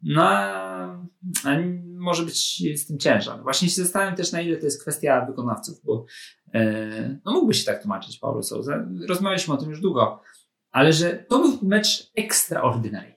No, 0.04 0.22
a, 0.30 1.06
a 1.44 1.56
może 1.98 2.24
być 2.24 2.64
z 2.82 2.88
tym 2.88 3.00
ciężar. 3.00 3.44
Właśnie 3.44 3.70
się 3.70 3.82
zastanawiam 3.84 4.16
też, 4.16 4.32
na 4.32 4.42
ile 4.42 4.58
to 4.58 4.66
jest 4.66 4.82
kwestia 4.82 5.26
wykonawców, 5.26 5.82
bo 5.84 6.06
e, 6.54 7.20
no 7.26 7.32
mógłby 7.32 7.54
się 7.54 7.66
tak 7.66 7.82
tłumaczyć 7.82 8.18
Paulo 8.20 8.44
Souza. 8.44 8.86
Rozmawialiśmy 9.08 9.54
o 9.54 9.58
tym 9.58 9.70
już 9.70 9.82
długo, 9.82 10.22
ale 10.72 10.94
że 10.94 11.26
to 11.30 11.40
był 11.40 11.60
mecz 11.62 12.12
extraordinary. 12.16 13.16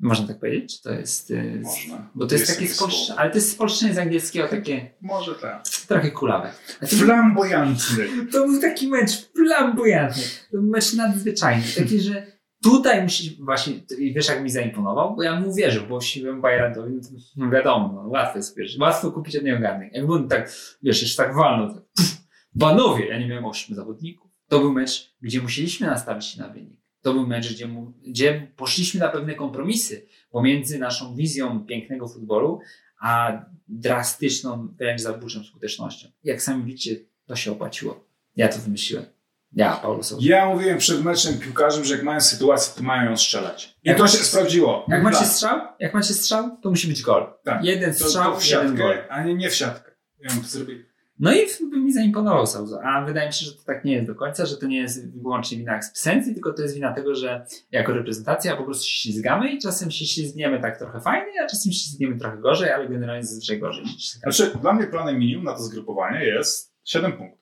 Można 0.00 0.26
tak 0.26 0.38
powiedzieć? 0.40 0.76
Czy 0.76 0.82
to 0.82 0.92
jest. 0.92 1.30
e, 1.30 1.60
Można. 1.60 2.10
Bo 2.14 2.26
to 2.26 2.34
jest, 2.34 2.48
Jest 2.48 2.60
takie 2.60 2.74
spolszczenie, 2.74 3.18
ale 3.18 3.30
to 3.30 3.36
jest 3.36 3.52
spolszczenie 3.52 3.94
z 3.94 3.98
angielskiego 3.98 4.48
takie 4.48 4.94
Może 5.00 5.34
tak. 5.34 5.68
trochę 5.88 6.10
kulawe. 6.10 6.52
A 6.82 6.86
to, 6.86 8.46
był 8.46 8.60
taki 8.60 8.88
mecz 8.88 9.30
flamboyantny. 9.36 10.22
To 10.50 10.56
był 10.58 10.70
mecz 10.70 10.94
nadzwyczajny. 10.94 11.64
Taki, 11.76 12.00
że 12.00 12.37
tutaj 12.62 13.02
musisz 13.02 13.40
właśnie, 13.40 13.74
wiesz 13.98 14.28
jak 14.28 14.42
mi 14.42 14.50
zaimponował, 14.50 15.16
bo 15.16 15.22
ja 15.22 15.40
mu 15.40 15.54
wierzył, 15.54 15.86
bo 15.86 16.00
siłą 16.00 16.40
Bayrantowi, 16.40 16.94
no 17.36 17.46
to 17.46 17.50
wiadomo, 17.56 17.92
no, 17.92 18.08
łatwo 18.08 18.38
jest, 18.38 18.56
wiesz, 18.56 18.78
łatwo 18.78 19.12
kupić 19.12 19.36
od 19.36 19.44
niego 19.44 19.60
garnek. 19.60 19.92
Jakby 19.92 20.12
on 20.12 20.28
tak, 20.28 20.52
wiesz, 20.82 21.02
jeszcze 21.02 21.22
tak 21.22 21.34
walnął, 21.34 21.74
tak, 21.74 21.84
pff, 21.96 22.16
panowie, 22.60 23.06
ja 23.06 23.18
nie 23.18 23.28
miałem 23.28 23.44
ośmiu 23.44 23.76
zawodników. 23.76 24.30
To 24.48 24.60
był 24.60 24.72
mecz, 24.72 25.14
gdzie 25.22 25.42
musieliśmy 25.42 25.86
nastawić 25.86 26.24
się 26.24 26.40
na 26.40 26.48
wynik. 26.48 26.80
To 27.02 27.12
był 27.12 27.26
mecz, 27.26 27.54
gdzie, 27.54 27.66
mu, 27.66 27.92
gdzie 28.06 28.52
poszliśmy 28.56 29.00
na 29.00 29.08
pewne 29.08 29.34
kompromisy 29.34 30.06
pomiędzy 30.30 30.78
naszą 30.78 31.16
wizją 31.16 31.66
pięknego 31.66 32.08
futbolu, 32.08 32.60
a 33.00 33.42
drastyczną, 33.68 34.74
wręcz 34.78 35.00
zabójczą 35.00 35.44
skutecznością. 35.44 36.08
Jak 36.24 36.42
sami 36.42 36.64
widzicie, 36.64 36.96
to 37.26 37.36
się 37.36 37.52
opłaciło. 37.52 38.04
Ja 38.36 38.48
to 38.48 38.58
wymyśliłem. 38.58 39.17
Ja. 39.52 39.80
Ja 40.20 40.46
mówiłem 40.46 40.78
przed 40.78 41.04
meczem 41.04 41.38
piłkarzom, 41.38 41.84
że 41.84 41.94
jak 41.94 42.02
mają 42.04 42.20
sytuację, 42.20 42.72
to 42.76 42.82
mają 42.82 43.10
ją 43.10 43.16
strzelać. 43.16 43.76
I 43.84 43.88
Jak 43.88 43.98
to 43.98 44.08
się 44.08 44.18
sprawdziło. 44.24 44.86
Jak 44.88 45.02
macie 45.02 45.18
Tak. 45.18 45.26
strzał, 45.26 45.60
jak 45.78 45.94
macie 45.94 46.14
strzał, 46.14 46.56
to 46.62 46.70
musi 46.70 46.88
być 46.88 47.02
gol. 47.02 47.26
Tak. 47.44 47.64
Jeden 47.64 47.94
To, 47.94 48.04
strzał, 48.04 48.32
to 48.32 48.40
w 48.40 48.46
jeden 48.46 48.74
gol. 48.76 48.94
siatkę, 48.96 49.12
a 49.12 49.22
nie, 49.24 49.34
nie 49.34 49.50
w 49.50 49.54
siatkę. 49.54 49.90
Ja 50.20 50.30
bym 50.34 50.40
to 50.42 50.48
zrobił. 50.48 50.78
No 51.20 51.32
i 51.32 51.46
by 51.70 51.76
mi 51.80 51.92
zaimponował 51.92 52.46
Souza. 52.46 52.80
A 52.84 53.04
wydaje 53.04 53.26
mi 53.26 53.32
się, 53.32 53.46
że 53.46 53.52
to 53.52 53.62
tak 53.66 53.84
nie 53.84 53.92
jest 53.92 54.06
do 54.06 54.14
końca, 54.14 54.46
że 54.46 54.56
to 54.56 54.66
nie 54.66 54.78
jest 54.78 55.12
wyłącznie 55.22 55.58
wina 55.58 55.76
ekspisencji, 55.76 56.34
tylko 56.34 56.52
to 56.52 56.62
jest 56.62 56.74
wina 56.74 56.94
tego, 56.94 57.14
że 57.14 57.46
jako 57.72 57.92
reprezentacja 57.92 58.56
po 58.56 58.64
prostu 58.64 58.84
się 58.84 59.00
ślizgamy 59.00 59.50
i 59.52 59.58
czasem 59.58 59.90
się 59.90 60.06
ślizgniemy 60.06 60.60
tak 60.60 60.78
trochę 60.78 61.00
fajnie, 61.00 61.32
a 61.44 61.46
czasem 61.46 61.72
się 61.72 61.78
ślizgniemy 61.78 62.18
trochę 62.18 62.36
gorzej, 62.38 62.70
ale 62.72 62.88
generalnie 62.88 63.22
zazwyczaj 63.24 63.58
gorzej. 63.58 63.84
Znaczy, 64.22 64.50
dla 64.60 64.72
mnie 64.72 64.86
planem 64.86 65.18
minimum 65.18 65.44
na 65.44 65.52
to 65.54 65.62
zgrupowanie 65.62 66.24
jest 66.24 66.74
7 66.84 67.12
punktów. 67.12 67.37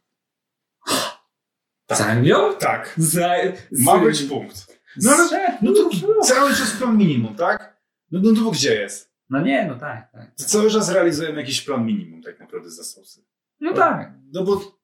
Z 1.92 2.00
Anglią? 2.00 2.54
Tak. 2.58 2.94
Za, 2.96 3.34
z, 3.70 3.84
Ma 3.84 3.98
być 3.98 4.22
punkt. 4.22 4.78
No 5.02 5.10
ale 5.10 5.26
Strze- 5.26 5.58
no 5.62 5.72
to 5.72 5.90
cały 6.22 6.50
czas 6.50 6.70
plan 6.70 6.98
minimum, 6.98 7.34
tak? 7.34 7.76
No, 8.10 8.20
no 8.22 8.40
to 8.40 8.50
gdzie 8.50 8.74
jest? 8.74 9.12
No 9.30 9.40
nie, 9.40 9.66
no 9.66 9.74
tak, 9.78 10.12
tak. 10.12 10.34
To 10.38 10.44
cały 10.44 10.70
czas 10.70 10.90
realizujemy 10.90 11.40
jakiś 11.40 11.60
plan 11.60 11.86
minimum 11.86 12.22
tak 12.22 12.40
naprawdę 12.40 12.70
za 12.70 12.84
sosy. 12.84 13.24
No 13.60 13.72
tak. 13.72 14.12
No 14.32 14.44
bo 14.44 14.76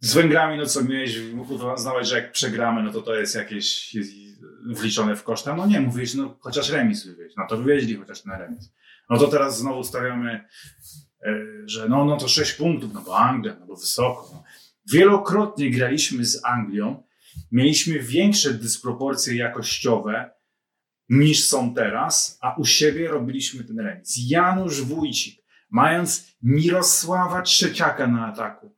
z 0.00 0.14
Węgrami, 0.14 0.58
no 0.58 0.66
co 0.66 0.84
miałeś 0.84 1.18
uznawać, 1.74 2.08
że 2.08 2.16
jak 2.16 2.32
przegramy, 2.32 2.82
no 2.82 2.92
to 2.92 3.02
to 3.02 3.14
jest 3.14 3.34
jakieś 3.34 3.94
jest 3.94 4.10
wliczone 4.66 5.16
w 5.16 5.22
koszta. 5.22 5.56
No 5.56 5.66
nie, 5.66 5.80
mówiłeś, 5.80 6.14
no 6.14 6.36
chociaż 6.40 6.70
remis 6.70 7.06
wywieźć. 7.06 7.36
No 7.36 7.46
to 7.48 7.56
wywieźli 7.56 7.96
chociaż 7.96 8.24
na 8.24 8.38
remis. 8.38 8.72
No 9.10 9.18
to 9.18 9.28
teraz 9.28 9.58
znowu 9.58 9.84
stawiamy, 9.84 10.44
e, 11.22 11.34
że 11.66 11.88
no, 11.88 12.04
no 12.04 12.16
to 12.16 12.28
6 12.28 12.52
punktów, 12.52 12.92
no 12.94 13.00
bo 13.00 13.18
Anglia, 13.18 13.56
no 13.60 13.66
bo 13.66 13.76
wysoko. 13.76 14.30
No. 14.32 14.42
Wielokrotnie 14.90 15.70
graliśmy 15.70 16.24
z 16.24 16.44
Anglią, 16.44 17.02
mieliśmy 17.52 17.98
większe 17.98 18.54
dysproporcje 18.54 19.36
jakościowe 19.36 20.30
niż 21.08 21.44
są 21.44 21.74
teraz, 21.74 22.38
a 22.40 22.56
u 22.56 22.64
siebie 22.64 23.08
robiliśmy 23.08 23.64
ten 23.64 23.80
remis. 23.80 24.14
Janusz 24.26 24.82
Wójcik, 24.82 25.44
mając 25.70 26.26
Mirosława 26.42 27.42
Trzeciaka 27.42 28.06
na 28.06 28.26
ataku, 28.26 28.74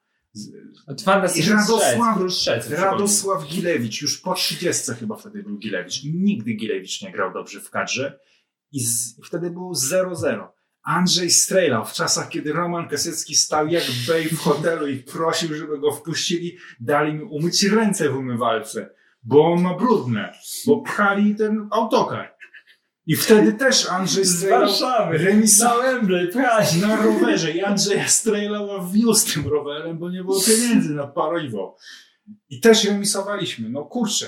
Twarda 0.96 1.28
I 1.34 1.42
Radosław-. 1.42 2.70
Radosław 2.70 3.48
Gilewicz, 3.48 4.02
już 4.02 4.20
po 4.20 4.34
30 4.34 4.92
chyba 4.92 5.16
wtedy 5.16 5.42
był 5.42 5.58
Gilewicz. 5.58 6.04
Nigdy 6.04 6.54
Gilewicz 6.54 7.02
nie 7.02 7.12
grał 7.12 7.32
dobrze 7.32 7.60
w 7.60 7.70
kadrze 7.70 8.18
i, 8.72 8.80
z, 8.80 9.18
i 9.18 9.22
wtedy 9.22 9.50
było 9.50 9.72
0-0. 9.72 10.48
Andrzej 10.84 11.30
Strejlał 11.30 11.84
w 11.84 11.92
czasach, 11.92 12.28
kiedy 12.28 12.52
Roman 12.52 12.88
Kasiecki 12.88 13.34
stał 13.34 13.66
jak 13.68 13.84
bej 14.08 14.28
w 14.28 14.38
hotelu 14.38 14.86
i 14.86 14.96
prosił, 14.96 15.54
żeby 15.54 15.78
go 15.78 15.92
wpuścili, 15.92 16.56
dali 16.80 17.14
mi 17.14 17.22
umyć 17.22 17.62
ręce 17.64 18.10
w 18.10 18.16
umywalce, 18.16 18.90
bo 19.22 19.52
on 19.52 19.62
ma 19.62 19.74
brudne, 19.74 20.32
bo 20.66 20.82
pchali 20.82 21.34
ten 21.34 21.68
autokar. 21.70 22.34
I 23.06 23.16
wtedy 23.16 23.52
też 23.52 23.88
Andrzej 23.90 24.24
Z 24.24 24.44
Warszawy. 24.44 25.18
remisował 25.18 25.82
Na 25.82 25.92
Wembley, 25.92 26.28
prawie. 26.28 26.66
na 26.80 26.96
rowerze. 26.96 27.50
I 27.52 27.62
Andrzeja 27.62 28.08
Strejlała 28.08 28.88
wiózł 28.92 29.32
tym 29.34 29.48
rowerem, 29.52 29.98
bo 29.98 30.10
nie 30.10 30.24
było 30.24 30.40
pieniędzy 30.46 30.94
na 30.94 31.06
paliwo. 31.06 31.76
I 32.48 32.60
też 32.60 32.84
remisowaliśmy. 32.84 33.68
No 33.70 33.84
kurczę, 33.84 34.26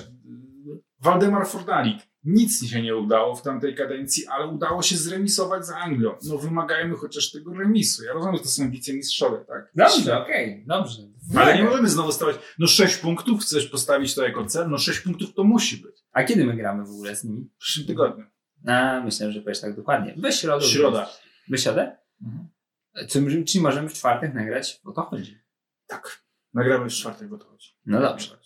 Waldemar 1.00 1.46
Fordalik. 1.46 1.98
Nic 2.26 2.66
się 2.66 2.82
nie 2.82 2.96
udało 2.96 3.36
w 3.36 3.42
tamtej 3.42 3.74
kadencji, 3.74 4.26
ale 4.26 4.46
udało 4.46 4.82
się 4.82 4.96
zremisować 4.96 5.66
z 5.66 5.70
Anglią. 5.70 6.14
No 6.28 6.38
wymagajmy 6.38 6.96
chociaż 6.96 7.30
tego 7.30 7.54
remisu. 7.54 8.04
Ja 8.04 8.12
rozumiem, 8.12 8.36
że 8.36 8.42
to 8.42 8.48
są 8.48 8.70
wicemistrzowie, 8.70 9.44
tak? 9.48 9.70
Dobrze, 9.74 10.18
okej, 10.18 10.64
dobrze. 10.66 11.02
Ale 11.36 11.56
nie 11.56 11.64
możemy 11.64 11.88
znowu 11.88 12.12
stawiać, 12.12 12.36
no 12.58 12.66
6 12.66 12.96
punktów, 12.96 13.40
chcesz 13.40 13.66
postawić 13.66 14.14
to 14.14 14.24
jako 14.24 14.44
cel? 14.44 14.70
No 14.70 14.78
6 14.78 15.00
punktów 15.00 15.34
to 15.34 15.44
musi 15.44 15.76
być. 15.76 15.96
A 16.12 16.24
kiedy 16.24 16.44
my 16.44 16.56
gramy 16.56 16.84
w 16.84 16.90
ogóle 16.90 17.16
z 17.16 17.24
nimi? 17.24 17.50
W 17.54 17.58
przyszłym 17.58 17.86
tygodniu. 17.86 18.24
A, 18.66 19.00
myślałem, 19.04 19.32
że 19.32 19.40
powiesz 19.40 19.60
tak 19.60 19.76
dokładnie. 19.76 20.14
We 20.16 20.32
środę. 20.32 20.66
Środa. 20.66 21.10
We 21.50 21.58
środę? 21.58 21.96
Mhm. 22.22 23.44
Czyli 23.44 23.60
możemy 23.60 23.88
w 23.88 23.92
czwartek 23.92 24.34
nagrać? 24.34 24.80
O 24.84 24.92
to 24.92 25.02
chodzi. 25.02 25.38
Tak. 25.86 26.22
Nagramy 26.54 26.90
w 26.90 26.92
czwartek, 26.92 27.28
bo 27.28 27.38
to 27.38 27.44
chodzi. 27.44 27.68
No 27.86 28.00
dobrze. 28.00 28.38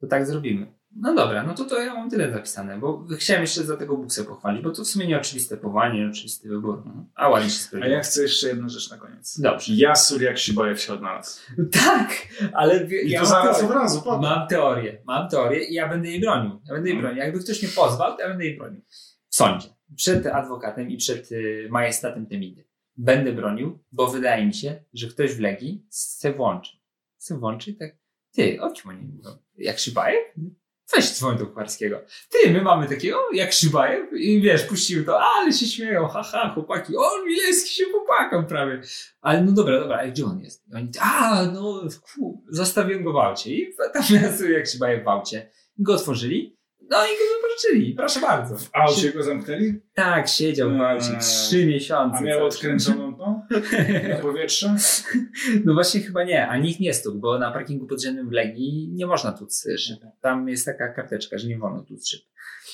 To 0.00 0.06
tak 0.06 0.26
zrobimy. 0.26 0.77
No 0.96 1.14
dobra, 1.14 1.42
no 1.42 1.54
to 1.54 1.64
to 1.64 1.82
ja 1.82 1.94
mam 1.94 2.10
tyle 2.10 2.32
zapisane, 2.32 2.78
bo 2.78 3.04
chciałem 3.18 3.42
jeszcze 3.42 3.64
za 3.64 3.76
tego 3.76 3.96
Buksę 3.96 4.24
pochwalić, 4.24 4.62
bo 4.62 4.70
to 4.70 4.84
w 4.84 4.86
sumie 4.86 5.06
nieoczywiste 5.06 5.56
powołanie, 5.56 6.00
nieoczywisty 6.00 6.48
wybór. 6.48 6.82
No. 6.86 7.06
A 7.14 7.28
ładnie 7.28 7.50
się 7.50 7.56
A 7.56 7.60
sprawdziło. 7.66 7.94
ja 7.94 8.00
chcę 8.02 8.22
jeszcze 8.22 8.48
jedną 8.48 8.68
rzecz 8.68 8.90
na 8.90 8.98
koniec. 8.98 9.40
Dobrze. 9.40 9.72
Jasur 9.76 10.22
jak 10.22 10.38
Sibajew 10.38 10.80
się 10.80 10.92
odnalazł. 10.92 11.40
Tak, 11.72 12.10
ale 12.52 12.86
I 12.86 13.10
ja 13.10 13.20
to 13.22 13.26
mam 13.30 13.32
zaraz 13.42 13.58
teorię. 13.58 13.74
od 13.76 13.82
razu, 13.82 14.02
potem. 14.02 14.20
Mam 14.20 14.48
teorię, 14.48 15.02
mam 15.06 15.28
teorię 15.28 15.64
i 15.64 15.74
ja 15.74 15.88
będę 15.88 16.08
jej 16.08 16.20
bronił. 16.20 16.50
Ja 16.66 16.74
będę 16.74 16.88
jej 16.88 16.96
Mhm. 16.96 17.00
bronił. 17.00 17.18
Jakby 17.24 17.40
ktoś 17.44 17.62
mnie 17.62 17.72
pozwał, 17.72 18.16
to 18.16 18.22
ja 18.22 18.28
będę 18.28 18.44
jej 18.44 18.56
bronił. 18.58 18.80
W 19.28 19.36
sądzie. 19.36 19.68
Przed 19.96 20.26
adwokatem 20.26 20.90
i 20.90 20.96
przed 20.96 21.32
y, 21.32 21.68
majestatem 21.70 22.26
Temidy. 22.26 22.64
Będę 22.96 23.32
bronił, 23.32 23.78
bo 23.92 24.06
wydaje 24.06 24.46
mi 24.46 24.54
się, 24.54 24.84
że 24.94 25.06
ktoś 25.08 25.34
w 25.34 25.40
Legii 25.40 25.86
se 25.90 26.32
włączy. 26.32 26.72
Se 27.18 27.38
włączy 27.38 27.70
i 27.70 27.76
tak, 27.76 27.96
ty, 28.32 28.62
o 28.62 28.72
czym 28.72 28.90
oni 28.90 29.02
mówią? 29.02 29.30
Jak 29.58 29.78
Szybajew? 29.78 30.24
Weź 30.94 31.10
dzwoń 31.10 31.38
do 31.38 31.46
Kucharskiego. 31.46 32.00
Ty, 32.30 32.50
my 32.50 32.62
mamy 32.62 32.88
takiego 32.88 33.18
jak 33.32 33.52
Szybajew 33.52 34.12
i 34.12 34.40
wiesz, 34.40 34.62
puścił 34.62 35.04
to, 35.04 35.20
ale 35.20 35.52
się 35.52 35.66
śmieją, 35.66 36.08
haha, 36.08 36.50
chłopaki, 36.54 36.96
o, 36.96 37.24
Milewski 37.26 37.74
się 37.74 37.84
popłakał 37.92 38.46
prawie. 38.46 38.80
Ale 39.20 39.42
no 39.42 39.52
dobra, 39.52 39.80
dobra, 39.80 39.98
a 39.98 40.08
gdzie 40.08 40.24
on 40.24 40.40
jest? 40.40 40.64
I 40.68 40.74
oni, 40.74 40.90
a, 41.00 41.44
no, 41.52 41.82
ku, 42.14 42.44
zostawiłem 42.48 43.04
go 43.04 43.12
w 43.12 43.16
aucie. 43.16 43.54
I 43.54 43.74
tam 43.92 44.02
miasto 44.14 44.44
jak 44.58 44.66
Szybajew 44.66 45.04
w 45.04 45.08
aucie. 45.08 45.50
I 45.78 45.82
go 45.82 45.94
otworzyli, 45.94 46.57
no 46.90 46.96
i 47.04 47.08
go 47.08 47.24
zobaczyli, 47.42 47.94
proszę 47.94 48.20
bardzo. 48.20 48.56
W 48.58 48.70
aucie 48.72 49.12
go 49.12 49.22
zamknęli? 49.22 49.74
Tak, 49.94 50.28
siedział 50.28 50.70
w 50.70 50.80
aucie 50.80 51.10
Eee. 51.14 51.20
trzy 51.20 51.66
miesiące. 51.66 52.18
A 52.18 52.20
miał 52.20 52.46
odkręconą 52.46 53.14
tą 53.16 53.42
na 54.08 54.16
powietrze? 54.16 54.74
No 55.64 55.74
właśnie 55.74 56.00
chyba 56.00 56.24
nie, 56.24 56.48
a 56.48 56.56
nikt 56.58 56.80
nie 56.80 56.94
stukł, 56.94 57.18
bo 57.18 57.38
na 57.38 57.50
parkingu 57.52 57.86
podziemnym 57.86 58.28
w 58.28 58.32
Legii 58.32 58.88
nie 58.92 59.06
można 59.06 59.32
tuc 59.32 59.64
szyb. 59.78 59.98
Tam 60.20 60.48
jest 60.48 60.66
taka 60.66 60.88
karteczka, 60.92 61.38
że 61.38 61.48
nie 61.48 61.58
wolno 61.58 61.82
tuc 61.82 62.08
szyb 62.08 62.20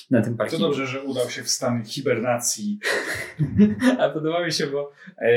na 0.09 0.21
tym 0.21 0.33
To 0.33 0.37
parkingu. 0.37 0.65
dobrze, 0.65 0.87
że 0.87 1.03
udał 1.03 1.29
się 1.29 1.43
w 1.43 1.49
stan 1.49 1.85
hibernacji. 1.85 2.79
A 3.99 4.09
podoba 4.09 4.45
mi 4.45 4.51
się, 4.51 4.67
bo 4.67 4.91
e, 5.17 5.31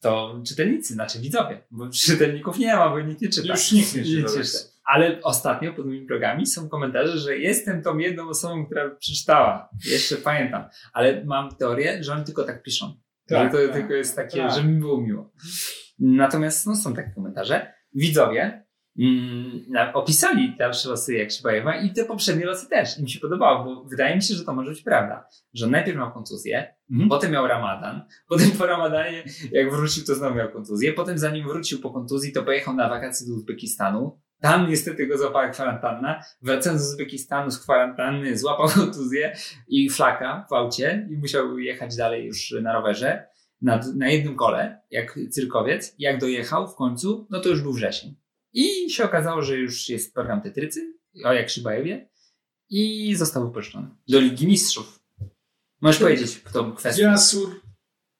to 0.00 0.40
czytelnicy, 0.46 0.94
znaczy 0.94 1.18
widzowie, 1.18 1.60
bo 1.70 1.88
czytelników 1.90 2.58
nie 2.58 2.76
ma, 2.76 2.88
bo 2.90 3.00
nikt 3.00 3.20
nie 3.22 3.28
czyta. 3.28 3.48
Już 3.52 3.72
nikt 3.72 3.94
Nie 3.96 4.02
czyta. 4.04 4.40
Ale 4.84 5.20
ostatnio 5.22 5.72
pod 5.74 5.86
moimi 5.86 6.06
blogami 6.06 6.46
są 6.46 6.68
komentarze, 6.68 7.18
że 7.18 7.38
jestem 7.38 7.82
tą 7.82 7.98
jedną 7.98 8.28
osobą, 8.28 8.66
która 8.66 8.90
przeczytała. 8.90 9.68
Jeszcze 9.90 10.16
pamiętam. 10.16 10.64
Ale 10.92 11.24
mam 11.24 11.56
teorię, 11.56 12.04
że 12.04 12.12
oni 12.12 12.24
tylko 12.24 12.44
tak 12.44 12.62
piszą. 12.62 12.94
Tak, 13.28 13.52
że 13.52 13.58
to 13.58 13.66
tak, 13.66 13.76
tylko 13.76 13.94
jest 13.94 14.16
takie, 14.16 14.38
tak. 14.38 14.52
że 14.52 14.64
mi 14.64 14.80
było 14.80 15.00
miło. 15.00 15.32
Natomiast 15.98 16.66
no, 16.66 16.76
są 16.76 16.94
takie 16.94 17.10
komentarze. 17.10 17.72
Widzowie 17.94 18.64
mm, 18.98 19.60
opisali 19.94 20.56
dalsze 20.58 20.88
losy 20.88 21.14
Jakszybajewa 21.14 21.76
i 21.76 21.92
te 21.92 22.04
poprzednie 22.04 22.46
losy 22.46 22.68
też. 22.68 22.98
Im 22.98 23.08
się 23.08 23.20
podobało, 23.20 23.64
bo 23.64 23.84
wydaje 23.84 24.16
mi 24.16 24.22
się, 24.22 24.34
że 24.34 24.44
to 24.44 24.54
może 24.54 24.70
być 24.70 24.82
prawda. 24.82 25.28
Że 25.54 25.66
najpierw 25.66 25.98
miał 25.98 26.12
kontuzję, 26.12 26.74
Mhm. 26.90 27.08
potem 27.08 27.32
miał 27.32 27.46
ramadan, 27.46 28.02
potem 28.28 28.50
po 28.50 28.66
ramadanie 28.66 29.24
jak 29.52 29.70
wrócił, 29.70 30.04
to 30.04 30.14
znowu 30.14 30.34
miał 30.34 30.52
kontuzję, 30.52 30.92
potem 30.92 31.18
zanim 31.18 31.48
wrócił 31.48 31.80
po 31.80 31.90
kontuzji, 31.90 32.32
to 32.32 32.42
pojechał 32.42 32.74
na 32.74 32.88
wakacje 32.88 33.26
do 33.26 33.34
Uzbekistanu. 33.34 34.20
Tam 34.44 34.70
niestety 34.70 35.06
go 35.06 35.18
złapała 35.18 35.48
kwarantanna. 35.48 36.22
Wracając 36.42 36.82
z 36.82 36.92
Uzbekistanu 36.92 37.50
z 37.50 37.58
kwarantanny, 37.58 38.38
złapał 38.38 38.68
kontuzję 38.80 39.36
i 39.68 39.90
flaka 39.90 40.46
w 40.50 40.52
aucie 40.52 41.08
i 41.10 41.16
musiał 41.16 41.58
jechać 41.58 41.96
dalej 41.96 42.26
już 42.26 42.54
na 42.62 42.72
rowerze 42.72 43.26
na, 43.62 43.80
na 43.96 44.08
jednym 44.08 44.36
kole, 44.36 44.80
jak 44.90 45.18
cyrkowiec. 45.30 45.94
Jak 45.98 46.20
dojechał 46.20 46.68
w 46.68 46.74
końcu, 46.74 47.26
no 47.30 47.40
to 47.40 47.48
już 47.48 47.62
był 47.62 47.72
wrzesień. 47.72 48.14
I 48.52 48.90
się 48.90 49.04
okazało, 49.04 49.42
że 49.42 49.56
już 49.56 49.88
jest 49.88 50.14
program 50.14 50.42
Tetrycy, 50.42 50.94
o 51.24 51.32
jak 51.32 51.50
Szybajewie 51.50 52.08
i 52.70 53.14
został 53.16 53.46
wypuszczony 53.46 53.88
do 54.08 54.20
Ligi 54.20 54.46
Mistrzów. 54.46 55.00
Możesz 55.80 56.00
powiedzieć, 56.00 56.42
był 56.52 56.74
kwestię. 56.74 57.02
Jasur 57.02 57.60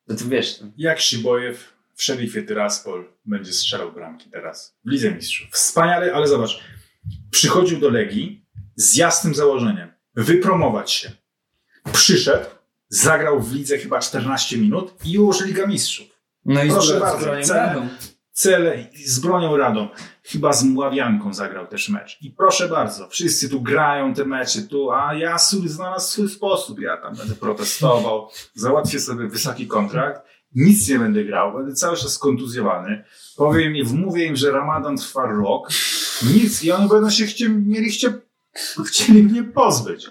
No 0.08 0.16
to 0.16 0.24
wiesz, 0.28 0.58
to- 0.58 0.64
jak 0.76 1.00
Sibojew 1.00 1.73
w 1.96 2.02
Szerifie 2.02 2.42
Tyraspol 2.42 3.04
będzie 3.24 3.52
strzelał 3.52 3.92
bramki 3.92 4.30
teraz 4.30 4.76
w 4.84 4.90
Lidze 4.90 5.10
Mistrzów. 5.10 5.50
Wspaniale, 5.50 6.14
ale 6.14 6.28
zobacz. 6.28 6.60
Przychodził 7.30 7.80
do 7.80 7.88
Legii 7.90 8.44
z 8.76 8.96
jasnym 8.96 9.34
założeniem. 9.34 9.92
Wypromować 10.14 10.92
się. 10.92 11.10
Przyszedł, 11.92 12.46
zagrał 12.88 13.40
w 13.42 13.52
lidze 13.52 13.78
chyba 13.78 14.00
14 14.00 14.58
minut 14.58 14.94
i 15.04 15.12
już 15.12 15.40
Liga 15.44 15.66
Mistrzów. 15.66 16.06
no 16.44 16.64
i 16.64 16.68
Proszę 16.70 16.96
z 16.96 17.00
bardzo, 17.00 17.26
cele- 17.26 17.88
cele 18.32 18.86
z 19.06 19.18
bronią 19.18 19.56
radą. 19.56 19.88
Chyba 20.22 20.52
z 20.52 20.64
Mławianką 20.64 21.34
zagrał 21.34 21.66
też 21.66 21.88
mecz. 21.88 22.18
I 22.22 22.30
proszę 22.30 22.68
bardzo, 22.68 23.08
wszyscy 23.08 23.48
tu 23.48 23.60
grają 23.62 24.14
te 24.14 24.24
mecze, 24.24 24.62
tu, 24.62 24.90
a 24.90 25.14
ja 25.14 25.36
znalazł 25.66 26.12
swój 26.12 26.28
sposób. 26.28 26.80
Ja 26.80 26.96
tam 26.96 27.16
będę 27.16 27.34
protestował, 27.34 28.28
załatwię 28.54 29.00
sobie 29.00 29.28
wysoki 29.28 29.66
kontrakt, 29.66 30.22
nic 30.54 30.88
nie 30.88 30.98
będę 30.98 31.24
grał, 31.24 31.52
będę 31.52 31.74
cały 31.74 31.96
czas 31.96 32.18
kontuzjowany. 32.18 33.04
Powiem 33.36 33.76
im, 33.76 33.86
wmówię 33.86 34.26
im, 34.26 34.36
że 34.36 34.50
Ramadan 34.50 34.96
trwa 34.96 35.26
rok, 35.26 35.68
nic 36.34 36.62
i 36.62 36.72
oni 36.72 36.88
będą 36.88 37.10
się 37.10 37.26
chcie, 37.26 37.48
mieli 37.48 37.90
chcie, 37.90 38.12
chcieli 38.86 39.22
mnie 39.22 39.44
pozbyć. 39.44 40.10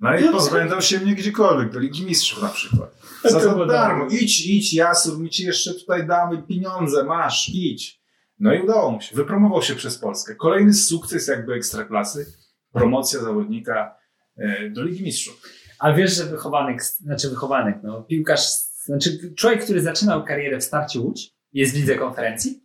No 0.00 0.18
i 0.18 0.28
pozbędą 0.28 0.80
się 0.80 0.98
mnie 0.98 1.14
gdziekolwiek, 1.14 1.72
do 1.72 1.78
Ligi 1.78 2.06
Mistrzów 2.06 2.42
na 2.42 2.48
przykład. 2.48 2.90
Za 3.24 3.40
To 3.40 3.66
darmo. 3.66 4.06
Idź, 4.10 4.46
idź, 4.46 4.74
Jasur, 4.74 5.18
my 5.18 5.28
ci 5.28 5.44
jeszcze 5.44 5.74
tutaj 5.74 6.06
damy 6.06 6.42
pieniądze, 6.42 7.04
masz, 7.04 7.48
idź. 7.48 8.00
No 8.38 8.54
i 8.54 8.62
udało 8.62 8.90
mu 8.90 9.00
się. 9.00 9.16
Wypromował 9.16 9.62
się 9.62 9.74
przez 9.74 9.98
Polskę. 9.98 10.34
Kolejny 10.34 10.74
sukces 10.74 11.28
jakby 11.28 11.54
ekstraklasy. 11.54 12.26
Promocja 12.72 13.20
zawodnika 13.20 13.96
e, 14.36 14.70
do 14.70 14.82
Ligi 14.82 15.04
Mistrzów. 15.04 15.42
A 15.78 15.92
wiesz, 15.92 16.16
że 16.16 16.24
wychowanek, 16.24 16.84
znaczy 16.84 17.30
wychowanek, 17.30 17.78
no, 17.82 18.02
piłkarz, 18.02 18.46
znaczy 18.84 19.34
człowiek, 19.34 19.64
który 19.64 19.80
zaczynał 19.80 20.24
karierę 20.24 20.58
w 20.58 20.64
starcie 20.64 21.00
Łódź, 21.00 21.34
jest 21.52 21.72
w 21.72 21.76
lidze 21.76 21.94
konferencji? 21.94 22.64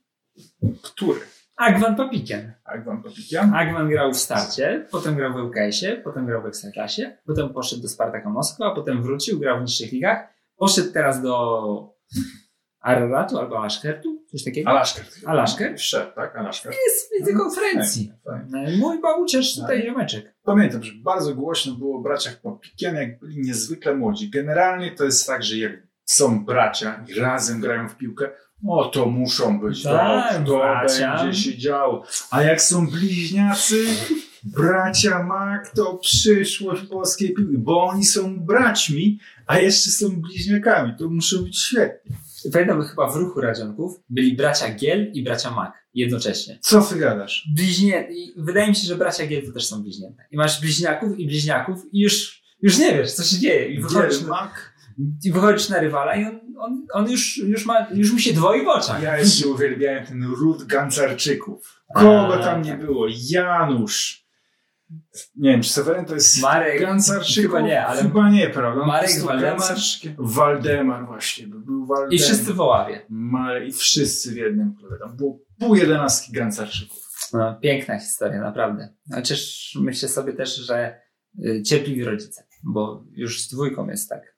Który? 0.81 1.19
Agwan 1.57 1.95
Papikian. 1.95 2.51
Agwan 2.65 3.03
Papikian? 3.03 3.53
Agwan 3.53 3.89
grał 3.89 4.13
w 4.13 4.17
starcie, 4.17 4.87
potem 4.91 5.15
grał 5.15 5.33
w 5.33 5.35
ŁKS-ie, 5.35 5.97
potem 5.97 6.25
grał 6.25 6.41
w 6.41 6.45
Ekstraklasie, 6.45 7.17
potem 7.25 7.49
poszedł 7.49 7.81
do 7.81 7.87
Spartaka 7.87 8.29
Moskwa, 8.29 8.75
potem 8.75 9.03
wrócił, 9.03 9.39
grał 9.39 9.59
w 9.59 9.61
niższych 9.61 9.91
ligach, 9.91 10.27
poszedł 10.57 10.91
teraz 10.91 11.21
do 11.21 11.95
Araratu 12.79 13.37
albo 13.37 13.59
Alaszkertu, 13.59 14.23
coś 14.31 14.43
takiego. 14.43 14.69
Alaszkert. 14.69 15.17
Alaszkert? 15.25 15.79
Wszedł, 15.79 16.11
tak? 16.15 16.35
Alaszkert. 16.35 16.75
Jest 16.85 17.09
w 17.09 17.19
lidze 17.19 17.33
konferencji. 17.33 18.11
Fajnie, 18.25 18.51
fajnie. 18.51 18.77
Mój 18.77 19.01
Bałuczesz 19.01 19.55
tutaj 19.55 19.83
ziomeczek. 19.83 20.35
Pamiętam, 20.43 20.83
że 20.83 20.91
bardzo 21.03 21.35
głośno 21.35 21.73
było 21.73 21.99
o 21.99 22.01
braciach 22.01 22.41
Papikian, 22.41 22.95
jak 22.95 23.19
byli 23.19 23.41
niezwykle 23.41 23.95
młodzi. 23.95 24.29
Generalnie 24.29 24.91
to 24.91 25.05
jest 25.05 25.27
tak, 25.27 25.43
że 25.43 25.57
jak 25.57 25.71
są 26.06 26.45
bracia 26.45 27.06
i 27.07 27.14
razem 27.19 27.60
grają 27.61 27.90
w 27.90 27.95
piłkę, 27.98 28.30
o 28.68 28.86
to 28.86 29.06
muszą 29.06 29.60
być 29.60 29.84
Tak, 29.84 30.38
dobrze, 30.38 30.52
to 30.52 30.57
bracia. 30.60 31.23
będzie 31.23 31.40
się 31.41 31.57
działo. 31.57 32.06
A 32.32 32.41
jak 32.44 32.61
są 32.61 32.88
bliźniacy, 32.88 33.86
bracia 34.44 35.23
Mak 35.23 35.69
to 35.69 35.94
przyszłość 35.98 36.82
polskiej 36.82 37.34
piłki, 37.34 37.57
bo 37.57 37.84
oni 37.84 38.06
są 38.06 38.40
braćmi, 38.40 39.19
a 39.48 39.60
jeszcze 39.60 39.90
są 39.91 40.22
bliźniakami. 40.22 40.94
To 40.99 41.10
muszą 41.10 41.44
być 41.44 41.60
świetnie. 41.61 42.15
Pamiętam 42.53 42.82
chyba 42.84 43.10
w 43.11 43.15
ruchu 43.15 43.41
Radzionków 43.41 43.99
byli 44.10 44.36
bracia 44.36 44.73
Giel 44.76 45.11
i 45.14 45.23
bracia 45.23 45.52
Mak 45.52 45.73
jednocześnie. 45.94 46.60
Co 46.61 46.82
ty 46.82 46.95
gadasz? 46.99 47.49
Bliźnie... 47.56 48.07
i 48.11 48.34
Wydaje 48.38 48.68
mi 48.68 48.76
się, 48.76 48.88
że 48.88 48.95
bracia 48.95 49.27
Giel 49.27 49.45
to 49.45 49.52
też 49.52 49.68
są 49.68 49.84
bliźnięta. 49.84 50.23
I 50.32 50.38
masz 50.38 50.61
bliźniaków 50.61 51.19
i 51.19 51.27
bliźniaków 51.27 51.80
i 51.91 51.99
już, 51.99 52.44
już 52.61 52.77
nie 52.77 52.94
wiesz, 52.94 53.11
co 53.11 53.23
się 53.23 53.40
dzieje. 53.40 53.69
I 53.69 53.82
wychodzisz, 53.82 54.19
Giel, 54.19 54.30
Mak? 54.30 54.74
I 55.23 55.31
wychodzisz 55.31 55.69
na 55.69 55.80
rywala 55.80 56.15
i 56.15 56.26
on, 56.26 56.39
on, 56.59 56.85
on 56.93 57.11
już, 57.11 57.38
już, 57.38 57.65
ma, 57.65 57.88
już 57.93 58.11
mu 58.11 58.19
się 58.19 58.34
dwoi 58.34 58.65
w 58.65 58.67
oczach. 58.67 59.03
Ja 59.03 59.17
jeszcze 59.17 59.47
uwielbiałem 59.47 60.05
ten 60.05 60.23
ród 60.23 60.63
Gancarczyków. 60.63 61.81
Kogo 61.95 62.38
tam 62.38 62.61
nie 62.61 62.72
tak. 62.72 62.85
było? 62.85 63.07
Janusz. 63.30 64.26
Nie 65.35 65.51
wiem, 65.51 65.61
czy 65.61 65.69
Seweryn 65.69 66.05
to 66.05 66.13
jest 66.13 66.41
Marek, 66.41 66.81
Gancarczyków? 66.81 67.51
chyba 67.51 67.61
nie, 67.67 67.85
ale 67.85 68.01
Chyba 68.01 68.30
nie, 68.30 68.49
prawda? 68.49 68.85
Marek, 68.85 69.19
Waldemar. 69.23 69.77
Waldemar 70.17 71.05
właśnie, 71.05 71.47
by 71.47 71.59
był 71.59 71.85
Waldemar. 71.85 72.13
i 72.13 72.19
wszyscy 72.19 72.53
w 72.53 72.61
Oławie. 72.61 73.05
Marek, 73.09 73.69
I 73.69 73.72
wszyscy 73.72 74.31
w 74.31 74.35
jednym 74.35 74.76
klubie. 74.76 74.95
Tam 74.99 75.17
było 75.17 75.39
pół 75.59 75.76
jedenastki 75.76 76.31
Gancarczyków. 76.31 77.05
No, 77.34 77.59
piękna 77.61 77.99
historia, 77.99 78.41
naprawdę. 78.41 78.89
Chociaż 79.13 79.72
myślę 79.81 80.09
sobie 80.09 80.34
też, 80.34 80.55
że 80.55 80.99
y, 81.45 81.63
cierpliwi 81.63 82.03
rodzice, 82.03 82.43
bo 82.63 83.03
już 83.11 83.41
z 83.41 83.49
dwójką 83.49 83.89
jest 83.89 84.09
tak. 84.09 84.34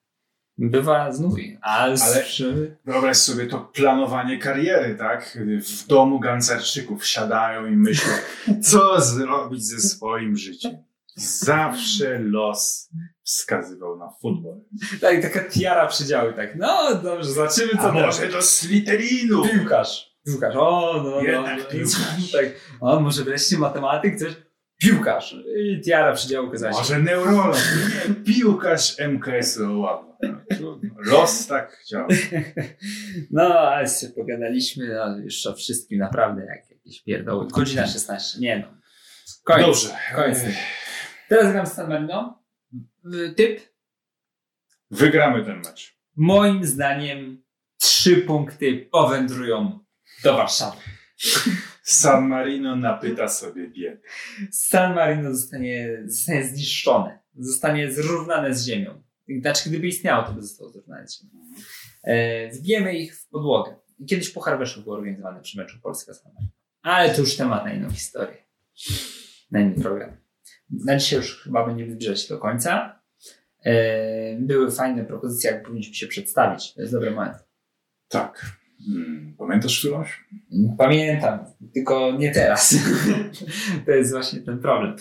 Bywa 0.57 1.11
znów, 1.11 1.33
a 1.61 1.95
z, 1.95 2.01
Ale- 2.01 2.23
Wyobraź 2.85 3.17
sobie 3.17 3.47
to 3.47 3.59
planowanie 3.59 4.37
kariery, 4.39 4.95
tak? 4.95 5.37
W 5.61 5.87
domu 5.87 6.19
Gancarczyków 6.19 7.05
siadają 7.07 7.65
i 7.65 7.71
myślą, 7.71 8.13
co 8.71 9.01
zrobić 9.01 9.65
ze 9.65 9.79
swoim 9.79 10.37
życiem. 10.37 10.77
Zawsze 11.15 12.19
los 12.19 12.89
wskazywał 13.23 13.97
na 13.97 14.09
futbol. 14.21 14.59
tak, 15.01 15.21
taka 15.21 15.49
tiara 15.49 15.87
przydziały, 15.87 16.33
tak. 16.33 16.55
No 16.55 16.95
dobrze, 16.95 17.31
zobaczymy 17.31 17.71
co 17.71 17.89
A 17.89 17.91
może 17.91 18.27
do 18.27 18.41
Slytherinu? 18.41 19.43
Piłkarz. 19.43 20.17
Piłkarz, 20.25 20.55
o, 20.55 21.01
no, 21.03 21.21
Jednak 21.21 21.57
no, 21.57 21.63
no. 21.63 21.69
piłkarz. 21.69 22.31
Tak, 22.33 22.45
o, 22.81 22.99
może 22.99 23.23
wreszcie 23.23 23.57
matematyk, 23.57 24.19
coś. 24.19 24.33
Piłkarz. 24.77 25.35
I 25.57 25.81
tiara 25.81 26.13
przydziału 26.13 26.47
okazała 26.47 26.73
się. 26.73 26.79
Może 26.79 26.99
neurolog? 26.99 27.57
Nie, 28.09 28.15
piłkarz 28.15 28.95
MKS-u. 28.99 29.67
No. 29.67 30.06
Los 30.97 31.47
tak 31.47 31.71
chciał. 31.71 32.07
No, 33.31 33.59
ale 33.59 33.87
się 33.87 34.09
pogadaliśmy 34.09 34.87
no, 34.87 35.17
już 35.17 35.45
o 35.45 35.53
wszystkim, 35.53 35.99
naprawdę, 35.99 36.45
jak 36.45 36.69
jakieś 36.69 37.03
pierdoły. 37.03 37.47
Godzina 37.47 37.87
16, 37.87 38.39
nie 38.39 38.59
no. 38.59 38.77
Koniec. 39.43 39.65
Dobrze. 39.65 39.89
Koniec. 40.15 40.39
Teraz 41.29 41.51
gram 41.51 41.65
z 41.65 41.73
San 41.73 41.89
Marino. 41.89 42.43
Typ, 43.35 43.59
Wygramy 44.91 45.45
ten 45.45 45.57
mecz. 45.57 45.97
moim 46.15 46.63
zdaniem, 46.65 47.43
trzy 47.79 48.15
punkty 48.17 48.87
powędrują 48.91 49.79
do 50.23 50.33
Warszawy. 50.37 50.77
San 51.83 52.27
Marino 52.27 52.75
napyta 52.75 53.27
sobie 53.27 53.67
biedy. 53.69 54.01
San 54.51 54.95
Marino 54.95 55.33
zostanie, 55.35 56.01
zostanie 56.05 56.43
zniszczone. 56.43 57.19
Zostanie 57.35 57.91
zrównane 57.91 58.53
z 58.55 58.65
ziemią. 58.65 59.03
Znaczy, 59.41 59.69
gdyby 59.69 59.87
istniało, 59.87 60.25
to 60.25 60.33
by 60.33 60.41
zostało 60.41 60.69
zrównane 60.69 61.07
z. 61.07 61.25
E, 62.03 62.49
wbijemy 62.51 62.97
ich 62.97 63.19
w 63.19 63.29
podłogę. 63.29 63.75
Kiedyś 64.09 64.29
Puchar 64.29 64.59
Weszło 64.59 64.83
był 64.83 64.93
organizowany 64.93 65.41
przy 65.41 65.57
meczu 65.57 65.79
Polska-San 65.81 66.33
Marino. 66.33 66.51
Ale 66.81 67.15
to 67.15 67.21
już 67.21 67.35
temat 67.35 67.65
na 67.65 67.73
inną 67.73 67.89
historię. 67.89 68.37
Na 69.51 69.59
inny 69.59 69.83
program. 69.83 70.17
Na 70.69 70.97
dzisiaj 70.97 71.19
już 71.19 71.43
chyba 71.43 71.65
będziemy 71.65 71.91
zbliżać 71.91 72.27
do 72.27 72.37
końca. 72.37 73.01
E, 73.63 74.35
były 74.39 74.71
fajne 74.71 75.05
propozycje, 75.05 75.51
jak 75.51 75.63
powinniśmy 75.63 75.93
się 75.93 76.07
przedstawić. 76.07 76.73
To 76.73 76.81
jest 76.81 76.93
dobry 76.93 77.11
moment. 77.11 77.37
Tak. 78.07 78.56
Hmm, 78.85 79.35
pamiętasz 79.37 79.79
którąś? 79.79 80.25
Pamiętam, 80.77 81.39
tylko 81.73 82.11
nie 82.11 82.31
teraz. 82.31 82.75
to 83.85 83.91
jest 83.91 84.11
właśnie 84.11 84.39
ten 84.41 84.59
problem, 84.59 84.95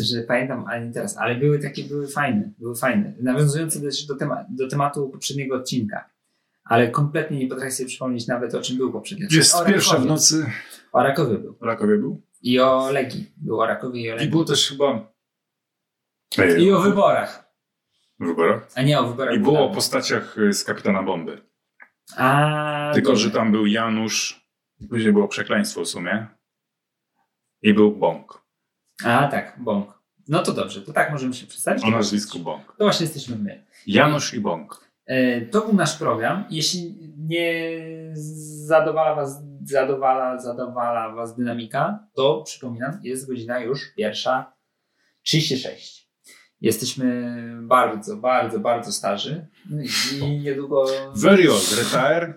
że 0.00 0.22
pamiętam, 0.22 0.64
ale 0.68 0.86
nie 0.86 0.92
teraz. 0.92 1.16
Ale 1.16 1.34
były 1.34 1.58
takie, 1.58 1.84
były 1.84 2.08
fajne, 2.08 2.50
były 2.58 2.76
fajne. 2.76 3.12
Nawiązujące 3.20 3.80
też 3.80 4.06
do, 4.06 4.14
tema- 4.16 4.44
do 4.48 4.68
tematu 4.68 5.08
poprzedniego 5.08 5.56
odcinka. 5.56 6.10
Ale 6.64 6.90
kompletnie 6.90 7.38
nie 7.38 7.46
potrafię 7.48 7.70
sobie 7.72 7.86
przypomnieć 7.88 8.26
nawet 8.26 8.54
o 8.54 8.60
czym 8.62 8.76
był 8.76 8.92
poprzedni 8.92 9.24
odcinek. 9.24 9.44
Jest 9.44 9.54
O 9.54 9.64
pierwsza 9.64 9.98
w 9.98 10.06
nocy. 10.06 10.46
O 10.92 11.02
Rakowie 11.02 11.38
był. 11.38 11.54
W 11.60 11.62
Rakowie 11.62 11.96
był. 11.96 12.22
I 12.42 12.60
o 12.60 12.90
Legii. 12.90 13.32
Był 13.36 13.60
o 13.60 13.66
Rakowie 13.66 14.00
i 14.00 14.10
o 14.10 14.14
I 14.14 14.16
Legii. 14.16 14.30
było 14.30 14.44
też 14.44 14.68
chyba... 14.68 15.12
I 16.58 16.70
o 16.70 16.80
wyborach. 16.80 17.54
W 18.20 18.26
wyborach. 18.26 18.68
A 18.74 18.82
nie 18.82 19.00
o 19.00 19.08
wyborach. 19.08 19.34
I 19.34 19.38
było 19.38 19.70
o 19.70 19.74
postaciach 19.74 20.36
z 20.52 20.64
Kapitana 20.64 21.02
Bomby. 21.02 21.38
A, 22.16 22.90
Tylko, 22.94 23.08
dobrze. 23.08 23.22
że 23.24 23.30
tam 23.30 23.52
był 23.52 23.66
Janusz, 23.66 24.46
później 24.90 25.12
było 25.12 25.28
przekleństwo 25.28 25.84
w 25.84 25.88
sumie. 25.88 26.26
I 27.62 27.74
był 27.74 27.96
Bąk. 27.96 28.42
A, 29.04 29.28
tak, 29.28 29.56
Bąk. 29.60 30.02
No 30.28 30.42
to 30.42 30.52
dobrze, 30.52 30.82
to 30.82 30.92
tak 30.92 31.12
możemy 31.12 31.34
się 31.34 31.46
przedstawić. 31.46 31.84
O 31.84 31.90
nazwisku 31.90 32.38
Bąk. 32.38 32.66
To 32.78 32.84
właśnie 32.84 33.04
jesteśmy 33.04 33.36
my. 33.36 33.64
Janusz 33.86 34.34
i 34.34 34.40
Bąk. 34.40 34.90
E, 35.06 35.40
To 35.40 35.60
był 35.60 35.74
nasz 35.74 35.98
program. 35.98 36.44
Jeśli 36.50 37.12
nie 37.18 37.70
zadowala 38.66 39.14
was, 39.14 39.42
zadowala, 39.64 40.40
zadowala 40.40 41.12
was 41.12 41.36
dynamika, 41.36 42.06
to 42.14 42.42
przypominam, 42.42 43.00
jest 43.02 43.26
godzina 43.28 43.58
już 43.60 43.94
pierwsza 43.96 44.52
36. 45.22 46.03
Jesteśmy 46.64 47.32
bardzo, 47.62 48.16
bardzo, 48.16 48.60
bardzo 48.60 48.92
starzy 48.92 49.46
i 50.22 50.40
niedługo... 50.40 50.86
Very 51.16 51.52
old. 51.52 51.76
Retire. 51.78 52.34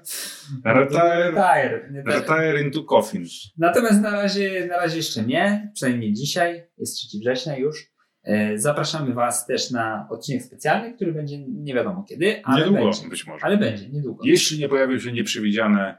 Retire. 0.65 1.31
Retire. 1.31 2.03
Retire 2.05 2.61
into 2.61 2.83
coffin. 2.83 3.25
Natomiast 3.57 4.01
na 4.01 4.11
razie, 4.11 4.65
na 4.69 4.77
razie 4.77 4.97
jeszcze 4.97 5.23
nie, 5.23 5.71
przynajmniej 5.73 6.13
dzisiaj, 6.13 6.63
jest 6.77 6.95
3 6.95 7.19
września 7.19 7.57
już. 7.57 7.91
E, 8.23 8.57
Zapraszamy 8.59 9.13
Was 9.13 9.45
też 9.45 9.71
na 9.71 10.07
odcinek 10.09 10.43
specjalny, 10.43 10.93
który 10.93 11.13
będzie 11.13 11.37
nie 11.47 11.73
wiadomo 11.73 12.03
kiedy, 12.09 12.41
ale 12.43 12.59
Niedługo 12.65 12.83
będzie. 12.83 13.07
być 13.09 13.27
może. 13.27 13.45
Ale 13.45 13.57
będzie, 13.57 13.89
niedługo. 13.89 14.23
Jeśli 14.25 14.59
nie 14.59 14.69
pojawią 14.69 14.99
się 14.99 15.11
nieprzewidziane 15.11 15.97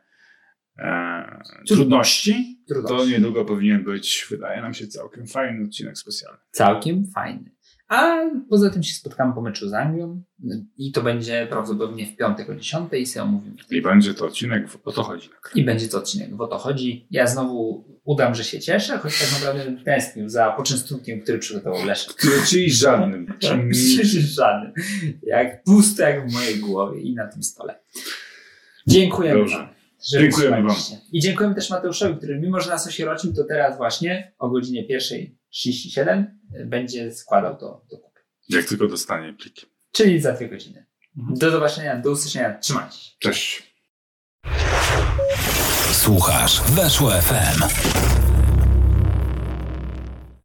e, 0.79 1.41
trudności, 1.69 2.59
to 2.69 2.75
Trudności. 2.75 3.13
niedługo 3.13 3.45
powinien 3.45 3.85
być, 3.85 4.27
wydaje 4.31 4.63
nam 4.63 4.75
się, 4.75 4.87
całkiem 4.87 5.27
fajny 5.27 5.65
odcinek 5.65 5.99
specjalny. 5.99 6.39
Całkiem 6.51 7.07
fajny. 7.15 7.51
A 7.89 8.21
poza 8.51 8.71
tym 8.71 8.83
się 8.83 8.95
spotkamy 8.95 9.35
po 9.35 9.43
meczu 9.43 9.69
z 9.69 9.75
Anglią 9.75 10.23
i 10.79 10.93
to 10.93 11.03
będzie 11.03 11.47
prawdopodobnie 11.51 12.07
w 12.07 12.17
piątek 12.17 12.51
o 12.51 12.55
10 12.55 12.89
i 12.93 13.07
sobie 13.07 13.23
omówimy. 13.23 13.57
I 13.71 13.83
będzie 13.83 14.15
to 14.15 14.27
odcinek, 14.27 14.69
w- 14.71 14.79
o 14.85 14.93
to 14.93 15.03
chodzi. 15.03 15.31
I 15.55 15.65
będzie 15.65 15.89
to 15.89 15.99
odcinek, 15.99 16.35
bo 16.35 16.45
o 16.45 16.47
to 16.49 16.59
chodzi. 16.59 17.07
Ja 17.11 17.27
znowu 17.27 17.85
udam, 18.05 18.35
że 18.35 18.45
się 18.45 18.61
cieszę, 18.61 18.99
choć 18.99 19.19
tak 19.21 19.33
naprawdę 19.33 19.85
tęsknił 19.85 20.29
za 20.29 20.51
poczęstunkiem, 20.51 21.21
który 21.21 21.39
przygotował 21.39 21.85
Leszek. 21.87 22.15
Czyli 22.49 22.73
żadnym. 22.73 23.33
Czym 23.39 23.71
Żadny. 24.15 24.73
Jak 25.23 25.65
pusto 25.65 26.03
jak 26.03 26.31
w 26.31 26.33
mojej 26.35 26.57
głowie 26.59 27.01
i 27.01 27.15
na 27.15 27.27
tym 27.27 27.43
stole. 27.43 27.79
Dziękujemy 28.87 29.39
Dobrze. 29.41 29.57
wam. 29.57 29.69
Dziękujemy 30.11 30.57
wysłuchaliście. 30.63 30.97
I 31.13 31.21
dziękujemy 31.21 31.55
też 31.55 31.71
Mateuszowi, 31.71 32.17
który 32.17 32.41
mimo, 32.41 32.61
że 32.61 32.71
nas 32.71 32.87
osierocił, 32.87 33.33
to 33.35 33.45
teraz 33.45 33.77
właśnie 33.77 34.33
o 34.39 34.49
godzinie 34.51 34.85
1.37 35.55 36.25
będzie 36.67 37.13
składał 37.13 37.57
to 37.57 37.87
do 37.91 37.99
kupy. 37.99 38.21
Jak 38.49 38.65
tylko 38.65 38.87
dostanie 38.89 39.33
pliki. 39.33 39.67
Czyli 39.93 40.21
za 40.21 40.33
dwie 40.33 40.49
godziny. 40.49 40.87
Mhm. 41.19 41.39
Do 41.39 41.51
zobaczenia, 41.51 41.97
do 41.97 42.11
usłyszenia. 42.11 42.59
Trzymajcie 42.59 42.99
się. 42.99 43.11
Cześć. 43.19 43.75
Słuchasz 45.93 46.63
Weszło 46.63 47.11
FM. 47.11 47.63